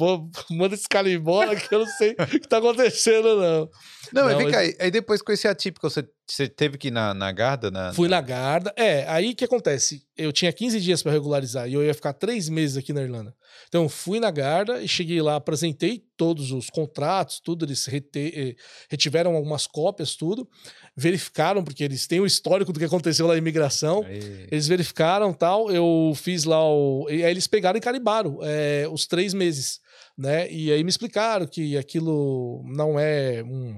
Manda 0.50 0.74
esse 0.74 0.88
cara 0.88 1.10
embora 1.10 1.54
que 1.54 1.74
eu 1.74 1.80
não 1.80 1.86
sei 1.86 2.12
o 2.12 2.26
que 2.26 2.48
tá 2.48 2.56
acontecendo, 2.56 3.36
não. 3.36 3.68
Não, 4.12 4.24
mas 4.24 4.36
vem 4.36 4.50
cá, 4.50 4.58
aí 4.58 4.90
depois 4.90 5.22
com 5.22 5.32
esse 5.32 5.48
atípico, 5.48 5.88
você, 5.88 6.06
você 6.28 6.48
teve 6.48 6.76
que 6.76 6.88
ir 6.88 6.90
na, 6.90 7.14
na 7.14 7.32
Garda? 7.32 7.70
Na, 7.70 7.92
Fui 7.92 8.08
na 8.08 8.20
Garda. 8.20 8.72
É, 8.76 9.06
aí 9.08 9.34
que 9.34 9.44
acontece? 9.44 10.02
Eu 10.16 10.32
tinha 10.32 10.52
15 10.52 10.80
dias 10.80 11.02
para 11.02 11.12
regularizar 11.12 11.68
e 11.68 11.74
eu 11.74 11.82
ia 11.82 11.94
ficar 11.94 12.12
três 12.12 12.48
meses 12.48 12.76
aqui 12.76 12.92
na 12.92 13.02
Irlanda. 13.02 13.34
Então, 13.68 13.88
fui 13.88 14.20
na 14.20 14.30
Garda 14.30 14.82
e 14.82 14.88
cheguei 14.88 15.20
lá, 15.22 15.36
apresentei 15.36 16.04
todos 16.16 16.52
os 16.52 16.68
contratos, 16.68 17.40
tudo, 17.40 17.64
eles 17.64 17.86
rete, 17.86 18.32
eh, 18.34 18.54
retiveram 18.88 19.34
algumas 19.34 19.66
cópias, 19.66 20.14
tudo, 20.14 20.48
verificaram, 20.96 21.64
porque 21.64 21.82
eles 21.82 22.06
têm 22.06 22.20
o 22.20 22.26
histórico 22.26 22.72
do 22.72 22.78
que 22.78 22.84
aconteceu 22.84 23.26
na 23.26 23.36
imigração, 23.36 24.04
Aí. 24.06 24.46
eles 24.50 24.68
verificaram 24.68 25.32
tal, 25.32 25.70
eu 25.70 26.12
fiz 26.14 26.44
lá 26.44 26.62
o... 26.62 27.08
E 27.10 27.24
aí 27.24 27.30
eles 27.30 27.46
pegaram 27.46 27.78
e 27.78 27.80
carimbaram 27.80 28.38
é, 28.42 28.86
os 28.90 29.06
três 29.06 29.32
meses 29.34 29.80
né? 30.16 30.50
E 30.50 30.72
aí 30.72 30.82
me 30.82 30.90
explicaram 30.90 31.46
que 31.46 31.76
aquilo 31.76 32.62
não 32.66 32.98
é 32.98 33.42
um, 33.42 33.76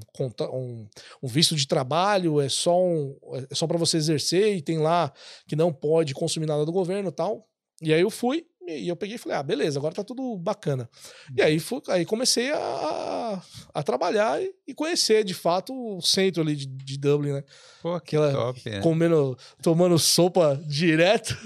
um, 0.53 0.89
um 1.22 1.28
visto 1.28 1.55
de 1.55 1.66
trabalho, 1.66 2.41
é 2.41 2.49
só, 2.49 2.80
um, 2.82 3.16
é 3.51 3.55
só 3.55 3.66
para 3.66 3.78
você 3.78 3.97
exercer 3.97 4.57
e 4.57 4.62
tem 4.62 4.78
lá 4.78 5.12
que 5.47 5.57
não 5.57 5.72
pode 5.72 6.14
consumir 6.14 6.47
nada 6.47 6.64
do 6.64 6.72
governo 6.72 7.12
tal. 7.12 7.49
E 7.82 7.93
aí 7.93 8.01
eu 8.01 8.11
fui 8.11 8.47
e 8.66 8.89
eu 8.89 8.97
peguei 8.97 9.16
e 9.16 9.18
falei, 9.18 9.37
ah, 9.37 9.43
beleza, 9.43 9.78
agora 9.78 9.95
tá 9.95 10.03
tudo 10.03 10.39
bacana. 10.39 10.89
E 11.37 11.43
aí, 11.43 11.61
fui, 11.61 11.82
aí 11.89 12.07
comecei 12.07 12.51
a, 12.51 13.43
a, 13.74 13.82
trabalhar 13.82 14.43
e, 14.43 14.55
e 14.66 14.72
conhecer, 14.74 15.22
de 15.22 15.35
fato, 15.35 15.74
o 15.74 16.01
centro 16.01 16.41
ali 16.43 16.57
de, 16.57 16.66
de 16.66 16.97
Dublin, 16.99 17.32
né? 17.32 17.45
Pô, 17.82 17.91
que 18.01 18.16
Aquela- 18.16 18.32
top, 18.32 18.70
né? 18.70 18.80
Comendo, 18.80 19.37
tomando 19.62 19.99
sopa 19.99 20.59
direto. 20.66 21.37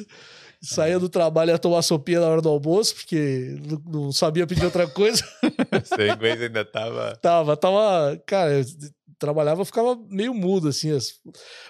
Saía 0.60 0.98
do 0.98 1.08
trabalho 1.08 1.50
ia 1.52 1.58
tomar 1.58 1.82
sopinha 1.82 2.20
na 2.20 2.26
hora 2.26 2.42
do 2.42 2.48
almoço, 2.48 2.94
porque 2.96 3.56
não, 3.86 4.02
não 4.02 4.12
sabia 4.12 4.46
pedir 4.46 4.64
outra 4.64 4.88
coisa. 4.88 5.22
Seu 5.84 6.08
inglês 6.08 6.42
ainda 6.42 6.64
tava... 6.64 7.16
Tava, 7.22 7.56
tava. 7.56 8.20
Cara, 8.26 8.52
eu 8.58 8.64
trabalhava, 9.18 9.60
eu 9.60 9.64
ficava 9.64 9.96
meio 10.08 10.34
mudo, 10.34 10.68
assim. 10.68 10.90
as- 10.90 11.14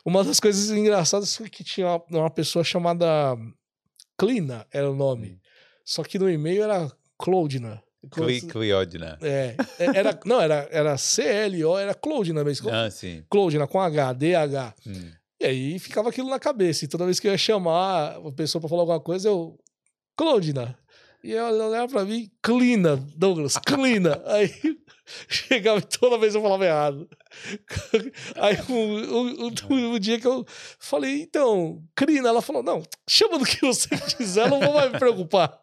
Uma 0.05 0.24
das 0.24 0.41
coisas 0.41 0.70
engraçadas 0.70 1.36
foi 1.36 1.51
que 1.51 1.62
tinha 1.62 1.86
uma, 1.86 2.03
uma 2.20 2.30
pessoa 2.30 2.64
chamada 2.64 3.36
Clina, 4.18 4.66
era 4.72 4.91
o 4.91 4.97
nome. 4.97 5.39
Só 5.84 6.03
que 6.03 6.18
no 6.18 6.28
e-mail 6.28 6.62
era 6.62 6.91
Cloudina. 7.18 7.82
Cli- 8.11 8.41
Cliodna. 8.43 9.18
É, 9.20 9.55
é, 9.78 9.84
era, 9.99 10.18
não, 10.24 10.41
era, 10.41 10.68
era 10.70 10.97
C-L-O, 10.97 11.76
era 11.78 11.95
Cloudina 11.95 12.43
mesmo. 12.45 12.70
Ah, 12.70 12.91
sim. 12.91 13.22
Cloudina 13.28 13.66
com 13.66 13.80
H, 13.80 14.12
D-H. 14.14 14.74
Hum. 14.86 15.11
E 15.41 15.47
aí 15.47 15.78
ficava 15.78 16.09
aquilo 16.09 16.28
na 16.30 16.39
cabeça. 16.39 16.84
E 16.84 16.89
toda 16.89 17.05
vez 17.05 17.20
que 17.20 17.28
eu 17.28 17.32
ia 17.32 17.39
chamar 17.39 18.16
a 18.16 18.32
pessoa 18.32 18.61
pra 18.61 18.68
falar 18.68 18.82
alguma 18.82 19.01
coisa, 19.01 19.28
eu. 19.28 19.59
Cloudina. 20.16 20.76
E 21.22 21.32
ela 21.34 21.66
olhava 21.68 21.89
pra 21.89 22.05
mim, 22.05 22.30
Clina, 22.43 22.97
Douglas, 23.16 23.57
Clina. 23.59 24.20
aí 24.26 24.51
chegava 25.28 25.80
toda 25.80 26.16
vez 26.18 26.34
eu 26.34 26.43
falava 26.43 26.64
errado. 26.64 27.09
Aí 28.36 28.57
um, 28.68 29.16
um- 29.16 29.47
um- 29.70 29.95
um 29.95 29.99
dia 29.99 30.18
que 30.20 30.26
eu 30.26 30.45
falei, 30.78 31.22
então, 31.22 31.82
Clina, 31.97 32.28
ela 32.28 32.41
falou: 32.43 32.62
não, 32.62 32.82
chama 33.09 33.39
do 33.39 33.45
que 33.45 33.61
você 33.61 33.89
quiser, 34.16 34.47
eu 34.47 34.51
não 34.51 34.61
vou 34.61 34.74
mais 34.74 34.93
me 34.93 34.99
preocupar. 34.99 35.61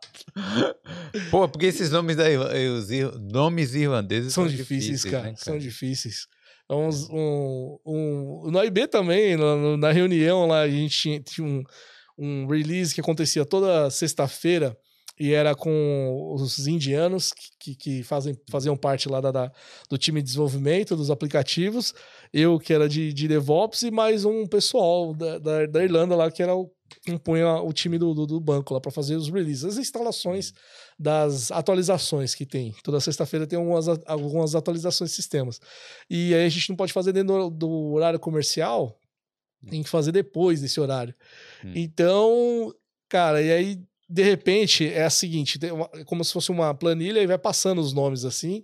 Pô, 1.32 1.48
porque 1.48 1.66
esses 1.68 1.90
nomes, 1.92 2.16
da, 2.18 2.30
eh, 2.30 2.70
os 2.70 2.92
ir- 2.92 3.12
nomes 3.20 3.74
irlandeses 3.76 4.34
São 4.34 4.48
difíceis, 4.48 5.04
cara, 5.06 5.24
né, 5.32 5.36
São 5.38 5.58
difíceis. 5.58 6.28
É 6.70 6.74
uns- 6.74 7.08
Um, 7.10 7.78
um, 7.86 8.52
no 8.52 8.60
AIB 8.60 8.88
também, 8.88 9.36
na, 9.38 9.78
na 9.78 9.92
reunião 9.92 10.48
lá, 10.48 10.62
a 10.62 10.70
gente 10.70 10.98
tinha, 10.98 11.20
tinha 11.22 11.46
um, 11.48 11.64
um 12.18 12.48
release 12.48 12.94
que 12.94 13.02
acontecia 13.02 13.46
toda 13.46 13.90
sexta-feira 13.90 14.76
e 15.20 15.32
era 15.32 15.56
com 15.56 16.34
os 16.34 16.68
indianos 16.68 17.32
que, 17.32 17.74
que, 17.74 17.76
que 17.76 18.04
fazem, 18.04 18.36
faziam 18.52 18.76
parte 18.76 19.08
lá 19.08 19.22
da, 19.22 19.32
da- 19.32 19.52
do 19.90 19.98
time 19.98 20.22
de 20.22 20.26
desenvolvimento 20.26 20.96
dos 20.96 21.10
aplicativos. 21.10 21.94
Eu, 22.34 22.60
que 22.60 22.74
era 22.74 22.90
de, 22.90 23.14
de 23.14 23.28
DevOps, 23.28 23.84
e 23.84 23.92
mais 23.92 24.26
um 24.26 24.46
pessoal 24.46 25.14
da, 25.14 25.38
da, 25.40 25.66
da 25.68 25.84
Irlanda 25.84 26.16
lá, 26.16 26.30
que 26.30 26.44
era 26.44 26.54
o 26.56 26.70
compunha 27.06 27.56
o 27.62 27.74
time 27.74 27.98
do, 27.98 28.14
do, 28.14 28.26
do 28.26 28.40
banco 28.40 28.74
lá 28.74 28.80
para 28.80 28.92
fazer 28.92 29.16
os 29.16 29.30
releases, 29.30 29.64
as 29.66 29.78
instalações 29.78 30.54
das 30.98 31.52
atualizações 31.52 32.36
que 32.36 32.46
tem. 32.46 32.74
Toda 32.84 33.00
sexta-feira 33.00 33.48
tem 33.48 33.58
algumas, 33.58 33.88
algumas 34.06 34.56
atualizações 34.56 35.10
de 35.12 35.16
sistemas. 35.16 35.60
E 36.10 36.34
aí 36.34 36.46
a 36.46 36.50
gente 36.50 36.70
não 36.70 36.76
pode 36.76 36.94
fazer 36.94 37.12
dentro 37.12 37.50
do, 37.50 37.50
do 37.50 37.70
horário 37.94 38.20
comercial, 38.20 38.98
tem 39.70 39.82
que 39.84 39.90
fazer 39.90 40.12
depois 40.12 40.62
desse 40.62 40.80
horário. 40.80 41.14
Hum. 41.64 41.72
Então, 41.76 42.74
cara, 43.10 43.42
e 43.42 43.52
aí, 43.52 43.80
de 44.08 44.24
repente, 44.24 44.88
é 44.88 45.04
a 45.04 45.10
seguinte: 45.10 45.58
tem 45.58 45.72
uma- 45.72 45.90
como 46.06 46.24
se 46.24 46.32
fosse 46.32 46.52
uma 46.52 46.74
planilha 46.74 47.20
e 47.22 47.28
vai 47.28 47.38
passando 47.38 47.82
os 47.82 47.94
nomes 47.94 48.26
assim. 48.26 48.64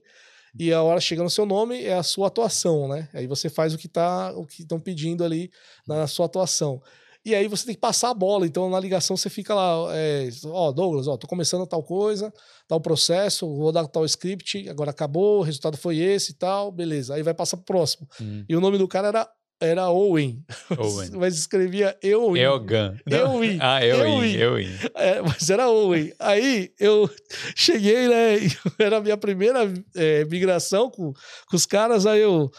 E 0.60 0.72
a 0.74 0.82
hora 0.84 1.00
chega 1.00 1.24
no 1.24 1.30
seu 1.30 1.46
nome 1.46 1.82
é 1.82 1.94
a 1.94 2.04
sua 2.04 2.28
atuação, 2.28 2.88
né? 2.88 3.08
Aí 3.14 3.26
você 3.26 3.50
faz 3.50 3.74
o 3.74 3.78
que 3.78 3.88
tá, 3.88 4.34
o 4.36 4.46
que 4.46 4.64
estão 4.64 4.80
pedindo 4.80 5.24
ali 5.24 5.50
na 5.88 6.06
sua 6.08 6.26
atuação. 6.26 6.82
E 7.24 7.36
aí 7.36 7.48
você 7.48 7.66
tem 7.66 7.76
que 7.76 7.82
passar 7.82 8.10
a 8.10 8.14
bola. 8.14 8.46
Então 8.48 8.70
na 8.70 8.80
ligação 8.80 9.16
você 9.16 9.30
fica 9.30 9.54
lá, 9.54 9.88
é, 9.96 10.30
ó, 10.46 10.72
Douglas, 10.72 11.08
ó, 11.08 11.18
tô 11.18 11.28
começando 11.28 11.68
tal 11.68 11.84
coisa, 11.84 12.34
tal 12.68 12.82
processo, 12.82 13.48
vou 13.56 13.72
dar 13.72 13.88
tal 13.88 14.06
script, 14.06 14.68
agora 14.68 14.92
acabou, 14.92 15.40
o 15.40 15.44
resultado 15.44 15.78
foi 15.78 15.98
esse 15.98 16.32
e 16.32 16.36
tal, 16.36 16.72
beleza. 16.72 17.16
Aí 17.16 17.24
vai 17.24 17.34
passar 17.34 17.58
pro 17.58 17.66
próximo. 17.66 18.08
Hum. 18.20 18.44
E 18.50 18.56
o 18.56 18.62
nome 18.62 18.78
do 18.78 18.88
cara 18.88 19.10
era, 19.10 19.30
era 19.62 19.90
Owen. 19.90 20.44
Owen. 20.76 21.12
Mas 21.14 21.36
escrevia 21.36 21.96
Eowyn. 22.02 22.42
Elgan. 22.42 22.98
Eowyn. 23.06 23.58
Ah, 23.62 23.86
Eowyn. 23.86 24.36
Eowyn. 24.36 24.70
É, 24.96 25.22
mas 25.22 25.50
era 25.50 25.70
Owen. 25.70 26.12
Aí 26.20 26.72
eu 26.80 27.08
cheguei, 27.56 28.08
né? 28.08 28.38
Era 28.80 28.98
a 28.98 29.02
minha 29.02 29.18
primeira 29.18 29.72
é, 29.96 30.26
migração 30.26 30.90
com, 30.90 31.14
com 31.14 31.56
os 31.56 31.68
caras. 31.68 32.08
Aí 32.08 32.22
eu, 32.22 32.50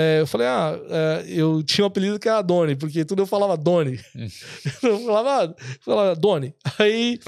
é, 0.00 0.20
eu 0.20 0.28
falei, 0.28 0.46
ah, 0.46 0.78
é, 0.88 1.24
eu 1.26 1.60
tinha 1.64 1.84
um 1.84 1.88
apelido 1.88 2.20
que 2.20 2.28
era 2.28 2.40
Doni, 2.40 2.76
porque 2.76 3.04
tudo 3.04 3.22
eu 3.22 3.26
falava 3.26 3.56
Doni. 3.56 3.98
Eu 4.80 5.00
falava, 5.00 5.56
falava 5.80 6.14
Doni. 6.14 6.54
Aí, 6.78 7.18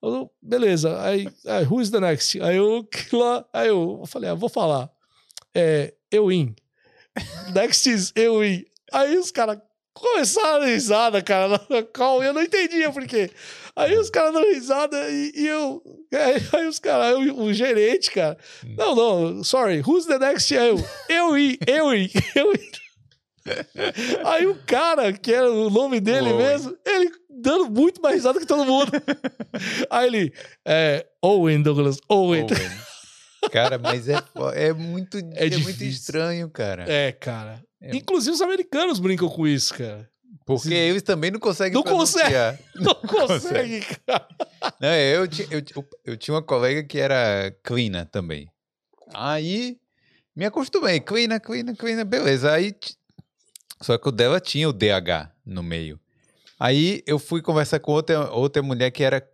eu, 0.00 0.30
beleza. 0.40 1.00
Aí, 1.02 1.28
aí, 1.44 1.64
who 1.64 1.80
is 1.80 1.90
the 1.90 1.98
next? 1.98 2.40
Aí 2.40 2.56
eu, 2.56 2.86
lá, 3.12 3.44
aí 3.52 3.66
eu 3.66 4.04
falei, 4.06 4.30
ah, 4.30 4.34
vou 4.34 4.48
falar. 4.48 4.88
É, 5.52 5.92
Ewin. 6.12 6.54
Next 7.52 7.90
is 7.90 8.12
Ewin. 8.14 8.64
Aí 8.92 9.18
os 9.18 9.32
caras 9.32 9.58
começaram 9.92 10.62
a 10.62 10.66
risada, 10.66 11.20
cara, 11.20 11.60
na 11.68 11.82
call, 11.82 12.22
e 12.22 12.28
eu 12.28 12.32
não 12.32 12.42
entendia 12.42 12.92
por 12.92 13.04
quê. 13.08 13.28
Aí 13.80 13.96
os 13.96 14.10
caras 14.10 14.34
dando 14.34 14.46
risada 14.46 15.08
e, 15.08 15.32
e 15.34 15.46
eu. 15.46 15.82
Aí, 16.12 16.36
aí 16.60 16.68
os 16.68 16.78
caras, 16.78 17.16
o, 17.16 17.52
gerente, 17.52 18.10
cara. 18.10 18.36
Hum. 18.64 18.74
Não, 18.76 18.94
não, 18.94 19.44
sorry, 19.44 19.80
who's 19.80 20.04
the 20.04 20.18
next? 20.18 20.52
Eu, 20.52 20.76
eu 21.08 21.38
i, 21.38 21.58
eu 21.66 21.94
i, 21.94 22.10
eu. 22.34 22.52
Aí 24.26 24.46
o 24.46 24.54
cara, 24.66 25.14
que 25.14 25.32
era 25.32 25.50
o 25.50 25.70
nome 25.70 25.98
dele 25.98 26.32
mesmo, 26.34 26.76
ele 26.86 27.10
dando 27.30 27.70
muito 27.70 28.02
mais 28.02 28.16
risada 28.16 28.38
que 28.38 28.46
todo 28.46 28.66
mundo. 28.66 28.92
Aí 29.88 30.06
ele, 30.06 30.32
é, 30.66 31.06
Owen, 31.22 31.62
Douglas, 31.62 31.96
Owen. 32.06 32.42
Owen. 32.42 33.50
Cara, 33.50 33.78
mas 33.78 34.10
é, 34.10 34.22
é 34.54 34.72
muito, 34.74 35.16
é 35.16 35.48
muito 35.48 35.56
difícil. 35.56 35.88
estranho, 35.88 36.50
cara. 36.50 36.84
É, 36.86 37.10
cara. 37.12 37.64
É. 37.80 37.96
Inclusive 37.96 38.34
os 38.34 38.42
americanos 38.42 39.00
brincam 39.00 39.28
com 39.30 39.46
isso, 39.46 39.72
cara. 39.72 40.06
Porque 40.44 40.74
eles 40.74 41.02
também 41.02 41.30
não 41.30 41.38
conseguem 41.38 41.74
Não 41.74 41.82
consegue. 41.82 42.28
pronunciar. 42.30 42.58
Não 42.74 42.94
consegue, 42.94 43.80
cara. 44.06 44.28
Não, 44.80 44.88
eu, 44.94 45.24
eu, 45.24 45.62
eu, 45.76 45.88
eu 46.04 46.16
tinha 46.16 46.34
uma 46.34 46.42
colega 46.42 46.82
que 46.82 46.98
era 46.98 47.54
cleana 47.62 48.04
também. 48.06 48.50
Aí 49.14 49.78
me 50.34 50.44
acostumei, 50.44 50.98
cleana, 51.00 51.38
cleana, 51.38 51.74
cleana, 51.76 52.04
beleza. 52.04 52.52
Aí, 52.52 52.74
só 53.80 53.96
que 53.98 54.08
o 54.08 54.12
dela 54.12 54.40
tinha 54.40 54.68
o 54.68 54.72
DH 54.72 55.30
no 55.44 55.62
meio. 55.62 56.00
Aí 56.58 57.02
eu 57.06 57.18
fui 57.18 57.42
conversar 57.42 57.78
com 57.78 57.92
outra, 57.92 58.30
outra 58.30 58.62
mulher 58.62 58.90
que 58.90 59.04
era 59.04 59.26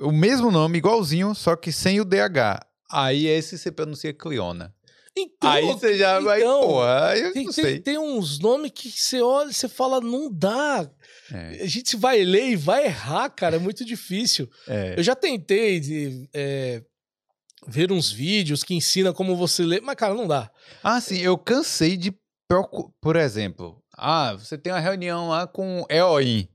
o 0.00 0.10
mesmo 0.12 0.50
nome, 0.50 0.78
igualzinho, 0.78 1.34
só 1.34 1.56
que 1.56 1.72
sem 1.72 2.00
o 2.00 2.04
DH. 2.04 2.66
Aí 2.90 3.26
esse 3.26 3.56
você 3.56 3.70
pronuncia 3.72 4.12
Cleona. 4.12 4.73
Então, 5.16 5.48
Aí 5.50 5.64
você 5.64 5.96
já 5.96 6.18
vai, 6.18 6.40
então, 6.40 6.60
pô, 6.62 6.82
aí 6.82 7.20
eu 7.22 7.32
Tem, 7.32 7.44
não 7.44 7.52
tem, 7.52 7.64
sei. 7.64 7.78
tem 7.80 7.98
uns 7.98 8.38
nomes 8.40 8.72
que 8.74 8.90
você 8.90 9.20
olha 9.22 9.50
e 9.50 9.54
você 9.54 9.68
fala, 9.68 10.00
não 10.00 10.28
dá. 10.32 10.90
É, 11.32 11.62
A 11.62 11.66
gente 11.66 11.96
vai 11.96 12.24
ler 12.24 12.48
e 12.50 12.56
vai 12.56 12.86
errar, 12.86 13.28
cara, 13.30 13.56
é 13.56 13.58
muito 13.60 13.84
difícil. 13.84 14.48
é. 14.66 14.94
Eu 14.98 15.02
já 15.04 15.14
tentei 15.14 15.78
de, 15.78 16.28
é, 16.34 16.82
ver 17.66 17.92
uns 17.92 18.10
vídeos 18.10 18.64
que 18.64 18.74
ensinam 18.74 19.12
como 19.12 19.36
você 19.36 19.62
lê, 19.62 19.80
mas, 19.80 19.94
cara, 19.94 20.14
não 20.14 20.26
dá. 20.26 20.50
Ah, 20.82 21.00
sim, 21.00 21.18
eu 21.20 21.38
cansei 21.38 21.96
de 21.96 22.12
procurar. 22.48 22.88
Por 23.00 23.14
exemplo, 23.14 23.80
ah, 23.96 24.32
você 24.36 24.58
tem 24.58 24.72
uma 24.72 24.80
reunião 24.80 25.28
lá 25.28 25.46
com 25.46 25.84
EOI. 25.88 26.48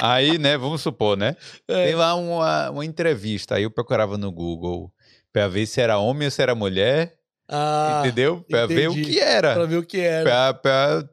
Aí, 0.00 0.38
né, 0.38 0.56
vamos 0.56 0.80
supor, 0.82 1.16
né? 1.16 1.36
É. 1.68 1.86
Tem 1.86 1.94
lá 1.94 2.14
uma, 2.14 2.70
uma 2.70 2.84
entrevista. 2.84 3.56
Aí 3.56 3.64
eu 3.64 3.70
procurava 3.70 4.16
no 4.16 4.32
Google 4.32 4.90
pra 5.32 5.48
ver 5.48 5.66
se 5.66 5.80
era 5.80 5.98
homem 5.98 6.26
ou 6.26 6.30
se 6.30 6.40
era 6.42 6.54
mulher, 6.54 7.14
Ah, 7.48 8.02
entendeu? 8.04 8.44
Pra 8.48 8.66
ver 8.66 8.88
o 8.88 8.92
entendi. 8.92 9.10
que 9.10 9.20
era. 9.20 9.54
Pra 9.54 9.64
ver 9.66 9.76
o 9.76 9.82
que 9.84 10.00
era. 10.00 10.24
Pra, 10.24 10.54
pra 10.54 11.08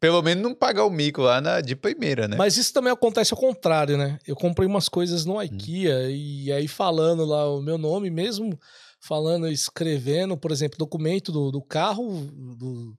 pelo 0.00 0.22
menos 0.22 0.42
não 0.42 0.54
pagar 0.54 0.84
o 0.84 0.90
mico 0.90 1.20
lá 1.22 1.40
na, 1.40 1.60
de 1.60 1.76
primeira, 1.76 2.26
né? 2.26 2.36
Mas 2.38 2.56
isso 2.56 2.72
também 2.72 2.90
acontece 2.92 3.34
ao 3.34 3.38
contrário, 3.38 3.98
né? 3.98 4.18
Eu 4.26 4.34
comprei 4.34 4.66
umas 4.66 4.88
coisas 4.88 5.26
Hum. 5.26 5.34
no 5.34 5.42
IKEA 5.42 6.08
e 6.10 6.50
aí 6.50 6.66
falando 6.66 7.24
lá 7.24 7.48
o 7.54 7.60
meu 7.60 7.76
nome 7.76 8.08
mesmo, 8.10 8.58
falando, 9.00 9.46
escrevendo, 9.46 10.36
por 10.38 10.50
exemplo, 10.50 10.78
documento 10.78 11.30
do, 11.30 11.50
do 11.50 11.62
carro, 11.62 12.26
do- 12.58 12.94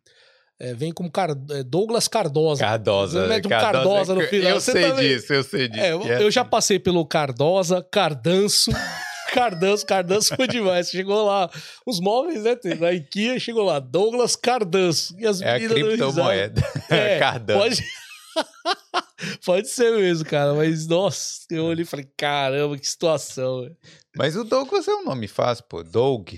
é, 0.60 0.74
vem 0.76 0.91
como 0.93 1.12
Car- 1.12 1.36
é, 1.51 1.64
Douglas 1.64 2.08
Cardosa. 2.08 2.62
Cardosa. 2.64 3.28
Mete 3.28 3.47
um 3.47 3.49
Cardosa 3.49 4.14
no 4.16 4.22
final, 4.22 4.51
Eu 4.51 4.62
você 4.62 4.72
sei 4.72 4.89
também- 4.89 5.08
disso, 5.10 5.34
eu 5.34 5.43
sei 5.43 5.68
disso. 5.68 5.84
É, 5.84 5.91
eu, 5.91 6.01
é 6.03 6.24
eu 6.24 6.32
já 6.32 6.41
assim. 6.41 6.49
passei 6.51 6.80
pelo 6.80 7.06
Cardosa, 7.06 7.86
Cardanço. 7.91 8.70
Cardanço, 9.36 9.86
Cardanço 9.86 10.36
foi 10.36 10.48
demais. 10.48 10.90
Chegou 10.90 11.26
lá, 11.26 11.50
os 11.86 12.00
móveis, 12.00 12.44
né? 12.44 12.56
Na 12.80 12.92
IKEA 12.94 13.38
chegou 13.40 13.64
lá, 13.64 13.80
Douglas 13.80 14.36
Cardanço. 14.36 15.14
E 15.20 15.28
as 15.28 15.42
É 15.42 15.60
meninas 15.60 15.84
criptomoeda. 15.90 16.62
É, 16.90 17.20
Cardano. 17.20 17.60
Pode... 17.62 17.84
pode 19.46 19.68
ser 19.70 19.92
mesmo, 19.98 20.26
cara. 20.26 20.54
Mas, 20.54 20.88
nossa, 20.88 21.42
eu 21.50 21.66
olhei 21.66 21.84
e 21.84 21.88
falei, 21.88 22.08
caramba, 22.18 22.78
que 22.78 22.88
situação. 22.88 23.70
Mas 24.16 24.36
o 24.36 24.44
Douglas 24.44 24.88
é 24.88 24.94
um 24.94 25.04
nome 25.06 25.28
fácil, 25.28 25.64
pô. 25.70 25.84
Doug. 25.84 26.30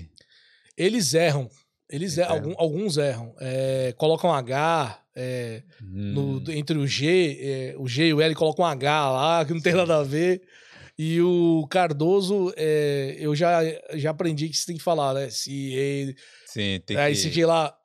Eles 0.76 1.14
erram. 1.14 1.48
Eles 1.90 2.18
erram. 2.18 2.34
Algum- 2.34 2.54
alguns 2.58 2.96
erram. 2.98 3.34
É, 3.40 3.94
colocam 3.96 4.32
H 4.32 5.00
é, 5.16 5.62
no- 5.80 6.38
Hum. 6.38 6.44
entre 6.48 6.78
o 6.78 6.86
G, 6.86 7.38
é, 7.40 7.74
o 7.78 7.88
G 7.88 8.06
e 8.08 8.14
o 8.14 8.20
L 8.20 8.34
colocam 8.34 8.64
H 8.64 9.10
lá, 9.10 9.44
que 9.44 9.52
não 9.54 9.60
tem 9.60 9.74
nada 9.74 9.96
a 9.98 10.02
ver. 10.04 10.40
E 10.98 11.20
o 11.22 11.64
Cardoso, 11.70 12.52
é, 12.56 13.14
eu 13.20 13.32
já, 13.34 13.60
já 13.94 14.10
aprendi 14.10 14.48
que 14.48 14.56
você 14.56 14.66
tem 14.66 14.76
que 14.76 14.82
falar, 14.82 15.14
né? 15.14 15.30
Se 15.30 15.72
ele. 15.72 16.16
Sim, 16.44 16.80
tem 16.84 16.96
Aí 16.96 17.14
que... 17.14 17.20
você 17.20 17.30
tinha 17.30 17.46
lá. 17.46 17.78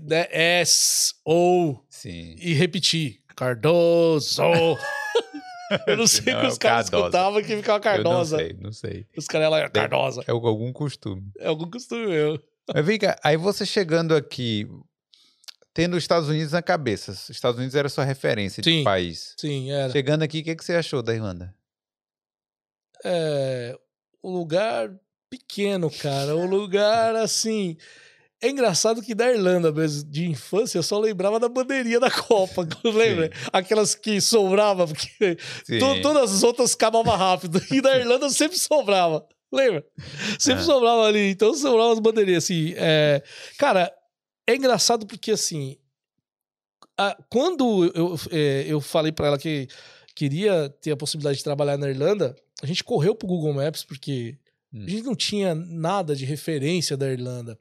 Né, 0.00 0.28
S, 0.30 1.14
O. 1.26 1.76
Sim. 1.90 2.36
E 2.38 2.52
repetir. 2.52 3.20
Cardoso. 3.34 4.42
eu 5.86 5.96
não 5.96 6.06
sei 6.06 6.20
o 6.20 6.24
que 6.24 6.46
é 6.46 6.48
os 6.48 6.58
caras 6.58 6.88
Cardosa. 6.88 7.06
escutavam 7.08 7.42
que 7.42 7.56
ficava 7.56 7.80
Cardosa. 7.80 8.36
Eu 8.36 8.40
não 8.40 8.46
sei, 8.46 8.56
não 8.62 8.72
sei. 8.72 9.06
Os 9.16 9.26
caras 9.26 9.50
lá, 9.50 9.68
Cardosa. 9.68 10.22
É 10.26 10.30
algum 10.30 10.72
costume. 10.72 11.32
É 11.38 11.48
algum 11.48 11.68
costume 11.68 12.06
meu. 12.06 12.40
Mas 12.72 12.86
vem 12.86 12.98
cá, 12.98 13.18
aí 13.22 13.36
você 13.36 13.66
chegando 13.66 14.14
aqui, 14.14 14.66
tendo 15.72 15.96
os 15.96 16.04
Estados 16.04 16.28
Unidos 16.28 16.52
na 16.52 16.62
cabeça. 16.62 17.10
Os 17.10 17.30
Estados 17.30 17.58
Unidos 17.58 17.74
era 17.74 17.88
sua 17.88 18.04
referência 18.04 18.62
de 18.62 18.70
Sim. 18.70 18.84
país. 18.84 19.34
Sim, 19.36 19.72
era. 19.72 19.90
Chegando 19.90 20.22
aqui, 20.22 20.40
o 20.40 20.44
que, 20.44 20.54
que 20.54 20.64
você 20.64 20.74
achou 20.74 21.02
da 21.02 21.12
Irlanda? 21.12 21.52
É, 23.04 23.76
um 24.22 24.30
lugar 24.32 24.90
pequeno, 25.30 25.90
cara. 25.90 26.36
Um 26.36 26.46
lugar 26.46 27.14
assim. 27.16 27.76
É 28.42 28.48
engraçado 28.50 29.00
que 29.00 29.14
da 29.14 29.30
Irlanda 29.32 29.72
mesmo, 29.72 30.10
de 30.10 30.26
infância, 30.26 30.76
eu 30.76 30.82
só 30.82 30.98
lembrava 30.98 31.40
da 31.40 31.48
bandeirinha 31.48 31.98
da 31.98 32.10
Copa. 32.10 32.68
Lembra? 32.84 33.30
Aquelas 33.50 33.94
que 33.94 34.20
sobrava, 34.20 34.86
porque 34.86 35.36
to- 35.78 36.02
todas 36.02 36.30
as 36.34 36.42
outras 36.42 36.74
acabavam 36.74 37.16
rápido. 37.16 37.58
E 37.72 37.80
da 37.80 37.96
Irlanda 37.96 38.28
sempre 38.28 38.58
sobrava. 38.58 39.26
Lembra? 39.50 39.82
Sempre 40.38 40.62
Ah. 40.62 40.66
sobrava 40.66 41.06
ali. 41.06 41.30
Então 41.30 41.54
sobrava 41.54 41.92
as 41.94 41.98
bandeirinhas, 42.00 42.44
assim. 42.44 42.74
é, 42.76 43.22
Cara, 43.58 43.90
é 44.46 44.54
engraçado 44.56 45.06
porque, 45.06 45.30
assim. 45.30 45.78
a- 46.98 47.16
Quando 47.30 47.90
eu, 47.94 48.14
é, 48.30 48.64
eu 48.68 48.80
falei 48.80 49.10
pra 49.12 49.28
ela 49.28 49.38
que 49.38 49.68
queria 50.14 50.68
ter 50.82 50.90
a 50.92 50.96
possibilidade 50.96 51.38
de 51.38 51.44
trabalhar 51.44 51.76
na 51.78 51.88
Irlanda, 51.88 52.36
a 52.62 52.66
gente 52.66 52.84
correu 52.84 53.14
pro 53.14 53.28
Google 53.28 53.54
Maps 53.54 53.84
porque 53.84 54.38
Hum. 54.74 54.84
a 54.86 54.90
gente 54.90 55.04
não 55.04 55.14
tinha 55.14 55.54
nada 55.54 56.16
de 56.16 56.24
referência 56.24 56.96
da 56.96 57.10
Irlanda. 57.10 57.56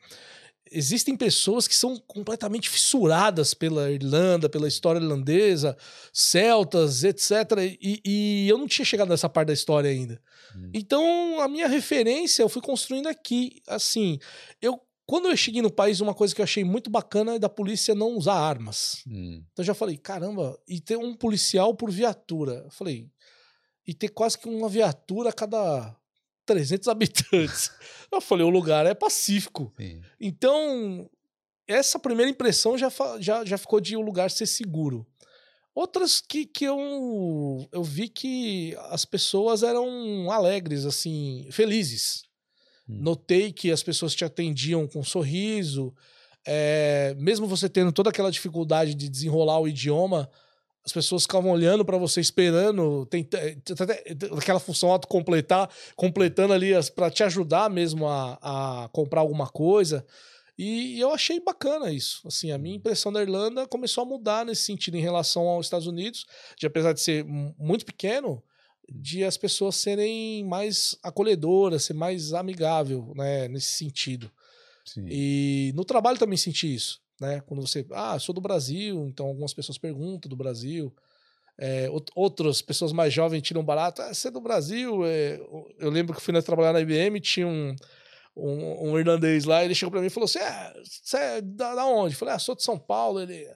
Existem 0.71 1.15
pessoas 1.15 1.67
que 1.67 1.75
são 1.75 1.99
completamente 2.07 2.67
fissuradas 2.67 3.53
pela 3.53 3.91
Irlanda, 3.91 4.49
pela 4.49 4.67
história 4.67 4.97
irlandesa, 4.99 5.77
celtas, 6.11 7.03
etc. 7.03 7.31
E, 7.79 8.01
e 8.03 8.49
eu 8.49 8.57
não 8.57 8.67
tinha 8.67 8.83
chegado 8.83 9.09
nessa 9.09 9.29
parte 9.29 9.49
da 9.49 9.53
história 9.53 9.91
ainda. 9.91 10.19
Hum. 10.55 10.71
Então, 10.73 11.39
a 11.39 11.47
minha 11.47 11.67
referência 11.67 12.41
eu 12.41 12.49
fui 12.49 12.61
construindo 12.61 13.07
aqui. 13.07 13.61
Assim, 13.67 14.17
eu 14.59 14.81
quando 15.05 15.27
eu 15.27 15.35
cheguei 15.35 15.61
no 15.61 15.69
país, 15.69 15.99
uma 15.99 16.13
coisa 16.13 16.33
que 16.33 16.39
eu 16.39 16.45
achei 16.45 16.63
muito 16.63 16.89
bacana 16.89 17.35
é 17.35 17.39
da 17.39 17.49
polícia 17.49 17.93
não 17.93 18.15
usar 18.15 18.35
armas. 18.35 19.03
Hum. 19.05 19.43
Então 19.51 19.61
eu 19.61 19.65
já 19.65 19.73
falei, 19.73 19.97
caramba, 19.97 20.57
e 20.67 20.79
ter 20.79 20.97
um 20.97 21.13
policial 21.13 21.75
por 21.75 21.91
viatura. 21.91 22.63
Eu 22.63 22.71
falei, 22.71 23.09
e 23.85 23.93
ter 23.93 24.09
quase 24.09 24.37
que 24.37 24.47
uma 24.47 24.69
viatura 24.69 25.29
a 25.29 25.33
cada 25.33 25.95
300 26.45 26.87
habitantes. 26.89 27.71
Eu 28.11 28.21
falei, 28.21 28.45
o 28.45 28.49
lugar 28.49 28.85
é 28.85 28.93
pacífico. 28.93 29.73
Sim. 29.77 30.01
Então, 30.19 31.09
essa 31.67 31.99
primeira 31.99 32.31
impressão 32.31 32.77
já, 32.77 32.91
já, 33.19 33.45
já 33.45 33.57
ficou 33.57 33.79
de 33.79 33.95
o 33.95 34.01
lugar 34.01 34.29
ser 34.31 34.45
seguro. 34.45 35.05
Outras 35.75 36.21
que, 36.21 36.45
que 36.45 36.65
eu, 36.65 37.67
eu 37.71 37.83
vi 37.83 38.07
que 38.07 38.75
as 38.89 39.05
pessoas 39.05 39.63
eram 39.63 40.29
alegres, 40.29 40.85
assim, 40.85 41.47
felizes. 41.51 42.25
Hum. 42.87 42.99
Notei 43.01 43.51
que 43.51 43.71
as 43.71 43.81
pessoas 43.81 44.13
te 44.13 44.23
atendiam 44.23 44.87
com 44.87 44.99
um 44.99 45.03
sorriso. 45.03 45.93
é, 46.45 47.15
mesmo 47.17 47.47
você 47.47 47.67
tendo 47.67 47.91
toda 47.91 48.11
aquela 48.11 48.31
dificuldade 48.31 48.93
de 48.93 49.09
desenrolar 49.09 49.59
o 49.59 49.67
idioma, 49.67 50.29
as 50.85 50.91
pessoas 50.91 51.23
ficavam 51.23 51.51
olhando 51.51 51.85
para 51.85 51.97
você, 51.97 52.19
esperando, 52.19 53.05
tenta- 53.05 53.39
aquela 54.37 54.59
função 54.59 54.91
autocompletar, 54.91 55.69
completando 55.95 56.53
ali 56.53 56.71
para 56.93 57.09
te 57.09 57.23
ajudar 57.23 57.69
mesmo 57.69 58.07
a, 58.07 58.83
a 58.83 58.89
comprar 58.89 59.21
alguma 59.21 59.47
coisa. 59.47 60.05
E 60.57 60.99
eu 60.99 61.11
achei 61.11 61.39
bacana 61.39 61.91
isso. 61.91 62.21
Assim, 62.27 62.51
a 62.51 62.57
minha 62.57 62.75
impressão 62.75 63.11
da 63.11 63.21
Irlanda 63.21 63.65
começou 63.65 64.03
a 64.03 64.05
mudar 64.05 64.45
nesse 64.45 64.63
sentido 64.63 64.95
em 64.97 65.01
relação 65.01 65.47
aos 65.47 65.65
Estados 65.65 65.87
Unidos, 65.87 66.25
de 66.59 66.67
apesar 66.67 66.93
de 66.93 67.01
ser 67.01 67.23
mu- 67.23 67.55
muito 67.57 67.85
pequeno, 67.85 68.43
de 68.87 69.23
as 69.23 69.37
pessoas 69.37 69.77
serem 69.77 70.43
mais 70.43 70.95
acolhedoras, 71.01 71.85
ser 71.85 71.93
mais 71.93 72.33
amigável, 72.33 73.13
né, 73.15 73.47
nesse 73.47 73.73
sentido. 73.77 74.29
Sim. 74.85 75.05
E 75.09 75.71
no 75.75 75.85
trabalho 75.85 76.19
também 76.19 76.37
senti 76.37 76.75
isso, 76.75 77.01
né? 77.23 77.41
Quando 77.41 77.65
você, 77.65 77.85
ah, 77.91 78.19
sou 78.19 78.35
do 78.35 78.41
Brasil, 78.41 79.05
então 79.07 79.27
algumas 79.27 79.53
pessoas 79.53 79.77
perguntam 79.77 80.29
do 80.29 80.35
Brasil. 80.35 80.93
É, 81.57 81.87
out- 81.87 82.11
outras 82.15 82.61
pessoas 82.61 82.91
mais 82.91 83.13
jovens 83.13 83.41
tiram 83.41 83.63
barato, 83.63 84.01
ah, 84.01 84.13
você 84.13 84.27
é 84.27 84.31
do 84.31 84.41
Brasil? 84.41 85.05
É, 85.05 85.39
eu 85.79 85.89
lembro 85.89 86.15
que 86.15 86.21
fui 86.21 86.33
trabalhar 86.41 86.73
na 86.73 86.81
IBM, 86.81 87.19
tinha 87.19 87.47
um, 87.47 87.75
um, 88.35 88.91
um 88.91 88.99
irlandês 88.99 89.45
lá, 89.45 89.63
ele 89.63 89.75
chegou 89.75 89.91
pra 89.91 90.01
mim 90.01 90.07
e 90.07 90.09
falou 90.09 90.27
você 90.27 91.17
é 91.17 91.41
da, 91.41 91.75
da 91.75 91.85
onde? 91.85 92.15
Eu 92.15 92.19
falei, 92.19 92.33
ah, 92.35 92.39
sou 92.39 92.55
de 92.55 92.63
São 92.63 92.77
Paulo. 92.77 93.21
Ele, 93.21 93.47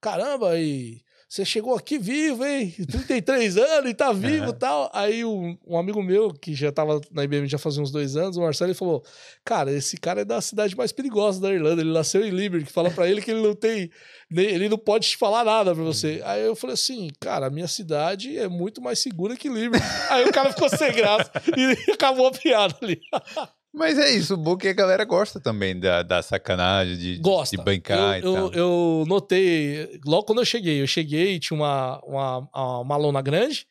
caramba, 0.00 0.58
e 0.58 1.02
você 1.28 1.44
chegou 1.44 1.74
aqui 1.74 1.98
vivo, 1.98 2.44
hein? 2.44 2.70
33 2.70 3.56
anos 3.56 3.90
e 3.90 3.94
tá 3.94 4.12
vivo 4.12 4.50
e 4.50 4.52
tal. 4.52 4.88
Aí 4.94 5.24
um, 5.24 5.58
um 5.66 5.76
amigo 5.76 6.00
meu, 6.00 6.32
que 6.32 6.54
já 6.54 6.70
tava 6.70 7.00
na 7.10 7.24
IBM 7.24 7.48
já 7.48 7.58
fazia 7.58 7.82
uns 7.82 7.90
dois 7.90 8.16
anos, 8.16 8.36
o 8.36 8.40
Marcelo, 8.40 8.70
ele 8.70 8.78
falou: 8.78 9.04
Cara, 9.44 9.72
esse 9.72 9.96
cara 9.96 10.20
é 10.20 10.24
da 10.24 10.40
cidade 10.40 10.76
mais 10.76 10.92
perigosa 10.92 11.40
da 11.40 11.52
Irlanda. 11.52 11.82
Ele 11.82 11.92
nasceu 11.92 12.24
em 12.24 12.30
Limerick. 12.30 12.70
Fala 12.70 12.92
pra 12.92 13.08
ele 13.08 13.20
que 13.20 13.32
ele 13.32 13.42
não 13.42 13.56
tem. 13.56 13.90
Ele 14.30 14.68
não 14.68 14.78
pode 14.78 15.08
te 15.08 15.16
falar 15.16 15.44
nada 15.44 15.74
pra 15.74 15.82
você. 15.82 16.22
Aí 16.24 16.42
eu 16.42 16.54
falei 16.54 16.74
assim: 16.74 17.10
Cara, 17.18 17.46
a 17.46 17.50
minha 17.50 17.68
cidade 17.68 18.38
é 18.38 18.46
muito 18.46 18.80
mais 18.80 19.00
segura 19.00 19.36
que 19.36 19.48
Limerick. 19.48 19.84
Aí 20.10 20.24
o 20.24 20.32
cara 20.32 20.52
ficou 20.52 20.68
sem 20.68 20.92
graça 20.92 21.30
e 21.56 21.90
acabou 21.92 22.28
a 22.28 22.30
piada 22.30 22.76
ali. 22.80 23.00
Mas 23.76 23.98
é 23.98 24.10
isso, 24.10 24.32
o 24.32 24.36
bom 24.38 24.54
é 24.54 24.56
que 24.56 24.68
a 24.68 24.72
galera 24.72 25.04
gosta 25.04 25.38
também 25.38 25.78
da, 25.78 26.02
da 26.02 26.22
sacanagem, 26.22 26.96
de, 26.96 27.18
Gosta. 27.18 27.54
de 27.54 27.62
bancar 27.62 28.18
eu, 28.20 28.32
e 28.32 28.34
tal. 28.34 28.52
eu 28.54 29.04
notei, 29.06 30.00
logo 30.06 30.24
quando 30.24 30.38
eu 30.40 30.46
cheguei, 30.46 30.80
eu 30.80 30.86
cheguei 30.86 31.34
e 31.34 31.38
tinha 31.38 31.58
uma, 31.58 32.00
uma, 32.02 32.48
uma 32.54 32.84
malona 32.84 33.20
grande 33.20 33.66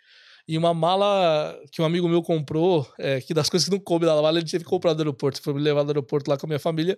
e 0.48 0.60
uma 0.60 0.76
mala 0.76 1.60
que 1.72 1.82
um 1.82 1.86
amigo 1.86 2.08
meu 2.08 2.22
comprou, 2.22 2.88
é, 3.00 3.20
que 3.20 3.34
das 3.34 3.50
coisas 3.50 3.68
que 3.68 3.74
não 3.74 3.80
coube 3.80 4.06
na 4.06 4.22
mala, 4.22 4.38
ele 4.38 4.48
teve 4.48 4.64
que 4.64 4.70
comprar 4.70 4.94
do 4.94 5.02
aeroporto. 5.02 5.42
Foi 5.42 5.56
me 5.56 5.60
levar 5.60 5.82
do 5.82 5.90
aeroporto 5.90 6.30
lá 6.30 6.38
com 6.38 6.46
a 6.46 6.50
minha 6.50 6.60
família, 6.60 6.98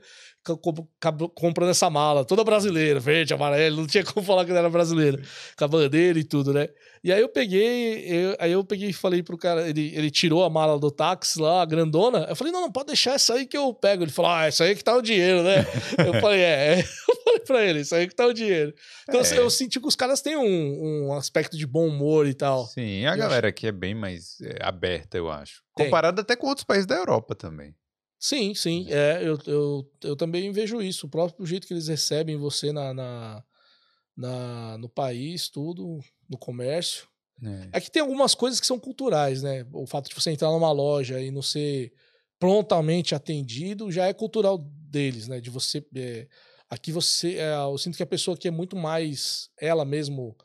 acabou 1.00 1.30
comprando 1.30 1.70
essa 1.70 1.90
mala, 1.90 2.26
toda 2.26 2.44
brasileira, 2.44 3.00
verde, 3.00 3.34
amarelo, 3.34 3.78
não 3.78 3.88
tinha 3.88 4.04
como 4.04 4.26
falar 4.26 4.44
que 4.44 4.52
não 4.52 4.58
era 4.58 4.70
brasileira, 4.70 5.22
com 5.58 5.64
a 5.64 5.68
bandeira 5.68 6.20
e 6.20 6.26
tudo, 6.26 6.52
né? 6.54 6.68
E 7.04 7.12
aí 7.14 7.22
eu 7.22 7.30
peguei, 7.30 8.00
eu- 8.08 8.36
aí 8.40 8.52
eu 8.52 8.64
peguei 8.64 8.90
e 8.90 8.94
falei 8.94 9.22
pro 9.24 9.38
cara, 9.38 9.70
ele, 9.70 9.92
ele 9.96 10.10
tirou 10.12 10.44
a 10.44 10.50
mala 10.50 10.80
do 10.80 10.90
táxi 10.92 11.40
lá, 11.40 11.62
a 11.62 11.66
grandona. 11.66 12.26
Eu 12.30 12.36
falei, 12.36 12.52
não, 12.52 12.62
não, 12.62 12.72
pode 12.72 12.88
deixar 12.88 13.14
essa 13.14 13.34
aí 13.36 13.46
que 13.46 13.58
eu 13.58 13.74
pego. 13.74 14.04
Ele 14.04 14.12
falou, 14.12 14.32
ah, 14.32 14.46
essa 14.46 14.64
aí 14.64 14.76
que 14.76 14.84
tá 14.84 14.96
o 14.96 15.02
dinheiro, 15.02 15.44
né? 15.44 15.58
eu 16.08 16.20
falei, 16.22 16.40
é, 16.42 16.80
eu 16.80 16.84
falei 17.26 17.40
pra 17.46 17.64
ele, 17.66 17.80
isso 17.82 17.96
aí 17.96 18.08
que 18.08 18.16
tá 18.16 18.26
o 18.26 18.34
dinheiro. 18.34 18.74
Então 19.08 19.22
É. 19.22 19.38
eu 19.40 19.50
senti 19.50 19.80
que 19.80 19.88
os 19.88 19.96
caras 19.96 20.22
têm 20.22 20.36
um, 20.38 21.08
um 21.08 21.14
aspecto 21.14 21.56
de 21.58 21.66
bom 21.68 21.88
humor 21.88 22.28
e 22.28 22.34
tal. 22.34 22.66
Sim, 22.66 23.06
a 23.06 23.14
Eu 23.14 23.18
galera 23.18 23.48
aqui 23.50 23.68
é 23.68 23.72
bem 23.72 23.94
mais 23.96 24.40
é, 24.42 24.58
aberta, 24.62 25.18
eu 25.18 25.30
acho. 25.30 25.62
Comparado 25.74 26.22
até 26.22 26.36
com 26.36 26.48
outros 26.48 26.66
países 26.66 26.86
da 26.88 26.96
Europa 26.96 27.36
também. 27.36 27.76
Sim, 28.20 28.56
sim, 28.56 28.88
é, 28.90 29.20
eu, 29.24 29.38
eu, 29.46 29.92
eu 30.04 30.16
também 30.16 30.52
vejo 30.52 30.82
isso. 30.82 31.06
O 31.06 31.10
próprio 31.10 31.46
jeito 31.46 31.68
que 31.68 31.74
eles 31.74 31.88
recebem 31.88 32.36
você 32.36 32.72
na, 32.72 32.92
na, 32.92 33.44
na- 34.16 34.78
no 34.80 34.90
país, 34.90 35.50
tudo, 35.50 36.00
no 36.30 36.38
comércio. 36.38 37.08
É. 37.44 37.78
É 37.78 37.82
que 37.82 37.92
tem 37.92 38.02
algumas 38.02 38.34
coisas 38.34 38.60
que 38.60 38.66
são 38.66 38.80
culturais, 38.80 39.42
né? 39.44 39.66
O 39.72 39.86
fato 39.86 40.10
de 40.10 40.16
você 40.16 40.32
entrar 40.32 40.50
numa 40.50 40.72
loja 40.72 41.22
e 41.22 41.30
não 41.30 41.42
ser 41.42 41.94
prontamente 42.40 43.16
atendido 43.16 43.92
já 43.92 44.08
é 44.08 44.14
cultural 44.14 44.58
deles, 44.58 45.28
né? 45.28 45.40
De 45.40 45.50
você. 45.50 45.86
é, 45.96 46.28
aqui 46.70 46.92
você. 46.92 47.36
é, 47.36 47.54
eu 47.56 47.78
sinto 47.78 47.98
que 47.98 48.04
a 48.04 48.08
pessoa 48.08 48.36
aqui 48.36 48.48
é 48.48 48.52
muito 48.52 48.76
mais. 48.76 49.50
Ela 49.60 49.86
mesmo 49.86 50.36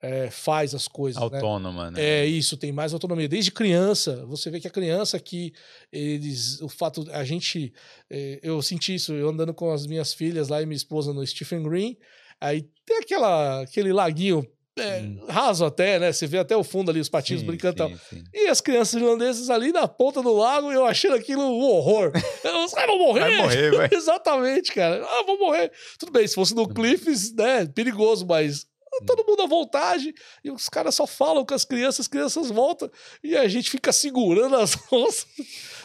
é, 0.00 0.30
faz 0.30 0.74
as 0.74 0.88
coisas. 0.88 1.20
né? 1.20 1.36
Autônoma, 1.36 1.90
né? 1.90 2.02
É 2.02 2.26
isso, 2.26 2.56
tem 2.56 2.72
mais 2.72 2.94
autonomia. 2.94 3.28
Desde 3.28 3.52
criança, 3.52 4.24
você 4.26 4.50
vê 4.50 4.58
que 4.60 4.66
a 4.66 4.70
criança 4.70 5.16
aqui, 5.16 5.52
eles, 5.92 6.60
o 6.62 6.68
fato, 6.68 7.06
a 7.10 7.22
gente, 7.22 7.72
eh, 8.08 8.40
eu 8.42 8.62
senti 8.62 8.94
isso, 8.94 9.12
eu 9.12 9.28
andando 9.28 9.52
com 9.52 9.70
as 9.70 9.86
minhas 9.86 10.14
filhas 10.14 10.48
lá 10.48 10.62
e 10.62 10.66
minha 10.66 10.76
esposa 10.76 11.12
no 11.12 11.26
Stephen 11.26 11.62
Green, 11.62 11.98
aí 12.40 12.62
tem 12.86 12.98
aquela, 12.98 13.62
aquele 13.62 13.92
laguinho 13.92 14.46
é, 14.80 15.00
Hum. 15.00 15.20
raso 15.28 15.64
até, 15.64 15.98
né? 15.98 16.12
Você 16.12 16.26
vê 16.26 16.38
até 16.38 16.56
o 16.56 16.64
fundo 16.64 16.90
ali, 16.90 17.00
os 17.00 17.08
patinhos 17.08 17.40
Sim, 17.40 17.46
brincando 17.46 17.74
e 17.74 17.76
tal. 17.76 17.90
sim. 18.08 18.24
E 18.32 18.48
as 18.48 18.60
crianças 18.60 18.94
irlandesas 19.00 19.50
ali 19.50 19.72
na 19.72 19.86
ponta 19.86 20.22
do 20.22 20.32
lago, 20.32 20.72
eu 20.72 20.84
achando 20.86 21.14
aquilo 21.14 21.42
um 21.42 21.60
horror. 21.60 22.12
Os 22.64 22.72
caras 22.74 22.88
vão 22.96 22.98
morrer. 22.98 23.20
Vai 23.20 23.36
morrer, 23.36 23.70
vai. 23.76 23.88
Exatamente, 23.92 24.72
cara. 24.72 25.04
Ah, 25.04 25.22
vou 25.24 25.38
morrer. 25.38 25.70
Tudo 25.98 26.12
bem, 26.12 26.26
se 26.26 26.34
fosse 26.34 26.54
no 26.54 26.68
Cliffs, 26.68 27.32
né? 27.34 27.66
Perigoso, 27.66 28.26
mas 28.26 28.66
todo 29.06 29.24
mundo 29.26 29.42
à 29.42 29.46
vontade. 29.46 30.12
E 30.44 30.50
os 30.50 30.68
caras 30.68 30.94
só 30.94 31.06
falam 31.06 31.44
com 31.44 31.54
as 31.54 31.64
crianças, 31.64 32.00
as 32.00 32.08
crianças 32.08 32.50
voltam. 32.50 32.90
E 33.22 33.36
a 33.36 33.46
gente 33.48 33.70
fica 33.70 33.92
segurando 33.92 34.56
as 34.56 34.76
nossas. 34.90 35.26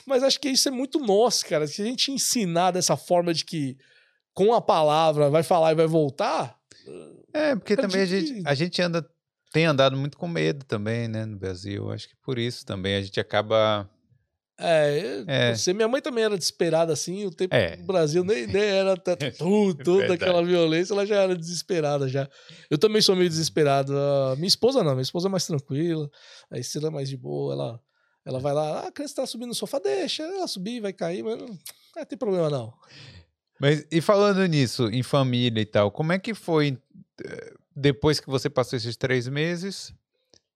Mas 0.05 0.23
acho 0.23 0.39
que 0.39 0.49
isso 0.49 0.67
é 0.67 0.71
muito 0.71 0.99
nosso, 0.99 1.45
cara. 1.45 1.67
Se 1.67 1.81
a 1.81 1.85
gente 1.85 2.11
ensinar 2.11 2.71
dessa 2.71 2.97
forma 2.97 3.33
de 3.33 3.45
que 3.45 3.77
com 4.33 4.53
a 4.53 4.59
palavra 4.61 5.29
vai 5.29 5.43
falar 5.43 5.71
e 5.71 5.75
vai 5.75 5.87
voltar. 5.87 6.57
É, 7.35 7.55
porque 7.55 7.75
também 7.75 8.01
a 8.01 8.05
gente, 8.05 8.41
a 8.45 8.53
gente 8.53 8.81
anda 8.81 9.05
tem 9.51 9.65
andado 9.65 9.95
muito 9.95 10.17
com 10.17 10.27
medo 10.27 10.65
também, 10.65 11.07
né, 11.07 11.25
no 11.25 11.37
Brasil. 11.37 11.91
Acho 11.91 12.09
que 12.09 12.15
por 12.17 12.37
isso 12.37 12.65
também 12.65 12.95
a 12.95 13.01
gente 13.01 13.19
acaba 13.19 13.89
é, 14.57 15.23
é. 15.27 15.53
Você, 15.55 15.73
minha 15.73 15.87
mãe 15.87 16.01
também 16.01 16.23
era 16.23 16.37
desesperada 16.37 16.93
assim, 16.93 17.25
o 17.25 17.31
tempo 17.31 17.53
é. 17.53 17.75
no 17.75 17.83
Brasil 17.83 18.23
nem, 18.23 18.47
nem 18.47 18.63
era 18.63 18.95
tudo, 19.37 19.83
toda 19.83 20.13
aquela 20.13 20.41
violência, 20.43 20.93
ela 20.93 21.05
já 21.05 21.15
era 21.15 21.35
desesperada 21.35 22.07
já. 22.07 22.29
Eu 22.69 22.77
também 22.77 23.01
sou 23.01 23.15
meio 23.15 23.29
desesperado. 23.29 23.93
Minha 24.37 24.47
esposa 24.47 24.83
não, 24.83 24.91
minha 24.91 25.01
esposa 25.01 25.27
é 25.27 25.31
mais 25.31 25.45
tranquila, 25.45 26.09
a 26.49 26.57
Estela 26.57 26.87
é 26.87 26.91
mais 26.91 27.09
de 27.09 27.17
boa, 27.17 27.53
ela, 27.53 27.79
ela 28.25 28.39
vai 28.39 28.53
lá, 28.53 28.79
ah, 28.79 28.87
a 28.87 28.91
criança 28.91 29.15
tá 29.15 29.25
subindo 29.25 29.49
no 29.49 29.55
sofá, 29.55 29.77
deixa 29.79 30.23
ela 30.23 30.47
subir, 30.47 30.79
vai 30.79 30.93
cair, 30.93 31.21
mas 31.21 31.37
não, 31.37 31.47
não 31.47 32.05
tem 32.05 32.17
problema 32.17 32.49
não. 32.49 32.73
Mas 33.59 33.85
e 33.91 33.99
falando 33.99 34.45
nisso, 34.45 34.89
em 34.89 35.03
família 35.03 35.61
e 35.61 35.65
tal, 35.65 35.91
como 35.91 36.13
é 36.13 36.19
que 36.19 36.33
foi 36.33 36.77
depois 37.75 38.19
que 38.19 38.27
você 38.27 38.49
passou 38.49 38.77
esses 38.77 38.95
três 38.95 39.27
meses 39.27 39.93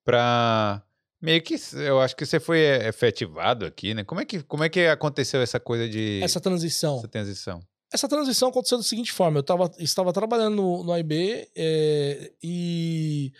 pra 0.03 0.83
Meio 1.21 1.41
que 1.41 1.55
eu 1.75 1.99
acho 1.99 2.15
que 2.15 2.25
você 2.25 2.39
foi 2.39 2.59
efetivado 2.87 3.65
aqui, 3.65 3.93
né? 3.93 4.05
Como 4.05 4.21
é 4.21 4.25
que, 4.25 4.41
como 4.43 4.63
é 4.63 4.69
que 4.69 4.85
aconteceu 4.85 5.41
essa 5.41 5.59
coisa 5.59 5.87
de. 5.87 6.21
Essa 6.23 6.39
transição. 6.39 6.97
Essa 6.97 7.07
transição. 7.09 7.61
Essa 7.91 8.07
transição 8.07 8.49
aconteceu 8.49 8.77
da 8.77 8.83
seguinte 8.85 9.11
forma: 9.11 9.39
eu 9.39 9.43
tava, 9.43 9.69
estava 9.79 10.13
trabalhando 10.13 10.55
no, 10.55 10.83
no 10.83 10.97
IB 10.97 11.15
é, 11.15 11.49
eh, 11.57 12.31
e. 12.41 13.33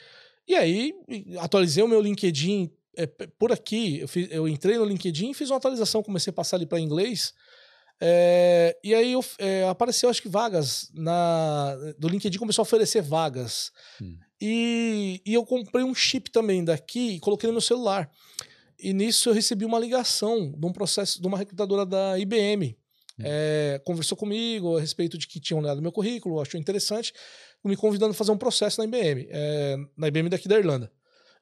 E 0.46 0.56
aí, 0.56 0.94
atualizei 1.40 1.82
o 1.82 1.88
meu 1.88 2.02
LinkedIn 2.02 2.70
é, 2.98 3.06
por 3.06 3.52
aqui. 3.52 4.00
Eu, 4.00 4.08
fiz, 4.10 4.28
eu, 4.30 4.48
entrei 4.48 4.78
no 4.78 4.84
LinkedIn, 4.84 5.34
fiz 5.34 5.50
uma 5.50 5.58
atualização, 5.58 6.04
comecei 6.04 6.32
a 6.32 6.34
passar 6.34 6.58
ali 6.58 6.66
para 6.66 6.80
inglês. 6.80 7.34
É, 8.02 8.78
e 8.84 8.94
aí 8.94 9.12
eu, 9.12 9.24
apareceu, 9.70 10.10
acho 10.10 10.22
que 10.22 10.30
vagas 10.30 10.90
na, 10.94 11.76
do 11.98 12.08
LinkedIn 12.08 12.38
começou 12.38 12.62
a 12.62 12.64
oferecer 12.64 13.02
vagas. 13.02 13.72
Hum. 14.02 14.18
E, 14.42 15.22
e 15.26 15.34
eu 15.34 15.46
comprei 15.46 15.84
um 15.84 15.94
chip 15.94 16.32
também 16.32 16.64
daqui 16.64 17.16
e 17.16 17.20
coloquei 17.20 17.48
no 17.48 17.54
meu 17.54 17.62
celular. 17.62 18.10
E 18.80 18.94
nisso 18.94 19.30
eu 19.30 19.34
recebi 19.34 19.66
uma 19.66 19.78
ligação 19.78 20.54
de 20.58 20.66
um 20.66 20.72
processo 20.72 21.22
de 21.22 21.28
uma 21.28 21.38
recrutadora 21.38 21.86
da 21.86 22.18
IBM. 22.18 22.78
Hum. 23.20 23.24
É, 23.24 23.82
conversou 23.84 24.18
comigo 24.18 24.78
a 24.78 24.82
respeito 24.82 25.18
de 25.18 25.28
que 25.28 25.40
tinham 25.40 25.60
olhado 25.60 25.82
meu 25.82 25.92
currículo, 25.92 26.40
achou 26.40 26.60
interessante, 26.60 27.14
me 27.64 27.76
convidando 27.76 28.12
a 28.12 28.16
fazer 28.16 28.32
um 28.32 28.38
processo 28.38 28.80
na 28.80 28.86
IBM, 28.86 29.28
é, 29.30 29.76
na 29.98 30.08
IBM 30.08 30.30
daqui 30.30 30.48
da 30.48 30.58
Irlanda. 30.58 30.90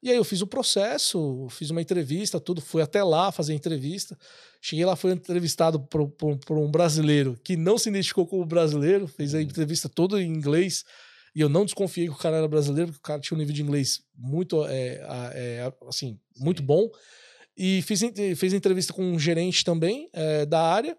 E 0.07 0.11
aí 0.11 0.15
eu 0.15 0.23
fiz 0.23 0.41
o 0.41 0.47
processo, 0.47 1.47
fiz 1.49 1.69
uma 1.69 1.81
entrevista, 1.81 2.39
tudo, 2.39 2.61
fui 2.61 2.81
até 2.81 3.03
lá 3.03 3.29
fazer 3.29 3.53
entrevista. 3.53 4.17
Cheguei 4.61 4.85
lá, 4.85 4.95
fui 4.95 5.11
entrevistado 5.11 5.81
por, 5.81 6.07
por, 6.07 6.37
por 6.37 6.57
um 6.57 6.71
brasileiro 6.71 7.37
que 7.43 7.57
não 7.57 7.77
se 7.77 7.89
identificou 7.89 8.25
como 8.25 8.45
brasileiro, 8.45 9.05
fez 9.05 9.35
a 9.35 9.39
hum. 9.39 9.41
entrevista 9.41 9.89
toda 9.89 10.23
em 10.23 10.29
inglês. 10.29 10.85
E 11.35 11.41
eu 11.41 11.49
não 11.49 11.65
desconfiei 11.65 12.07
que 12.07 12.13
o 12.13 12.17
cara 12.17 12.37
era 12.37 12.47
brasileiro, 12.47 12.93
porque 12.93 13.03
o 13.03 13.05
cara 13.05 13.19
tinha 13.19 13.35
um 13.35 13.39
nível 13.39 13.53
de 13.53 13.61
inglês 13.61 14.01
muito, 14.17 14.65
é, 14.65 15.01
é, 15.33 15.73
assim, 15.85 16.11
Sim. 16.11 16.19
muito 16.39 16.63
bom. 16.63 16.89
E 17.57 17.81
fiz, 17.81 18.01
fiz 18.37 18.53
entrevista 18.53 18.93
com 18.93 19.03
um 19.03 19.19
gerente 19.19 19.65
também 19.65 20.07
é, 20.13 20.45
da 20.45 20.61
área. 20.61 20.97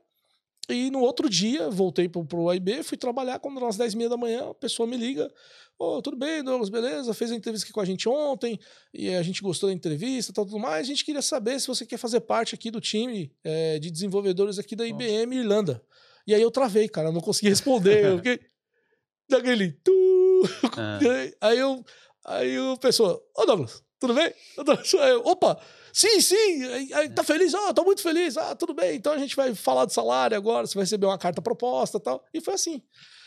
E 0.68 0.90
no 0.90 1.00
outro 1.00 1.30
dia, 1.30 1.70
voltei 1.70 2.08
pro, 2.08 2.24
pro 2.24 2.50
AIB, 2.50 2.82
fui 2.82 2.98
trabalhar. 2.98 3.38
Quando 3.38 3.64
às 3.64 3.76
10 3.76 3.94
h 3.94 4.08
da 4.08 4.16
manhã, 4.16 4.50
a 4.50 4.54
pessoa 4.54 4.86
me 4.86 4.96
liga. 4.96 5.32
Ô, 5.78 5.96
oh, 5.96 6.02
tudo 6.02 6.16
bem, 6.16 6.42
Douglas, 6.42 6.68
beleza? 6.68 7.14
Fez 7.14 7.30
a 7.30 7.36
entrevista 7.36 7.64
aqui 7.64 7.72
com 7.72 7.80
a 7.80 7.84
gente 7.84 8.08
ontem 8.08 8.58
e 8.92 9.14
a 9.14 9.22
gente 9.22 9.40
gostou 9.40 9.68
da 9.68 9.74
entrevista 9.74 10.32
e 10.32 10.34
tudo 10.34 10.58
mais. 10.58 10.80
A 10.80 10.90
gente 10.90 11.04
queria 11.04 11.22
saber 11.22 11.58
se 11.60 11.68
você 11.68 11.86
quer 11.86 11.96
fazer 11.96 12.20
parte 12.20 12.54
aqui 12.54 12.70
do 12.70 12.80
time 12.80 13.32
é, 13.44 13.78
de 13.78 13.90
desenvolvedores 13.90 14.58
aqui 14.58 14.74
da 14.74 14.86
IBM 14.86 15.36
Irlanda. 15.36 15.80
E 16.26 16.34
aí 16.34 16.42
eu 16.42 16.50
travei, 16.50 16.88
cara, 16.88 17.12
não 17.12 17.20
consegui 17.20 17.48
responder. 17.48 18.04
eu 18.04 18.16
fiquei 18.16 18.40
daquele. 19.30 19.72
Tu, 19.72 20.42
ah. 20.76 20.98
Aí 21.40 21.58
eu. 21.58 21.84
Aí 22.24 22.58
o 22.58 22.76
pessoa, 22.76 23.22
ô 23.34 23.46
Douglas, 23.46 23.82
tudo 23.98 24.14
bem? 24.14 24.32
Opa! 25.24 25.60
Sim, 25.92 26.20
sim, 26.20 26.88
tá 27.14 27.24
feliz? 27.24 27.54
Ah, 27.54 27.74
tô 27.74 27.82
muito 27.82 28.02
feliz. 28.02 28.36
Ah, 28.36 28.54
tudo 28.54 28.74
bem. 28.74 28.96
Então 28.96 29.12
a 29.12 29.18
gente 29.18 29.34
vai 29.34 29.54
falar 29.54 29.84
de 29.86 29.92
salário 29.92 30.36
agora, 30.36 30.66
você 30.66 30.74
vai 30.74 30.84
receber 30.84 31.06
uma 31.06 31.18
carta 31.18 31.42
proposta 31.42 31.98
e 31.98 32.00
tal. 32.00 32.24
E 32.32 32.40
foi 32.40 32.54
assim. 32.54 32.82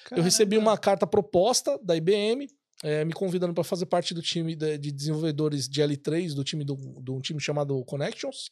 Caramba. 0.06 0.20
Eu 0.20 0.24
recebi 0.24 0.58
uma 0.58 0.78
carta 0.78 1.06
proposta 1.06 1.80
da 1.84 1.96
IBM, 1.96 2.48
é, 2.84 3.04
me 3.06 3.14
convidando 3.14 3.54
para 3.54 3.64
fazer 3.64 3.86
parte 3.86 4.14
do 4.14 4.22
time 4.22 4.56
de, 4.56 4.78
de, 4.78 4.92
desenvolvedores 4.92 5.68
de 5.68 5.82
L3, 5.82 6.34
do 6.34 6.44
time 6.44 6.64
do, 6.64 6.76
do 6.76 7.16
um 7.16 7.20
time 7.20 7.40
chamado 7.40 7.84
Connections, 7.86 8.50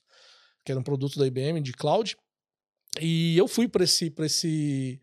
que 0.63 0.71
era 0.71 0.79
um 0.79 0.83
produto 0.83 1.17
da 1.17 1.25
IBM 1.25 1.61
de 1.61 1.73
cloud. 1.73 2.17
E 2.99 3.37
eu 3.37 3.47
fui 3.47 3.67
para 3.67 3.83
esse, 3.83 4.09
para 4.09 4.25
esse, 4.25 4.99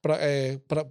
pra, 0.00 0.16
é, 0.16 0.58
pra, 0.68 0.86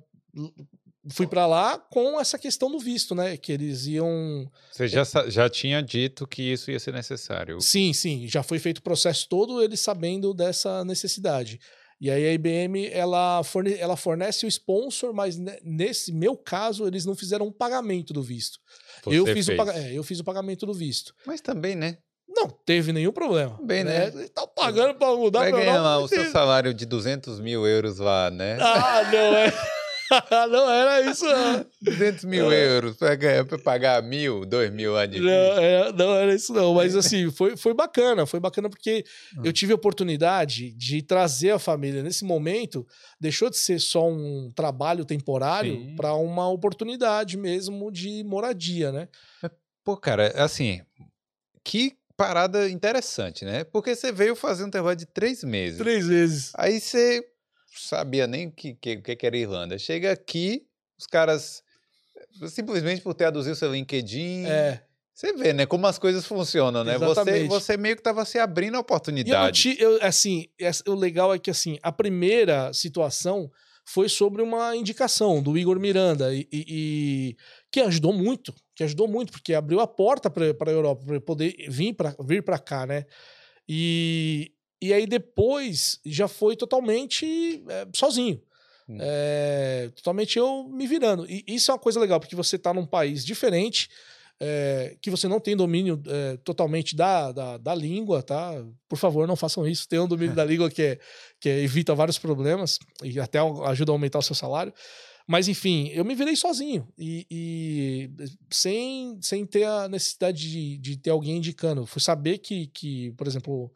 fui 1.11 1.27
para 1.27 1.45
lá 1.45 1.77
com 1.77 2.19
essa 2.19 2.37
questão 2.37 2.71
do 2.71 2.79
visto, 2.79 3.13
né? 3.15 3.37
Que 3.37 3.51
eles 3.51 3.85
iam. 3.85 4.49
Você 4.71 4.87
já, 4.87 5.03
já 5.27 5.49
tinha 5.49 5.81
dito 5.81 6.27
que 6.27 6.41
isso 6.41 6.71
ia 6.71 6.79
ser 6.79 6.93
necessário. 6.93 7.59
Sim, 7.61 7.93
sim. 7.93 8.27
Já 8.27 8.43
foi 8.43 8.59
feito 8.59 8.79
o 8.79 8.83
processo 8.83 9.27
todo, 9.27 9.61
eles 9.61 9.79
sabendo 9.79 10.33
dessa 10.33 10.83
necessidade. 10.85 11.59
E 12.01 12.09
aí 12.09 12.25
a 12.27 12.33
IBM 12.33 12.87
ela, 12.93 13.43
forne 13.43 13.73
ela 13.73 13.97
fornece 13.97 14.45
o 14.45 14.47
sponsor, 14.47 15.13
mas 15.13 15.37
nesse 15.61 16.13
meu 16.13 16.37
caso 16.37 16.87
eles 16.87 17.05
não 17.05 17.13
fizeram 17.13 17.47
um 17.47 17.51
pagamento 17.51 18.13
do 18.13 18.23
visto. 18.23 18.57
eu 19.05 19.25
fiz, 19.25 19.49
o, 19.49 19.51
é, 19.51 19.93
eu 19.93 20.03
fiz 20.03 20.19
o 20.19 20.23
pagamento 20.23 20.65
do 20.65 20.73
visto. 20.73 21.13
Mas 21.25 21.41
também, 21.41 21.75
né? 21.75 21.97
Não 22.29 22.47
teve 22.47 22.93
nenhum 22.93 23.11
problema. 23.11 23.59
Bem, 23.61 23.83
né? 23.83 24.11
né? 24.11 24.23
Estão 24.23 24.47
pagando 24.47 24.93
para 24.95 25.13
mudar. 25.15 25.39
Vai 25.39 25.51
ganhar 25.51 25.81
lá 25.81 25.97
o 25.97 26.07
seu 26.07 26.23
salário 26.31 26.73
de 26.73 26.85
200 26.85 27.39
mil 27.41 27.67
euros 27.67 27.97
lá, 27.97 28.31
né? 28.31 28.57
Ah, 28.61 29.03
não 29.11 29.35
é. 29.35 29.51
não 30.49 30.69
era 30.69 31.01
isso, 31.09 31.25
não. 31.25 31.65
200 31.81 32.25
mil 32.25 32.51
é. 32.51 32.75
euros 32.75 32.97
para 32.97 33.59
pagar 33.63 34.01
mil, 34.01 34.45
dois 34.45 34.71
mil 34.71 34.93
de 35.07 35.19
não, 35.19 35.31
é, 35.31 35.91
não 35.93 36.15
era 36.15 36.33
isso, 36.33 36.53
não. 36.53 36.73
Mas 36.73 36.95
assim, 36.95 37.29
foi, 37.31 37.55
foi 37.55 37.73
bacana. 37.73 38.25
Foi 38.25 38.39
bacana 38.39 38.69
porque 38.69 39.03
hum. 39.37 39.41
eu 39.43 39.53
tive 39.53 39.71
a 39.71 39.75
oportunidade 39.75 40.71
de 40.71 41.01
trazer 41.01 41.51
a 41.51 41.59
família. 41.59 42.03
Nesse 42.03 42.25
momento, 42.25 42.85
deixou 43.19 43.49
de 43.49 43.57
ser 43.57 43.79
só 43.79 44.09
um 44.09 44.51
trabalho 44.55 45.05
temporário 45.05 45.95
para 45.95 46.13
uma 46.13 46.49
oportunidade 46.49 47.37
mesmo 47.37 47.91
de 47.91 48.23
moradia, 48.23 48.91
né? 48.91 49.07
Pô, 49.83 49.95
cara, 49.97 50.33
assim, 50.35 50.81
que 51.63 51.97
parada 52.19 52.69
interessante, 52.69 53.45
né? 53.45 53.63
Porque 53.63 53.95
você 53.95 54.11
veio 54.11 54.35
fazer 54.35 54.65
um 54.65 54.69
trabalho 54.69 54.97
de 54.97 55.05
três 55.05 55.41
meses. 55.41 55.77
Três 55.77 56.05
meses. 56.05 56.51
Aí 56.55 56.81
você 56.81 57.25
sabia 57.87 58.27
nem 58.27 58.47
o 58.47 58.51
que, 58.51 58.75
que, 58.75 58.97
que 58.97 59.25
era 59.25 59.37
Irlanda. 59.37 59.77
Chega 59.77 60.11
aqui, 60.11 60.65
os 60.97 61.05
caras, 61.05 61.63
simplesmente 62.47 63.01
por 63.01 63.13
ter 63.13 63.25
traduzido 63.25 63.55
seu 63.55 63.71
LinkedIn. 63.71 64.45
É. 64.45 64.83
Você 65.13 65.33
vê, 65.33 65.51
né, 65.51 65.65
como 65.65 65.85
as 65.85 65.99
coisas 65.99 66.25
funcionam, 66.25 66.83
né? 66.83 66.97
Você, 66.97 67.45
você 67.45 67.75
meio 67.75 67.95
que 67.95 67.99
estava 67.99 68.23
se 68.23 68.39
abrindo 68.39 68.75
a 68.75 68.79
oportunidade. 68.79 69.75
Eu, 69.77 69.97
eu, 69.97 69.99
assim, 70.01 70.47
o 70.87 70.95
legal 70.95 71.33
é 71.33 71.39
que 71.39 71.51
assim, 71.51 71.77
a 71.83 71.91
primeira 71.91 72.71
situação 72.71 73.51
foi 73.83 74.07
sobre 74.07 74.41
uma 74.41 74.75
indicação 74.75 75.41
do 75.41 75.57
Igor 75.57 75.79
Miranda 75.79 76.33
e, 76.33 76.47
e, 76.51 76.65
e 76.69 77.37
que 77.71 77.81
ajudou 77.81 78.13
muito, 78.13 78.53
que 78.75 78.83
ajudou 78.83 79.07
muito 79.07 79.31
porque 79.33 79.53
abriu 79.53 79.79
a 79.79 79.87
porta 79.87 80.29
para 80.29 80.45
a 80.45 80.71
Europa 80.71 81.03
para 81.05 81.19
poder 81.19 81.53
vir 81.67 81.93
para 81.93 82.15
vir 82.23 82.41
para 82.43 82.57
cá, 82.57 82.85
né? 82.85 83.05
E 83.67 84.53
e 84.81 84.93
aí 84.93 85.05
depois 85.05 85.99
já 86.05 86.27
foi 86.27 86.55
totalmente 86.55 87.63
é, 87.67 87.87
sozinho. 87.93 88.41
Hum. 88.87 88.97
É, 88.99 89.91
totalmente 89.95 90.37
eu 90.39 90.67
me 90.69 90.87
virando. 90.87 91.29
E 91.29 91.43
isso 91.47 91.69
é 91.69 91.73
uma 91.73 91.79
coisa 91.79 91.99
legal, 91.99 92.19
porque 92.19 92.35
você 92.35 92.55
está 92.55 92.73
num 92.73 92.85
país 92.85 93.23
diferente, 93.23 93.89
é, 94.39 94.95
que 95.01 95.11
você 95.11 95.27
não 95.27 95.39
tem 95.39 95.55
domínio 95.55 96.01
é, 96.07 96.37
totalmente 96.37 96.95
da, 96.95 97.31
da, 97.31 97.57
da, 97.57 97.75
língua, 97.75 98.23
tá? 98.23 98.53
Por 98.87 98.97
favor, 98.97 99.27
não 99.27 99.35
façam 99.35 99.67
isso. 99.67 99.87
Tenham 99.87 100.05
um 100.05 100.07
domínio 100.07 100.33
da 100.35 100.45
língua 100.45 100.71
que, 100.71 100.81
é, 100.81 100.99
que 101.39 101.49
evita 101.49 101.93
vários 101.93 102.17
problemas 102.17 102.79
e 103.03 103.19
até 103.19 103.39
ajuda 103.65 103.91
a 103.91 103.93
aumentar 103.93 104.19
o 104.19 104.23
seu 104.23 104.35
salário. 104.35 104.73
Mas, 105.27 105.47
enfim, 105.47 105.89
eu 105.89 106.03
me 106.03 106.15
virei 106.15 106.35
sozinho 106.35 106.87
e, 106.97 107.27
e 107.29 108.09
sem, 108.49 109.19
sem 109.21 109.45
ter 109.45 109.63
a 109.65 109.87
necessidade 109.87 110.49
de, 110.49 110.77
de 110.79 110.97
ter 110.97 111.11
alguém 111.11 111.37
indicando. 111.37 111.85
Fui 111.85 112.01
saber 112.01 112.39
que, 112.39 112.65
que 112.67 113.11
por 113.11 113.27
exemplo, 113.27 113.71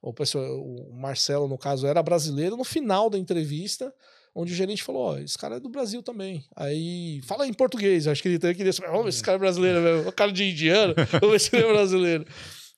o, 0.00 0.12
pessoal, 0.12 0.44
o 0.44 0.92
Marcelo, 0.92 1.48
no 1.48 1.58
caso, 1.58 1.86
era 1.86 2.02
brasileiro, 2.02 2.56
no 2.56 2.64
final 2.64 3.10
da 3.10 3.18
entrevista, 3.18 3.92
onde 4.34 4.52
o 4.52 4.56
gerente 4.56 4.82
falou: 4.82 5.02
Ó, 5.02 5.12
oh, 5.14 5.18
esse 5.18 5.36
cara 5.36 5.56
é 5.56 5.60
do 5.60 5.68
Brasil 5.68 6.02
também. 6.02 6.44
Aí, 6.54 7.20
fala 7.24 7.46
em 7.46 7.52
português, 7.52 8.06
acho 8.06 8.22
que 8.22 8.28
ele 8.28 8.38
também 8.38 8.56
queria 8.56 8.72
saber: 8.72 8.88
vamos 8.88 9.04
ver 9.04 9.10
esse 9.10 9.22
cara 9.22 9.36
é 9.36 9.40
brasileiro 9.40 9.80
mesmo, 9.80 10.08
o 10.08 10.12
cara 10.12 10.32
de 10.32 10.44
indiano, 10.44 10.94
vamos 11.20 11.30
ver 11.30 11.40
se 11.40 11.56
ele 11.56 11.66
é 11.66 11.72
brasileiro. 11.72 12.24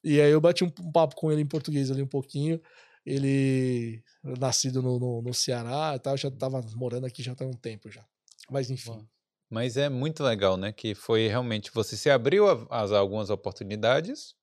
E 0.02 0.20
aí 0.20 0.30
eu 0.30 0.40
bati 0.40 0.64
um 0.64 0.70
papo 0.70 1.14
com 1.14 1.30
ele 1.30 1.42
em 1.42 1.46
português 1.46 1.90
ali 1.90 2.02
um 2.02 2.06
pouquinho. 2.06 2.60
Ele, 3.04 4.02
nascido 4.38 4.82
no, 4.82 4.98
no, 4.98 5.22
no 5.22 5.34
Ceará 5.34 5.94
e 5.96 5.98
tal, 5.98 6.16
já 6.16 6.28
estava 6.28 6.60
morando 6.74 7.06
aqui 7.06 7.22
já 7.22 7.34
tem 7.34 7.46
um 7.46 7.52
tempo 7.52 7.90
já. 7.90 8.04
Mas 8.50 8.70
enfim. 8.70 9.06
Mas 9.48 9.76
é 9.76 9.88
muito 9.88 10.22
legal, 10.22 10.56
né? 10.56 10.72
Que 10.72 10.94
foi 10.94 11.26
realmente 11.26 11.70
você 11.72 11.96
se 11.96 12.08
abriu 12.08 12.48
a, 12.48 12.66
a 12.70 12.98
algumas 12.98 13.30
oportunidades 13.30 14.34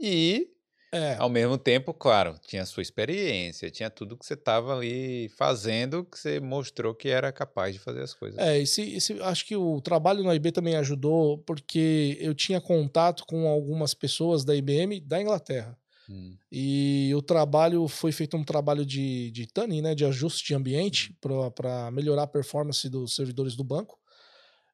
e 0.00 0.48
É, 0.92 1.14
Ao 1.14 1.28
mesmo 1.28 1.56
tempo, 1.58 1.92
claro, 1.94 2.38
tinha 2.46 2.64
sua 2.66 2.82
experiência, 2.82 3.70
tinha 3.70 3.90
tudo 3.90 4.16
que 4.16 4.24
você 4.26 4.34
estava 4.34 4.74
ali 4.76 5.28
fazendo, 5.28 6.04
que 6.04 6.18
você 6.18 6.40
mostrou 6.40 6.94
que 6.94 7.08
era 7.08 7.32
capaz 7.32 7.74
de 7.74 7.78
fazer 7.80 8.02
as 8.02 8.14
coisas. 8.14 8.38
é 8.40 8.58
esse, 8.58 8.82
esse, 8.94 9.20
acho 9.22 9.44
que 9.46 9.56
o 9.56 9.80
trabalho 9.80 10.22
na 10.24 10.34
IB 10.34 10.50
também 10.52 10.76
ajudou, 10.76 11.38
porque 11.38 12.16
eu 12.20 12.34
tinha 12.34 12.60
contato 12.60 13.24
com 13.26 13.46
algumas 13.46 13.94
pessoas 13.94 14.44
da 14.44 14.54
IBM 14.56 15.00
da 15.00 15.20
Inglaterra. 15.20 15.78
Hum, 16.08 16.38
E 16.52 17.12
o 17.14 17.22
trabalho 17.22 17.86
foi 17.88 18.12
feito 18.12 18.36
um 18.36 18.44
trabalho 18.44 18.84
de, 18.84 19.30
de 19.32 19.46
tuning, 19.46 19.82
né, 19.82 19.94
de 19.94 20.04
ajuste 20.04 20.46
de 20.48 20.54
ambiente 20.54 21.16
para 21.54 21.90
melhorar 21.92 22.24
a 22.24 22.26
performance 22.26 22.88
dos 22.88 23.14
servidores 23.14 23.56
do 23.56 23.64
banco. 23.64 23.98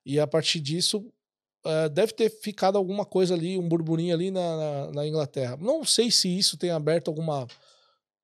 E 0.05 0.21
a 0.21 0.27
partir 0.27 0.61
disso, 0.61 1.13
eh, 1.67 1.89
deve 1.89 2.13
ter 2.13 2.31
ficado 2.31 2.77
alguma 2.77 3.05
coisa 3.05 3.35
ali, 3.35 3.59
um 3.59 3.69
burburinho 3.69 4.15
ali 4.15 4.31
na, 4.31 4.57
na, 4.57 4.93
na 4.93 5.07
Inglaterra. 5.07 5.57
Não 5.61 5.85
sei 5.85 6.11
se 6.11 6.29
isso 6.29 6.57
tem 6.57 6.71
aberto 6.71 7.09
alguma 7.09 7.47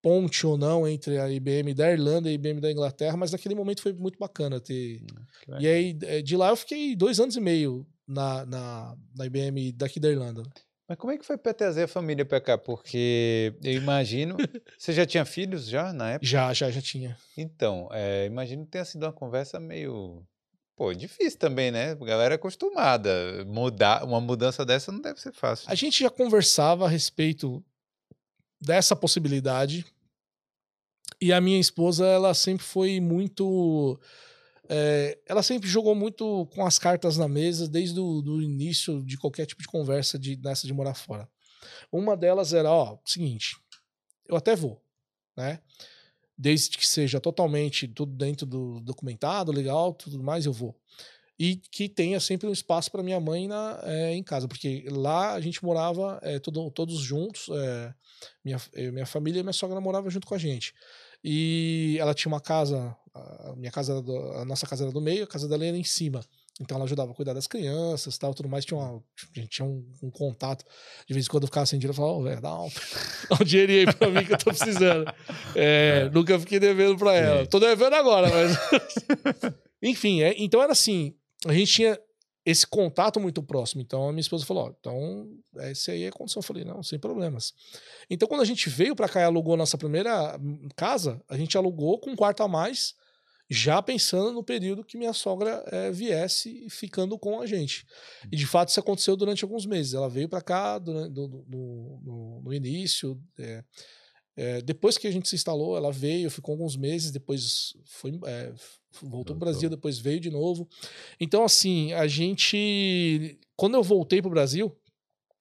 ponte 0.02 0.46
ou 0.46 0.58
não 0.58 0.86
entre 0.86 1.18
a 1.18 1.30
IBM 1.30 1.72
da 1.74 1.90
Irlanda 1.90 2.28
e 2.28 2.32
a 2.32 2.34
IBM 2.34 2.60
da 2.60 2.72
Inglaterra, 2.72 3.16
mas 3.16 3.30
naquele 3.30 3.54
momento 3.54 3.82
foi 3.82 3.92
muito 3.92 4.18
bacana 4.18 4.60
ter. 4.60 5.00
legal. 5.46 5.62
E 5.62 5.66
aí, 5.66 5.98
eh, 6.02 6.22
de 6.22 6.36
lá 6.36 6.50
eu 6.50 6.56
fiquei 6.56 6.96
dois 6.96 7.20
anos 7.20 7.36
e 7.36 7.40
meio 7.40 7.86
na, 8.06 8.44
na, 8.44 8.96
na 9.14 9.26
IBM 9.26 9.72
daqui 9.72 10.00
da 10.00 10.10
Irlanda. 10.10 10.42
Mas 10.88 10.98
como 10.98 11.12
é 11.12 11.16
que 11.16 11.24
foi 11.24 11.38
para 11.38 11.54
trazer 11.54 11.84
a 11.84 11.88
família 11.88 12.24
para 12.24 12.40
cá? 12.40 12.58
Porque 12.58 13.54
eu 13.62 13.72
imagino. 13.72 14.36
você 14.76 14.92
já 14.92 15.06
tinha 15.06 15.24
filhos 15.24 15.66
já 15.66 15.92
na 15.92 16.10
época? 16.10 16.26
Já, 16.26 16.52
já, 16.52 16.70
já 16.70 16.82
tinha. 16.82 17.16
Então, 17.36 17.88
é, 17.92 18.26
imagino 18.26 18.64
que 18.64 18.72
tenha 18.72 18.84
sido 18.84 19.04
uma 19.06 19.12
conversa 19.12 19.58
meio. 19.58 20.22
Pô, 20.74 20.92
difícil 20.94 21.38
também, 21.38 21.70
né? 21.70 21.90
A 21.92 21.94
galera 21.94 22.34
é 22.34 22.36
acostumada. 22.36 23.44
Mudar, 23.46 24.04
uma 24.04 24.20
mudança 24.20 24.64
dessa 24.64 24.90
não 24.90 25.00
deve 25.00 25.20
ser 25.20 25.32
fácil. 25.32 25.70
A 25.70 25.74
gente 25.74 26.02
já 26.02 26.10
conversava 26.10 26.86
a 26.86 26.88
respeito 26.88 27.62
dessa 28.60 28.96
possibilidade. 28.96 29.84
E 31.20 31.32
a 31.32 31.40
minha 31.40 31.60
esposa, 31.60 32.06
ela 32.06 32.32
sempre 32.34 32.64
foi 32.64 33.00
muito. 33.00 34.00
é, 34.68 35.18
ela 35.26 35.42
sempre 35.42 35.68
jogou 35.68 35.94
muito 35.94 36.46
com 36.54 36.64
as 36.64 36.78
cartas 36.78 37.16
na 37.16 37.28
mesa 37.28 37.68
desde 37.68 38.00
o 38.00 38.40
início 38.40 39.04
de 39.04 39.18
qualquer 39.18 39.46
tipo 39.46 39.62
de 39.62 39.68
conversa 39.68 40.18
de, 40.18 40.34
dessa 40.36 40.66
de 40.66 40.72
morar 40.72 40.94
fora. 40.94 41.28
Uma 41.92 42.16
delas 42.16 42.52
era: 42.52 42.70
ó, 42.70 42.98
seguinte, 43.04 43.56
eu 44.26 44.36
até 44.36 44.56
vou, 44.56 44.82
né? 45.36 45.60
Desde 46.36 46.76
que 46.78 46.86
seja 46.86 47.20
totalmente 47.20 47.86
tudo 47.88 48.12
dentro 48.14 48.46
do 48.46 48.80
documentado, 48.80 49.52
legal, 49.52 49.92
tudo 49.92 50.22
mais, 50.22 50.46
eu 50.46 50.52
vou. 50.52 50.74
E 51.38 51.56
que 51.56 51.88
tenha 51.88 52.20
sempre 52.20 52.46
um 52.48 52.52
espaço 52.52 52.90
para 52.90 53.02
minha 53.02 53.18
mãe 53.20 53.48
na, 53.48 53.80
é, 53.84 54.14
em 54.14 54.22
casa, 54.22 54.46
porque 54.46 54.84
lá 54.90 55.32
a 55.34 55.40
gente 55.40 55.64
morava 55.64 56.18
é, 56.22 56.38
todo- 56.38 56.70
todos 56.70 57.00
juntos, 57.00 57.48
é, 57.50 57.94
minha, 58.44 58.60
minha 58.92 59.06
família 59.06 59.40
e 59.40 59.42
minha 59.42 59.52
sogra 59.52 59.80
moravam 59.80 60.10
junto 60.10 60.26
com 60.26 60.34
a 60.34 60.38
gente. 60.38 60.74
E 61.24 61.96
ela 62.00 62.14
tinha 62.14 62.32
uma 62.32 62.40
casa, 62.40 62.96
a 63.14 63.54
minha 63.56 63.70
casa, 63.72 64.00
do- 64.02 64.32
a 64.32 64.44
nossa 64.44 64.66
casa 64.66 64.84
era 64.84 64.92
do 64.92 65.00
meio, 65.00 65.24
a 65.24 65.26
casa 65.26 65.48
dela 65.48 65.64
era 65.64 65.76
em 65.76 65.84
cima. 65.84 66.20
Então 66.60 66.76
ela 66.76 66.84
ajudava 66.84 67.10
a 67.10 67.14
cuidar 67.14 67.32
das 67.32 67.46
crianças 67.46 68.18
tal, 68.18 68.34
tudo 68.34 68.48
mais. 68.48 68.64
Tinha, 68.64 68.78
uma, 68.78 68.96
a 68.98 69.40
gente 69.40 69.48
tinha 69.48 69.66
um, 69.66 69.84
um 70.02 70.10
contato. 70.10 70.64
De 71.06 71.14
vez 71.14 71.26
em 71.26 71.28
quando 71.28 71.44
eu 71.44 71.48
ficava 71.48 71.66
sem 71.66 71.78
dinheiro, 71.78 71.92
eu 71.92 71.96
falava, 71.96 72.18
ô, 72.18 72.22
velho, 72.22 72.40
dá 72.40 72.60
um, 72.60 72.68
dá 73.30 73.36
um 73.40 73.44
dinheirinho 73.44 73.88
aí 73.88 73.94
pra 73.94 74.10
mim 74.10 74.24
que 74.24 74.32
eu 74.32 74.38
tô 74.38 74.50
precisando. 74.50 75.12
É, 75.54 76.02
É. 76.02 76.10
Nunca 76.10 76.38
fiquei 76.38 76.60
devendo 76.60 76.96
pra 76.96 77.14
ela. 77.14 77.44
Sim. 77.44 77.50
Tô 77.50 77.58
devendo 77.58 77.94
agora, 77.94 78.28
mas. 78.28 79.54
Enfim, 79.82 80.22
é, 80.22 80.34
então 80.38 80.62
era 80.62 80.72
assim: 80.72 81.14
a 81.46 81.52
gente 81.52 81.72
tinha 81.72 81.98
esse 82.44 82.66
contato 82.66 83.20
muito 83.20 83.42
próximo. 83.42 83.80
Então 83.80 84.08
a 84.08 84.12
minha 84.12 84.20
esposa 84.20 84.44
falou: 84.44 84.66
ó, 84.66 84.72
então 84.78 85.28
esse 85.70 85.90
aí 85.90 86.04
é 86.04 86.08
a 86.08 86.12
condição. 86.12 86.40
Eu 86.40 86.44
falei: 86.44 86.64
não, 86.64 86.82
sem 86.82 86.98
problemas. 86.98 87.52
Então 88.10 88.28
quando 88.28 88.42
a 88.42 88.46
gente 88.46 88.68
veio 88.68 88.94
pra 88.94 89.08
cá 89.08 89.20
e 89.20 89.24
alugou 89.24 89.56
nossa 89.56 89.78
primeira 89.78 90.36
hum, 90.38 90.68
casa, 90.76 91.22
a 91.28 91.36
gente 91.36 91.56
alugou 91.56 91.98
com 91.98 92.10
um 92.10 92.16
quarto 92.16 92.42
a 92.42 92.48
mais, 92.48 92.94
já 93.50 93.82
pensando 93.82 94.32
no 94.32 94.42
período 94.42 94.84
que 94.84 94.96
minha 94.96 95.12
sogra 95.12 95.62
eh, 95.70 95.90
viesse 95.90 96.68
ficando 96.70 97.18
com 97.18 97.40
a 97.40 97.46
gente. 97.46 97.84
E 98.30 98.36
de 98.36 98.46
fato 98.46 98.68
isso 98.70 98.80
aconteceu 98.80 99.14
durante 99.16 99.44
alguns 99.44 99.66
meses. 99.66 99.92
Ela 99.94 100.08
veio 100.08 100.28
pra 100.28 100.40
cá 100.40 100.78
durante, 100.78 101.12
do- 101.12 101.28
do- 101.28 101.44
no, 102.02 102.40
no- 102.44 102.52
início. 102.54 103.20
eh, 103.38 103.62
é, 104.34 104.62
depois 104.62 104.96
que 104.96 105.06
a 105.06 105.10
gente 105.10 105.28
se 105.28 105.34
instalou, 105.34 105.76
ela 105.76 105.92
veio, 105.92 106.30
ficou 106.30 106.52
alguns 106.52 106.74
meses, 106.74 107.10
depois 107.10 107.74
foi, 107.84 108.18
é, 108.24 108.50
voltou 109.02 109.36
pro 109.36 109.44
Brasil, 109.44 109.68
Voltou. 109.68 109.76
depois 109.76 109.98
veio 109.98 110.18
de 110.20 110.30
novo. 110.30 110.66
Então, 111.20 111.44
assim, 111.44 111.92
a 111.92 112.06
gente. 112.06 113.38
Quando 113.54 113.74
eu 113.74 113.82
voltei 113.82 114.22
pro 114.22 114.30
Brasil, 114.30 114.74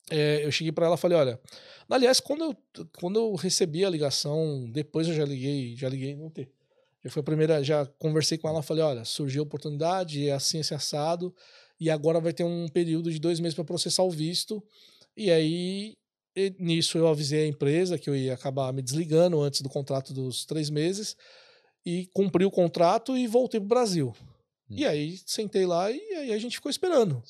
é, 0.09 0.45
eu 0.45 0.51
cheguei 0.51 0.73
para 0.73 0.87
ela 0.87 0.95
e 0.95 0.99
falei: 0.99 1.17
olha. 1.17 1.39
Aliás, 1.89 2.21
quando 2.21 2.43
eu, 2.45 2.85
quando 2.99 3.19
eu 3.19 3.35
recebi 3.35 3.83
a 3.83 3.89
ligação, 3.89 4.69
depois 4.71 5.09
eu 5.09 5.13
já 5.13 5.25
liguei, 5.25 5.75
já 5.75 5.89
liguei 5.89 6.15
no 6.15 6.29
T. 6.29 6.49
Já 7.03 7.09
foi 7.09 7.21
a 7.21 7.23
primeira, 7.23 7.63
já 7.63 7.85
conversei 7.97 8.37
com 8.37 8.47
ela, 8.47 8.61
falei: 8.61 8.83
olha, 8.83 9.05
surgiu 9.05 9.41
a 9.41 9.45
oportunidade, 9.45 10.27
é 10.27 10.33
assim, 10.33 10.59
esse 10.59 10.73
assado, 10.73 11.33
e 11.79 11.89
agora 11.89 12.19
vai 12.19 12.33
ter 12.33 12.43
um 12.43 12.67
período 12.67 13.11
de 13.11 13.19
dois 13.19 13.39
meses 13.39 13.55
para 13.55 13.63
processar 13.63 14.03
o 14.03 14.11
visto. 14.11 14.63
E 15.17 15.31
aí 15.31 15.95
e 16.35 16.55
nisso 16.59 16.97
eu 16.97 17.07
avisei 17.07 17.43
a 17.43 17.47
empresa 17.47 17.97
que 17.97 18.09
eu 18.09 18.15
ia 18.15 18.33
acabar 18.33 18.71
me 18.71 18.81
desligando 18.81 19.41
antes 19.41 19.61
do 19.61 19.69
contrato 19.69 20.13
dos 20.13 20.45
três 20.45 20.69
meses 20.69 21.15
e 21.85 22.07
cumpri 22.13 22.45
o 22.45 22.51
contrato 22.51 23.17
e 23.17 23.27
voltei 23.27 23.59
pro 23.59 23.67
Brasil. 23.67 24.15
E 24.69 24.85
Hum. 24.85 24.89
aí 24.89 25.19
sentei 25.25 25.65
lá 25.65 25.91
e 25.91 25.99
aí 25.99 26.31
a 26.31 26.37
gente 26.37 26.55
ficou 26.55 26.69
esperando, 26.69 27.21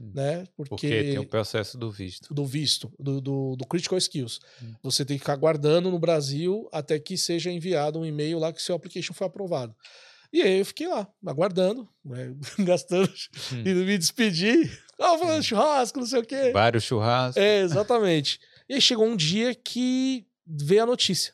Hum. 0.00 0.12
né? 0.14 0.44
Porque 0.56 0.70
Porque, 0.70 0.88
tem 1.04 1.18
o 1.18 1.26
processo 1.26 1.76
do 1.78 1.90
visto. 1.90 2.32
do 2.34 2.44
visto, 2.44 2.92
do, 2.98 3.20
do, 3.20 3.56
do 3.56 3.66
Critical 3.66 3.98
Skills. 3.98 4.40
Hum. 4.62 4.74
Você 4.82 5.04
tem 5.04 5.16
que 5.16 5.20
ficar 5.20 5.32
aguardando 5.34 5.90
no 5.90 5.98
Brasil 5.98 6.68
até 6.72 6.98
que 6.98 7.16
seja 7.16 7.50
enviado 7.50 7.98
um 7.98 8.04
e-mail 8.06 8.38
lá 8.38 8.52
que 8.52 8.60
seu 8.62 8.74
application 8.74 9.12
foi 9.14 9.26
aprovado. 9.26 9.74
E 10.32 10.42
aí 10.42 10.58
eu 10.58 10.66
fiquei 10.66 10.88
lá, 10.88 11.08
aguardando, 11.24 11.88
né? 12.04 12.34
gastando, 12.58 13.08
Hum. 13.52 13.62
e 13.64 13.74
me 13.74 13.96
despedi. 13.96 14.70
Ah, 14.98 15.16
falando 15.18 15.38
Hum. 15.38 15.42
churrasco, 15.42 15.98
não 16.00 16.06
sei 16.06 16.20
o 16.20 16.24
quê. 16.24 16.50
Vários 16.52 16.84
churrascos. 16.84 17.36
É, 17.42 17.60
exatamente. 17.60 18.38
e 18.68 18.74
aí 18.74 18.80
chegou 18.80 19.06
um 19.06 19.16
dia 19.16 19.54
que 19.54 20.26
veio 20.46 20.82
a 20.82 20.86
notícia. 20.86 21.32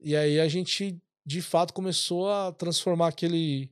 E 0.00 0.14
aí 0.16 0.38
a 0.40 0.48
gente, 0.48 0.96
de 1.24 1.40
fato, 1.42 1.72
começou 1.74 2.30
a 2.30 2.52
transformar 2.52 3.08
aquele 3.08 3.70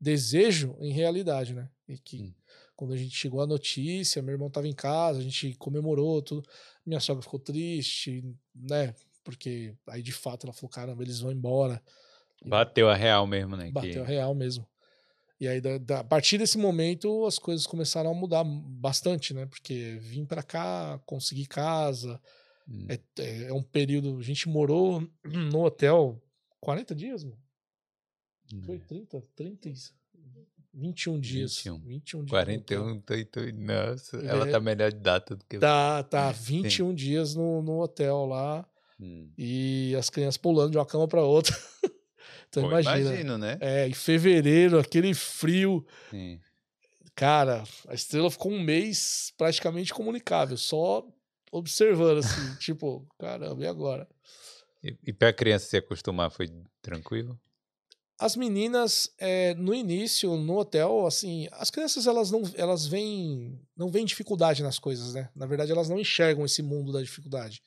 desejo 0.00 0.76
em 0.80 0.92
realidade, 0.92 1.54
né? 1.54 1.68
E 1.88 1.98
que 1.98 2.22
Hum. 2.22 2.32
Quando 2.80 2.94
a 2.94 2.96
gente 2.96 3.14
chegou 3.14 3.42
a 3.42 3.46
notícia, 3.46 4.22
meu 4.22 4.32
irmão 4.32 4.48
estava 4.48 4.66
em 4.66 4.72
casa, 4.72 5.18
a 5.18 5.22
gente 5.22 5.52
comemorou 5.56 6.22
tudo. 6.22 6.42
Minha 6.86 6.98
sogra 6.98 7.22
ficou 7.22 7.38
triste, 7.38 8.24
né? 8.54 8.94
Porque 9.22 9.74
aí 9.86 10.02
de 10.02 10.12
fato 10.12 10.46
ela 10.46 10.52
falou: 10.54 10.70
caramba, 10.70 11.02
eles 11.02 11.20
vão 11.20 11.30
embora. 11.30 11.82
Bateu 12.42 12.88
a 12.88 12.94
real 12.94 13.26
mesmo, 13.26 13.54
né? 13.54 13.66
que- 13.66 13.72
Bateu 13.72 14.02
real 14.02 14.34
mesmo. 14.34 14.66
E 15.38 15.46
aí, 15.46 15.60
da- 15.60 15.76
da- 15.76 16.00
a 16.00 16.04
partir 16.04 16.38
desse 16.38 16.56
momento, 16.56 17.26
as 17.26 17.38
coisas 17.38 17.66
começaram 17.66 18.10
a 18.10 18.14
mudar 18.14 18.44
bastante, 18.44 19.34
né? 19.34 19.44
Porque 19.44 19.98
vim 20.00 20.24
pra 20.24 20.42
cá, 20.42 20.98
consegui 21.04 21.44
casa. 21.46 22.18
Hum. 22.66 22.86
É, 22.88 22.98
é- 23.22 23.42
é 23.48 23.52
um 23.52 23.62
período. 23.62 24.18
A 24.18 24.22
gente 24.22 24.48
morou 24.48 25.06
no 25.22 25.64
hotel 25.64 26.18
40 26.60 26.94
dias, 26.94 27.24
mano. 27.24 27.38
Foi 28.64 28.78
30, 28.78 29.22
30, 29.36 29.68
e- 29.68 29.74
21 30.72 31.18
dias. 31.20 31.56
21. 31.64 31.78
21 31.80 32.24
dias. 32.24 32.46
no 32.46 32.54
hotel. 32.56 32.82
41, 32.84 33.00
tô, 33.00 33.14
tô, 33.26 33.40
nossa, 33.56 34.16
ela 34.18 34.48
É. 34.48 34.50
tá 34.50 34.60
melhor 34.60 34.92
de 34.92 34.98
data 34.98 35.34
do 35.36 35.44
que 35.44 35.56
eu. 35.56 35.60
Tá, 35.60 36.02
tá. 36.02 36.30
21 36.32 36.94
dias 36.94 37.34
no, 37.34 37.62
no 37.62 37.80
hotel 37.80 38.24
lá. 38.26 38.66
Hum. 39.00 39.30
E 39.36 39.94
as 39.98 40.10
crianças 40.10 40.36
pulando 40.36 40.72
de 40.72 40.78
uma 40.78 40.86
cama 40.86 41.08
pra 41.08 41.22
outra. 41.22 41.56
então 42.48 42.62
Pô, 42.64 42.68
imagina. 42.70 42.98
imagino, 43.00 43.38
né? 43.38 43.56
É, 43.60 43.88
em 43.88 43.94
fevereiro, 43.94 44.78
aquele 44.78 45.14
frio. 45.14 45.84
Sim. 46.10 46.38
Cara, 47.14 47.64
a 47.88 47.94
estrela 47.94 48.30
ficou 48.30 48.52
um 48.52 48.60
mês 48.62 49.32
praticamente 49.36 49.92
comunicável, 49.92 50.56
só 50.56 51.06
observando, 51.52 52.18
assim, 52.18 52.54
tipo, 52.60 53.06
caramba, 53.18 53.62
e 53.62 53.66
agora? 53.66 54.08
E, 54.82 54.96
e 55.08 55.12
pra 55.12 55.32
criança 55.32 55.66
se 55.66 55.76
acostumar 55.76 56.30
foi 56.30 56.48
tranquilo? 56.80 57.38
As 58.22 58.36
meninas, 58.36 59.08
é, 59.18 59.54
no 59.54 59.74
início, 59.74 60.36
no 60.36 60.58
hotel, 60.58 61.06
assim, 61.06 61.48
as 61.52 61.70
crianças, 61.70 62.06
elas 62.06 62.30
não, 62.30 62.42
elas 62.54 62.86
veem, 62.86 63.58
não 63.74 63.88
veem 63.88 64.04
dificuldade 64.04 64.62
nas 64.62 64.78
coisas, 64.78 65.14
né? 65.14 65.30
Na 65.34 65.46
verdade, 65.46 65.72
elas 65.72 65.88
não 65.88 65.98
enxergam 65.98 66.44
esse 66.44 66.62
mundo 66.62 66.92
da 66.92 67.00
dificuldade. 67.00 67.62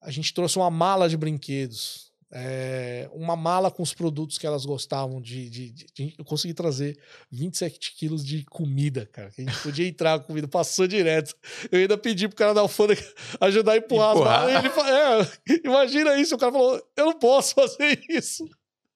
A 0.00 0.10
gente 0.10 0.34
trouxe 0.34 0.56
uma 0.56 0.68
mala 0.68 1.08
de 1.08 1.16
brinquedos, 1.16 2.10
é, 2.34 3.08
uma 3.12 3.36
mala 3.36 3.70
com 3.70 3.84
os 3.84 3.94
produtos 3.94 4.36
que 4.36 4.46
elas 4.48 4.64
gostavam 4.64 5.20
de, 5.20 5.48
de- 5.48 5.70
de- 5.70 5.86
de- 5.94 6.14
Eu 6.18 6.24
consegui 6.24 6.54
trazer 6.54 6.98
27 7.30 7.94
quilos 7.94 8.24
de 8.24 8.44
comida, 8.46 9.06
cara. 9.12 9.30
Que 9.30 9.42
a 9.42 9.44
gente 9.44 9.62
podia 9.62 9.86
entrar 9.86 10.18
com 10.18 10.26
comida, 10.28 10.48
passou 10.48 10.88
direto. 10.88 11.36
Eu 11.70 11.78
ainda 11.78 11.96
pedi 11.96 12.26
pro 12.26 12.36
cara 12.36 12.52
da 12.54 12.62
alfândega 12.62 13.00
ajudar 13.40 13.72
a 13.72 13.76
empurrar, 13.76 14.16
Empurrar. 14.16 14.44
as 14.44 14.52
malas. 14.74 15.40
Ele 15.46 15.60
é, 15.60 15.66
imagina 15.68 16.20
isso, 16.20 16.34
o 16.34 16.38
cara 16.38 16.50
falou: 16.50 16.82
eu 16.96 17.04
não 17.04 17.18
posso 17.18 17.54
fazer 17.54 18.02
isso. 18.08 18.44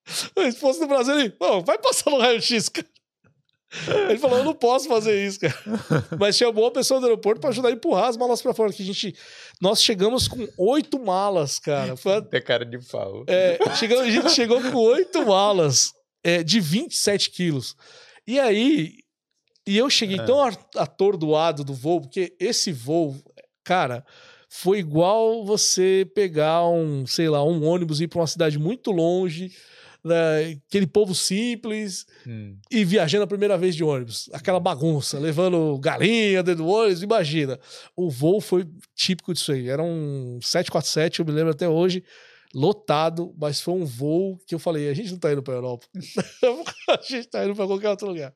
Se 0.07 0.59
fosse 0.59 0.79
no 0.79 0.87
Brasil, 0.87 1.19
ele, 1.19 1.33
"Ô, 1.39 1.61
vai 1.61 1.77
passar 1.77 2.09
no 2.09 2.19
raio-x, 2.19 2.69
cara. 2.69 2.87
Ele 4.09 4.17
falou: 4.17 4.37
eu 4.37 4.45
não 4.45 4.53
posso 4.53 4.87
fazer 4.87 5.25
isso, 5.27 5.41
cara. 5.41 5.53
Mas 6.17 6.37
chamou 6.37 6.67
a 6.67 6.71
pessoa 6.71 7.01
do 7.01 7.05
aeroporto 7.05 7.41
para 7.41 7.49
ajudar 7.49 7.67
a 7.69 7.71
empurrar 7.73 8.05
as 8.07 8.15
malas 8.15 8.41
para 8.41 8.53
fora. 8.53 8.71
Que 8.71 8.81
a 8.81 8.85
gente, 8.85 9.13
nós 9.61 9.83
chegamos 9.83 10.27
com 10.27 10.47
oito 10.57 10.97
malas, 10.97 11.59
cara. 11.59 11.97
Foi 11.97 12.21
Tem 12.21 12.41
cara 12.41 12.65
de 12.65 12.77
pau. 12.87 13.25
é, 13.27 13.59
chegamos, 13.75 14.05
a 14.05 14.09
gente 14.09 14.31
chegou 14.31 14.61
com 14.61 14.73
oito 14.73 15.25
malas 15.25 15.91
é, 16.23 16.43
de 16.43 16.61
27 16.61 17.29
quilos. 17.29 17.75
E 18.25 18.39
aí, 18.39 18.93
e 19.67 19.77
eu 19.77 19.89
cheguei 19.89 20.17
É. 20.19 20.23
tão 20.23 20.41
atordoado 20.77 21.65
do 21.65 21.73
voo, 21.73 21.99
porque 22.01 22.33
esse 22.39 22.71
voo, 22.71 23.15
cara, 23.65 24.05
foi 24.49 24.79
igual 24.79 25.43
você 25.45 26.09
pegar 26.15 26.65
um, 26.69 27.05
sei 27.05 27.27
lá, 27.27 27.43
um 27.43 27.65
ônibus 27.65 27.99
e 27.99 28.05
ir 28.05 28.07
para 28.07 28.21
uma 28.21 28.27
cidade 28.27 28.57
muito 28.57 28.91
longe, 28.91 29.51
né, 30.07 30.57
aquele 30.67 30.87
povo 30.87 31.13
simples, 31.13 32.05
Hum. 32.25 32.57
e 32.71 32.83
viajando 32.83 33.23
a 33.23 33.27
primeira 33.27 33.57
vez 33.57 33.75
de 33.75 33.83
ônibus. 33.83 34.29
Aquela 34.33 34.59
bagunça, 34.59 35.19
levando 35.19 35.77
galinha 35.79 36.41
dentro 36.41 36.63
do 36.63 36.69
ônibus, 36.69 37.03
imagina. 37.03 37.59
O 37.95 38.09
voo 38.09 38.41
foi 38.41 38.65
típico 38.95 39.33
disso 39.33 39.51
aí. 39.51 39.69
Era 39.69 39.83
um 39.83 40.39
747, 40.41 41.19
eu 41.19 41.25
me 41.25 41.31
lembro 41.31 41.51
até 41.51 41.67
hoje, 41.69 42.03
lotado, 42.55 43.33
mas 43.39 43.61
foi 43.61 43.73
um 43.73 43.85
voo 43.85 44.39
que 44.47 44.55
eu 44.55 44.59
falei, 44.59 44.89
a 44.89 44.93
gente 44.93 45.11
não 45.11 45.19
tá 45.19 45.31
indo 45.31 45.43
pra 45.43 45.53
Europa. 45.53 45.85
a 46.89 46.99
gente 47.07 47.27
tá 47.27 47.45
indo 47.45 47.55
pra 47.55 47.67
qualquer 47.67 47.89
outro 47.89 48.07
lugar. 48.07 48.33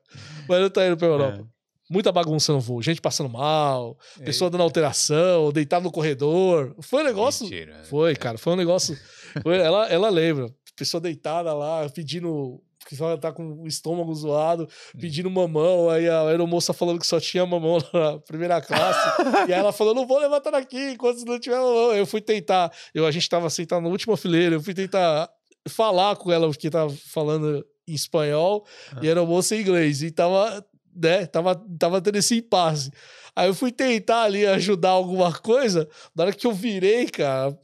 Mas 0.48 0.60
não 0.60 0.70
tá 0.70 0.86
indo 0.86 0.96
pra 0.96 1.06
Europa. 1.08 1.48
Muita 1.92 2.10
bagunça 2.10 2.52
no 2.52 2.60
voo, 2.60 2.80
gente 2.82 3.00
passando 3.00 3.28
mal, 3.28 3.98
É. 4.20 4.24
pessoa 4.24 4.48
dando 4.50 4.62
alteração, 4.62 5.52
deitado 5.52 5.82
no 5.84 5.92
corredor. 5.92 6.74
Foi 6.80 7.02
um 7.02 7.06
negócio. 7.06 7.44
Mentira. 7.44 7.82
Foi, 7.84 8.16
cara, 8.16 8.38
foi 8.38 8.52
um 8.54 8.56
negócio. 8.56 8.96
foi- 9.42 9.58
ela, 9.58 9.86
ela 9.88 10.08
lembra. 10.08 10.46
Pessoa 10.76 11.00
deitada 11.00 11.52
lá, 11.52 11.88
pedindo. 11.90 12.60
Que 12.88 12.96
só 12.96 13.16
tá 13.16 13.30
com 13.30 13.62
o 13.62 13.68
estômago 13.68 14.12
zoado, 14.12 14.68
pedindo 15.00 15.30
mamão. 15.30 15.88
Aí 15.88 16.08
a 16.08 16.22
aeromoça 16.22 16.72
falando 16.72 16.98
que 16.98 17.06
só 17.06 17.20
tinha 17.20 17.46
mamão 17.46 17.78
na 17.94 18.18
primeira 18.18 18.60
classe. 18.60 19.22
e 19.48 19.52
aí 19.52 19.60
ela 19.60 19.70
falou: 19.72 19.94
não 19.94 20.04
vou 20.06 20.18
levantar 20.18 20.50
daqui 20.50 20.90
enquanto 20.90 21.24
não 21.24 21.38
tiver 21.38 21.56
mamão. 21.60 21.92
Eu 21.92 22.04
fui 22.06 22.20
tentar. 22.20 22.72
Eu, 22.92 23.06
a 23.06 23.10
gente 23.12 23.28
tava 23.28 23.48
sentado 23.50 23.82
na 23.82 23.88
última 23.88 24.16
fileira, 24.16 24.56
eu 24.56 24.60
fui 24.60 24.74
tentar 24.74 25.30
falar 25.68 26.16
com 26.16 26.32
ela, 26.32 26.48
porque 26.48 26.68
tava 26.70 26.92
falando 27.12 27.64
em 27.86 27.94
espanhol, 27.94 28.64
e 29.00 29.06
a 29.06 29.10
aeromoça 29.10 29.54
em 29.54 29.60
inglês. 29.60 30.02
E 30.02 30.10
tava, 30.10 30.64
né, 30.94 31.26
tava, 31.26 31.60
tava 31.78 32.00
tendo 32.00 32.16
esse 32.16 32.38
impasse. 32.38 32.90
Aí 33.34 33.48
eu 33.48 33.54
fui 33.54 33.72
tentar 33.72 34.22
ali 34.22 34.46
ajudar 34.46 34.90
alguma 34.90 35.32
coisa. 35.32 35.88
Na 36.14 36.24
hora 36.24 36.32
que 36.32 36.46
eu 36.46 36.52
virei, 36.52 37.06
cara, 37.08 37.56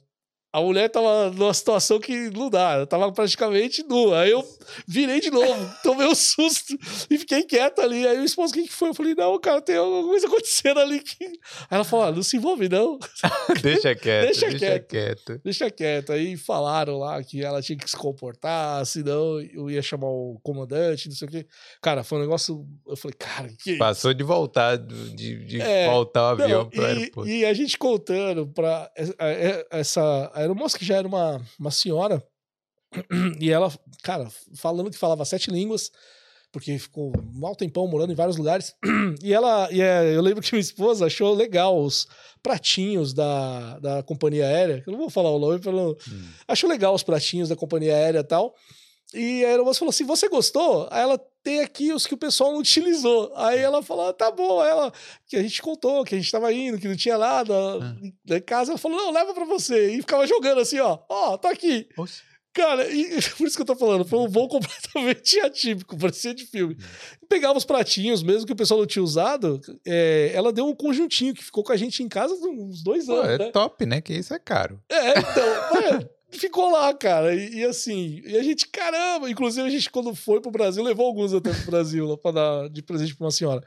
a 0.50 0.60
mulher 0.60 0.88
tava 0.88 1.30
numa 1.30 1.52
situação 1.52 2.00
que 2.00 2.30
não 2.30 2.48
dá. 2.48 2.78
Eu 2.78 2.86
tava 2.86 3.12
praticamente 3.12 3.82
nua. 3.82 4.20
Aí 4.22 4.30
eu 4.30 4.42
virei 4.86 5.20
de 5.20 5.30
novo, 5.30 5.70
tomei 5.82 6.06
um 6.06 6.14
susto 6.14 6.76
e 7.10 7.18
fiquei 7.18 7.42
quieto 7.42 7.80
ali. 7.80 8.06
Aí 8.06 8.18
o 8.18 8.24
esposo, 8.24 8.52
o 8.52 8.54
que 8.56 8.66
foi? 8.68 8.88
Eu 8.88 8.94
falei, 8.94 9.14
não, 9.14 9.38
cara, 9.38 9.60
tem 9.60 9.76
alguma 9.76 10.04
coisa 10.08 10.26
acontecendo 10.26 10.80
ali. 10.80 11.00
Que... 11.00 11.24
Aí 11.24 11.30
ela 11.70 11.84
falou, 11.84 12.06
ah, 12.06 12.12
não 12.12 12.22
se 12.22 12.36
envolve 12.38 12.68
não, 12.68 12.98
Deixa 13.62 13.94
quieto, 13.94 14.24
Deixa 14.24 14.40
deixa, 14.48 14.58
quieto. 14.58 14.86
quieto. 14.88 15.40
deixa 15.44 15.70
quieto. 15.70 16.12
Aí 16.12 16.36
falaram 16.36 16.98
lá 16.98 17.22
que 17.22 17.42
ela 17.44 17.60
tinha 17.60 17.76
que 17.76 17.88
se 17.88 17.96
comportar, 17.96 18.84
senão 18.86 19.40
eu 19.40 19.70
ia 19.70 19.82
chamar 19.82 20.08
o 20.08 20.38
comandante, 20.42 21.08
não 21.08 21.14
sei 21.16 21.28
o 21.28 21.30
quê. 21.30 21.46
Cara, 21.82 22.02
foi 22.02 22.18
um 22.18 22.22
negócio... 22.22 22.66
Eu 22.86 22.96
falei, 22.96 23.14
cara, 23.18 23.48
que 23.62 23.76
Passou 23.76 24.14
de 24.14 24.24
voltar, 24.24 24.76
de, 24.78 25.44
de 25.44 25.60
É, 25.60 25.88
voltar 25.90 26.32
o 26.34 26.36
Não, 26.36 26.44
avião 26.44 26.64
pro 26.68 26.82
e, 26.82 26.86
aeroporto. 26.86 27.30
e 27.30 27.44
a 27.44 27.52
gente 27.52 27.76
contando 27.76 28.46
pra 28.46 28.90
essa- 29.70 30.30
é- 30.38 30.40
essa 30.40 30.42
aeromoça 30.42 30.78
que 30.78 30.84
já 30.84 30.96
era 30.96 31.06
uma, 31.08 31.40
uma 31.58 31.70
senhora, 31.70 32.22
e 33.40 33.50
ela, 33.50 33.72
cara, 34.02 34.28
falando 34.56 34.90
que 34.90 34.96
falava 34.98 35.24
sete 35.24 35.50
línguas, 35.50 35.90
porque 36.50 36.78
ficou 36.78 37.12
um 37.18 37.38
mau 37.40 37.54
tempão 37.54 37.86
morando 37.86 38.12
em 38.12 38.16
vários 38.16 38.36
lugares. 38.36 38.74
E 39.22 39.32
ela, 39.32 39.68
e 39.72 39.80
é, 39.80 40.14
eu 40.14 40.22
lembro 40.22 40.42
que 40.42 40.52
minha 40.52 40.60
esposa 40.60 41.06
achou 41.06 41.34
legal 41.34 41.82
os 41.82 42.06
pratinhos 42.42 43.12
da, 43.12 43.78
da 43.80 44.02
companhia 44.02 44.46
aérea, 44.46 44.82
eu 44.86 44.92
não 44.92 44.98
vou 44.98 45.10
falar 45.10 45.30
o 45.30 45.38
nome, 45.38 45.60
não, 45.64 45.90
Hum. 45.90 46.28
achou 46.46 46.68
legal 46.70 46.94
os 46.94 47.02
pratinhos 47.02 47.48
da 47.48 47.56
companhia 47.56 47.94
aérea 47.94 48.20
e 48.20 48.24
tal. 48.24 48.54
E 49.12 49.44
a 49.44 49.48
aeromoça 49.48 49.78
falou 49.80 49.90
assim: 49.90 50.04
você 50.04 50.28
gostou? 50.28 50.86
Aí 50.90 51.02
ela 51.02 51.18
tem 51.48 51.60
aqui 51.60 51.92
os 51.94 52.06
que 52.06 52.12
o 52.14 52.18
pessoal 52.18 52.52
não 52.52 52.58
utilizou. 52.58 53.32
Aí 53.34 53.58
ela 53.58 53.82
falou: 53.82 54.08
ah, 54.08 54.12
tá 54.12 54.30
bom. 54.30 54.60
Aí 54.60 54.68
ela, 54.68 54.92
que 55.26 55.36
a 55.36 55.42
gente 55.42 55.62
contou, 55.62 56.04
que 56.04 56.14
a 56.14 56.18
gente 56.18 56.30
tava 56.30 56.52
indo, 56.52 56.78
que 56.78 56.86
não 56.88 56.96
tinha 56.96 57.16
nada 57.16 57.54
Ah. 57.54 58.34
em 58.36 58.40
casa. 58.42 58.72
Ela 58.72 58.78
falou: 58.78 58.98
não, 58.98 59.10
leva 59.10 59.32
pra 59.32 59.44
você. 59.46 59.92
E 59.94 59.96
ficava 59.98 60.26
jogando 60.26 60.60
assim: 60.60 60.78
ó, 60.78 60.98
ó, 61.08 61.38
tá 61.38 61.50
aqui. 61.50 61.88
Cara, 62.52 62.90
e 62.90 63.18
por 63.38 63.46
isso 63.46 63.56
que 63.56 63.62
eu 63.62 63.66
tô 63.66 63.76
falando, 63.76 64.04
foi 64.04 64.18
um 64.18 64.28
voo 64.28 64.48
completamente 64.48 65.38
atípico, 65.40 65.96
parecia 65.96 66.34
de 66.34 66.44
filme. 66.44 66.76
Pegava 67.28 67.56
os 67.56 67.64
pratinhos, 67.64 68.22
mesmo 68.22 68.46
que 68.46 68.52
o 68.52 68.56
pessoal 68.56 68.80
não 68.80 68.86
tinha 68.86 69.02
usado, 69.02 69.60
é, 69.86 70.32
ela 70.34 70.52
deu 70.52 70.66
um 70.66 70.74
conjuntinho 70.74 71.34
que 71.34 71.44
ficou 71.44 71.62
com 71.62 71.72
a 71.72 71.76
gente 71.76 72.02
em 72.02 72.08
casa 72.08 72.34
uns 72.34 72.82
dois 72.82 73.06
Pô, 73.06 73.12
anos. 73.14 73.30
é 73.30 73.38
né? 73.38 73.50
top, 73.52 73.86
né? 73.86 74.00
Que 74.00 74.14
isso 74.14 74.34
é 74.34 74.38
caro. 74.38 74.82
É, 74.90 75.10
então, 75.18 75.46
mas 75.72 76.06
ficou 76.30 76.70
lá, 76.70 76.92
cara. 76.94 77.34
E, 77.34 77.56
e 77.60 77.64
assim, 77.64 78.20
e 78.24 78.36
a 78.36 78.42
gente, 78.42 78.66
caramba, 78.68 79.30
inclusive 79.30 79.66
a 79.66 79.70
gente, 79.70 79.90
quando 79.90 80.14
foi 80.14 80.40
pro 80.40 80.50
Brasil, 80.50 80.82
levou 80.82 81.06
alguns 81.06 81.32
até 81.32 81.52
pro 81.52 81.70
Brasil 81.70 82.16
pra 82.18 82.30
dar 82.30 82.68
de 82.68 82.82
presente 82.82 83.14
pra 83.16 83.24
uma 83.26 83.30
senhora. 83.30 83.62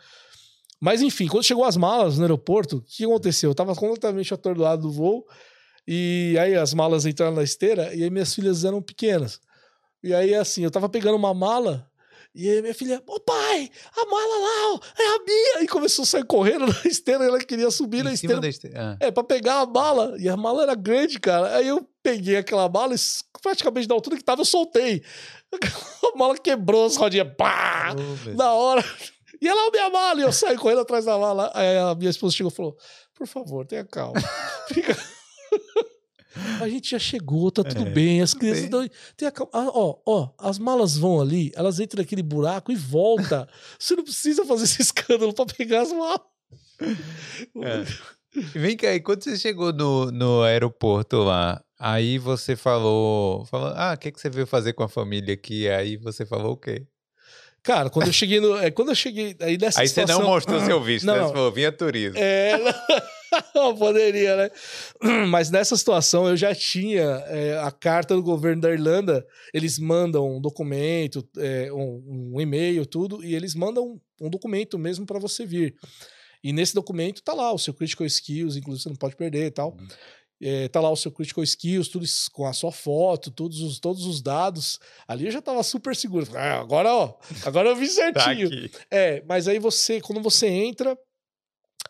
Mas 0.79 1.01
enfim, 1.01 1.27
quando 1.27 1.43
chegou 1.43 1.63
as 1.63 1.77
malas 1.77 2.17
no 2.17 2.23
aeroporto, 2.23 2.77
o 2.77 2.81
que 2.81 3.03
aconteceu? 3.05 3.51
Eu 3.51 3.55
tava 3.55 3.75
completamente 3.75 4.33
atordoado 4.33 4.81
do 4.83 4.91
voo, 4.91 5.25
e 5.87 6.35
aí 6.39 6.55
as 6.55 6.73
malas 6.73 7.05
entraram 7.05 7.35
na 7.35 7.43
esteira, 7.43 7.93
e 7.93 8.03
aí 8.03 8.09
minhas 8.09 8.33
filhas 8.33 8.63
eram 8.65 8.81
pequenas. 8.81 9.39
E 10.03 10.13
aí, 10.13 10.33
assim, 10.33 10.63
eu 10.63 10.71
tava 10.71 10.89
pegando 10.89 11.15
uma 11.15 11.33
mala. 11.33 11.87
E 12.33 12.49
aí 12.49 12.61
minha 12.61 12.73
filha, 12.73 12.99
ô 13.05 13.19
pai, 13.19 13.69
a 13.95 14.05
mala 14.05 14.39
lá, 14.39 14.73
ó, 14.73 14.79
é 14.99 15.15
a 15.15 15.19
minha. 15.23 15.63
E 15.63 15.67
começou 15.67 16.01
a 16.01 16.05
sair 16.07 16.25
correndo 16.25 16.65
na 16.65 16.81
esteira, 16.89 17.23
ela 17.25 17.37
queria 17.39 17.69
subir 17.69 18.03
na 18.03 18.11
Em 18.13 18.15
cima 18.15 18.33
esteira 18.33 18.41
da 18.41 18.47
este- 18.47 18.71
ah. 18.75 18.97
é, 18.99 19.11
pra 19.11 19.23
pegar 19.23 19.59
a 19.59 19.65
mala. 19.67 20.15
E 20.17 20.27
a 20.27 20.35
mala 20.37 20.63
era 20.63 20.73
grande, 20.73 21.19
cara. 21.19 21.55
Aí 21.57 21.67
eu 21.67 21.87
peguei 22.03 22.37
aquela 22.37 22.67
mala 22.69 22.95
e 22.95 22.97
praticamente 23.41 23.87
da 23.87 23.93
altura 23.95 24.17
que 24.17 24.23
tava, 24.23 24.41
eu 24.41 24.45
soltei. 24.45 25.03
A 26.13 26.17
mala 26.17 26.37
quebrou 26.37 26.85
as 26.85 26.95
rodinhas. 26.97 27.27
Pá! 27.37 27.95
Oh, 27.95 28.29
Na 28.35 28.53
hora. 28.53 28.83
E 29.41 29.47
ela, 29.47 29.67
a 29.67 29.71
minha 29.71 29.89
mala. 29.89 30.19
E 30.19 30.23
eu 30.23 30.31
saí 30.31 30.57
correndo 30.57 30.81
atrás 30.81 31.05
da 31.05 31.17
mala. 31.17 31.51
Aí 31.53 31.77
a 31.77 31.95
minha 31.95 32.09
esposa 32.09 32.35
chegou 32.35 32.51
e 32.51 32.55
falou: 32.55 32.77
Por 33.15 33.25
favor, 33.25 33.65
tenha 33.65 33.83
calma. 33.85 34.19
Fica. 34.71 34.95
A 36.61 36.69
gente 36.69 36.91
já 36.91 36.99
chegou, 36.99 37.51
tá 37.51 37.61
tudo 37.63 37.87
É, 37.87 37.89
bem. 37.89 38.21
As 38.21 38.33
crianças 38.33 38.63
estão. 38.63 38.87
Tenha 39.17 39.31
calma. 39.31 39.51
Ah, 39.53 39.69
ó, 39.73 39.97
ó, 40.05 40.29
as 40.39 40.57
malas 40.57 40.95
vão 40.97 41.19
ali, 41.19 41.51
elas 41.55 41.79
entram 41.79 42.01
naquele 42.01 42.23
buraco 42.23 42.71
e 42.71 42.75
volta. 42.75 43.49
Você 43.77 43.95
não 43.95 44.03
precisa 44.03 44.45
fazer 44.45 44.63
esse 44.63 44.81
escândalo 44.81 45.33
pra 45.33 45.45
pegar 45.45 45.81
as 45.81 45.91
malas. 45.91 46.21
É. 46.81 47.85
Vem 48.57 48.77
cá, 48.77 48.93
e 48.93 49.01
quando 49.01 49.23
você 49.23 49.37
chegou 49.37 49.73
no, 49.73 50.09
no 50.09 50.41
aeroporto 50.43 51.17
lá, 51.17 51.61
aí 51.81 52.17
você 52.17 52.55
falou, 52.55 53.45
falou 53.45 53.73
ah, 53.75 53.93
o 53.95 53.97
que, 53.97 54.11
que 54.11 54.21
você 54.21 54.29
veio 54.29 54.45
fazer 54.45 54.73
com 54.73 54.83
a 54.83 54.89
família 54.89 55.33
aqui? 55.33 55.67
Aí 55.67 55.97
você 55.97 56.25
falou 56.25 56.53
o 56.53 56.57
quê? 56.57 56.85
Cara, 57.63 57.89
quando 57.89 58.07
eu 58.07 58.13
cheguei 58.13 58.39
no. 58.39 58.57
É, 58.57 58.71
quando 58.71 58.89
eu 58.89 58.95
cheguei. 58.95 59.35
Aí 59.39 59.57
nessa 59.57 59.81
Aí 59.81 59.87
você 59.87 60.01
situação... 60.01 60.21
não 60.21 60.29
mostrou 60.29 60.59
seu 60.61 60.81
visto, 60.83 61.05
Não, 61.05 61.15
né? 61.15 61.21
Você 61.21 61.33
falou, 61.33 61.51
vinha 61.51 61.71
turismo. 61.71 62.17
É, 62.17 62.57
não, 63.53 63.75
poderia, 63.75 64.35
né? 64.35 64.49
Mas 65.29 65.51
nessa 65.51 65.77
situação 65.77 66.27
eu 66.27 66.35
já 66.35 66.55
tinha 66.55 67.03
é, 67.27 67.59
a 67.59 67.71
carta 67.71 68.15
do 68.15 68.23
governo 68.23 68.61
da 68.61 68.71
Irlanda. 68.71 69.25
Eles 69.53 69.77
mandam 69.77 70.37
um 70.37 70.41
documento, 70.41 71.27
é, 71.37 71.71
um, 71.71 72.31
um 72.33 72.41
e-mail, 72.41 72.83
tudo, 72.85 73.23
e 73.23 73.35
eles 73.35 73.53
mandam 73.53 74.01
um 74.19 74.29
documento 74.29 74.79
mesmo 74.79 75.05
para 75.05 75.19
você 75.19 75.45
vir. 75.45 75.75
E 76.43 76.51
nesse 76.51 76.73
documento 76.73 77.21
tá 77.21 77.33
lá 77.33 77.53
o 77.53 77.59
seu 77.59 77.73
critical 77.73 78.07
skills, 78.07 78.55
inclusive 78.55 78.83
você 78.83 78.89
não 78.89 78.95
pode 78.95 79.15
perder 79.15 79.45
e 79.45 79.51
tal. 79.51 79.77
Uhum. 79.79 79.87
É, 80.41 80.67
tá 80.67 80.81
lá 80.81 80.89
o 80.89 80.95
seu 80.95 81.11
critical 81.11 81.43
skills, 81.43 81.87
tudo 81.87 82.03
isso 82.03 82.31
com 82.31 82.45
a 82.47 82.53
sua 82.53 82.71
foto, 82.71 83.29
todos 83.29 83.61
os, 83.61 83.79
todos 83.79 84.05
os 84.05 84.21
dados. 84.21 84.79
Ali 85.07 85.25
eu 85.25 85.31
já 85.31 85.41
tava 85.41 85.61
super 85.61 85.95
seguro. 85.95 86.27
Ah, 86.35 86.59
agora, 86.59 86.93
ó, 86.93 87.13
agora 87.45 87.69
eu 87.69 87.75
vi 87.75 87.87
Tá 88.13 88.23
certinho. 88.23 88.47
aqui. 88.47 88.71
É, 88.89 89.23
mas 89.27 89.47
aí 89.47 89.59
você, 89.59 90.01
quando 90.01 90.21
você 90.21 90.47
entra, 90.47 90.97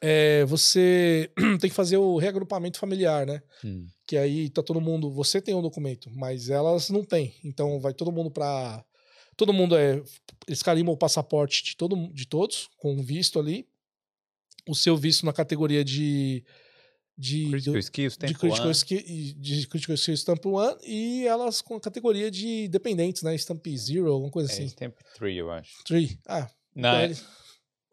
é, 0.01 0.43
você 0.45 1.31
tem 1.61 1.69
que 1.69 1.75
fazer 1.75 1.97
o 1.97 2.17
reagrupamento 2.17 2.77
familiar, 2.79 3.25
né? 3.25 3.41
Hum. 3.63 3.87
Que 4.05 4.17
aí 4.17 4.49
tá 4.49 4.61
todo 4.61 4.81
mundo. 4.81 5.09
Você 5.11 5.39
tem 5.41 5.55
um 5.55 5.61
documento, 5.61 6.09
mas 6.13 6.49
elas 6.49 6.89
não 6.89 7.03
têm. 7.05 7.33
Então 7.45 7.79
vai 7.79 7.93
todo 7.93 8.11
mundo 8.11 8.29
pra. 8.29 8.83
Todo 9.37 9.53
mundo 9.53 9.77
é. 9.77 10.01
Eles 10.47 10.61
carimbam 10.61 10.93
o 10.93 10.97
passaporte 10.97 11.63
de, 11.63 11.77
todo, 11.77 11.95
de 12.11 12.27
todos, 12.27 12.67
com 12.77 12.93
um 12.93 13.01
visto 13.01 13.39
ali. 13.39 13.65
O 14.67 14.75
seu 14.75 14.97
visto 14.97 15.25
na 15.25 15.31
categoria 15.31 15.85
de. 15.85 16.43
De, 17.21 17.49
Critical 17.51 17.73
do- 17.73 17.79
skills, 17.79 18.13
de 18.17 18.33
critical, 18.33 18.61
one. 18.63 18.71
skill, 18.71 18.99
e- 19.05 19.33
de 19.33 19.67
critical 19.67 19.93
Skill 19.95 20.17
Stamp 20.17 20.43
1 20.43 20.77
e 20.83 21.27
elas 21.27 21.61
com 21.61 21.75
a 21.75 21.79
categoria 21.79 22.31
de 22.31 22.67
dependentes, 22.67 23.21
né? 23.21 23.35
Stamp 23.37 23.63
Zero, 23.77 24.11
alguma 24.11 24.31
coisa 24.31 24.49
É, 24.51 24.53
assim. 24.55 24.65
Stamp 24.67 24.95
3, 25.13 25.37
eu 25.37 25.51
acho. 25.51 25.83
3. 25.85 26.17
Ah, 26.27 26.49
Não, 26.75 26.89
então 27.05 27.23
é, 27.23 27.41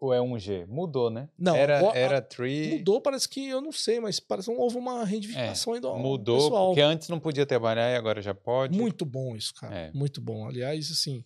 ou 0.00 0.14
é 0.14 0.18
1G? 0.20 0.64
Mudou, 0.66 1.10
né? 1.10 1.28
Não, 1.38 1.54
Era, 1.54 1.74
era 1.94 2.22
3. 2.22 2.78
Mudou, 2.78 3.02
parece 3.02 3.28
que 3.28 3.46
eu 3.48 3.60
não 3.60 3.70
sei, 3.72 4.00
mas 4.00 4.18
parece 4.18 4.50
que 4.50 4.56
houve 4.56 4.78
uma 4.78 5.04
reivindicação 5.04 5.74
aí 5.74 5.80
do 5.80 5.88
É, 5.88 5.98
Mudou, 5.98 6.36
pessoal. 6.44 6.66
porque 6.68 6.80
antes 6.80 7.08
não 7.10 7.20
podia 7.20 7.44
trabalhar 7.44 7.90
e 7.92 7.96
agora 7.96 8.22
já 8.22 8.32
pode. 8.32 8.78
Muito 8.78 9.04
bom 9.04 9.36
isso, 9.36 9.52
cara. 9.54 9.74
É. 9.74 9.92
Muito 9.92 10.22
bom. 10.22 10.48
Aliás, 10.48 10.90
assim, 10.90 11.22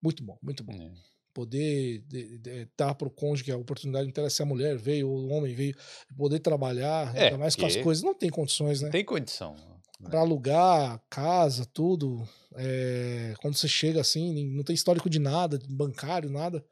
muito 0.00 0.22
bom, 0.22 0.38
muito 0.40 0.62
bom. 0.62 0.72
É. 0.72 0.92
poder 1.34 1.98
de- 2.06 2.38
de- 2.38 2.68
dar 2.78 2.94
para 2.94 3.08
o 3.08 3.10
cônjuge 3.10 3.50
a 3.52 3.56
oportunidade, 3.56 4.04
não 4.04 4.10
interessa 4.10 4.36
se 4.36 4.42
a 4.42 4.46
mulher 4.46 4.76
veio 4.78 5.08
ou 5.10 5.24
o 5.26 5.28
homem 5.30 5.52
veio, 5.54 5.74
poder 6.16 6.38
trabalhar, 6.38 7.14
É, 7.14 7.24
ainda 7.24 7.38
mais 7.38 7.56
com 7.56 7.66
as 7.66 7.76
coisas, 7.76 8.02
não 8.04 8.14
tem 8.14 8.30
condições, 8.30 8.80
né? 8.80 8.88
Tem 8.90 9.04
condição. 9.04 9.54
né? 10.00 10.10
Para 10.10 10.20
alugar 10.20 11.02
casa, 11.10 11.64
tudo, 11.66 12.26
é, 12.56 13.34
quando 13.40 13.54
você 13.56 13.66
chega 13.68 14.00
assim, 14.00 14.46
não 14.54 14.62
tem 14.62 14.74
histórico 14.74 15.08
de 15.10 15.18
nada, 15.18 15.58
de 15.58 15.66
bancário, 15.74 16.30
nada, 16.30 16.64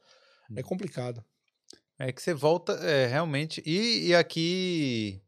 Hum. 0.51 0.55
é 0.57 0.63
complicado. 0.63 1.25
É 1.99 2.13
que 2.13 2.21
você 2.23 2.35
volta, 2.35 2.73
é, 2.75 3.07
realmente. 3.07 3.63
E, 3.65 4.09
e 4.09 4.15
aqui. 4.15 5.21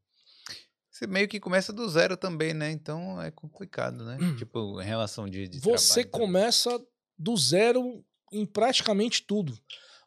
Você 0.90 1.06
meio 1.06 1.26
que 1.28 1.40
começa 1.40 1.72
do 1.72 1.88
zero 1.88 2.16
também, 2.16 2.52
né? 2.54 2.70
Então 2.70 3.20
é 3.22 3.30
complicado, 3.30 4.04
né? 4.04 4.16
Tipo, 4.38 4.80
em 4.80 4.84
relação 4.84 5.28
de. 5.28 5.48
de 5.48 5.58
Você 5.60 6.04
trabalho 6.04 6.26
começa 6.26 6.80
do 7.18 7.36
zero 7.36 8.04
em 8.34 8.46
praticamente 8.46 9.22
tudo. 9.22 9.58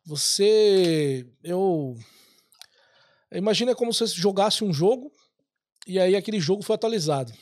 Você. 0.06 1.28
Eu. 1.44 1.98
Imagina 3.32 3.76
como 3.76 3.94
se 3.94 4.00
você 4.00 4.16
jogasse 4.16 4.64
um 4.64 4.74
jogo 4.74 5.12
e 5.86 6.00
aí 6.00 6.16
aquele 6.16 6.40
jogo 6.40 6.64
foi 6.64 6.76
atualizado. 6.76 7.34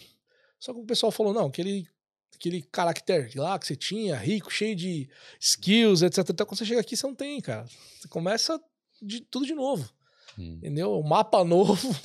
Só 0.59 0.73
que 0.73 0.79
o 0.79 0.85
pessoal 0.85 1.11
falou: 1.11 1.33
não, 1.33 1.47
aquele, 1.47 1.87
aquele 2.33 2.61
caractere 2.63 3.37
lá 3.37 3.57
que 3.59 3.67
você 3.67 3.75
tinha, 3.75 4.15
rico, 4.15 4.51
cheio 4.51 4.75
de 4.75 5.09
skills, 5.39 6.01
etc. 6.01 6.29
Então, 6.29 6.45
quando 6.45 6.57
você 6.57 6.65
chega 6.65 6.81
aqui, 6.81 6.95
você 6.95 7.05
não 7.05 7.15
tem, 7.15 7.39
cara. 7.41 7.65
Você 7.99 8.07
começa 8.07 8.59
de 9.01 9.21
tudo 9.21 9.45
de 9.45 9.53
novo. 9.53 9.87
Hum. 10.37 10.57
Entendeu? 10.57 11.01
Mapa 11.03 11.43
novo. 11.45 11.95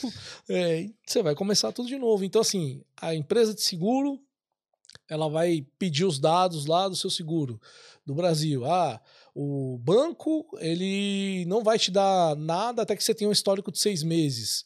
é, 0.49 0.89
você 1.07 1.23
vai 1.23 1.35
começar 1.35 1.73
tudo 1.73 1.89
de 1.89 1.99
novo. 1.99 2.25
Então, 2.25 2.41
assim, 2.41 2.83
a 2.97 3.15
empresa 3.15 3.55
de 3.55 3.63
seguro 3.63 4.21
ela 5.09 5.29
vai 5.29 5.67
pedir 5.79 6.05
os 6.05 6.19
dados 6.19 6.67
lá 6.67 6.89
do 6.89 6.97
seu 6.97 7.11
seguro 7.11 7.61
do 8.07 8.15
Brasil. 8.15 8.65
Ah, 8.65 9.01
o 9.35 9.79
banco 9.79 10.47
ele 10.59 11.45
não 11.47 11.63
vai 11.63 11.79
te 11.79 11.91
dar 11.91 12.37
nada 12.37 12.83
até 12.83 12.97
que 12.97 13.03
você 13.03 13.15
tenha 13.15 13.29
um 13.29 13.33
histórico 13.33 13.73
de 13.73 13.79
seis 13.79 14.03
meses. 14.03 14.65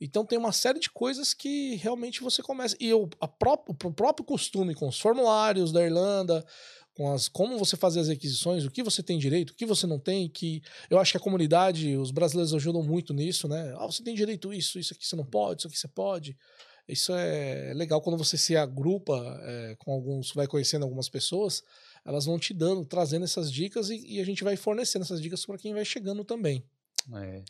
Então 0.00 0.26
tem 0.26 0.38
uma 0.38 0.52
série 0.52 0.78
de 0.78 0.90
coisas 0.90 1.32
que 1.32 1.76
realmente 1.76 2.20
você 2.20 2.42
começa. 2.42 2.76
E 2.78 2.86
eu, 2.86 3.08
a 3.20 3.26
pró 3.26 3.58
o 3.66 3.92
próprio 3.92 4.24
costume 4.24 4.74
com 4.74 4.88
os 4.88 5.00
formulários 5.00 5.72
da 5.72 5.82
Irlanda, 5.82 6.44
com 6.94 7.12
as 7.12 7.28
como 7.28 7.58
você 7.58 7.76
fazer 7.76 8.00
as 8.00 8.08
requisições, 8.08 8.64
o 8.64 8.70
que 8.70 8.82
você 8.82 9.02
tem 9.02 9.18
direito, 9.18 9.50
o 9.50 9.54
que 9.54 9.66
você 9.66 9.86
não 9.86 9.98
tem, 9.98 10.28
que 10.28 10.62
eu 10.90 10.98
acho 10.98 11.12
que 11.12 11.18
a 11.18 11.20
comunidade, 11.20 11.96
os 11.96 12.10
brasileiros 12.10 12.54
ajudam 12.54 12.82
muito 12.82 13.14
nisso, 13.14 13.48
né? 13.48 13.74
Ah, 13.78 13.86
você 13.86 14.02
tem 14.02 14.14
direito 14.14 14.52
isso, 14.52 14.78
isso 14.78 14.92
aqui 14.94 15.06
você 15.06 15.16
não 15.16 15.24
pode, 15.24 15.60
isso 15.60 15.68
aqui 15.68 15.78
você 15.78 15.88
pode. 15.88 16.36
Isso 16.88 17.12
é 17.14 17.72
legal 17.74 18.00
quando 18.00 18.16
você 18.16 18.38
se 18.38 18.56
agrupa 18.56 19.14
é, 19.42 19.74
com 19.78 19.92
alguns, 19.92 20.32
vai 20.32 20.46
conhecendo 20.46 20.84
algumas 20.84 21.08
pessoas, 21.08 21.64
elas 22.04 22.26
vão 22.26 22.38
te 22.38 22.54
dando, 22.54 22.84
trazendo 22.84 23.24
essas 23.24 23.50
dicas 23.50 23.90
e, 23.90 23.96
e 24.06 24.20
a 24.20 24.24
gente 24.24 24.44
vai 24.44 24.56
fornecendo 24.56 25.04
essas 25.04 25.20
dicas 25.20 25.44
para 25.44 25.58
quem 25.58 25.74
vai 25.74 25.84
chegando 25.84 26.24
também. 26.24 26.64
É. 27.14 27.42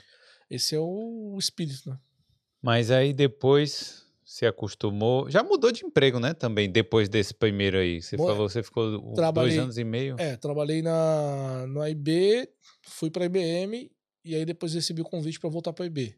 Esse 0.48 0.74
é 0.74 0.80
o 0.80 1.36
espírito, 1.38 1.90
né? 1.90 1.98
Mas 2.62 2.90
aí 2.90 3.12
depois 3.12 4.06
se 4.24 4.44
acostumou. 4.46 5.30
Já 5.30 5.42
mudou 5.42 5.70
de 5.70 5.84
emprego, 5.84 6.18
né? 6.18 6.34
Também, 6.34 6.70
depois 6.70 7.08
desse 7.08 7.32
primeiro 7.34 7.78
aí. 7.78 8.02
Você 8.02 8.16
Bom, 8.16 8.26
falou, 8.26 8.48
você 8.48 8.62
ficou 8.62 9.12
trabalhei- 9.14 9.50
dois 9.50 9.62
anos 9.62 9.78
e 9.78 9.84
meio. 9.84 10.16
É, 10.18 10.36
trabalhei 10.36 10.82
na, 10.82 11.66
no 11.68 11.86
IB, 11.86 12.48
fui 12.82 13.10
para 13.10 13.26
IBM 13.26 13.90
e 14.24 14.34
aí 14.34 14.44
depois 14.44 14.74
recebi 14.74 15.00
o 15.02 15.04
convite 15.04 15.38
para 15.38 15.50
voltar 15.50 15.72
para 15.72 15.86
IB. 15.86 16.16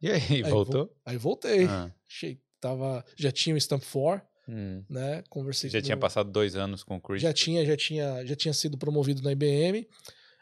E 0.00 0.10
aí, 0.10 0.42
Aí 0.44 0.50
voltou? 0.50 0.94
Aí 1.04 1.16
voltei. 1.16 1.64
Ah, 1.64 1.90
Achei, 2.08 2.40
tava, 2.64 3.04
já 3.14 3.30
tinha 3.30 3.54
o 3.54 3.58
Stamp 3.60 3.82
4, 3.92 4.26
hum. 4.48 4.82
né? 4.88 5.22
Conversei 5.28 5.68
Já 5.68 5.82
tinha 5.82 5.96
passado 5.98 6.30
dois 6.30 6.56
anos 6.56 6.82
com 6.82 6.96
o 6.96 7.00
Chris. 7.00 7.20
Já 7.20 7.32
tinha, 7.32 7.64
já 7.66 7.76
tinha, 7.76 8.24
já 8.24 8.34
tinha 8.34 8.54
sido 8.54 8.78
promovido 8.78 9.20
na 9.22 9.32
IBM. 9.32 9.86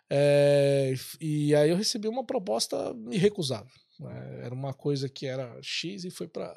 é, 0.09 0.94
e 1.20 1.53
aí 1.55 1.70
eu 1.70 1.77
recebi 1.77 2.07
uma 2.07 2.24
proposta 2.24 2.77
irrecusável. 3.11 3.73
né, 3.99 4.40
Era 4.44 4.55
uma 4.55 4.73
coisa 4.73 5.09
que 5.09 5.27
era 5.27 5.59
X 5.61 6.05
e 6.05 6.11
foi 6.11 6.28
para 6.28 6.55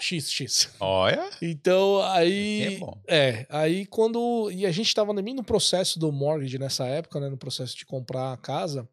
X, 0.00 0.30
X. 0.32 0.70
Olha, 0.80 1.28
Então 1.42 2.00
aí. 2.02 2.80
é. 3.06 3.28
É, 3.28 3.46
aí 3.50 3.84
quando. 3.86 4.50
E 4.50 4.64
a 4.64 4.72
gente 4.72 4.86
estava 4.88 5.14
também 5.14 5.34
no 5.34 5.44
processo 5.44 5.98
do 5.98 6.10
mortgage 6.10 6.58
nessa 6.58 6.86
época, 6.86 7.20
né? 7.20 7.28
No 7.28 7.36
processo 7.36 7.76
de 7.76 7.84
comprar 7.84 8.32
a 8.32 8.36
casa. 8.38 8.88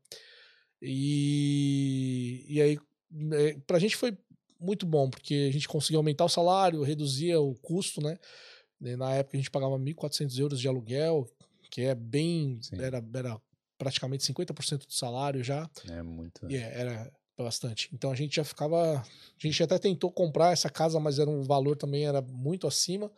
E, 0.82 2.46
e 2.50 2.62
aí, 2.62 2.78
é, 3.32 3.58
pra 3.66 3.80
gente 3.80 3.96
foi 3.96 4.18
muito 4.64 4.86
bom, 4.86 5.10
porque 5.10 5.48
a 5.50 5.54
gente 5.54 5.68
conseguiu 5.68 6.00
aumentar 6.00 6.26
o 6.26 6.30
salário, 6.30 6.82
reduzia 6.84 7.40
o 7.40 7.54
custo, 7.56 8.02
né? 8.02 8.18
E 8.82 8.96
na 8.96 9.14
época 9.16 9.38
a 9.38 9.40
gente 9.40 9.52
pagava 9.52 9.78
1.400 9.78 10.38
euros 10.40 10.60
de 10.60 10.68
aluguel, 10.68 11.28
que 11.70 11.82
é 11.82 11.96
bem. 11.96 12.60
Sim. 12.62 12.80
Era, 12.82 13.04
era 13.14 13.42
praticamente 13.78 14.24
50% 14.24 14.86
do 14.86 14.94
salário 14.94 15.44
já. 15.44 15.70
É 15.90 16.02
muito. 16.02 16.46
E 16.50 16.56
é, 16.56 16.80
era 16.80 17.12
bastante. 17.38 17.90
Então 17.94 18.12
a 18.12 18.16
gente 18.16 18.36
já 18.36 18.44
ficava. 18.44 19.00
A 19.00 19.06
gente 19.40 19.62
até 19.64 19.78
tentou 19.80 20.12
comprar 20.12 20.52
essa 20.54 20.70
casa, 20.70 21.00
mas 21.00 21.18
era 21.20 21.30
um 21.30 21.42
valor 21.44 21.76
também 21.78 22.06
era 22.06 22.22
muito 22.22 22.68
acima. 22.68 23.12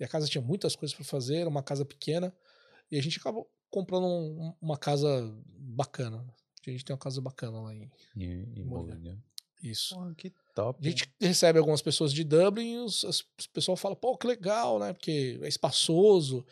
E 0.00 0.04
a 0.04 0.08
casa 0.08 0.26
tinha 0.28 0.42
muitas 0.42 0.74
coisas 0.76 0.94
para 0.94 1.04
fazer, 1.04 1.36
era 1.38 1.48
uma 1.50 1.62
casa 1.62 1.84
pequena. 1.84 2.32
E 2.90 2.96
a 2.98 3.02
gente 3.02 3.18
acabou 3.18 3.50
comprando 3.70 4.06
um- 4.06 4.54
uma 4.60 4.78
casa 4.78 5.08
bacana. 5.58 6.24
A 6.66 6.70
gente 6.70 6.84
tem 6.84 6.94
uma 6.94 6.98
casa 7.00 7.20
bacana 7.20 7.60
lá 7.60 7.74
em 7.74 7.90
E, 8.16 8.24
e 8.56 8.64
Mulher. 8.64 9.18
Isso. 9.62 9.94
Pô, 9.94 10.14
que 10.16 10.32
top. 10.54 10.78
A 10.86 10.90
gente 10.90 11.08
recebe 11.20 11.58
algumas 11.58 11.82
pessoas 11.82 12.12
de 12.12 12.24
Dublin 12.24 12.74
e 12.74 12.78
os, 12.78 13.04
as- 13.04 13.20
o 13.20 13.50
pessoal 13.52 13.76
fala, 13.76 13.96
pô, 13.96 14.16
que 14.16 14.26
legal, 14.26 14.78
né? 14.78 14.92
Porque 14.92 15.38
é 15.42 15.48
espaçoso, 15.48 16.44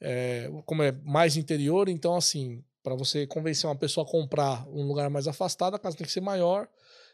é, 0.00 0.50
como 0.66 0.82
é 0.82 0.92
mais 1.04 1.36
interior, 1.36 1.88
então 1.88 2.14
assim, 2.16 2.62
para 2.82 2.94
você 2.94 3.26
convencer 3.26 3.68
uma 3.68 3.76
pessoa 3.76 4.06
a 4.06 4.10
comprar 4.10 4.66
um 4.68 4.86
lugar 4.86 5.08
mais 5.10 5.28
afastado, 5.28 5.74
a 5.74 5.78
casa 5.78 5.96
tem 5.96 6.06
que 6.06 6.12
ser 6.12 6.20
maior. 6.20 6.68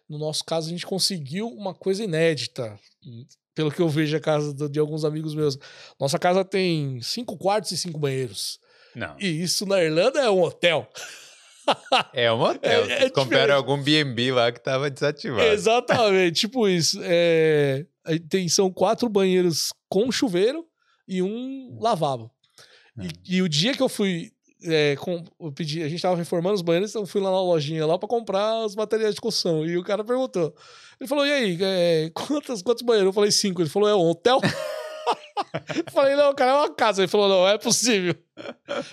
No 0.09 0.16
nosso 0.19 0.43
caso, 0.45 0.69
a 0.69 0.70
gente 0.70 0.87
conseguiu 0.87 1.49
uma 1.49 1.75
coisa 1.75 2.03
inédita. 2.03 2.79
Pelo 3.55 3.70
que 3.70 3.83
eu 3.83 3.89
vejo 3.89 4.16
a 4.16 4.20
casa 4.20 4.55
de 4.69 4.79
alguns 4.79 5.05
amigos 5.05 5.35
meus. 5.35 5.59
Nossa 6.01 6.19
casa 6.19 6.45
tem 6.45 6.99
cinco 7.03 7.37
quartos 7.37 7.73
e 7.73 7.77
cinco 7.77 7.99
banheiros. 7.99 8.59
Não. 8.95 9.16
E 9.20 9.27
isso 9.27 9.66
na 9.66 9.83
Irlanda 9.83 10.20
é 10.20 10.31
um 10.31 10.41
hotel. 10.43 10.89
É 12.12 12.32
um 12.32 12.40
hotel. 12.40 12.85
É- 12.85 13.05
é 13.05 13.09
diferente. 13.11 13.51
algum 13.51 13.82
B&B 13.82 14.32
lá 14.32 14.51
que 14.53 14.61
tava 14.61 14.90
desativado. 14.90 15.43
Exatamente, 15.43 16.40
tipo 16.40 16.69
isso. 16.69 16.99
É, 17.03 17.85
tem, 18.28 18.49
são 18.49 18.70
quatro 18.73 19.09
banheiros 19.09 19.73
com 19.89 20.11
chuveiro 20.11 20.65
e 21.07 21.23
um 21.23 21.78
lavabo. 21.81 22.31
E, 23.01 23.36
e 23.36 23.43
o 23.43 23.49
dia 23.49 23.74
que 23.74 23.82
eu 23.82 23.89
fui. 23.89 24.31
é, 24.65 24.97
com, 24.97 25.24
eu 25.40 25.53
pedi, 25.53 25.82
a 25.82 25.89
gente 25.89 26.03
tava 26.03 26.16
reformando 26.16 26.57
os 26.57 26.62
banheiros, 26.62 26.90
então 26.90 27.03
eu 27.03 27.07
fui 27.07 27.20
lá 27.20 27.31
na 27.31 27.40
lojinha 27.40 27.86
lá 27.86 27.97
para 27.97 28.09
comprar 28.09 28.65
os 28.65 28.74
materiais 28.74 29.15
de 29.15 29.20
construção. 29.20 29.65
E 29.65 29.77
o 29.78 29.85
cara 29.85 30.03
perguntou. 30.03 30.53
Ele 31.01 31.09
falou: 31.09 31.24
e 31.24 31.32
aí, 31.32 31.59
é, 31.61 32.11
quantos, 32.12 32.61
quantos 32.62 32.82
banheiros? 32.82 33.09
Eu 33.11 33.12
falei: 33.12 33.31
cinco. 33.31 33.62
Ele 33.62 33.69
falou: 33.70 33.89
é 33.89 33.95
um 33.95 34.09
hotel? 34.11 34.40
falei: 35.93 36.16
não, 36.16 36.35
cara, 36.35 36.51
é 36.51 36.55
uma 36.55 36.74
casa. 36.74 37.02
Ele 37.02 37.09
falou: 37.09 37.28
não, 37.28 37.48
é 37.48 37.59
possível. 37.59 38.14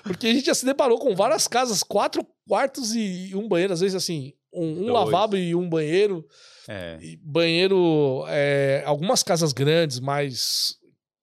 Porque 0.04 0.28
a 0.28 0.34
gente 0.34 0.46
já 0.46 0.54
se 0.54 0.66
deparou 0.66 1.00
com 1.00 1.16
várias 1.16 1.48
casas, 1.48 1.84
quatro 1.84 2.26
quartos 2.48 2.96
e 2.96 3.32
um 3.36 3.48
banheiro, 3.48 3.74
às 3.74 3.82
vezes 3.82 3.96
assim, 3.96 4.34
um, 4.54 4.86
um 4.86 4.92
lavabo 4.92 5.38
e 5.38 5.56
um 5.56 5.70
banheiro. 5.70 6.26
É. 6.68 6.98
E 7.02 7.18
banheiro, 7.18 8.24
é, 8.28 8.84
algumas 8.86 9.22
casas 9.22 9.54
grandes, 9.54 10.00
mas 10.00 10.78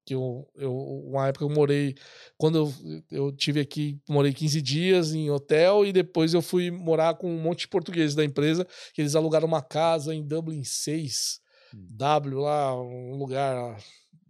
que 0.04 0.14
eu, 0.14 0.48
eu 0.56 0.74
uma 0.74 1.28
época 1.28 1.44
eu 1.44 1.48
morei 1.48 1.94
quando 2.36 2.58
eu, 2.58 2.72
eu 3.10 3.32
tive 3.32 3.60
aqui, 3.60 4.00
morei 4.08 4.32
15 4.32 4.60
dias 4.60 5.14
em 5.14 5.30
hotel 5.30 5.86
e 5.86 5.92
depois 5.92 6.34
eu 6.34 6.42
fui 6.42 6.72
morar 6.72 7.14
com 7.14 7.30
um 7.30 7.40
monte 7.40 7.60
de 7.60 7.68
portugueses 7.68 8.14
da 8.14 8.24
empresa, 8.24 8.66
que 8.92 9.00
eles 9.00 9.14
alugaram 9.14 9.46
uma 9.46 9.62
casa 9.62 10.14
em 10.14 10.26
Dublin 10.26 10.64
6, 10.64 11.40
Hum. 11.74 11.86
W 11.90 12.38
lá, 12.38 12.80
um 12.80 13.16
lugar 13.16 13.78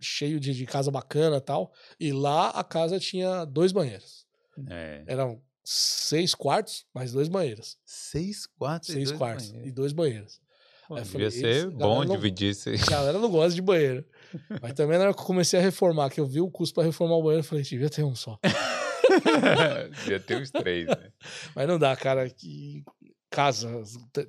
cheio 0.02 0.38
de, 0.40 0.52
de 0.52 0.66
casa 0.66 0.90
bacana 0.90 1.36
e 1.36 1.40
tal. 1.40 1.72
E 1.98 2.12
lá 2.12 2.50
a 2.50 2.62
casa 2.64 2.98
tinha 3.00 3.44
dois 3.44 3.72
banheiros. 3.72 4.26
é. 4.68 5.04
Eram 5.06 5.40
seis 5.64 6.34
quartos, 6.34 6.84
mais 6.92 7.12
dois 7.12 7.28
banheiros. 7.28 7.78
Seis 7.84 8.46
quartos 8.46 8.88
e 8.88 8.92
Seis 8.94 9.08
dois 9.08 9.18
quartos 9.18 9.46
banheiros. 9.48 9.68
e 9.70 9.72
dois 9.72 9.92
banheiros. 9.92 10.40
Pô, 10.88 10.96
devia 10.96 11.30
falei, 11.30 11.30
ser 11.30 11.70
bom 11.70 12.04
não- 12.04 12.16
dividir 12.16 12.50
esse... 12.50 12.70
A 12.74 12.90
galera 12.90 13.18
não 13.18 13.30
gosta 13.30 13.54
de 13.54 13.62
banheiro. 13.62 14.04
Mas 14.60 14.72
também 14.74 14.98
na 14.98 15.04
hora 15.04 15.14
que 15.14 15.20
eu 15.20 15.24
comecei 15.24 15.58
a 15.60 15.62
reformar, 15.62 16.10
que 16.10 16.20
eu 16.20 16.26
vi 16.26 16.40
o 16.40 16.50
custo 16.50 16.74
pra 16.74 16.82
reformar 16.82 17.14
o 17.16 17.22
banheiro, 17.22 17.40
eu 17.44 17.48
falei, 17.48 17.62
devia 17.64 17.88
ter 17.88 18.02
um 18.02 18.14
só. 18.16 18.36
devia 20.00 20.20
ter 20.20 20.36
uns 20.42 20.50
três, 20.50 20.86
né? 20.86 21.12
Mas 21.54 21.68
não 21.68 21.78
dá, 21.78 21.94
cara. 21.96 22.28
Que 22.28 22.84
casa, 23.30 23.82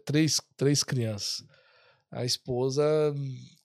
três, 0.05 0.39
três 0.55 0.83
crianças. 0.83 1.43
A 2.13 2.23
esposa, 2.23 2.83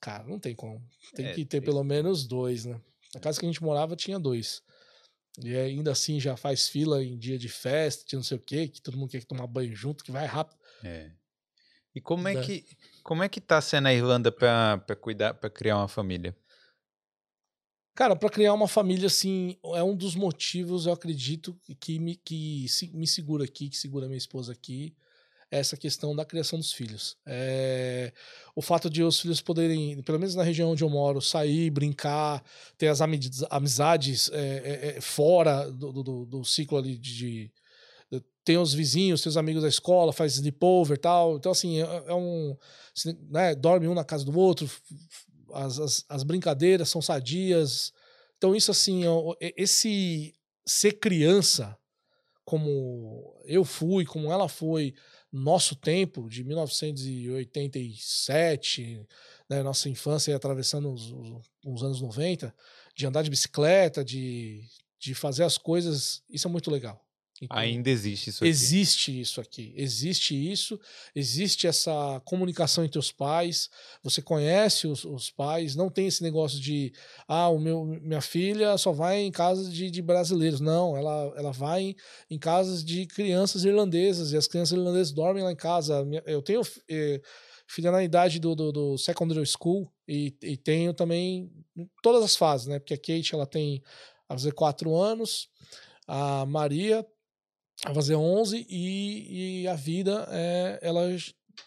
cara, 0.00 0.24
não 0.24 0.38
tem 0.38 0.54
como. 0.54 0.82
Tem 1.14 1.26
É, 1.26 1.34
que 1.34 1.44
ter 1.44 1.60
pelo 1.60 1.84
menos 1.84 2.26
dois, 2.26 2.64
né? 2.64 2.80
Na 3.14 3.20
casa 3.20 3.38
que 3.38 3.44
a 3.46 3.48
gente 3.48 3.62
morava 3.62 3.94
tinha 3.94 4.18
dois. 4.18 4.62
E 5.44 5.54
ainda 5.54 5.92
assim 5.92 6.18
já 6.18 6.36
faz 6.36 6.68
fila 6.68 7.04
em 7.04 7.16
dia 7.18 7.38
de 7.38 7.48
festa, 7.48 8.04
de 8.06 8.16
não 8.16 8.22
sei 8.22 8.36
o 8.38 8.40
quê, 8.40 8.66
que 8.68 8.80
todo 8.82 8.96
mundo 8.96 9.10
quer 9.10 9.22
tomar 9.24 9.46
banho 9.46 9.74
junto, 9.76 10.02
que 10.02 10.10
vai 10.10 10.26
rápido. 10.26 10.58
É. 10.82 11.10
E 11.94 12.00
como 12.00 12.26
é 12.26 12.34
Né? 12.34 12.42
que 12.42 12.64
como 13.02 13.22
é 13.22 13.28
que 13.28 13.40
tá 13.40 13.60
sendo 13.60 13.88
a 13.88 13.94
Irlanda 13.94 14.32
para 14.32 14.96
cuidar, 15.00 15.34
para 15.34 15.48
criar 15.50 15.76
uma 15.76 15.88
família? 15.88 16.36
Cara, 17.94 18.14
para 18.14 18.30
criar 18.30 18.54
uma 18.54 18.68
família, 18.68 19.06
assim, 19.06 19.56
é 19.74 19.82
um 19.82 19.96
dos 19.96 20.14
motivos, 20.14 20.86
eu 20.86 20.92
acredito, 20.92 21.58
que 21.80 21.98
me, 21.98 22.14
que 22.14 22.66
me 22.92 23.06
segura 23.06 23.44
aqui, 23.44 23.68
que 23.68 23.76
segura 23.76 24.06
minha 24.06 24.16
esposa 24.18 24.52
aqui, 24.52 24.94
é 24.94 25.07
essa 25.50 25.76
questão 25.76 26.14
da 26.14 26.24
criação 26.24 26.58
dos 26.58 26.72
filhos. 26.72 27.16
É, 27.26 28.12
o 28.54 28.60
fato 28.60 28.90
de 28.90 29.02
os 29.02 29.20
filhos 29.20 29.40
poderem, 29.40 30.02
pelo 30.02 30.18
menos 30.18 30.34
na 30.34 30.42
região 30.42 30.70
onde 30.70 30.84
eu 30.84 30.90
moro, 30.90 31.20
sair, 31.20 31.70
brincar, 31.70 32.42
ter 32.76 32.88
as 32.88 33.00
amizades 33.50 34.30
é, 34.32 34.96
é, 34.96 35.00
fora 35.00 35.70
do, 35.70 35.92
do, 35.92 36.26
do, 36.26 36.44
ciclo 36.44 36.76
ali 36.76 36.98
de, 36.98 37.16
de 37.16 37.52
tem 38.48 38.56
os 38.56 38.72
vizinhos, 38.72 39.26
os 39.26 39.36
amigos 39.36 39.62
da 39.62 39.68
escola, 39.68 40.10
faz 40.10 40.32
sleepover 40.32 40.96
e 40.96 41.00
tal. 41.00 41.36
Então, 41.36 41.52
assim, 41.52 41.82
é, 41.82 42.04
é 42.06 42.14
um. 42.14 42.56
Né, 43.30 43.54
dorme 43.54 43.86
um 43.86 43.92
na 43.92 44.04
casa 44.04 44.24
do 44.24 44.38
outro, 44.38 44.70
as, 45.52 45.78
as, 45.78 46.04
as, 46.08 46.22
brincadeiras 46.22 46.88
são 46.88 47.02
sadias. 47.02 47.92
Então, 48.38 48.56
isso, 48.56 48.70
assim, 48.70 49.02
esse 49.54 50.34
ser 50.64 50.92
criança, 50.92 51.76
como 52.42 53.38
eu 53.44 53.66
fui, 53.66 54.06
como 54.06 54.32
ela 54.32 54.48
foi, 54.48 54.94
nosso 55.32 55.74
tempo, 55.76 56.28
de 56.28 56.44
1987, 56.44 59.06
né, 59.48 59.62
nossa 59.62 59.88
infância 59.88 60.36
atravessando 60.36 60.92
os, 60.92 61.10
os, 61.10 61.50
os, 61.64 61.82
anos 61.82 62.00
90, 62.00 62.54
de 62.94 63.06
andar 63.06 63.22
de 63.22 63.30
bicicleta, 63.30 64.04
de, 64.04 64.64
de 64.98 65.14
fazer 65.14 65.44
as 65.44 65.58
coisas, 65.58 66.22
isso 66.28 66.48
é 66.48 66.50
muito 66.50 66.70
legal. 66.70 67.07
Então, 67.40 67.56
Ainda 67.56 67.88
existe 67.88 68.30
isso 68.30 68.44
aqui. 68.44 68.48
Existe 68.50 69.20
isso 69.20 69.40
aqui. 69.40 69.72
Existe 69.76 70.52
isso. 70.52 70.80
Existe 71.14 71.66
essa 71.66 72.20
comunicação 72.24 72.84
entre 72.84 72.98
os 72.98 73.12
pais. 73.12 73.70
Você 74.02 74.20
conhece 74.20 74.86
os, 74.86 75.04
os 75.04 75.30
pais. 75.30 75.76
Não 75.76 75.88
tem 75.88 76.06
esse 76.06 76.22
negócio 76.22 76.58
de 76.60 76.92
ah, 77.28 77.48
o 77.48 77.58
meu, 77.58 77.84
minha 77.84 78.20
filha 78.20 78.76
só 78.76 78.92
vai 78.92 79.20
em 79.20 79.30
casas 79.30 79.72
de, 79.72 79.90
de 79.90 80.02
brasileiros. 80.02 80.60
Não, 80.60 80.96
ela, 80.96 81.32
ela 81.36 81.52
vai 81.52 81.82
em, 81.82 81.96
em 82.30 82.38
casas 82.38 82.84
de 82.84 83.06
crianças 83.06 83.64
irlandesas. 83.64 84.32
E 84.32 84.36
as 84.36 84.48
crianças 84.48 84.76
irlandesas 84.76 85.12
dormem 85.12 85.44
lá 85.44 85.52
em 85.52 85.56
casa. 85.56 86.06
Eu 86.26 86.42
tenho 86.42 86.62
eh, 86.88 87.20
filha 87.68 87.92
na 87.92 88.02
idade 88.02 88.40
do, 88.40 88.54
do, 88.54 88.72
do 88.72 88.98
secondary 88.98 89.46
school 89.46 89.92
e, 90.08 90.34
e 90.42 90.56
tenho 90.56 90.92
também 90.94 91.52
todas 92.02 92.24
as 92.24 92.34
fases, 92.34 92.66
né? 92.66 92.78
Porque 92.78 92.94
a 92.94 92.98
Kate 92.98 93.34
ela 93.34 93.46
tem 93.46 93.82
a 94.28 94.34
fazer 94.34 94.52
quatro 94.52 94.96
anos. 94.96 95.48
A 96.06 96.46
Maria 96.46 97.06
a 97.84 97.94
fazer 97.94 98.16
11 98.16 98.66
e, 98.68 99.62
e 99.62 99.68
a 99.68 99.74
vida 99.74 100.26
é, 100.30 100.78
ela 100.82 101.08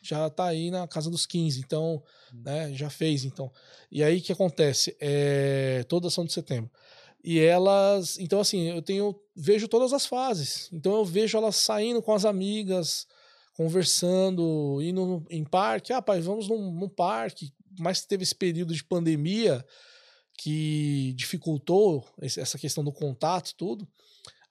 já 0.02 0.30
tá 0.30 0.46
aí 0.46 0.72
na 0.72 0.88
casa 0.88 1.10
dos 1.10 1.26
15, 1.26 1.60
então, 1.60 2.04
hum. 2.34 2.42
né, 2.44 2.74
já 2.74 2.90
fez, 2.90 3.24
então. 3.24 3.52
E 3.92 4.04
aí 4.04 4.18
o 4.18 4.22
que 4.22 4.32
acontece? 4.32 4.96
É, 5.00 5.84
toda 5.88 6.08
ação 6.08 6.26
de 6.26 6.34
setembro. 6.34 6.72
E 7.24 7.40
elas, 7.40 8.18
então 8.20 8.40
assim, 8.40 8.70
eu 8.70 8.82
tenho 8.82 9.16
vejo 9.36 9.68
todas 9.68 9.94
as 9.94 10.06
fases. 10.06 10.70
Então 10.72 10.96
eu 10.96 11.06
vejo 11.06 11.38
elas 11.38 11.56
saindo 11.56 12.02
com 12.02 12.14
as 12.14 12.26
amigas, 12.26 13.08
conversando, 13.54 14.80
indo 14.82 15.24
em 15.30 15.44
parque, 15.44 15.94
ah, 15.94 16.02
pai, 16.02 16.20
vamos 16.20 16.48
num, 16.48 16.72
num 16.72 16.90
parque, 16.90 17.54
mas 17.80 18.04
teve 18.04 18.24
esse 18.24 18.36
período 18.36 18.74
de 18.74 18.84
pandemia 18.84 19.64
que 20.38 21.14
dificultou 21.16 22.04
essa 22.20 22.58
questão 22.58 22.84
do 22.84 22.92
contato, 22.92 23.54
tudo 23.56 23.88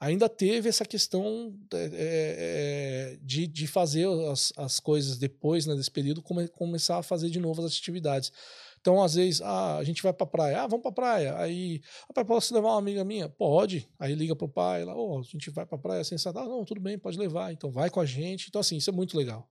ainda 0.00 0.28
teve 0.28 0.68
essa 0.68 0.84
questão 0.84 1.54
é, 1.72 3.18
de, 3.22 3.46
de 3.46 3.66
fazer 3.66 4.08
as, 4.30 4.50
as 4.56 4.80
coisas 4.80 5.18
depois, 5.18 5.66
né, 5.66 5.76
desse 5.76 5.90
período, 5.90 6.22
come, 6.22 6.48
começar 6.48 6.96
a 6.96 7.02
fazer 7.02 7.28
de 7.28 7.38
novo 7.38 7.62
as 7.64 7.76
atividades. 7.76 8.32
Então, 8.80 9.02
às 9.02 9.14
vezes, 9.14 9.42
ah, 9.42 9.76
a 9.76 9.84
gente 9.84 10.02
vai 10.02 10.10
pra 10.10 10.26
praia. 10.26 10.62
Ah, 10.62 10.66
vamos 10.66 10.82
pra 10.82 10.90
praia. 10.90 11.36
Aí, 11.36 11.82
ah, 12.08 12.24
posso 12.24 12.54
levar 12.54 12.70
uma 12.70 12.78
amiga 12.78 13.04
minha? 13.04 13.28
Pode. 13.28 13.86
Aí 13.98 14.14
liga 14.14 14.34
pro 14.34 14.48
pai, 14.48 14.84
lá, 14.84 14.96
oh, 14.96 15.18
a 15.18 15.22
gente 15.22 15.50
vai 15.50 15.66
pra 15.66 15.76
praia 15.76 16.02
sem 16.02 16.16
Ah, 16.24 16.32
não, 16.32 16.64
tudo 16.64 16.80
bem, 16.80 16.98
pode 16.98 17.18
levar. 17.18 17.52
Então, 17.52 17.70
vai 17.70 17.90
com 17.90 18.00
a 18.00 18.06
gente. 18.06 18.48
Então, 18.48 18.62
assim, 18.62 18.78
isso 18.78 18.88
é 18.88 18.92
muito 18.92 19.18
legal. 19.18 19.46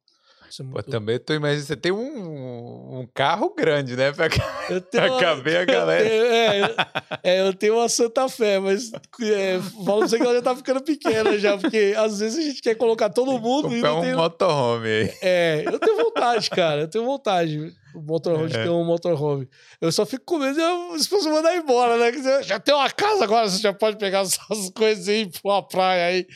É 0.58 0.64
muito... 0.64 0.84
Pô, 0.86 0.92
também 0.92 1.20
tô 1.20 1.34
imaginando, 1.34 1.66
você 1.66 1.76
tem 1.76 1.92
um, 1.92 3.00
um 3.00 3.08
carro 3.14 3.54
grande, 3.56 3.96
né? 3.96 4.12
Pra, 4.12 4.28
eu 4.70 4.82
tenho 4.82 5.14
uma, 5.14 5.20
caber 5.20 5.58
a 5.58 5.66
galera. 5.66 6.04
Eu 6.04 6.10
tenho, 6.10 6.34
é, 6.34 6.62
eu, 6.62 6.76
é, 7.24 7.48
eu 7.48 7.54
tenho 7.54 7.76
uma 7.78 7.90
Santa 7.90 8.28
Fé, 8.30 8.60
mas 8.60 8.92
é, 9.22 9.60
falo 9.86 10.02
você 10.02 10.18
que 10.18 10.24
ela 10.24 10.36
já 10.36 10.42
tá 10.42 10.56
ficando 10.56 10.82
pequena 10.82 11.38
já, 11.38 11.58
porque 11.58 11.94
às 11.98 12.20
vezes 12.20 12.40
a 12.40 12.50
gente 12.50 12.62
quer 12.62 12.76
colocar 12.76 13.10
todo 13.10 13.40
mundo. 13.40 13.74
É 13.74 13.92
um 13.92 14.02
tenho... 14.02 14.18
motorhome 14.18 14.88
aí. 14.88 15.14
É, 15.22 15.64
eu 15.66 15.80
tenho 15.80 15.98
vontade, 15.98 16.50
cara, 16.50 16.82
eu 16.82 16.88
tenho 16.88 17.06
vontade. 17.06 17.74
O 17.94 18.02
motorhome 18.02 18.52
é. 18.52 18.64
tem 18.64 18.70
um 18.70 18.84
motorhome. 18.84 19.48
Eu 19.82 19.92
só 19.92 20.06
fico 20.06 20.24
com 20.26 20.38
medo 20.38 20.56
de 20.56 20.62
a 20.62 20.96
esposa 20.96 21.30
mandar 21.30 21.56
embora, 21.56 21.98
né? 21.98 22.12
Você 22.12 22.44
já 22.44 22.60
tem 22.60 22.74
uma 22.74 22.90
casa 22.90 23.24
agora, 23.24 23.50
você 23.50 23.62
já 23.62 23.74
pode 23.74 23.98
pegar 23.98 24.26
suas 24.30 24.70
coisas 24.70 25.08
e 25.08 25.22
ir 25.22 25.32
pra 25.32 25.52
uma 25.52 25.68
praia 25.68 26.06
aí. 26.06 26.28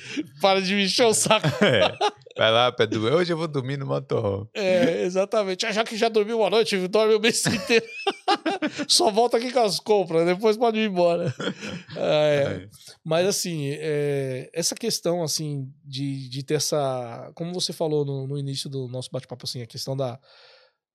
Para 0.42 0.62
de 0.62 0.74
me 0.74 0.86
encher 0.86 1.06
o 1.06 1.14
saco. 1.14 1.48
É. 1.64 1.96
Vai 2.36 2.52
lá, 2.52 2.72
Pedro. 2.72 3.02
Hoje 3.16 3.32
eu 3.32 3.38
vou 3.38 3.48
dormir 3.48 3.78
no 3.78 3.86
motorhome. 3.86 4.48
É, 4.56 5.04
exatamente. 5.04 5.72
Já 5.72 5.84
que 5.84 5.96
já 5.96 6.10
dormiu 6.10 6.40
uma 6.40 6.50
noite, 6.50 6.88
dorme 6.88 7.14
o 7.14 7.20
mês 7.20 7.46
inteiro. 7.48 7.86
Só 8.88 9.12
volta 9.12 9.38
aqui 9.38 9.52
com 9.52 9.60
as 9.60 9.80
compras, 9.80 10.26
depois 10.26 10.58
pode 10.58 10.80
ir 10.80 10.90
embora. 10.90 11.34
É, 11.96 12.68
mas 13.04 13.28
assim, 13.28 13.70
é, 13.72 14.50
essa 14.52 14.74
questão 14.76 15.24
assim 15.24 15.72
de, 15.86 16.28
de 16.28 16.44
ter 16.44 16.56
essa. 16.56 17.32
Como 17.36 17.54
você 17.54 17.72
falou 17.72 18.04
no, 18.04 18.28
no 18.28 18.38
início 18.38 18.70
do 18.70 18.88
nosso 18.88 19.10
bate-papo, 19.12 19.46
assim, 19.46 19.62
a 19.62 19.68
questão 19.68 19.96
da 19.96 20.20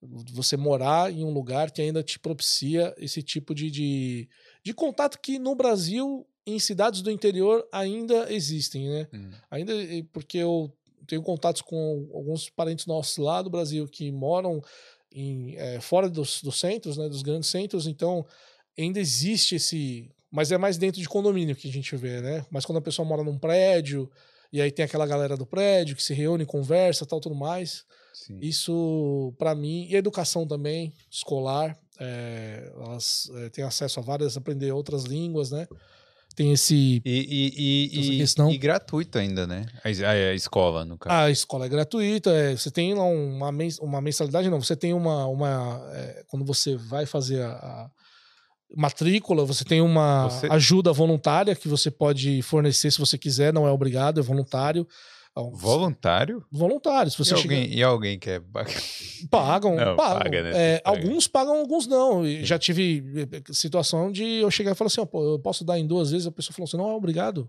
você 0.01 0.57
morar 0.57 1.13
em 1.13 1.25
um 1.25 1.33
lugar 1.33 1.71
que 1.71 1.83
ainda 1.83 2.03
te 2.03 2.19
propicia 2.19 2.95
esse 2.99 3.23
tipo 3.23 3.55
de, 3.55 3.71
de, 3.71 4.29
de 4.63 4.73
contato 4.73 5.19
que 5.21 5.39
no 5.39 5.55
Brasil, 5.55 6.27
em 6.47 6.59
cidades 6.59 7.03
do 7.03 7.11
interior, 7.11 7.67
ainda 7.73 8.33
existem, 8.33 8.89
né? 8.89 9.09
Hum. 9.13 9.31
Ainda 9.51 9.73
porque 10.13 10.39
eu 10.39 10.73
tenho 11.07 11.23
contatos 11.23 11.63
com 11.63 12.09
alguns 12.13 12.49
parentes 12.49 12.87
nossos 12.87 13.17
lá 13.17 13.43
do 13.43 13.51
Brasil 13.51 13.89
que 13.89 14.13
moram 14.13 14.63
em, 15.11 15.57
é, 15.57 15.81
fora 15.81 16.09
dos, 16.09 16.43
dos 16.43 16.61
centros, 16.61 16.97
né, 16.97 17.09
dos 17.09 17.23
grandes 17.23 17.49
centros, 17.49 17.87
então 17.87 18.25
ainda 18.79 19.01
existe 19.01 19.57
esse. 19.57 20.11
Mas 20.31 20.53
é 20.53 20.59
mais 20.59 20.77
dentro 20.77 21.01
de 21.01 21.09
condomínio 21.09 21.57
que 21.57 21.69
a 21.69 21.73
gente 21.73 21.97
vê, 21.97 22.21
né? 22.21 22.45
Mas 22.51 22.67
quando 22.67 22.79
a 22.79 22.83
pessoa 22.83 23.09
mora 23.09 23.25
num 23.25 23.39
prédio, 23.39 24.11
e 24.53 24.61
aí 24.61 24.71
tem 24.71 24.85
aquela 24.85 25.07
galera 25.07 25.37
do 25.37 25.47
prédio 25.47 25.97
que 25.97 26.03
se 26.03 26.13
reúne, 26.13 26.45
conversa 26.45 27.07
tal, 27.07 27.19
tudo 27.19 27.35
mais. 27.35 27.87
Sim. 28.27 28.39
Isso, 28.41 29.33
para 29.39 29.55
mim, 29.55 29.87
e 29.89 29.97
educação 29.97 30.47
também, 30.47 30.93
escolar, 31.11 31.77
é, 32.01 32.73
elas 32.75 33.31
é, 33.37 33.49
têm 33.51 33.65
acesso 33.65 34.01
a 34.01 34.03
várias, 34.03 34.37
aprender 34.37 34.73
outras 34.73 35.05
línguas, 35.05 35.51
né? 35.51 35.67
Tem 36.35 36.53
esse. 36.53 37.03
E, 37.05 37.05
e, 37.05 38.15
e, 38.15 38.19
questão. 38.19 38.51
e, 38.51 38.59
gratuito 38.59 39.19
ainda, 39.19 39.47
né? 39.47 39.67
A, 39.83 39.89
a, 40.11 40.35
escola, 40.35 40.85
no 40.85 40.97
caso. 40.97 41.15
A 41.15 41.31
escola 41.31 41.67
é 41.67 41.69
gratuita, 41.69 42.31
é, 42.31 42.57
você 42.57 42.71
tem 42.71 42.95
lá 42.95 43.03
uma, 43.05 43.51
uma 43.81 44.01
mensalidade, 44.01 44.51
não, 44.51 44.61
você 44.61 44.77
tem 44.77 44.93
uma. 44.93 45.27
uma 45.27 45.91
é, 45.93 46.25
quando 46.29 46.45
você 46.45 46.77
vai 46.77 47.07
fazer 47.07 47.43
a, 47.43 47.51
a 47.51 47.91
matrícula, 48.77 49.45
você 49.45 49.65
tem 49.65 49.81
uma 49.81 50.29
você... 50.29 50.47
ajuda 50.51 50.93
voluntária 50.93 51.57
que 51.57 51.67
você 51.67 51.91
pode 51.91 52.43
fornecer 52.43 52.91
se 52.93 52.99
você 52.99 53.17
quiser, 53.17 53.53
não 53.53 53.67
é 53.67 53.73
obrigado, 53.73 54.21
é 54.21 54.23
voluntário. 54.23 54.87
Então, 55.39 55.53
voluntário? 55.53 56.45
Voluntário. 56.51 57.11
Se 57.13 57.17
você 57.17 57.33
e, 57.33 57.37
alguém, 57.37 57.63
chega... 57.63 57.75
e 57.77 57.83
alguém 57.83 58.19
quer. 58.19 58.43
Pagam, 59.31 59.77
não, 59.77 59.97
pagam. 59.97 60.19
Paga, 60.19 60.43
né? 60.43 60.51
é, 60.55 60.79
paga. 60.79 60.99
Alguns 60.99 61.29
pagam, 61.29 61.59
alguns 61.59 61.87
não. 61.87 62.25
Já 62.43 62.59
tive 62.59 63.05
eh, 63.17 63.53
situação 63.53 64.11
de 64.11 64.25
eu 64.25 64.51
chegar 64.51 64.73
e 64.73 64.75
falar 64.75 64.89
assim: 64.89 65.01
oh, 65.01 65.35
eu 65.35 65.39
posso 65.39 65.65
dar 65.65 65.79
em 65.79 65.87
duas 65.87 66.11
vezes. 66.11 66.27
A 66.27 66.33
pessoa 66.33 66.55
falou 66.55 66.67
assim: 66.67 66.77
não, 66.77 66.91
é 66.91 66.95
obrigado. 66.95 67.49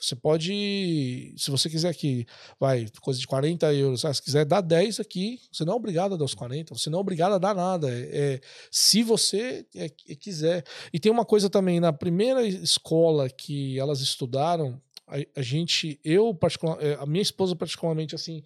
Você 0.00 0.14
pode, 0.14 1.34
se 1.36 1.50
você 1.50 1.68
quiser 1.68 1.92
que 1.92 2.24
vai, 2.58 2.86
coisa 3.00 3.18
de 3.18 3.26
40 3.26 3.74
euros, 3.74 4.04
ah, 4.04 4.14
se 4.14 4.22
quiser 4.22 4.44
dar 4.44 4.60
10 4.60 5.00
aqui, 5.00 5.40
você 5.50 5.64
não 5.64 5.72
é 5.72 5.76
obrigado 5.76 6.14
a 6.14 6.16
dar 6.16 6.24
os 6.24 6.34
40, 6.34 6.72
você 6.72 6.88
não 6.88 6.98
é 6.98 7.00
obrigado 7.00 7.32
a 7.32 7.38
dar 7.38 7.52
nada. 7.52 7.90
É, 7.90 8.34
é 8.34 8.40
se 8.70 9.02
você 9.02 9.66
é, 9.74 9.86
é, 9.86 10.14
quiser. 10.14 10.64
E 10.92 11.00
tem 11.00 11.10
uma 11.10 11.24
coisa 11.24 11.50
também, 11.50 11.80
na 11.80 11.92
primeira 11.92 12.46
escola 12.46 13.28
que 13.28 13.76
elas 13.76 14.00
estudaram, 14.00 14.80
a, 15.08 15.40
a 15.40 15.42
gente, 15.42 15.98
eu 16.04 16.34
particular, 16.34 16.82
é, 16.82 16.94
a 16.94 17.06
minha 17.06 17.22
esposa 17.22 17.56
particularmente 17.56 18.14
assim, 18.14 18.42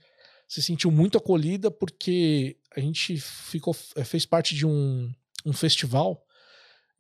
se 0.49 0.63
sentiu 0.63 0.91
muito 0.91 1.19
acolhida 1.19 1.71
porque 1.71 2.57
a 2.77 2.81
gente 2.81 3.17
ficou, 3.19 3.75
é, 3.97 4.05
fez 4.05 4.27
parte 4.27 4.55
de 4.55 4.67
um, 4.67 5.13
um 5.45 5.53
festival 5.53 6.25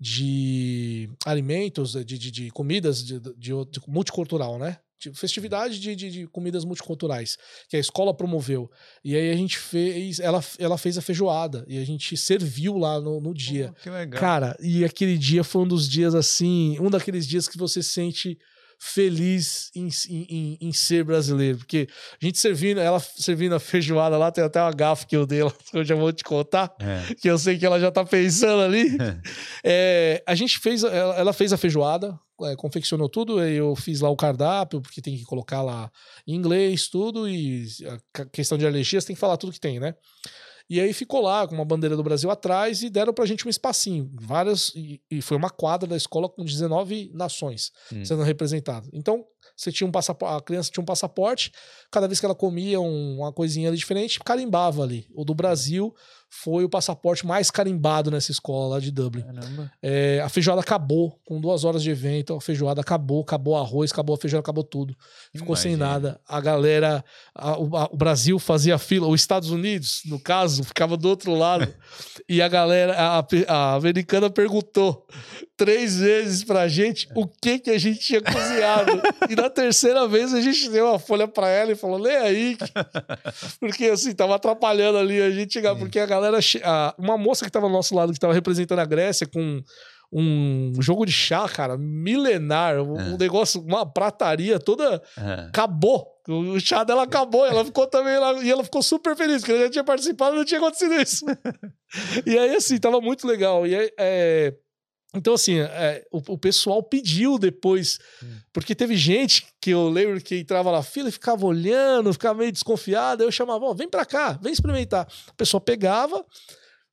de 0.00 1.08
alimentos, 1.24 1.92
de, 1.92 2.18
de, 2.18 2.30
de 2.30 2.50
comidas 2.50 3.04
de, 3.04 3.20
de, 3.20 3.52
multicultural, 3.86 4.58
né? 4.58 4.78
De 4.98 5.12
festividade 5.12 5.78
de, 5.78 5.94
de, 5.94 6.10
de, 6.10 6.26
comidas 6.26 6.64
multiculturais 6.64 7.36
que 7.68 7.76
a 7.76 7.78
escola 7.78 8.14
promoveu. 8.14 8.70
E 9.04 9.14
aí 9.14 9.30
a 9.30 9.36
gente 9.36 9.58
fez, 9.58 10.18
ela, 10.18 10.42
ela 10.58 10.78
fez 10.78 10.98
a 10.98 11.02
feijoada 11.02 11.64
e 11.68 11.78
a 11.78 11.84
gente 11.84 12.16
serviu 12.16 12.78
lá 12.78 13.00
no, 13.00 13.20
no 13.20 13.34
dia. 13.34 13.72
Oh, 13.72 13.82
que 13.82 13.90
legal. 13.90 14.20
Cara, 14.20 14.56
e 14.60 14.84
aquele 14.84 15.16
dia 15.16 15.44
foi 15.44 15.62
um 15.62 15.68
dos 15.68 15.88
dias 15.88 16.14
assim, 16.14 16.76
um 16.80 16.90
daqueles 16.90 17.26
dias 17.26 17.46
que 17.46 17.58
você 17.58 17.82
sente 17.82 18.38
feliz 18.84 19.70
em, 19.76 19.88
em, 20.10 20.58
em, 20.60 20.72
ser 20.72 21.04
brasileiro. 21.04 21.58
Porque 21.58 21.86
a 22.20 22.24
gente 22.24 22.36
servindo, 22.36 22.80
ela 22.80 22.98
servindo 22.98 23.54
a 23.54 23.60
feijoada 23.60 24.18
lá, 24.18 24.32
tem 24.32 24.42
até 24.42 24.60
uma 24.60 24.72
gafa 24.72 25.06
que 25.06 25.16
eu 25.16 25.24
dei, 25.24 25.40
que 25.70 25.78
eu 25.78 25.84
já 25.84 25.94
vou 25.94 26.12
te 26.12 26.24
contar, 26.24 26.74
é. 26.80 27.14
que 27.14 27.30
eu 27.30 27.38
sei 27.38 27.56
que 27.56 27.64
ela 27.64 27.78
já 27.78 27.92
tá 27.92 28.04
pensando 28.04 28.60
ali. 28.60 28.98
é, 29.62 30.20
a 30.26 30.34
gente 30.34 30.58
fez, 30.58 30.82
ela, 30.82 31.16
ela 31.16 31.32
fez 31.32 31.52
a 31.52 31.56
feijoada, 31.56 32.18
é, 32.42 32.56
confeccionou 32.56 33.08
tudo, 33.08 33.40
eu 33.40 33.76
fiz 33.76 34.00
lá 34.00 34.10
o 34.10 34.16
cardápio, 34.16 34.80
porque 34.80 35.00
tem 35.00 35.16
que 35.16 35.24
colocar 35.24 35.62
lá 35.62 35.88
em 36.26 36.34
inglês, 36.34 36.88
tudo, 36.88 37.28
e 37.28 37.64
a 38.16 38.24
questão 38.26 38.58
de 38.58 38.66
alergias 38.66 39.04
tem 39.04 39.14
que 39.14 39.20
falar 39.20 39.36
tudo 39.36 39.52
que 39.52 39.60
tem, 39.60 39.78
né? 39.78 39.94
E 40.68 40.80
aí 40.80 40.92
ficou 40.92 41.20
lá 41.20 41.46
com 41.46 41.54
uma 41.54 41.64
bandeira 41.64 41.96
do 41.96 42.02
Brasil 42.02 42.30
atrás 42.30 42.82
e 42.82 42.90
deram 42.90 43.12
pra 43.12 43.26
gente 43.26 43.46
um 43.46 43.50
espacinho. 43.50 44.10
Várias. 44.14 44.72
E, 44.74 45.00
e 45.10 45.22
foi 45.22 45.36
uma 45.36 45.50
quadra 45.50 45.88
da 45.88 45.96
escola 45.96 46.28
com 46.28 46.44
19 46.44 47.10
nações 47.14 47.72
hum. 47.92 48.04
sendo 48.04 48.22
representadas. 48.22 48.88
Então, 48.92 49.24
você 49.56 49.70
tinha 49.70 49.86
um 49.86 49.92
passaporte, 49.92 50.36
a 50.36 50.40
criança 50.40 50.70
tinha 50.70 50.82
um 50.82 50.86
passaporte, 50.86 51.52
cada 51.90 52.06
vez 52.06 52.18
que 52.18 52.26
ela 52.26 52.34
comia 52.34 52.80
um, 52.80 53.18
uma 53.18 53.32
coisinha 53.32 53.68
ali 53.68 53.76
diferente, 53.76 54.18
carimbava 54.20 54.82
ali. 54.82 55.06
O 55.14 55.24
do 55.24 55.34
Brasil 55.34 55.94
foi 56.34 56.64
o 56.64 56.68
passaporte 56.68 57.26
mais 57.26 57.50
carimbado 57.50 58.10
nessa 58.10 58.32
escola 58.32 58.74
lá 58.74 58.80
de 58.80 58.90
Dublin. 58.90 59.22
É, 59.82 60.18
a 60.24 60.30
feijoada 60.30 60.62
acabou 60.62 61.20
com 61.26 61.38
duas 61.38 61.62
horas 61.62 61.82
de 61.82 61.90
evento. 61.90 62.34
A 62.34 62.40
feijoada 62.40 62.80
acabou, 62.80 63.20
acabou 63.20 63.52
o 63.52 63.56
arroz, 63.58 63.92
acabou 63.92 64.14
a 64.14 64.18
feijoada, 64.18 64.40
acabou 64.40 64.64
tudo. 64.64 64.96
Ficou 65.30 65.48
Imagina. 65.48 65.56
sem 65.62 65.76
nada. 65.76 66.20
A 66.26 66.40
galera, 66.40 67.04
a, 67.34 67.58
o, 67.58 67.76
a, 67.76 67.84
o, 67.92 67.96
Brasil 67.98 68.38
fazia 68.38 68.78
fila, 68.78 69.08
os 69.08 69.20
Estados 69.20 69.50
Unidos, 69.50 70.02
no 70.06 70.18
caso, 70.18 70.64
ficava 70.64 70.96
do 70.96 71.06
outro 71.06 71.34
lado. 71.34 71.68
e 72.26 72.40
a 72.40 72.48
galera, 72.48 72.96
a, 72.98 73.26
a, 73.48 73.74
americana 73.74 74.30
perguntou 74.30 75.06
três 75.54 75.98
vezes 75.98 76.42
pra 76.42 76.66
gente 76.66 77.08
o 77.14 77.26
que 77.26 77.58
que 77.58 77.70
a 77.70 77.78
gente 77.78 78.00
tinha 78.00 78.22
cozinhado. 78.22 79.02
e 79.28 79.36
na 79.36 79.50
terceira 79.50 80.08
vez 80.08 80.32
a 80.32 80.40
gente 80.40 80.70
deu 80.70 80.86
uma 80.86 80.98
folha 80.98 81.28
pra 81.28 81.48
ela 81.48 81.72
e 81.72 81.76
falou: 81.76 81.98
lê 81.98 82.16
aí. 82.16 82.56
Porque 83.60 83.84
assim, 83.84 84.14
tava 84.14 84.34
atrapalhando 84.34 84.98
ali 84.98 85.20
a 85.20 85.30
gente 85.30 85.52
chegar, 85.52 85.76
porque 85.76 85.98
a 85.98 86.06
galera 86.06 86.21
galera. 86.22 86.94
uma 86.98 87.18
moça 87.18 87.44
que 87.44 87.50
tava 87.50 87.66
ao 87.66 87.72
nosso 87.72 87.94
lado, 87.94 88.12
que 88.12 88.20
tava 88.20 88.32
representando 88.32 88.78
a 88.78 88.84
Grécia 88.84 89.26
com 89.26 89.62
um 90.12 90.72
jogo 90.80 91.06
de 91.06 91.12
chá, 91.12 91.48
cara, 91.48 91.78
milenar, 91.78 92.82
um 92.82 93.14
é. 93.14 93.16
negócio, 93.16 93.62
uma 93.62 93.90
prataria 93.90 94.58
toda. 94.60 95.02
É. 95.16 95.46
Acabou. 95.48 96.06
O 96.28 96.60
chá 96.60 96.84
dela 96.84 97.02
acabou, 97.02 97.44
ela 97.44 97.64
ficou 97.64 97.86
também 97.86 98.16
lá, 98.18 98.34
e 98.44 98.50
ela 98.50 98.62
ficou 98.62 98.82
super 98.82 99.16
feliz, 99.16 99.38
porque 99.38 99.52
ela 99.52 99.62
já 99.62 99.70
tinha 99.70 99.84
participado 99.84 100.36
e 100.36 100.38
não 100.38 100.44
tinha 100.44 100.60
acontecido 100.60 100.94
isso. 100.94 101.24
e 102.26 102.38
aí, 102.38 102.54
assim, 102.54 102.78
tava 102.78 103.00
muito 103.00 103.26
legal. 103.26 103.66
E 103.66 103.74
aí, 103.74 103.90
é, 103.98 104.54
então, 105.14 105.34
assim, 105.34 105.58
é, 105.58 106.04
o, 106.10 106.22
o, 106.32 106.38
pessoal 106.38 106.82
pediu 106.82 107.38
depois, 107.38 107.98
hum. 108.22 108.36
porque 108.52 108.74
teve 108.74 108.96
gente 108.96 109.46
que 109.60 109.70
eu 109.70 109.88
lembro 109.88 110.20
que 110.20 110.38
entrava 110.38 110.72
na 110.72 110.82
fila 110.82 111.10
e 111.10 111.12
ficava 111.12 111.44
olhando, 111.44 112.12
ficava 112.12 112.38
meio 112.38 112.50
desconfiada. 112.50 113.22
Eu 113.22 113.30
chamava, 113.30 113.66
oh, 113.66 113.74
vem 113.74 113.88
pra 113.88 114.06
cá, 114.06 114.38
vem 114.40 114.52
experimentar. 114.52 115.06
A 115.28 115.34
pessoa 115.34 115.60
pegava 115.60 116.24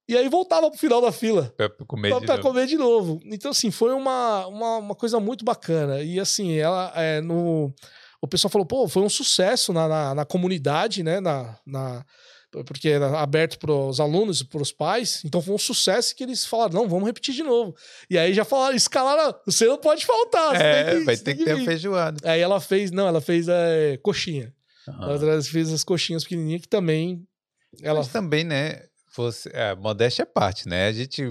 e 0.08 0.18
aí 0.18 0.28
voltava 0.28 0.70
pro 0.70 0.80
final 0.80 1.00
da 1.00 1.14
fila. 1.14 1.54
Pra 1.56 1.70
comer, 1.88 2.10
pra, 2.10 2.20
de, 2.20 2.26
pra 2.26 2.36
novo. 2.36 2.48
comer 2.50 2.68
de 2.68 2.78
novo. 2.78 3.22
Então, 3.26 3.52
assim, 3.52 3.72
foi 3.72 3.94
uma, 3.94 4.48
uma, 4.48 4.78
uma 4.78 4.96
coisa 4.96 5.18
muito 5.20 5.46
bacana. 5.46 6.02
E, 6.02 6.20
assim, 6.20 6.58
ela, 6.58 6.92
é, 6.96 7.22
no, 7.22 7.74
o 8.22 8.28
pessoal 8.28 8.52
falou, 8.52 8.66
pô, 8.66 8.88
foi 8.88 9.02
um 9.02 9.10
sucesso 9.10 9.72
na, 9.72 9.88
na, 9.88 10.16
na 10.16 10.26
comunidade, 10.26 11.04
né? 11.04 11.22
Na. 11.22 11.58
na 11.66 12.06
porque 12.66 12.90
era 12.90 13.20
aberto 13.20 13.60
para 13.60 13.72
os 13.72 14.00
alunos 14.00 14.42
e 14.42 14.46
para 14.46 14.62
os 14.62 14.72
pais, 14.72 15.22
então 15.24 15.42
foi 15.42 15.54
um 15.54 15.60
sucesso 15.60 16.16
que 16.16 16.24
eles 16.24 16.46
falaram: 16.46 16.74
não, 16.74 16.90
vamos 16.90 17.06
repetir 17.06 17.34
de 17.34 17.44
novo. 17.44 17.76
E 18.10 18.18
aí 18.18 18.34
já 18.34 18.44
falaram, 18.44 18.76
escalaram, 18.76 19.36
você 19.46 19.66
não 19.66 19.78
pode 19.78 20.06
faltar. 20.06 20.60
É, 20.60 20.98
que, 20.98 21.04
vai 21.06 21.18
ter 21.18 21.36
que, 21.36 21.44
que 21.44 21.46
ter 21.46 21.64
feijoada. 21.64 22.30
Aí 22.30 22.42
ela 22.42 22.60
fez, 22.60 22.92
não, 22.92 23.08
ela 23.08 23.22
fez 23.22 23.48
a 23.48 23.54
é, 23.56 23.98
coxinha. 23.98 24.54
Uhum. 24.88 25.04
Ela 25.04 25.42
fez 25.44 25.72
as 25.72 25.84
coxinhas 25.84 26.24
pequenininhas 26.24 26.62
que 26.62 26.68
também. 26.68 27.24
Ela... 27.82 28.00
Mas 28.00 28.08
também, 28.08 28.44
né? 28.44 28.84
Você, 29.16 29.50
é, 29.54 29.76
modéstia 29.76 30.24
à 30.24 30.26
parte, 30.26 30.68
né? 30.68 30.88
A 30.88 30.92
gente, 30.92 31.24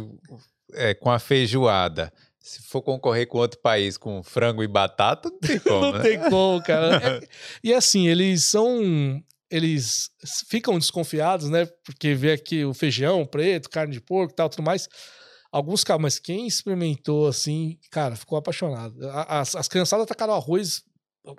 é, 0.74 0.94
com 0.94 1.10
a 1.10 1.18
feijoada, 1.18 2.12
se 2.38 2.62
for 2.62 2.82
concorrer 2.82 3.26
com 3.26 3.38
outro 3.38 3.60
país 3.60 3.96
com 3.96 4.22
frango 4.22 4.62
e 4.62 4.68
batata, 4.68 5.30
não 5.30 5.38
tem 5.38 5.58
como. 5.60 5.80
não 5.80 5.92
né? 5.92 6.00
tem 6.00 6.18
como, 6.30 6.62
cara. 6.62 6.96
É, 6.96 7.28
e 7.62 7.74
assim, 7.74 8.06
eles 8.08 8.44
são 8.44 9.22
eles 9.50 10.10
ficam 10.48 10.78
desconfiados, 10.78 11.48
né? 11.48 11.66
Porque 11.84 12.14
vê 12.14 12.32
aqui 12.32 12.64
o 12.64 12.74
feijão 12.74 13.24
preto, 13.24 13.70
carne 13.70 13.92
de 13.92 14.00
porco 14.00 14.32
e 14.32 14.36
tal, 14.36 14.48
tudo 14.48 14.62
mais. 14.62 14.88
Alguns 15.50 15.82
caras, 15.82 16.02
mas 16.02 16.18
quem 16.18 16.46
experimentou 16.46 17.26
assim, 17.26 17.78
cara, 17.90 18.14
ficou 18.14 18.36
apaixonado. 18.36 18.94
As, 19.10 19.56
as 19.56 19.66
criançadas 19.66 20.06
tacaram 20.06 20.34
arroz, 20.34 20.82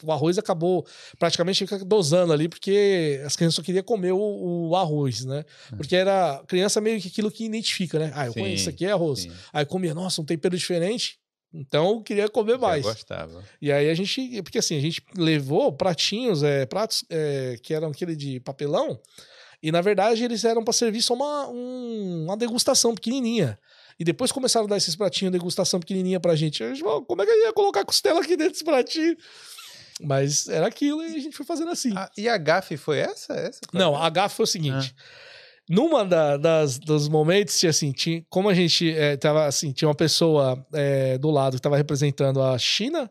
o 0.03 0.11
arroz 0.11 0.38
acabou 0.38 0.86
praticamente 1.19 1.65
dosando 1.86 2.34
ali, 2.34 2.49
porque 2.49 3.22
as 3.23 3.36
crianças 3.36 3.56
só 3.56 3.61
queriam 3.61 3.84
comer 3.84 4.11
o, 4.11 4.69
o 4.69 4.76
arroz, 4.76 5.26
né? 5.26 5.45
Hum. 5.72 5.77
Porque 5.77 5.95
era 5.95 6.44
criança 6.48 6.81
meio 6.81 6.99
que 6.99 7.07
aquilo 7.07 7.31
que 7.31 7.45
identifica, 7.45 7.99
né? 7.99 8.11
Ah, 8.15 8.26
eu 8.26 8.34
sim, 8.34 8.40
conheço, 8.40 8.61
isso 8.61 8.69
aqui 8.69 8.86
é 8.86 8.91
arroz. 8.91 9.22
Sim. 9.22 9.31
Aí 9.53 9.65
comia, 9.65 9.94
nossa, 9.94 10.22
um 10.22 10.26
tempero 10.26 10.57
diferente. 10.57 11.19
Então 11.54 11.90
eu 11.90 12.02
queria 12.02 12.30
comer 12.30 12.58
mais. 12.58 12.86
Eu 12.86 12.92
gostava. 12.92 13.44
E 13.62 13.72
aí 13.72 13.90
a 13.90 13.94
gente. 13.94 14.42
Porque 14.44 14.60
assim, 14.60 14.78
a 14.78 14.82
gente 14.82 15.04
levou 15.16 15.74
pratinhos, 15.74 16.44
é, 16.44 16.66
pratos 16.66 17.04
é, 17.10 17.58
que 17.62 17.74
eram 17.74 17.90
aquele 17.90 18.16
de 18.16 18.40
papelão. 18.40 19.00
E 19.62 19.72
na 19.72 19.82
verdade 19.82 20.24
eles 20.24 20.46
eram 20.46 20.64
para 20.64 20.74
servir 20.74 21.02
só 21.02 21.14
uma, 21.14 21.48
um, 21.50 22.26
uma 22.26 22.38
degustação 22.38 22.94
pequenininha. 22.94 23.60
E 24.00 24.04
depois 24.04 24.32
começaram 24.32 24.66
a 24.66 24.70
dar 24.70 24.78
esses 24.78 24.96
pratinhos 24.96 25.34
de 25.34 25.38
degustação 25.38 25.80
pequenininha 25.80 26.20
pra 26.20 26.36
gente. 26.36 26.64
Falou, 26.80 27.04
como 27.04 27.22
é 27.22 27.26
que 27.26 27.32
eu 27.32 27.46
ia 27.46 27.54
colocar 27.54 27.84
costela 27.84 28.22
aqui 28.22 28.38
dentro 28.38 28.54
desse 28.54 28.64
pratinho? 28.64 29.18
Mas 30.02 30.48
era 30.48 30.68
aquilo 30.68 31.04
e 31.04 31.16
a 31.16 31.20
gente 31.20 31.36
foi 31.36 31.46
fazendo 31.46 31.72
assim. 31.72 31.92
Ah, 31.94 32.10
e 32.18 32.30
a 32.30 32.38
gafe 32.38 32.78
foi 32.78 33.00
essa? 33.00 33.34
essa 33.34 33.60
Não, 33.74 33.96
a 33.96 34.10
gafe 34.10 34.38
foi 34.38 34.44
o 34.46 34.48
seguinte. 34.48 34.96
Ah. 34.98 35.28
Numa 35.70 36.04
da, 36.04 36.36
das, 36.36 36.80
dos 36.80 37.08
momentos, 37.08 37.64
assim, 37.64 37.91
tinha, 37.91 38.26
como 38.28 38.50
a 38.50 38.56
gente 38.56 38.91
é, 38.91 39.16
tava 39.16 39.46
assim, 39.46 39.72
tinha 39.72 39.88
uma 39.88 39.94
pessoa 39.94 40.66
é, 40.74 41.16
do 41.20 41.30
lado 41.30 41.52
que 41.54 41.60
estava 41.60 41.78
representando 41.78 42.41
a 42.41 42.58
China 42.58 43.10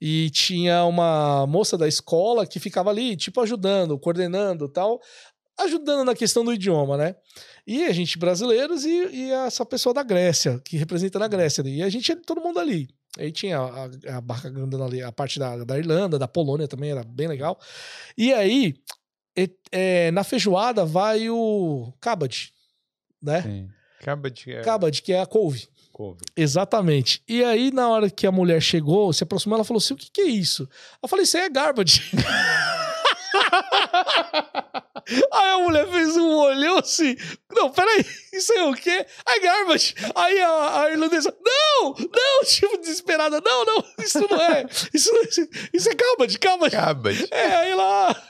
e 0.00 0.30
tinha 0.30 0.84
uma 0.84 1.46
moça 1.46 1.76
da 1.76 1.86
escola 1.86 2.46
que 2.46 2.58
ficava 2.58 2.88
ali, 2.88 3.14
tipo, 3.14 3.38
ajudando, 3.42 3.98
coordenando 3.98 4.70
tal, 4.70 5.00
ajudando 5.60 6.04
na 6.04 6.14
questão 6.14 6.42
do 6.42 6.54
idioma, 6.54 6.96
né? 6.96 7.14
E 7.66 7.84
a 7.84 7.92
gente 7.92 8.18
brasileiros 8.18 8.86
e, 8.86 9.06
e 9.12 9.30
essa 9.30 9.64
pessoa 9.64 9.94
da 9.94 10.02
Grécia, 10.02 10.60
que 10.64 10.78
representa 10.78 11.18
na 11.18 11.28
Grécia. 11.28 11.62
E 11.66 11.82
a 11.82 11.90
gente, 11.90 12.16
todo 12.16 12.40
mundo 12.40 12.58
ali. 12.58 12.88
Aí 13.18 13.30
tinha 13.30 13.58
a, 13.58 14.16
a 14.16 14.20
barca 14.20 14.48
andando 14.48 14.82
ali, 14.82 15.02
a 15.02 15.12
parte 15.12 15.38
da, 15.38 15.62
da 15.62 15.78
Irlanda, 15.78 16.18
da 16.18 16.26
Polônia 16.26 16.66
também, 16.66 16.90
era 16.90 17.04
bem 17.04 17.28
legal. 17.28 17.58
E 18.16 18.32
aí, 18.32 18.74
é, 19.70 20.10
na 20.10 20.24
feijoada 20.24 20.84
vai 20.84 21.30
o 21.30 21.92
cabade, 22.00 22.52
né? 23.20 23.42
Sim. 23.42 23.68
Cabade 24.02 24.44
é... 24.48 25.02
Que 25.02 25.12
é 25.12 25.20
a 25.20 25.26
couve. 25.26 25.68
couve. 25.92 26.20
Exatamente. 26.36 27.22
E 27.28 27.44
aí, 27.44 27.70
na 27.70 27.88
hora 27.88 28.10
que 28.10 28.26
a 28.26 28.32
mulher 28.32 28.60
chegou, 28.60 29.12
se 29.12 29.22
aproximou, 29.22 29.56
ela 29.56 29.64
falou 29.64 29.78
assim: 29.78 29.94
o 29.94 29.96
que, 29.96 30.10
que 30.10 30.20
é 30.22 30.26
isso? 30.28 30.68
Eu 31.00 31.08
falei, 31.08 31.22
isso 31.22 31.36
aí 31.36 31.44
é 31.44 31.48
garbage. 31.48 32.10
Aí 35.32 35.50
a 35.50 35.58
mulher 35.58 35.88
fez 35.88 36.16
um 36.16 36.36
olhão 36.36 36.78
assim. 36.78 37.16
Não, 37.50 37.70
peraí, 37.70 38.04
isso 38.32 38.52
é 38.52 38.64
o 38.64 38.74
quê? 38.74 39.04
É 39.26 39.40
garbage. 39.40 39.94
Aí 40.14 40.40
a, 40.40 40.82
a 40.82 40.90
irlandesa, 40.90 41.34
não, 41.44 41.94
não, 41.94 42.44
tipo, 42.46 42.78
desesperada, 42.78 43.40
não, 43.44 43.64
não, 43.64 43.84
isso 43.98 44.20
não 44.28 44.40
é. 44.40 44.64
Isso, 44.94 45.10
isso, 45.28 45.48
isso 45.72 45.88
é 45.88 45.94
garbage, 45.94 46.38
garbage. 46.38 46.76
Garbage. 46.76 47.28
É, 47.30 47.56
aí 47.56 47.72
ela. 47.72 48.22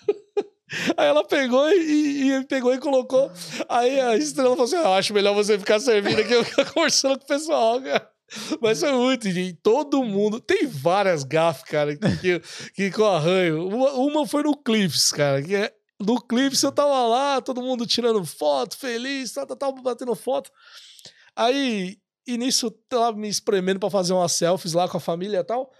Aí 0.97 1.07
ela 1.07 1.25
pegou 1.25 1.69
e, 1.71 2.31
e, 2.31 2.45
pegou 2.47 2.75
e 2.75 2.79
colocou. 2.79 3.31
Aí 3.69 4.01
a 4.01 4.17
estrela 4.17 4.51
falou 4.51 4.65
assim: 4.65 4.77
ah, 4.77 4.97
acho 4.97 5.13
melhor 5.13 5.35
você 5.35 5.59
ficar 5.59 5.79
servindo 5.81 6.21
aqui, 6.21 6.33
eu 6.33 6.45
ficar 6.45 6.65
conversando 6.73 7.19
com 7.19 7.25
o 7.25 7.29
pessoal, 7.29 7.81
cara. 7.81 8.11
Mas 8.61 8.81
foi 8.81 8.93
muito, 8.93 9.31
gente. 9.31 9.59
Todo 9.63 10.03
mundo. 10.03 10.41
Tem 10.41 10.67
várias 10.67 11.23
gafas, 11.23 11.69
cara, 11.69 11.97
que, 11.97 12.41
que, 12.75 12.91
que 12.91 12.99
eu 12.99 13.07
arranho. 13.07 13.69
Uma, 13.69 13.93
uma 13.93 14.27
foi 14.27 14.43
no 14.43 14.57
Cliffs, 14.57 15.11
cara, 15.13 15.43
que 15.43 15.55
é. 15.55 15.73
No 16.01 16.21
Cliffs 16.21 16.63
eu 16.63 16.73
tava 16.73 17.07
lá, 17.07 17.41
todo 17.41 17.63
mundo 17.63 17.87
tirando 17.87 18.25
foto, 18.25 18.77
feliz, 18.77 19.33
tal, 19.33 19.47
tal, 19.47 19.57
tal, 19.57 19.73
batendo 19.83 20.15
foto. 20.17 20.51
Aí, 21.37 21.97
e 22.27 22.37
nisso, 22.37 22.71
tava 22.89 23.17
me 23.17 23.29
espremendo 23.29 23.79
pra 23.79 23.91
fazer 23.91 24.13
umas 24.13 24.33
selfies 24.33 24.73
lá 24.73 24.89
com 24.89 24.97
a 24.97 25.01
família 25.01 25.39
e 25.39 25.45
tal. 25.45 25.71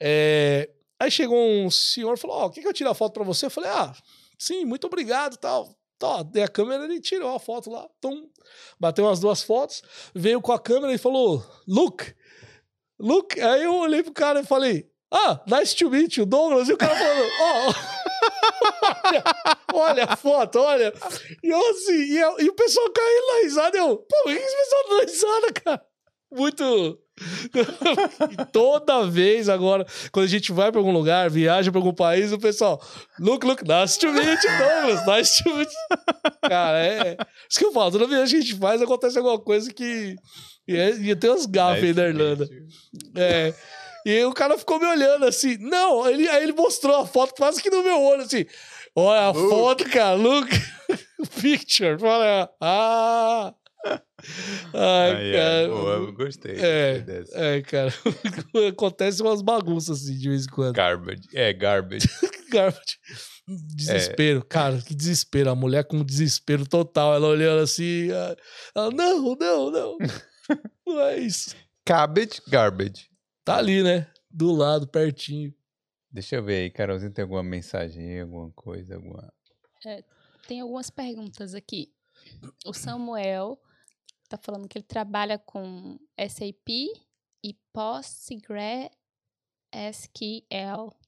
É, 0.00 0.68
aí 0.98 1.10
chegou 1.10 1.38
um 1.38 1.70
senhor 1.70 2.14
e 2.14 2.20
falou: 2.20 2.36
Ó, 2.36 2.46
oh, 2.46 2.50
quer 2.50 2.62
que 2.62 2.68
eu 2.68 2.72
tire 2.72 2.88
a 2.88 2.94
foto 2.94 3.12
pra 3.12 3.24
você? 3.24 3.46
Eu 3.46 3.50
falei: 3.50 3.70
Ah, 3.70 3.94
sim, 4.38 4.64
muito 4.64 4.86
obrigado 4.86 5.36
tal. 5.36 5.76
Tá, 5.98 6.22
dei 6.22 6.44
a 6.44 6.48
câmera, 6.48 6.84
ele 6.84 7.00
tirou 7.00 7.34
a 7.34 7.40
foto 7.40 7.68
lá, 7.70 7.88
tum, 8.00 8.30
bateu 8.78 9.04
umas 9.04 9.18
duas 9.18 9.42
fotos, 9.42 9.82
veio 10.14 10.40
com 10.40 10.52
a 10.52 10.58
câmera 10.58 10.94
e 10.94 10.98
falou, 10.98 11.44
look, 11.66 12.14
look. 13.00 13.40
Aí 13.40 13.64
eu 13.64 13.74
olhei 13.74 14.04
pro 14.04 14.12
cara 14.12 14.40
e 14.40 14.46
falei, 14.46 14.88
ah, 15.10 15.40
nice 15.46 15.74
to 15.74 15.90
meet 15.90 16.16
you, 16.16 16.24
Douglas. 16.24 16.68
E 16.68 16.72
o 16.72 16.76
cara 16.76 16.94
falou, 16.94 17.26
ó, 17.40 17.70
oh, 17.70 17.74
olha, 19.08 19.24
olha 19.74 20.04
a 20.04 20.16
foto, 20.16 20.60
olha. 20.60 20.92
E 21.42 21.48
eu 21.48 21.70
assim, 21.70 21.96
e, 21.96 22.18
eu, 22.18 22.40
e 22.40 22.48
o 22.48 22.54
pessoal 22.54 22.88
caindo 22.90 23.26
na 23.26 23.42
risada, 23.42 23.78
eu, 23.78 23.96
pô, 23.96 24.22
por 24.22 24.32
que 24.32 24.38
esse 24.38 24.56
pessoal 24.56 24.84
tá 24.84 25.00
risada, 25.00 25.52
cara? 25.64 25.86
Muito. 26.30 26.98
toda 28.52 29.10
vez 29.10 29.48
agora, 29.48 29.84
quando 30.12 30.26
a 30.26 30.28
gente 30.28 30.52
vai 30.52 30.70
para 30.70 30.80
algum 30.80 30.92
lugar, 30.92 31.28
viaja 31.28 31.70
para 31.72 31.80
algum 31.80 31.92
país, 31.92 32.32
o 32.32 32.38
pessoal, 32.38 32.80
look, 33.18 33.44
look, 33.44 33.64
nice 33.64 33.98
to 33.98 34.12
meet 34.12 34.44
you, 34.44 34.50
Douglas, 34.58 35.06
nice 35.06 35.42
to 35.42 35.56
meet 35.56 35.68
you. 35.68 36.48
Cara, 36.48 36.78
é. 36.78 37.16
Isso 37.50 37.58
que 37.58 37.64
eu 37.64 37.72
falo, 37.72 37.90
toda 37.90 38.06
vez 38.06 38.30
que 38.30 38.36
a 38.36 38.40
gente 38.40 38.56
faz, 38.56 38.80
acontece 38.80 39.18
alguma 39.18 39.38
coisa 39.38 39.72
que. 39.72 40.14
E, 40.66 40.76
é, 40.76 40.90
e 40.90 41.16
tem 41.16 41.30
uns 41.30 41.46
gafes 41.46 41.82
aí 41.82 41.94
na 41.94 42.08
Irlanda. 42.08 42.48
É. 43.16 43.54
E 44.04 44.24
o 44.24 44.32
cara 44.32 44.56
ficou 44.56 44.78
me 44.78 44.86
olhando 44.86 45.26
assim. 45.26 45.56
Não, 45.58 46.08
ele, 46.08 46.28
aí 46.28 46.42
ele 46.42 46.52
mostrou 46.52 46.96
a 46.96 47.06
foto 47.06 47.34
quase 47.34 47.62
que 47.62 47.70
no 47.70 47.82
meu 47.82 48.00
olho, 48.00 48.22
assim. 48.22 48.46
Olha 48.94 49.28
a 49.28 49.34
foto, 49.34 49.84
cara, 49.90 50.14
look. 50.14 50.48
Picture. 51.40 51.98
Fala, 51.98 52.50
ah. 52.60 53.54
Ai, 54.74 55.10
Ai 55.12 55.32
cara. 55.32 55.62
É, 55.62 55.68
boa, 55.68 55.92
eu 55.94 56.12
gostei. 56.12 56.56
É, 56.56 57.04
é, 57.32 57.62
cara. 57.62 57.92
Acontece 58.68 59.22
umas 59.22 59.42
bagunças 59.42 60.02
assim 60.02 60.16
de 60.16 60.28
vez 60.28 60.44
em 60.44 60.50
quando. 60.50 60.74
Garbage. 60.74 61.22
É, 61.34 61.52
garbage. 61.52 62.08
garbage. 62.50 62.98
Desespero, 63.46 64.40
é. 64.40 64.42
cara, 64.48 64.80
que 64.82 64.94
desespero. 64.94 65.50
A 65.50 65.54
mulher 65.54 65.84
com 65.84 66.04
desespero 66.04 66.66
total. 66.66 67.14
Ela 67.14 67.28
olhando 67.28 67.62
assim. 67.62 68.08
Ela, 68.10 68.90
não, 68.90 69.36
não, 69.36 69.70
não. 69.70 69.98
não 70.86 71.00
é 71.00 71.18
isso. 71.18 71.56
Cabbage, 71.84 72.42
garbage. 72.48 73.08
Tá 73.44 73.56
ali, 73.56 73.82
né? 73.82 74.06
Do 74.30 74.52
lado, 74.52 74.86
pertinho. 74.86 75.54
Deixa 76.10 76.36
eu 76.36 76.44
ver 76.44 76.62
aí, 76.62 76.70
Carolzinha, 76.70 77.10
tem 77.10 77.22
alguma 77.22 77.42
mensagem, 77.42 78.20
alguma 78.20 78.50
coisa, 78.52 78.96
alguma. 78.96 79.32
É, 79.86 80.02
tem 80.46 80.60
algumas 80.60 80.90
perguntas 80.90 81.54
aqui. 81.54 81.92
O 82.66 82.72
Samuel 82.72 83.58
tá 84.28 84.38
falando 84.40 84.68
que 84.68 84.78
ele 84.78 84.84
trabalha 84.84 85.38
com 85.38 85.98
SAP 86.18 86.68
e 87.42 87.56
PostgreSQL. 87.72 88.90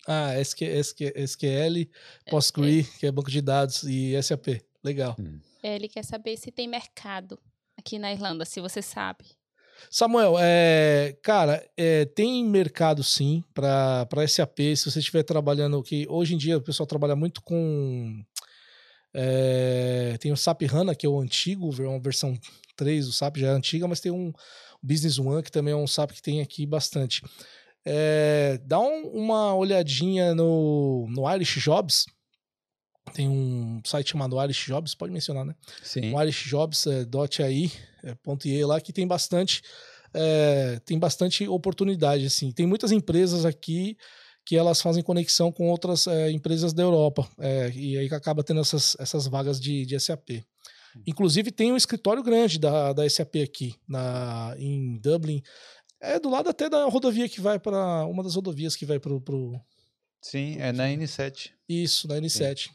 Ah, 0.07 0.35
SQL, 0.41 1.89
PostgreSQL, 2.31 2.81
é, 2.81 2.99
que 2.99 3.07
é 3.07 3.13
banco 3.13 3.31
de 3.31 3.41
dados, 3.41 3.83
e 3.85 4.21
SAP. 4.23 4.63
Legal. 4.83 5.15
Hum. 5.19 5.41
É, 5.63 5.75
ele 5.75 5.89
quer 5.89 6.05
saber 6.05 6.37
se 6.37 6.51
tem 6.51 6.67
mercado 6.67 7.39
aqui 7.77 7.99
na 7.99 8.13
Irlanda, 8.13 8.45
se 8.45 8.61
você 8.61 8.81
sabe. 8.81 9.25
Samuel, 9.91 10.35
é, 10.39 11.17
cara, 11.23 11.67
é, 11.77 12.05
tem 12.05 12.45
mercado 12.45 13.03
sim 13.03 13.43
para 13.55 14.07
SAP, 14.29 14.59
se 14.77 14.91
você 14.91 14.99
estiver 14.99 15.23
trabalhando, 15.23 15.83
que 15.83 16.07
hoje 16.09 16.35
em 16.35 16.39
dia 16.39 16.59
o 16.59 16.63
pessoal 16.63 16.87
trabalha 16.87 17.17
muito 17.17 17.41
com 17.43 18.23
é, 19.13 20.17
tem 20.21 20.33
o 20.33 20.37
SAP 20.37 20.63
HANA, 20.63 20.95
que 20.95 21.07
é 21.07 21.09
o 21.09 21.21
antigo, 21.21 21.71
uma 21.83 21.99
versão 21.99 22.39
3 22.81 23.07
do 23.07 23.13
SAP, 23.13 23.37
já 23.37 23.49
é 23.49 23.51
antiga, 23.51 23.87
mas 23.87 24.01
tem 24.01 24.11
um 24.11 24.33
Business 24.83 25.19
One, 25.19 25.43
que 25.43 25.53
também 25.53 25.73
é 25.73 25.77
um 25.77 25.87
SAP 25.87 26.13
que 26.13 26.23
tem 26.23 26.41
aqui 26.41 26.65
bastante. 26.65 27.23
É, 27.85 28.59
dá 28.65 28.81
um, 28.81 29.03
uma 29.09 29.55
olhadinha 29.55 30.35
no, 30.35 31.07
no 31.11 31.31
Irish 31.35 31.61
Jobs. 31.61 32.07
Tem 33.13 33.29
um 33.29 33.83
site 33.85 34.13
chamado 34.13 34.43
Irish 34.43 34.67
Jobs, 34.67 34.95
pode 34.95 35.13
mencionar, 35.13 35.45
né? 35.45 35.55
Sim. 35.83 36.15
O 36.15 36.23
Irish 36.23 36.49
Jobs, 36.49 36.87
é, 36.87 37.07
.ai, 37.45 37.71
é, 38.03 38.49
.ie 38.49 38.65
lá, 38.65 38.81
que 38.81 38.95
tem 38.95 39.07
bastante, 39.07 39.61
é, 40.15 40.81
tem 40.87 40.99
bastante 40.99 41.47
oportunidade, 41.47 42.25
assim. 42.25 42.51
Tem 42.51 42.67
muitas 42.67 42.93
empresas 42.93 43.45
aqui 43.45 43.97
que 44.47 44.57
elas 44.57 44.81
fazem 44.81 45.03
conexão 45.03 45.53
com 45.53 45.69
outras 45.69 46.07
é, 46.07 46.31
empresas 46.31 46.73
da 46.73 46.83
Europa. 46.83 47.29
É, 47.39 47.71
e 47.75 47.99
aí 47.99 48.07
acaba 48.07 48.43
tendo 48.43 48.61
essas, 48.61 48.97
essas 48.99 49.27
vagas 49.27 49.61
de, 49.61 49.85
de 49.85 50.01
SAP. 50.01 50.43
Hum. 50.97 51.03
Inclusive 51.07 51.51
tem 51.51 51.73
um 51.73 51.77
escritório 51.77 52.23
grande 52.23 52.59
da, 52.59 52.93
da 52.93 53.09
SAP 53.09 53.37
aqui, 53.37 53.75
na, 53.89 54.55
em 54.59 54.99
Dublin. 54.99 55.43
É 56.01 56.19
do 56.19 56.31
lado 56.31 56.49
até 56.49 56.69
da 56.69 56.85
rodovia 56.87 57.29
que 57.29 57.41
vai 57.41 57.59
para. 57.59 58.05
Uma 58.07 58.23
das 58.23 58.35
rodovias 58.35 58.75
que 58.75 58.87
vai 58.87 58.99
para 58.99 59.13
o. 59.13 59.21
Sim, 60.23 60.55
pro, 60.55 60.63
é 60.63 60.73
na 60.73 60.85
N7. 60.89 61.53
Isso, 61.69 62.09
na 62.09 62.17
N7. 62.17 62.69
Sim. 62.69 62.71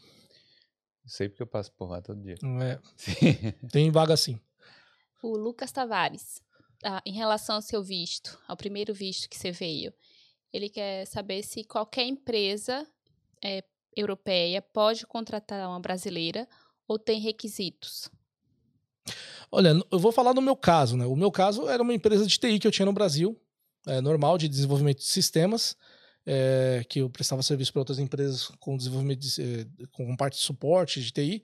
Sei 1.06 1.28
porque 1.28 1.42
eu 1.42 1.46
passo 1.46 1.72
por 1.72 1.88
lá 1.88 2.02
todo 2.02 2.20
dia. 2.20 2.36
É. 2.62 2.78
Tem 3.70 3.90
vaga 3.90 4.16
sim. 4.16 4.40
O 5.22 5.36
Lucas 5.36 5.70
Tavares, 5.70 6.42
ah, 6.84 7.00
em 7.06 7.12
relação 7.12 7.56
ao 7.56 7.62
seu 7.62 7.82
visto, 7.82 8.38
ao 8.46 8.56
primeiro 8.56 8.92
visto 8.92 9.28
que 9.28 9.36
você 9.36 9.52
veio, 9.52 9.94
ele 10.52 10.68
quer 10.68 11.06
saber 11.06 11.42
se 11.42 11.64
qualquer 11.64 12.06
empresa 12.06 12.86
é, 13.42 13.62
europeia 13.96 14.60
pode 14.60 15.06
contratar 15.06 15.68
uma 15.68 15.80
brasileira 15.80 16.48
ou 16.86 16.98
tem 16.98 17.20
requisitos. 17.20 18.10
Olha, 19.50 19.80
eu 19.90 19.98
vou 19.98 20.12
falar 20.12 20.34
no 20.34 20.42
meu 20.42 20.56
caso, 20.56 20.96
né? 20.96 21.06
O 21.06 21.16
meu 21.16 21.30
caso 21.30 21.68
era 21.68 21.82
uma 21.82 21.94
empresa 21.94 22.26
de 22.26 22.38
TI 22.38 22.58
que 22.58 22.66
eu 22.66 22.72
tinha 22.72 22.86
no 22.86 22.92
Brasil, 22.92 23.40
é, 23.86 24.00
normal, 24.00 24.36
de 24.36 24.48
desenvolvimento 24.48 24.98
de 24.98 25.04
sistemas, 25.06 25.76
é, 26.26 26.84
que 26.88 27.00
eu 27.00 27.08
prestava 27.08 27.42
serviço 27.42 27.72
para 27.72 27.80
outras 27.80 27.98
empresas 27.98 28.48
com 28.58 28.76
desenvolvimento 28.76 29.20
de, 29.20 29.42
é, 29.42 29.86
com 29.92 30.16
parte 30.16 30.34
de 30.34 30.42
suporte 30.42 31.00
de 31.00 31.12
TI. 31.12 31.42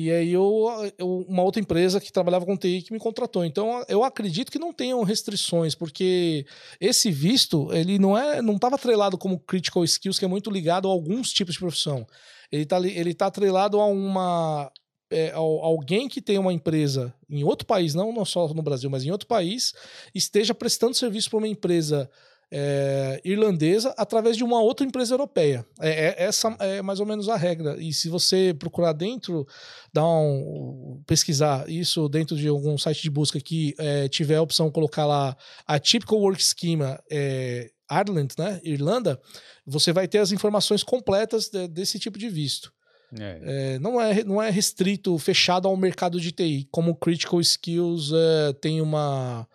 E 0.00 0.12
aí 0.12 0.32
eu, 0.32 0.64
eu, 0.96 1.26
uma 1.28 1.42
outra 1.42 1.60
empresa 1.60 2.00
que 2.00 2.12
trabalhava 2.12 2.46
com 2.46 2.56
TI 2.56 2.82
que 2.82 2.92
me 2.92 3.00
contratou. 3.00 3.44
Então 3.44 3.84
eu 3.88 4.04
acredito 4.04 4.52
que 4.52 4.58
não 4.58 4.72
tenham 4.72 5.02
restrições, 5.02 5.74
porque 5.74 6.46
esse 6.80 7.10
visto 7.10 7.68
ele 7.72 7.98
não 7.98 8.16
é, 8.16 8.40
não 8.40 8.54
estava 8.54 8.76
atrelado 8.76 9.18
como 9.18 9.40
critical 9.40 9.82
skills, 9.82 10.16
que 10.16 10.24
é 10.24 10.28
muito 10.28 10.52
ligado 10.52 10.86
a 10.86 10.92
alguns 10.92 11.32
tipos 11.32 11.54
de 11.54 11.58
profissão. 11.58 12.06
Ele 12.52 12.62
está 12.62 12.78
ele 12.78 13.12
tá 13.12 13.26
atrelado 13.26 13.80
a 13.80 13.86
uma 13.86 14.70
é, 15.10 15.32
alguém 15.32 16.08
que 16.08 16.22
tem 16.22 16.38
uma 16.38 16.52
empresa 16.52 17.12
em 17.28 17.42
outro 17.42 17.66
país, 17.66 17.92
não, 17.92 18.12
não 18.12 18.24
só 18.24 18.46
no 18.54 18.62
Brasil, 18.62 18.88
mas 18.88 19.04
em 19.04 19.10
outro 19.10 19.26
país, 19.26 19.72
esteja 20.14 20.54
prestando 20.54 20.94
serviço 20.94 21.28
para 21.28 21.38
uma 21.38 21.48
empresa 21.48 22.08
é, 22.50 23.20
irlandesa 23.24 23.94
através 23.96 24.36
de 24.36 24.42
uma 24.42 24.60
outra 24.60 24.86
empresa 24.86 25.14
europeia. 25.14 25.64
É, 25.80 26.06
é, 26.08 26.24
essa 26.24 26.54
é 26.58 26.80
mais 26.82 27.00
ou 27.00 27.06
menos 27.06 27.28
a 27.28 27.36
regra. 27.36 27.76
E 27.78 27.92
se 27.92 28.08
você 28.08 28.54
procurar 28.58 28.92
dentro, 28.92 29.46
dar 29.92 30.06
um, 30.06 31.02
pesquisar 31.06 31.68
isso 31.68 32.08
dentro 32.08 32.36
de 32.36 32.48
algum 32.48 32.76
site 32.78 33.02
de 33.02 33.10
busca 33.10 33.40
que 33.40 33.74
é, 33.78 34.08
tiver 34.08 34.36
a 34.36 34.42
opção 34.42 34.66
de 34.66 34.72
colocar 34.72 35.06
lá 35.06 35.36
a 35.66 35.78
Typical 35.78 36.18
Work 36.18 36.42
Schema 36.42 37.02
é, 37.10 37.70
Ireland, 37.90 38.34
né, 38.38 38.60
Irlanda, 38.62 39.20
você 39.66 39.92
vai 39.92 40.06
ter 40.06 40.18
as 40.18 40.32
informações 40.32 40.82
completas 40.82 41.48
de, 41.48 41.68
desse 41.68 41.98
tipo 41.98 42.18
de 42.18 42.28
visto. 42.28 42.72
É. 43.18 43.74
É, 43.74 43.78
não, 43.78 43.98
é, 43.98 44.22
não 44.22 44.42
é 44.42 44.50
restrito, 44.50 45.16
fechado 45.18 45.66
ao 45.66 45.76
mercado 45.76 46.20
de 46.20 46.30
TI, 46.30 46.68
como 46.70 46.94
Critical 46.94 47.40
Skills 47.40 48.12
tem 48.60 48.82
uma, 48.82 49.48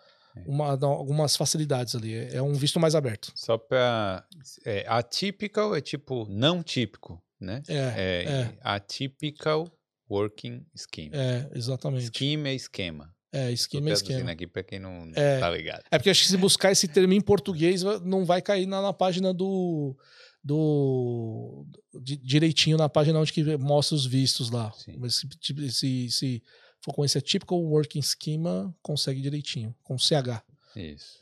uma, 0.46 0.72
algumas 0.84 1.36
facilidades 1.36 1.94
ali. 1.94 2.14
É, 2.14 2.36
é 2.36 2.42
um 2.42 2.54
visto 2.54 2.80
mais 2.80 2.94
aberto. 2.94 3.32
Só 3.34 3.56
para. 3.56 4.26
É, 4.64 4.84
atypical 4.88 5.74
é 5.74 5.80
tipo 5.80 6.26
não 6.28 6.62
típico, 6.62 7.22
né? 7.40 7.62
É. 7.68 7.74
é, 7.74 8.24
é. 8.24 8.58
Atypical 8.60 9.70
working 10.10 10.64
scheme. 10.76 11.10
É, 11.12 11.48
exatamente. 11.54 12.10
Scheme 12.16 12.50
é 12.50 12.54
esquema. 12.54 13.14
É, 13.32 13.50
esquema 13.50 13.90
é 13.90 13.92
esquema. 13.92 14.30
aqui 14.30 14.46
para 14.46 14.62
quem 14.62 14.78
não 14.78 15.10
é, 15.16 15.40
tá 15.40 15.50
ligado. 15.50 15.82
É 15.90 15.98
porque 15.98 16.10
acho 16.10 16.22
que 16.22 16.28
se 16.28 16.36
buscar 16.36 16.70
esse 16.70 16.86
termo 16.86 17.12
em 17.12 17.20
português, 17.20 17.82
não 18.04 18.24
vai 18.24 18.40
cair 18.40 18.66
na, 18.66 18.80
na 18.80 18.92
página 18.92 19.34
do. 19.34 19.96
do 20.42 21.66
de, 22.00 22.16
direitinho 22.16 22.76
na 22.76 22.88
página 22.88 23.18
onde 23.18 23.32
que 23.32 23.56
mostra 23.56 23.96
os 23.96 24.06
vistos 24.06 24.50
lá. 24.50 24.72
Sim. 24.72 24.94
Mas 24.98 25.16
se, 25.16 25.28
se, 25.70 26.10
se 26.10 26.42
for 26.84 26.92
com 26.92 27.04
esse 27.04 27.20
typical 27.20 27.62
working 27.62 28.02
schema, 28.02 28.74
consegue 28.82 29.20
direitinho, 29.20 29.74
com 29.82 29.96
CH. 29.96 30.44
Isso. 30.76 31.18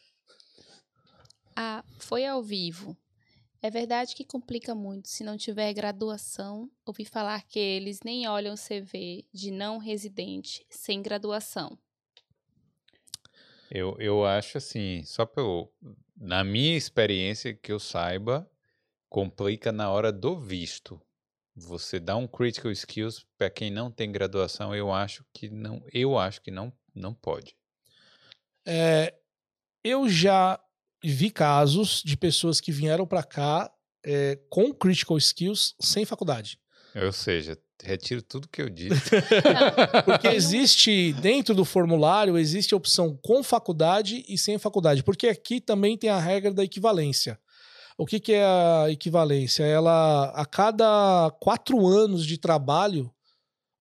Ah, 1.55 1.85
foi 1.99 2.27
ao 2.27 2.43
vivo. 2.43 2.97
É 3.61 3.71
verdade 3.71 4.17
que 4.17 4.25
complica 4.25 4.75
muito 4.75 5.09
se 5.09 5.23
não 5.23 5.37
tiver 5.37 5.73
graduação. 5.73 6.69
Ouvi 6.85 7.05
falar 7.05 7.45
que 7.45 7.61
eles 7.61 8.01
nem 8.05 8.27
olham 8.27 8.57
CV 8.57 9.25
de 9.33 9.53
não 9.53 9.79
residente 9.79 10.67
sem 10.69 11.01
graduação. 11.01 11.79
Eu, 13.71 13.97
eu 14.01 14.25
acho 14.25 14.59
assim, 14.59 15.03
só 15.05 15.25
pelo. 15.25 15.73
Na 16.17 16.43
minha 16.43 16.77
experiência 16.77 17.55
que 17.55 17.73
eu 17.73 17.79
saiba, 17.79 18.51
complica 19.09 19.71
na 19.71 19.91
hora 19.91 20.13
do 20.13 20.39
visto 20.39 21.01
você 21.55 22.01
dá 22.01 22.17
um 22.17 22.27
critical 22.27 22.71
skills 22.71 23.27
para 23.37 23.51
quem 23.51 23.71
não 23.71 23.91
tem 23.91 24.11
graduação, 24.11 24.75
eu 24.75 24.93
acho 24.93 25.25
que 25.33 25.49
não, 25.51 25.83
eu 25.93 26.19
acho 26.19 26.41
que 26.41 26.51
não, 26.51 26.73
não 26.95 27.13
pode. 27.13 27.55
É, 28.67 29.15
eu 29.85 30.09
já 30.09 30.59
vi 31.05 31.31
casos 31.31 32.03
de 32.05 32.17
pessoas 32.17 32.61
que 32.61 32.71
vieram 32.71 33.07
para 33.07 33.23
cá 33.23 33.71
é, 34.05 34.39
com 34.49 34.73
critical 34.73 35.19
skills 35.19 35.75
sem 35.81 36.05
faculdade. 36.05 36.59
Ou 36.95 37.13
seja, 37.13 37.59
retiro 37.83 38.23
tudo 38.23 38.49
que 38.49 38.63
eu 38.63 38.69
disse. 38.69 39.11
Porque 40.05 40.29
existe, 40.35 41.13
dentro 41.15 41.55
do 41.55 41.65
formulário, 41.65 42.39
existe 42.39 42.75
a 42.75 42.77
opção 42.77 43.19
com 43.23 43.43
faculdade 43.43 44.25
e 44.29 44.39
sem 44.39 44.59
faculdade. 44.59 45.03
Porque 45.03 45.29
aqui 45.29 45.61
também 45.61 45.97
tem 45.97 46.11
a 46.11 46.19
regra 46.19 46.53
da 46.53 46.65
equivalência. 46.65 47.39
O 48.03 48.05
que, 48.05 48.19
que 48.19 48.33
é 48.33 48.45
a 48.45 48.91
equivalência? 48.91 49.63
Ela, 49.63 50.25
a 50.35 50.45
cada 50.45 51.31
quatro 51.39 51.87
anos 51.87 52.27
de 52.27 52.37
trabalho, 52.37 53.09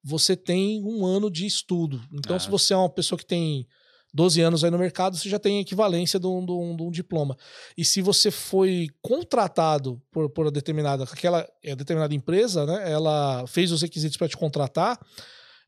você 0.04 0.36
tem 0.36 0.84
um 0.84 1.04
ano 1.04 1.28
de 1.32 1.48
estudo. 1.48 2.00
Então, 2.14 2.36
ah. 2.36 2.40
se 2.40 2.48
você 2.48 2.72
é 2.76 2.78
uma 2.78 2.88
pessoa 2.88 3.18
que 3.18 3.26
tem 3.26 3.68
12 4.14 4.40
anos 4.40 4.64
aí 4.64 4.70
no 4.70 4.78
mercado, 4.78 5.18
você 5.18 5.28
já 5.28 5.40
tem 5.40 5.60
equivalência 5.60 6.20
de 6.20 6.28
um, 6.28 6.46
de 6.46 6.52
um, 6.52 6.76
de 6.76 6.84
um 6.84 6.92
diploma. 6.92 7.36
E 7.76 7.84
se 7.84 8.00
você 8.00 8.30
foi 8.30 8.90
contratado 9.02 10.00
por, 10.12 10.30
por 10.30 10.52
determinada, 10.52 11.04
aquela 11.04 11.50
é, 11.64 11.76
determinada 11.76 12.14
empresa, 12.14 12.64
né, 12.64 12.92
ela 12.92 13.48
fez 13.48 13.72
os 13.72 13.82
requisitos 13.82 14.18
para 14.18 14.30
te 14.30 14.38
contratar, 14.38 15.00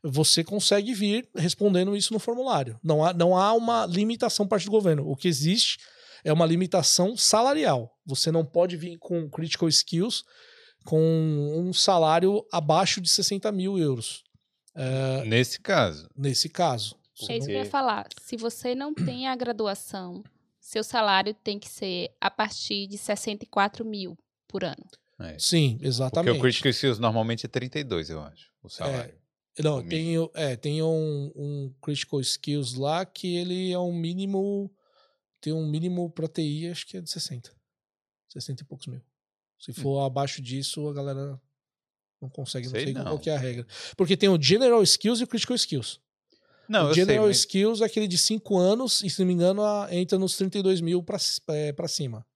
você 0.00 0.44
consegue 0.44 0.94
vir 0.94 1.28
respondendo 1.34 1.96
isso 1.96 2.12
no 2.12 2.20
formulário. 2.20 2.78
Não 2.84 3.04
há, 3.04 3.12
não 3.12 3.36
há 3.36 3.52
uma 3.52 3.84
limitação 3.84 4.46
parte 4.46 4.66
do 4.66 4.70
governo. 4.70 5.10
O 5.10 5.16
que 5.16 5.26
existe 5.26 5.78
é 6.24 6.32
uma 6.32 6.46
limitação 6.46 7.16
salarial. 7.16 7.96
Você 8.06 8.32
não 8.32 8.44
pode 8.44 8.76
vir 8.76 8.98
com 8.98 9.28
critical 9.28 9.68
skills 9.68 10.24
com 10.84 11.00
um 11.56 11.72
salário 11.72 12.44
abaixo 12.50 13.00
de 13.00 13.08
60 13.08 13.52
mil 13.52 13.78
euros. 13.78 14.24
É, 14.74 15.24
nesse 15.24 15.60
caso. 15.60 16.08
Nesse 16.16 16.48
caso. 16.48 16.96
É 17.28 17.36
isso 17.36 17.46
que 17.46 17.52
eu 17.52 17.58
ia 17.58 17.64
falar. 17.64 18.08
Se 18.20 18.36
você 18.36 18.74
não 18.74 18.92
tem 18.92 19.28
a 19.28 19.36
graduação, 19.36 20.24
seu 20.58 20.82
salário 20.82 21.32
tem 21.32 21.58
que 21.58 21.68
ser 21.68 22.10
a 22.20 22.30
partir 22.30 22.86
de 22.88 22.98
64 22.98 23.84
mil 23.84 24.18
por 24.48 24.64
ano. 24.64 24.84
É. 25.20 25.38
Sim, 25.38 25.78
exatamente. 25.80 26.34
Porque 26.34 26.38
o 26.38 26.42
Critical 26.42 26.70
Skills 26.70 26.98
normalmente 26.98 27.46
é 27.46 27.48
32, 27.48 28.10
eu 28.10 28.20
acho, 28.20 28.50
o 28.62 28.68
salário. 28.68 29.14
É, 29.56 29.62
não, 29.62 29.86
tem, 29.86 30.14
é, 30.34 30.56
tem 30.56 30.82
um, 30.82 31.30
um 31.36 31.72
Critical 31.80 32.20
Skills 32.20 32.74
lá 32.76 33.04
que 33.04 33.36
ele 33.36 33.72
é 33.72 33.78
um 33.78 33.92
mínimo. 33.92 34.70
Tem 35.44 35.52
um 35.52 35.66
mínimo 35.66 36.08
para 36.08 36.26
TI, 36.26 36.68
acho 36.70 36.86
que 36.86 36.96
é 36.96 37.02
de 37.02 37.10
60. 37.10 37.52
60 38.30 38.62
e 38.62 38.64
poucos 38.64 38.86
mil. 38.86 39.02
Se 39.58 39.72
hum. 39.72 39.74
for 39.74 40.00
hum. 40.00 40.06
abaixo 40.06 40.40
disso, 40.40 40.88
a 40.88 40.94
galera 40.94 41.38
não 42.18 42.30
consegue, 42.30 42.64
não 42.64 42.72
sei, 42.72 42.84
sei 42.84 42.94
não. 42.94 43.04
qual 43.04 43.20
é 43.26 43.30
a 43.30 43.38
regra. 43.38 43.66
Porque 43.94 44.16
tem 44.16 44.30
o 44.30 44.40
General 44.40 44.82
Skills 44.82 45.20
e 45.20 45.24
o 45.24 45.26
Critical 45.26 45.54
Skills. 45.54 46.00
Não, 46.66 46.88
o 46.88 46.94
General 46.94 47.24
sei, 47.24 47.28
mas... 47.28 47.38
Skills 47.40 47.82
é 47.82 47.84
aquele 47.84 48.08
de 48.08 48.16
5 48.16 48.56
anos, 48.56 49.02
e 49.02 49.10
se 49.10 49.20
não 49.20 49.26
me 49.26 49.34
engano, 49.34 49.62
entra 49.90 50.18
nos 50.18 50.34
32 50.38 50.80
mil 50.80 51.02
pra, 51.02 51.18
é, 51.50 51.74
pra 51.74 51.88
cima. 51.88 52.26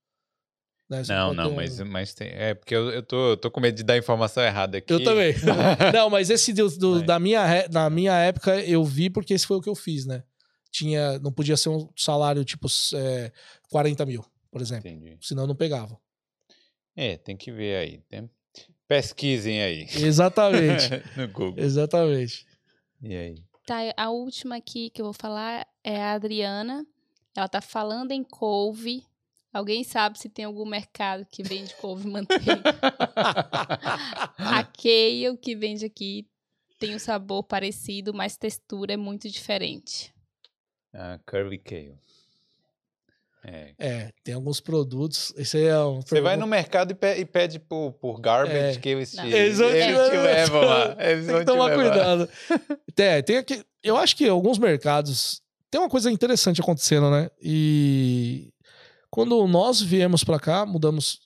Né? 0.87 1.03
Não, 1.09 1.33
não, 1.33 1.55
mas, 1.55 1.81
mas 1.81 2.13
tem. 2.13 2.29
É, 2.29 2.53
porque 2.53 2.75
eu, 2.75 2.91
eu, 2.91 3.03
tô, 3.03 3.31
eu 3.31 3.37
tô 3.39 3.51
com 3.51 3.59
medo 3.59 3.75
de 3.75 3.85
dar 3.85 3.97
informação 3.97 4.43
errada 4.43 4.77
aqui. 4.77 4.93
Eu 4.93 5.03
também. 5.03 5.35
não, 5.95 6.11
mas 6.11 6.29
esse 6.29 6.53
do, 6.53 6.69
do 6.77 6.91
mas... 6.97 7.07
da 7.07 7.19
minha, 7.19 7.69
na 7.71 7.89
minha 7.89 8.19
época 8.19 8.61
eu 8.61 8.85
vi 8.85 9.09
porque 9.09 9.33
esse 9.33 9.47
foi 9.47 9.57
o 9.57 9.63
que 9.63 9.69
eu 9.71 9.75
fiz, 9.75 10.05
né? 10.05 10.25
Tinha, 10.71 11.19
não 11.19 11.33
podia 11.33 11.57
ser 11.57 11.71
um 11.71 11.89
salário 11.97 12.45
tipo 12.45 12.69
é, 12.95 13.33
40 13.71 14.05
mil, 14.07 14.25
por 14.51 14.61
exemplo. 14.61 14.89
Entendi. 14.89 15.17
Senão 15.21 15.47
não 15.47 15.55
pegava. 15.55 15.99
É, 16.95 17.17
tem 17.17 17.37
que 17.37 17.51
ver 17.51 17.77
aí. 17.77 17.99
Tem... 18.09 18.29
Pesquisem 18.87 19.63
aí. 19.63 19.87
Exatamente. 19.95 20.91
no 21.17 21.29
Google. 21.29 21.63
Exatamente. 21.63 22.47
E 23.03 23.15
aí? 23.15 23.45
Tá, 23.65 23.77
a 23.97 24.11
última 24.11 24.57
aqui 24.57 24.91
que 24.91 25.01
eu 25.01 25.05
vou 25.05 25.13
falar 25.13 25.67
é 25.85 26.03
a 26.03 26.13
Adriana. 26.13 26.87
Ela 27.37 27.49
tá 27.49 27.61
falando 27.61 28.13
em 28.13 28.25
couve. 28.25 29.05
Alguém 29.53 29.85
sabe 29.85 30.19
se 30.19 30.29
tem 30.29 30.45
algum 30.45 30.67
mercado 30.67 31.27
que 31.31 31.43
vende 31.43 31.75
couve 31.77 32.09
manteiga? 32.09 32.63
a 34.37 34.65
Kale 34.65 35.37
que 35.41 35.55
vende 35.55 35.85
aqui 35.87 36.27
tem 36.79 36.95
um 36.95 36.99
sabor 36.99 37.43
parecido, 37.43 38.15
mas 38.15 38.37
textura 38.37 38.95
é 38.95 38.97
muito 38.97 39.29
diferente. 39.29 40.15
Ah, 40.95 41.19
curly 41.27 41.59
Kale. 41.59 41.99
É. 43.45 43.75
é. 43.79 44.13
tem 44.25 44.35
alguns 44.35 44.61
produtos. 44.61 45.33
Esse 45.37 45.65
é 45.65 45.79
um 45.79 46.01
Você 46.01 46.21
vai 46.21 46.37
no 46.37 46.47
mercado 46.47 46.93
e 46.93 47.25
pede 47.25 47.59
por, 47.59 47.93
por 47.93 48.21
garbage 48.21 48.77
é. 48.77 48.81
que 48.81 48.89
eles 48.89 49.13
te, 49.13 49.27
eles, 49.27 49.61
eles 49.61 50.11
te 50.11 50.17
levam 50.17 50.61
lá. 50.63 50.97
Eles 51.01 51.27
tem 51.27 51.39
que 51.39 51.45
tomar 51.45 51.75
cuidado. 51.75 52.29
é, 52.97 53.23
tem 53.23 53.37
aqui, 53.37 53.65
eu 53.83 53.97
acho 53.97 54.17
que 54.17 54.29
alguns 54.29 54.59
mercados. 54.59 55.41
Tem 55.71 55.81
uma 55.81 55.89
coisa 55.89 56.11
interessante 56.11 56.61
acontecendo, 56.61 57.11
né? 57.11 57.31
E 57.43 58.51
quando 59.11 59.47
nós 59.47 59.81
viemos 59.81 60.25
para 60.25 60.41
cá, 60.41 60.67
mudamos. 60.67 61.21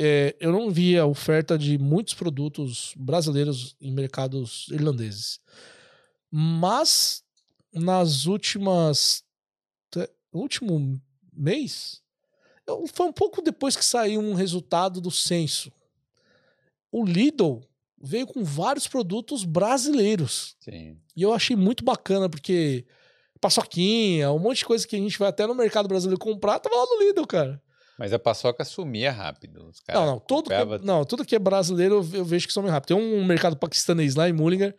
É, 0.00 0.34
eu 0.40 0.50
não 0.50 0.70
via 0.70 1.06
oferta 1.06 1.56
de 1.56 1.78
muitos 1.78 2.14
produtos 2.14 2.92
brasileiros 2.96 3.76
em 3.80 3.92
mercados 3.92 4.66
irlandeses. 4.70 5.38
Mas 6.30 7.23
nas 7.74 8.26
últimas. 8.26 9.22
Último 10.32 11.00
mês, 11.32 12.02
foi 12.92 13.06
um 13.06 13.12
pouco 13.12 13.40
depois 13.40 13.76
que 13.76 13.84
saiu 13.84 14.20
um 14.20 14.34
resultado 14.34 15.00
do 15.00 15.10
censo. 15.10 15.72
O 16.90 17.04
Lidl 17.04 17.60
veio 18.00 18.26
com 18.26 18.42
vários 18.42 18.88
produtos 18.88 19.44
brasileiros. 19.44 20.56
Sim. 20.60 20.98
E 21.16 21.22
eu 21.22 21.32
achei 21.32 21.54
muito 21.54 21.84
bacana, 21.84 22.28
porque 22.28 22.84
paçoquinha, 23.40 24.32
um 24.32 24.38
monte 24.38 24.58
de 24.58 24.64
coisa 24.64 24.86
que 24.86 24.96
a 24.96 24.98
gente 24.98 25.18
vai 25.18 25.28
até 25.28 25.46
no 25.46 25.54
mercado 25.54 25.86
brasileiro 25.86 26.18
comprar, 26.18 26.58
tava 26.58 26.74
lá 26.74 26.86
no 26.86 27.02
Lidl, 27.02 27.26
cara. 27.26 27.62
Mas 27.98 28.12
a 28.12 28.18
paçoca 28.18 28.64
sumia 28.64 29.12
rápido. 29.12 29.68
Os 29.68 29.80
não, 29.88 30.06
não, 30.06 30.18
tudo 30.18 30.48
que, 30.48 30.54
é, 30.54 30.78
não, 30.78 31.04
tudo 31.04 31.24
que 31.24 31.36
é 31.36 31.38
brasileiro 31.38 31.96
eu, 31.96 32.18
eu 32.18 32.24
vejo 32.24 32.46
que 32.46 32.52
some 32.52 32.68
rápido. 32.68 32.96
Tem 32.96 32.96
um 32.96 33.24
mercado 33.24 33.56
paquistanês 33.56 34.14
lá 34.14 34.28
em 34.28 34.32
Mullinger, 34.32 34.74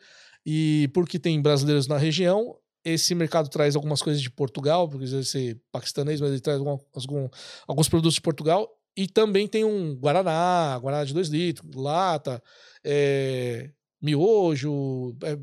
e 0.45 0.89
porque 0.93 1.17
tem 1.17 1.41
brasileiros 1.41 1.87
na 1.87 1.97
região, 1.97 2.57
esse 2.85 3.15
mercado 3.15 3.49
traz 3.49 3.75
algumas 3.75 4.01
coisas 4.01 4.21
de 4.21 4.29
Portugal, 4.29 4.87
porque 4.87 5.07
deve 5.07 5.25
ser 5.25 5.59
paquistanês, 5.71 6.21
mas 6.21 6.29
ele 6.29 6.39
traz 6.39 6.59
algum, 6.59 6.77
algum, 6.93 7.29
alguns 7.67 7.89
produtos 7.89 8.13
de 8.13 8.21
Portugal. 8.21 8.69
E 8.95 9.07
também 9.07 9.47
tem 9.47 9.65
um 9.65 9.95
Guaraná, 9.95 10.77
Guaraná 10.79 11.03
de 11.03 11.13
2 11.13 11.27
litros, 11.29 11.75
lata, 11.75 12.41
é, 12.83 13.71
miojo, 13.99 15.17
é, 15.23 15.37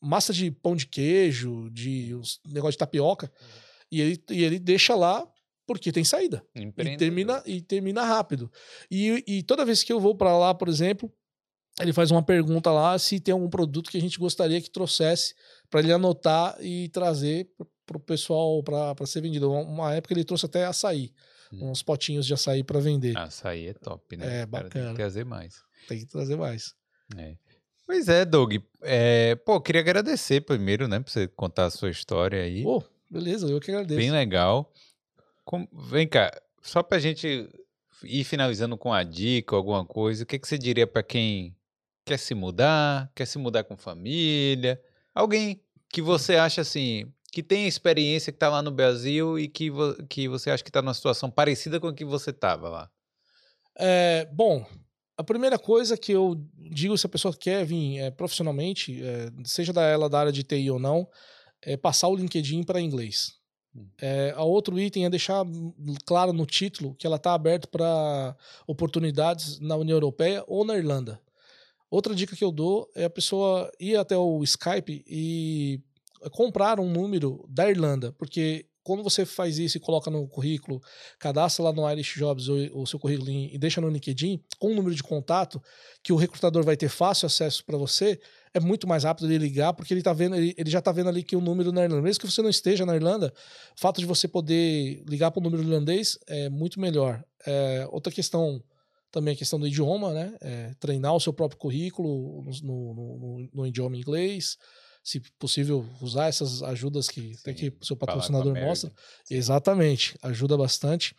massa 0.00 0.32
de 0.32 0.50
pão 0.50 0.76
de 0.76 0.86
queijo, 0.86 1.68
de 1.70 2.14
uns 2.14 2.40
negócio 2.46 2.72
de 2.72 2.78
tapioca. 2.78 3.26
Uhum. 3.26 3.48
E, 3.90 4.00
ele, 4.00 4.24
e 4.30 4.44
ele 4.44 4.58
deixa 4.58 4.94
lá 4.94 5.28
porque 5.66 5.92
tem 5.92 6.04
saída. 6.04 6.44
E 6.94 6.96
termina, 6.96 7.42
e 7.44 7.60
termina 7.60 8.04
rápido. 8.04 8.50
E, 8.90 9.22
e 9.26 9.42
toda 9.42 9.64
vez 9.64 9.82
que 9.82 9.92
eu 9.92 10.00
vou 10.00 10.14
para 10.14 10.36
lá, 10.36 10.54
por 10.54 10.68
exemplo, 10.68 11.12
ele 11.80 11.92
faz 11.92 12.10
uma 12.10 12.22
pergunta 12.22 12.70
lá 12.70 12.98
se 12.98 13.18
tem 13.18 13.32
algum 13.32 13.48
produto 13.48 13.90
que 13.90 13.98
a 13.98 14.00
gente 14.00 14.18
gostaria 14.18 14.60
que 14.60 14.70
trouxesse 14.70 15.34
para 15.68 15.80
ele 15.80 15.92
anotar 15.92 16.56
e 16.60 16.88
trazer 16.90 17.50
para 17.84 17.96
o 17.96 18.00
pessoal 18.00 18.62
para 18.62 19.06
ser 19.06 19.20
vendido. 19.20 19.50
Uma 19.50 19.94
época 19.94 20.14
ele 20.14 20.24
trouxe 20.24 20.46
até 20.46 20.64
açaí, 20.64 21.12
hum. 21.52 21.70
uns 21.70 21.82
potinhos 21.82 22.26
de 22.26 22.34
açaí 22.34 22.62
para 22.62 22.78
vender. 22.78 23.16
Açaí 23.18 23.68
é 23.68 23.74
top, 23.74 24.16
né? 24.16 24.42
É, 24.42 24.46
bacana. 24.46 24.70
tem 24.70 24.88
que 24.88 24.94
trazer 24.94 25.24
mais. 25.24 25.62
Tem 25.88 25.98
que 25.98 26.06
trazer 26.06 26.36
mais. 26.36 26.74
É. 27.16 27.36
Pois 27.86 28.08
é, 28.08 28.24
Doug. 28.24 28.54
É, 28.80 29.34
pô, 29.34 29.60
queria 29.60 29.80
agradecer 29.80 30.40
primeiro, 30.40 30.88
né, 30.88 31.00
por 31.00 31.10
você 31.10 31.28
contar 31.28 31.66
a 31.66 31.70
sua 31.70 31.90
história 31.90 32.42
aí. 32.42 32.62
Pô, 32.62 32.82
beleza, 33.10 33.46
eu 33.46 33.60
que 33.60 33.70
agradeço. 33.70 33.98
Bem 33.98 34.10
legal. 34.10 34.72
Com... 35.44 35.68
Vem 35.72 36.08
cá, 36.08 36.30
só 36.62 36.82
pra 36.82 36.98
gente 36.98 37.50
ir 38.02 38.24
finalizando 38.24 38.76
com 38.78 38.92
a 38.92 39.02
dica, 39.02 39.54
alguma 39.54 39.84
coisa, 39.84 40.24
o 40.24 40.26
que, 40.26 40.38
que 40.38 40.48
você 40.48 40.56
diria 40.56 40.86
para 40.86 41.02
quem 41.02 41.53
quer 42.04 42.18
se 42.18 42.34
mudar, 42.34 43.10
quer 43.14 43.26
se 43.26 43.38
mudar 43.38 43.64
com 43.64 43.76
família, 43.76 44.80
alguém 45.14 45.60
que 45.88 46.02
você 46.02 46.36
acha 46.36 46.60
assim, 46.60 47.10
que 47.32 47.42
tem 47.42 47.66
experiência, 47.66 48.32
que 48.32 48.36
está 48.36 48.48
lá 48.48 48.62
no 48.62 48.70
Brasil 48.70 49.38
e 49.38 49.48
que, 49.48 49.70
vo 49.70 49.94
que 50.08 50.28
você 50.28 50.50
acha 50.50 50.62
que 50.62 50.70
está 50.70 50.82
numa 50.82 50.94
situação 50.94 51.30
parecida 51.30 51.80
com 51.80 51.88
a 51.88 51.94
que 51.94 52.04
você 52.04 52.30
estava 52.30 52.68
lá? 52.68 52.90
É, 53.76 54.28
bom, 54.32 54.64
a 55.16 55.24
primeira 55.24 55.58
coisa 55.58 55.96
que 55.96 56.12
eu 56.12 56.40
digo 56.56 56.96
se 56.98 57.06
a 57.06 57.08
pessoa 57.08 57.34
quer 57.34 57.64
vir 57.64 57.98
é, 57.98 58.10
profissionalmente, 58.10 59.02
é, 59.02 59.30
seja 59.44 59.72
da 59.72 59.82
ela 59.82 60.08
da 60.08 60.20
área 60.20 60.32
de 60.32 60.42
TI 60.42 60.70
ou 60.70 60.78
não, 60.78 61.08
é 61.62 61.76
passar 61.76 62.08
o 62.08 62.16
LinkedIn 62.16 62.62
para 62.62 62.80
inglês. 62.80 63.34
Hum. 63.74 63.88
É, 64.00 64.32
a 64.36 64.42
outro 64.44 64.78
item 64.78 65.04
é 65.04 65.10
deixar 65.10 65.44
claro 66.04 66.32
no 66.32 66.46
título 66.46 66.94
que 66.94 67.06
ela 67.06 67.16
está 67.16 67.34
aberta 67.34 67.66
para 67.66 68.36
oportunidades 68.66 69.58
na 69.58 69.76
União 69.76 69.96
Europeia 69.96 70.44
ou 70.46 70.64
na 70.64 70.76
Irlanda. 70.76 71.20
Outra 71.94 72.12
dica 72.12 72.34
que 72.34 72.42
eu 72.42 72.50
dou 72.50 72.90
é 72.92 73.04
a 73.04 73.10
pessoa 73.10 73.70
ir 73.78 73.94
até 73.94 74.18
o 74.18 74.42
Skype 74.42 75.04
e 75.06 75.80
comprar 76.32 76.80
um 76.80 76.90
número 76.90 77.46
da 77.48 77.70
Irlanda, 77.70 78.12
porque 78.18 78.66
quando 78.82 79.04
você 79.04 79.24
faz 79.24 79.60
isso 79.60 79.76
e 79.76 79.80
coloca 79.80 80.10
no 80.10 80.26
currículo, 80.26 80.82
cadastra 81.20 81.66
lá 81.66 81.72
no 81.72 81.88
Irish 81.88 82.16
Jobs 82.16 82.48
o, 82.48 82.84
seu 82.84 82.98
currículo 82.98 83.30
e 83.30 83.56
deixa 83.56 83.80
no 83.80 83.88
LinkedIn 83.88 84.42
com 84.58 84.72
um 84.72 84.74
número 84.74 84.92
de 84.92 85.04
contato 85.04 85.62
que 86.02 86.12
o 86.12 86.16
recrutador 86.16 86.64
vai 86.64 86.76
ter 86.76 86.88
fácil 86.88 87.26
acesso 87.26 87.64
para 87.64 87.78
você, 87.78 88.18
é 88.52 88.58
muito 88.58 88.88
mais 88.88 89.04
rápido 89.04 89.26
ele 89.26 89.38
ligar, 89.38 89.72
porque 89.72 89.94
ele 89.94 90.02
tá 90.02 90.12
vendo, 90.12 90.34
ele, 90.34 90.52
ele 90.58 90.70
já 90.70 90.80
está 90.80 90.90
vendo 90.90 91.08
ali 91.08 91.22
que 91.22 91.36
o 91.36 91.40
número 91.40 91.70
na 91.70 91.84
Irlanda, 91.84 92.02
mesmo 92.02 92.22
que 92.22 92.30
você 92.30 92.42
não 92.42 92.50
esteja 92.50 92.84
na 92.84 92.96
Irlanda, 92.96 93.32
o 93.76 93.80
fato 93.80 94.00
de 94.00 94.06
você 94.06 94.26
poder 94.26 95.04
ligar 95.08 95.30
para 95.30 95.38
o 95.38 95.44
número 95.44 95.62
irlandês 95.62 96.18
é 96.26 96.48
muito 96.48 96.80
melhor. 96.80 97.22
É, 97.46 97.86
outra 97.92 98.12
questão 98.12 98.60
também 99.14 99.32
a 99.32 99.36
questão 99.36 99.60
do 99.60 99.66
idioma, 99.66 100.12
né? 100.12 100.34
É, 100.40 100.74
treinar 100.80 101.14
o 101.14 101.20
seu 101.20 101.32
próprio 101.32 101.56
currículo 101.56 102.42
no, 102.62 102.94
no, 102.94 103.48
no, 103.54 103.66
idioma 103.66 103.96
inglês, 103.96 104.58
se 105.04 105.20
possível 105.38 105.86
usar 106.00 106.26
essas 106.26 106.64
ajudas 106.64 107.08
que 107.08 107.20
Sim, 107.20 107.36
até 107.40 107.54
que 107.54 107.72
o 107.80 107.84
seu 107.84 107.96
patrocinador 107.96 108.52
mostra. 108.56 108.92
Exatamente, 109.30 110.18
ajuda 110.20 110.56
bastante. 110.56 111.14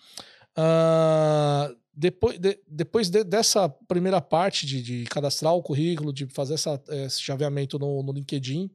Uh, 0.58 1.74
depois 1.94 2.38
de, 2.38 2.60
depois 2.68 3.10
de, 3.10 3.24
dessa 3.24 3.70
primeira 3.70 4.20
parte 4.20 4.66
de, 4.66 4.82
de, 4.82 5.04
cadastrar 5.06 5.54
o 5.54 5.64
currículo, 5.64 6.12
de 6.12 6.26
fazer 6.28 6.56
essa, 6.56 6.82
esse 6.90 7.22
chaveamento 7.22 7.80
no, 7.80 8.04
no 8.04 8.12
LinkedIn, 8.12 8.70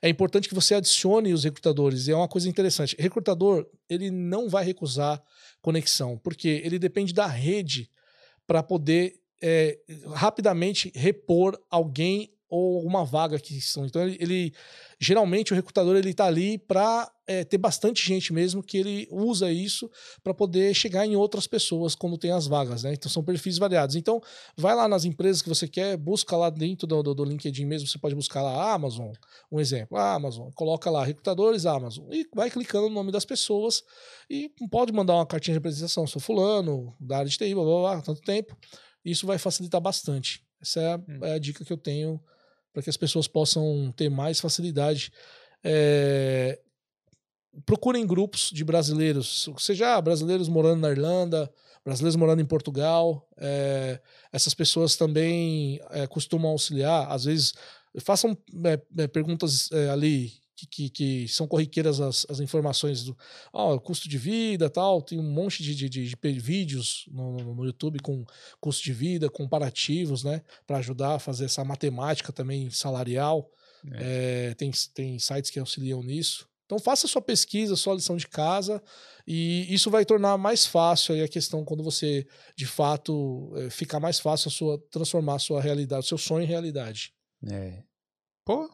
é 0.00 0.08
importante 0.08 0.48
que 0.48 0.54
você 0.54 0.74
adicione 0.74 1.34
os 1.34 1.44
recrutadores. 1.44 2.06
E 2.06 2.12
é 2.12 2.16
uma 2.16 2.28
coisa 2.28 2.48
interessante. 2.48 2.96
Recrutador, 2.98 3.66
ele 3.90 4.10
não 4.10 4.48
vai 4.48 4.64
recusar 4.64 5.22
conexão, 5.60 6.16
porque 6.16 6.62
ele 6.64 6.78
depende 6.78 7.12
da 7.12 7.26
rede 7.26 7.90
para 8.48 8.62
poder 8.62 9.20
é, 9.42 9.78
rapidamente 10.14 10.90
repor 10.96 11.56
alguém 11.70 12.32
ou 12.48 12.76
alguma 12.76 13.04
vaga 13.04 13.38
que 13.38 13.56
estão. 13.56 13.84
Então, 13.84 14.02
ele, 14.02 14.16
ele 14.20 14.54
geralmente 14.98 15.52
o 15.52 15.56
recrutador 15.56 15.96
ele 15.96 16.10
está 16.10 16.26
ali 16.26 16.58
para 16.58 17.10
é, 17.26 17.44
ter 17.44 17.58
bastante 17.58 18.04
gente 18.04 18.32
mesmo 18.32 18.62
que 18.62 18.78
ele 18.78 19.06
usa 19.10 19.52
isso 19.52 19.90
para 20.24 20.32
poder 20.32 20.74
chegar 20.74 21.06
em 21.06 21.14
outras 21.14 21.46
pessoas 21.46 21.94
quando 21.94 22.16
tem 22.16 22.30
as 22.30 22.46
vagas, 22.46 22.82
né? 22.82 22.94
Então 22.94 23.10
são 23.10 23.22
perfis 23.22 23.58
variados. 23.58 23.94
Então, 23.96 24.20
vai 24.56 24.74
lá 24.74 24.88
nas 24.88 25.04
empresas 25.04 25.42
que 25.42 25.48
você 25.48 25.68
quer, 25.68 25.96
busca 25.96 26.36
lá 26.36 26.48
dentro 26.50 26.86
do, 26.86 27.02
do, 27.02 27.14
do 27.14 27.24
LinkedIn 27.24 27.66
mesmo, 27.66 27.86
você 27.86 27.98
pode 27.98 28.14
buscar 28.14 28.42
lá 28.42 28.72
Amazon, 28.72 29.12
um 29.52 29.60
exemplo, 29.60 29.96
Amazon, 29.98 30.50
coloca 30.54 30.90
lá 30.90 31.04
recrutadores 31.04 31.66
Amazon 31.66 32.06
e 32.10 32.26
vai 32.34 32.50
clicando 32.50 32.88
no 32.88 32.94
nome 32.94 33.12
das 33.12 33.24
pessoas 33.24 33.82
e 34.28 34.50
pode 34.70 34.92
mandar 34.92 35.14
uma 35.14 35.26
cartinha 35.26 35.54
de 35.54 35.58
apresentação, 35.58 36.06
sou 36.06 36.20
fulano, 36.20 36.96
da 36.98 37.18
área 37.18 37.30
de 37.30 37.36
TI, 37.36 37.54
blá, 37.54 37.64
blá, 37.64 37.80
blá, 37.80 38.02
tanto 38.02 38.22
tempo. 38.22 38.56
Isso 39.04 39.26
vai 39.26 39.38
facilitar 39.38 39.80
bastante. 39.80 40.42
Essa 40.60 40.80
é 40.80 40.92
a, 40.92 40.96
hum. 40.96 41.24
é 41.24 41.32
a 41.34 41.38
dica 41.38 41.64
que 41.64 41.72
eu 41.72 41.76
tenho 41.76 42.20
para 42.72 42.82
que 42.82 42.90
as 42.90 42.96
pessoas 42.96 43.26
possam 43.26 43.92
ter 43.96 44.08
mais 44.08 44.40
facilidade. 44.40 45.12
É, 45.62 46.60
procurem 47.64 48.06
grupos 48.06 48.50
de 48.52 48.64
brasileiros, 48.64 49.48
seja 49.58 50.00
brasileiros 50.00 50.48
morando 50.48 50.80
na 50.80 50.90
Irlanda, 50.90 51.50
brasileiros 51.84 52.16
morando 52.16 52.40
em 52.40 52.46
Portugal. 52.46 53.26
É, 53.36 54.00
essas 54.32 54.54
pessoas 54.54 54.96
também 54.96 55.80
é, 55.90 56.06
costumam 56.06 56.50
auxiliar, 56.50 57.10
às 57.10 57.24
vezes 57.24 57.54
façam 58.00 58.36
é, 58.64 59.06
perguntas 59.08 59.70
ali 59.90 60.32
que, 60.58 60.66
que, 60.66 60.90
que, 60.90 61.28
são 61.28 61.46
corriqueiras 61.46 62.00
as, 62.00 62.26
as 62.28 62.40
informações 62.40 63.04
do 63.04 63.16
oh, 63.52 63.78
custo 63.78 64.08
de 64.08 64.18
vida 64.18 64.68
tal. 64.68 65.00
Tem 65.00 65.18
um 65.18 65.30
monte 65.30 65.62
de, 65.62 65.74
de, 65.74 65.88
de, 65.88 66.08
de 66.08 66.40
vídeos 66.40 67.04
no, 67.12 67.54
no, 67.54 67.64
YouTube 67.64 68.00
com 68.00 68.24
custo 68.60 68.82
de 68.82 68.92
vida, 68.92 69.30
comparativos, 69.30 70.24
né? 70.24 70.42
Para 70.66 70.78
ajudar 70.78 71.14
a 71.14 71.18
fazer 71.18 71.44
essa 71.44 71.64
matemática 71.64 72.32
também 72.32 72.70
salarial. 72.70 73.48
É. 73.92 74.48
É, 74.50 74.54
tem, 74.54 74.72
tem 74.92 75.18
sites 75.18 75.50
que 75.50 75.60
auxiliam 75.60 76.02
nisso. 76.02 76.48
Então 76.66 76.78
faça 76.78 77.06
sua 77.06 77.22
pesquisa, 77.22 77.76
sua 77.76 77.94
lição 77.94 78.16
de 78.16 78.26
casa, 78.26 78.82
e 79.26 79.72
isso 79.72 79.90
vai 79.90 80.04
tornar 80.04 80.36
mais 80.36 80.66
fácil 80.66 81.24
a 81.24 81.28
questão 81.28 81.64
quando 81.64 81.82
você, 81.82 82.26
de 82.54 82.66
fato, 82.66 83.54
é, 83.56 83.70
ficar 83.70 83.98
mais 83.98 84.18
fácil 84.18 84.48
a 84.48 84.52
sua, 84.52 84.78
transformar 84.90 85.36
a 85.36 85.38
sua 85.38 85.62
realidade, 85.62 86.04
o 86.04 86.08
seu 86.08 86.18
sonho 86.18 86.44
em 86.44 86.46
realidade. 86.46 87.14
É. 87.50 87.82
Pô, 88.44 88.68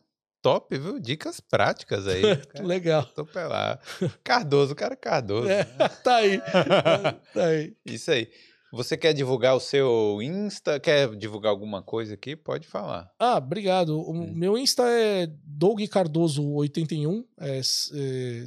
top, 0.45 0.77
viu? 0.77 1.01
Dicas 1.01 1.41
práticas 1.41 2.07
aí. 2.07 2.21
Legal. 2.63 3.03
Tô 3.03 3.25
pelado. 3.25 3.81
Cardoso, 4.23 4.75
cara 4.75 4.95
Cardoso. 4.95 5.49
É, 5.49 5.65
tá 5.65 6.17
aí. 6.17 6.39
tá 7.33 7.47
aí. 7.47 7.75
Isso 7.87 8.11
aí. 8.11 8.29
Você 8.71 8.95
quer 8.95 9.15
divulgar 9.15 9.57
o 9.57 9.61
seu 9.61 10.21
Insta? 10.21 10.79
Quer 10.79 11.17
divulgar 11.17 11.51
alguma 11.51 11.81
coisa 11.81 12.13
aqui? 12.13 12.37
Pode 12.37 12.67
falar. 12.67 13.11
Ah, 13.19 13.39
obrigado. 13.39 13.99
O 13.99 14.13
hum. 14.13 14.33
meu 14.35 14.59
Insta 14.59 14.83
é 14.83 15.27
Doug 15.45 15.81
Cardoso81. 15.81 17.25
É, 17.41 17.59
é, 17.59 17.63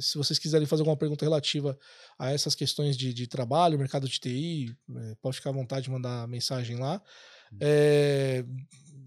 se 0.00 0.16
vocês 0.16 0.38
quiserem 0.38 0.68
fazer 0.68 0.82
alguma 0.82 0.96
pergunta 0.96 1.24
relativa 1.24 1.76
a 2.16 2.30
essas 2.30 2.54
questões 2.54 2.96
de, 2.96 3.12
de 3.12 3.26
trabalho, 3.26 3.78
mercado 3.78 4.06
de 4.06 4.20
TI, 4.20 4.76
é, 4.94 5.14
pode 5.20 5.38
ficar 5.38 5.50
à 5.50 5.54
vontade 5.54 5.86
de 5.86 5.90
mandar 5.90 6.28
mensagem 6.28 6.76
lá. 6.76 7.02
Hum. 7.52 7.58
É, 7.60 8.44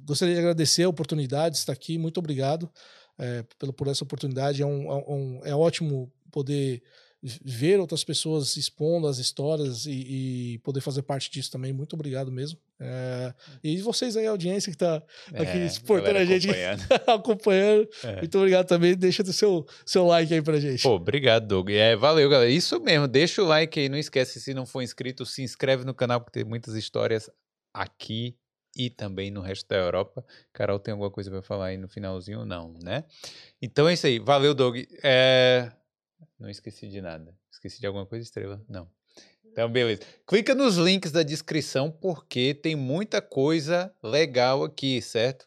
gostaria 0.06 0.36
de 0.36 0.40
agradecer 0.40 0.84
a 0.84 0.90
oportunidade 0.90 1.56
de 1.56 1.60
estar 1.60 1.74
aqui. 1.74 1.98
Muito 1.98 2.18
obrigado 2.18 2.70
é, 3.18 3.44
pelo, 3.58 3.74
por 3.74 3.88
essa 3.88 4.04
oportunidade. 4.04 4.62
É, 4.62 4.66
um, 4.66 4.92
é, 4.92 4.96
um, 5.08 5.42
é 5.46 5.56
ótimo 5.56 6.12
poder 6.32 6.82
ver 7.24 7.80
outras 7.80 8.04
pessoas 8.04 8.58
expondo 8.58 9.06
as 9.06 9.20
histórias 9.20 9.86
e, 9.86 10.54
e, 10.54 10.58
poder 10.60 10.82
fazer 10.82 11.04
parte 11.04 11.30
disso 11.30 11.52
também. 11.52 11.72
Muito 11.72 11.94
obrigado 11.94 12.32
mesmo. 12.32 12.58
É, 12.80 13.32
e 13.64 13.78
vocês 13.78 14.18
aí, 14.18 14.26
a 14.26 14.32
audiência 14.32 14.72
que 14.72 14.76
está 14.76 14.96
aqui 15.36 15.60
é, 15.60 15.70
suportando 15.70 16.18
a 16.18 16.26
gente, 16.26 16.50
acompanhando. 16.50 16.82
acompanhando. 17.08 17.90
É. 18.04 18.16
Muito 18.18 18.38
obrigado 18.40 18.66
também. 18.66 18.96
Deixa 18.96 19.22
o 19.22 19.34
seu, 19.34 19.68
seu 19.86 20.08
like 20.08 20.34
aí 20.34 20.42
pra 20.42 20.60
gente. 20.60 20.82
Pô, 20.82 20.96
obrigado, 20.96 21.46
Doug. 21.46 21.70
É, 21.70 21.96
valeu, 21.96 22.28
galera. 22.28 22.50
Isso 22.50 22.80
mesmo. 22.80 23.08
Deixa 23.08 23.44
o 23.44 23.46
like 23.46 23.80
aí. 23.80 23.88
Não 23.88 24.00
esquece, 24.00 24.42
se 24.42 24.52
não 24.52 24.66
for 24.66 24.82
inscrito, 24.82 25.24
se 25.24 25.44
inscreve 25.44 25.86
no 25.86 25.94
canal, 25.94 26.22
porque 26.22 26.40
tem 26.40 26.50
muitas 26.50 26.74
histórias 26.74 27.30
aqui 27.72 28.36
e 28.76 28.90
também 28.90 29.32
no 29.32 29.42
resto 29.42 29.68
da 29.68 29.76
Europa. 29.76 30.26
Carol 30.54 30.80
tem 30.80 30.92
alguma 30.92 31.12
coisa 31.12 31.30
para 31.30 31.42
falar 31.42 31.68
aí 31.68 31.78
no 31.78 31.88
finalzinho? 31.88 32.46
Não, 32.46 32.74
né? 32.84 33.04
Então 33.62 33.88
é 33.88 33.94
isso 33.94 34.08
aí. 34.08 34.20
Valeu, 34.20 34.54
Doug. 34.54 34.78
É... 35.04 35.72
Não 36.40 36.50
esqueci 36.50 36.88
de 36.88 37.02
nada. 37.02 37.36
Esqueci 37.52 37.80
de 37.80 37.88
alguma 37.88 38.06
coisa, 38.06 38.24
Estrela? 38.24 38.64
Não. 38.68 38.90
Então, 39.52 39.70
beleza. 39.70 40.02
Clica 40.26 40.56
nos 40.56 40.78
links 40.78 41.12
da 41.12 41.24
descrição, 41.24 41.92
porque 41.92 42.54
tem 42.54 42.76
muita 42.76 43.22
coisa 43.22 43.94
legal 44.02 44.64
aqui, 44.64 45.02
certo? 45.02 45.46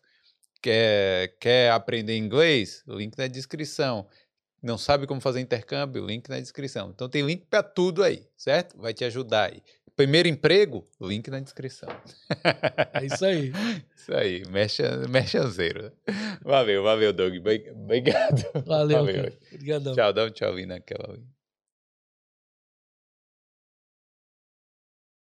Quer, 0.61 1.37
quer 1.39 1.71
aprender 1.73 2.17
inglês? 2.17 2.83
Link 2.87 3.17
na 3.17 3.27
descrição. 3.27 4.07
Não 4.63 4.79
sabe 4.79 5.07
como 5.07 5.21
fazer 5.21 5.41
intercâmbio? 5.41 6.07
Link 6.07 6.29
na 6.29 6.39
descrição. 6.39 6.91
Então 6.91 7.09
tem 7.09 7.23
link 7.23 7.45
para 7.47 7.63
tudo 7.63 8.03
aí, 8.03 8.27
certo? 8.37 8.77
Vai 8.79 8.95
te 8.95 9.05
ajudar 9.05 9.51
aí. 9.51 9.63
Primeiro 9.97 10.29
emprego, 10.29 10.85
link 11.01 11.31
na 11.31 11.39
descrição. 11.39 11.89
É 12.93 13.07
isso 13.07 13.25
aí. 13.25 13.53
Isso 14.05 14.15
aí, 14.15 14.43
merchanzeiro. 15.09 15.91
Valeu, 16.43 16.83
valeu, 16.83 17.11
Doug. 17.11 17.37
Obrigado. 17.39 18.43
Valeu. 18.67 18.99
valeu. 18.99 19.33
Obrigadão. 19.51 19.95
Tchau, 19.95 20.13
dá 20.13 20.25
um 20.27 20.31
naquela. 20.67 21.19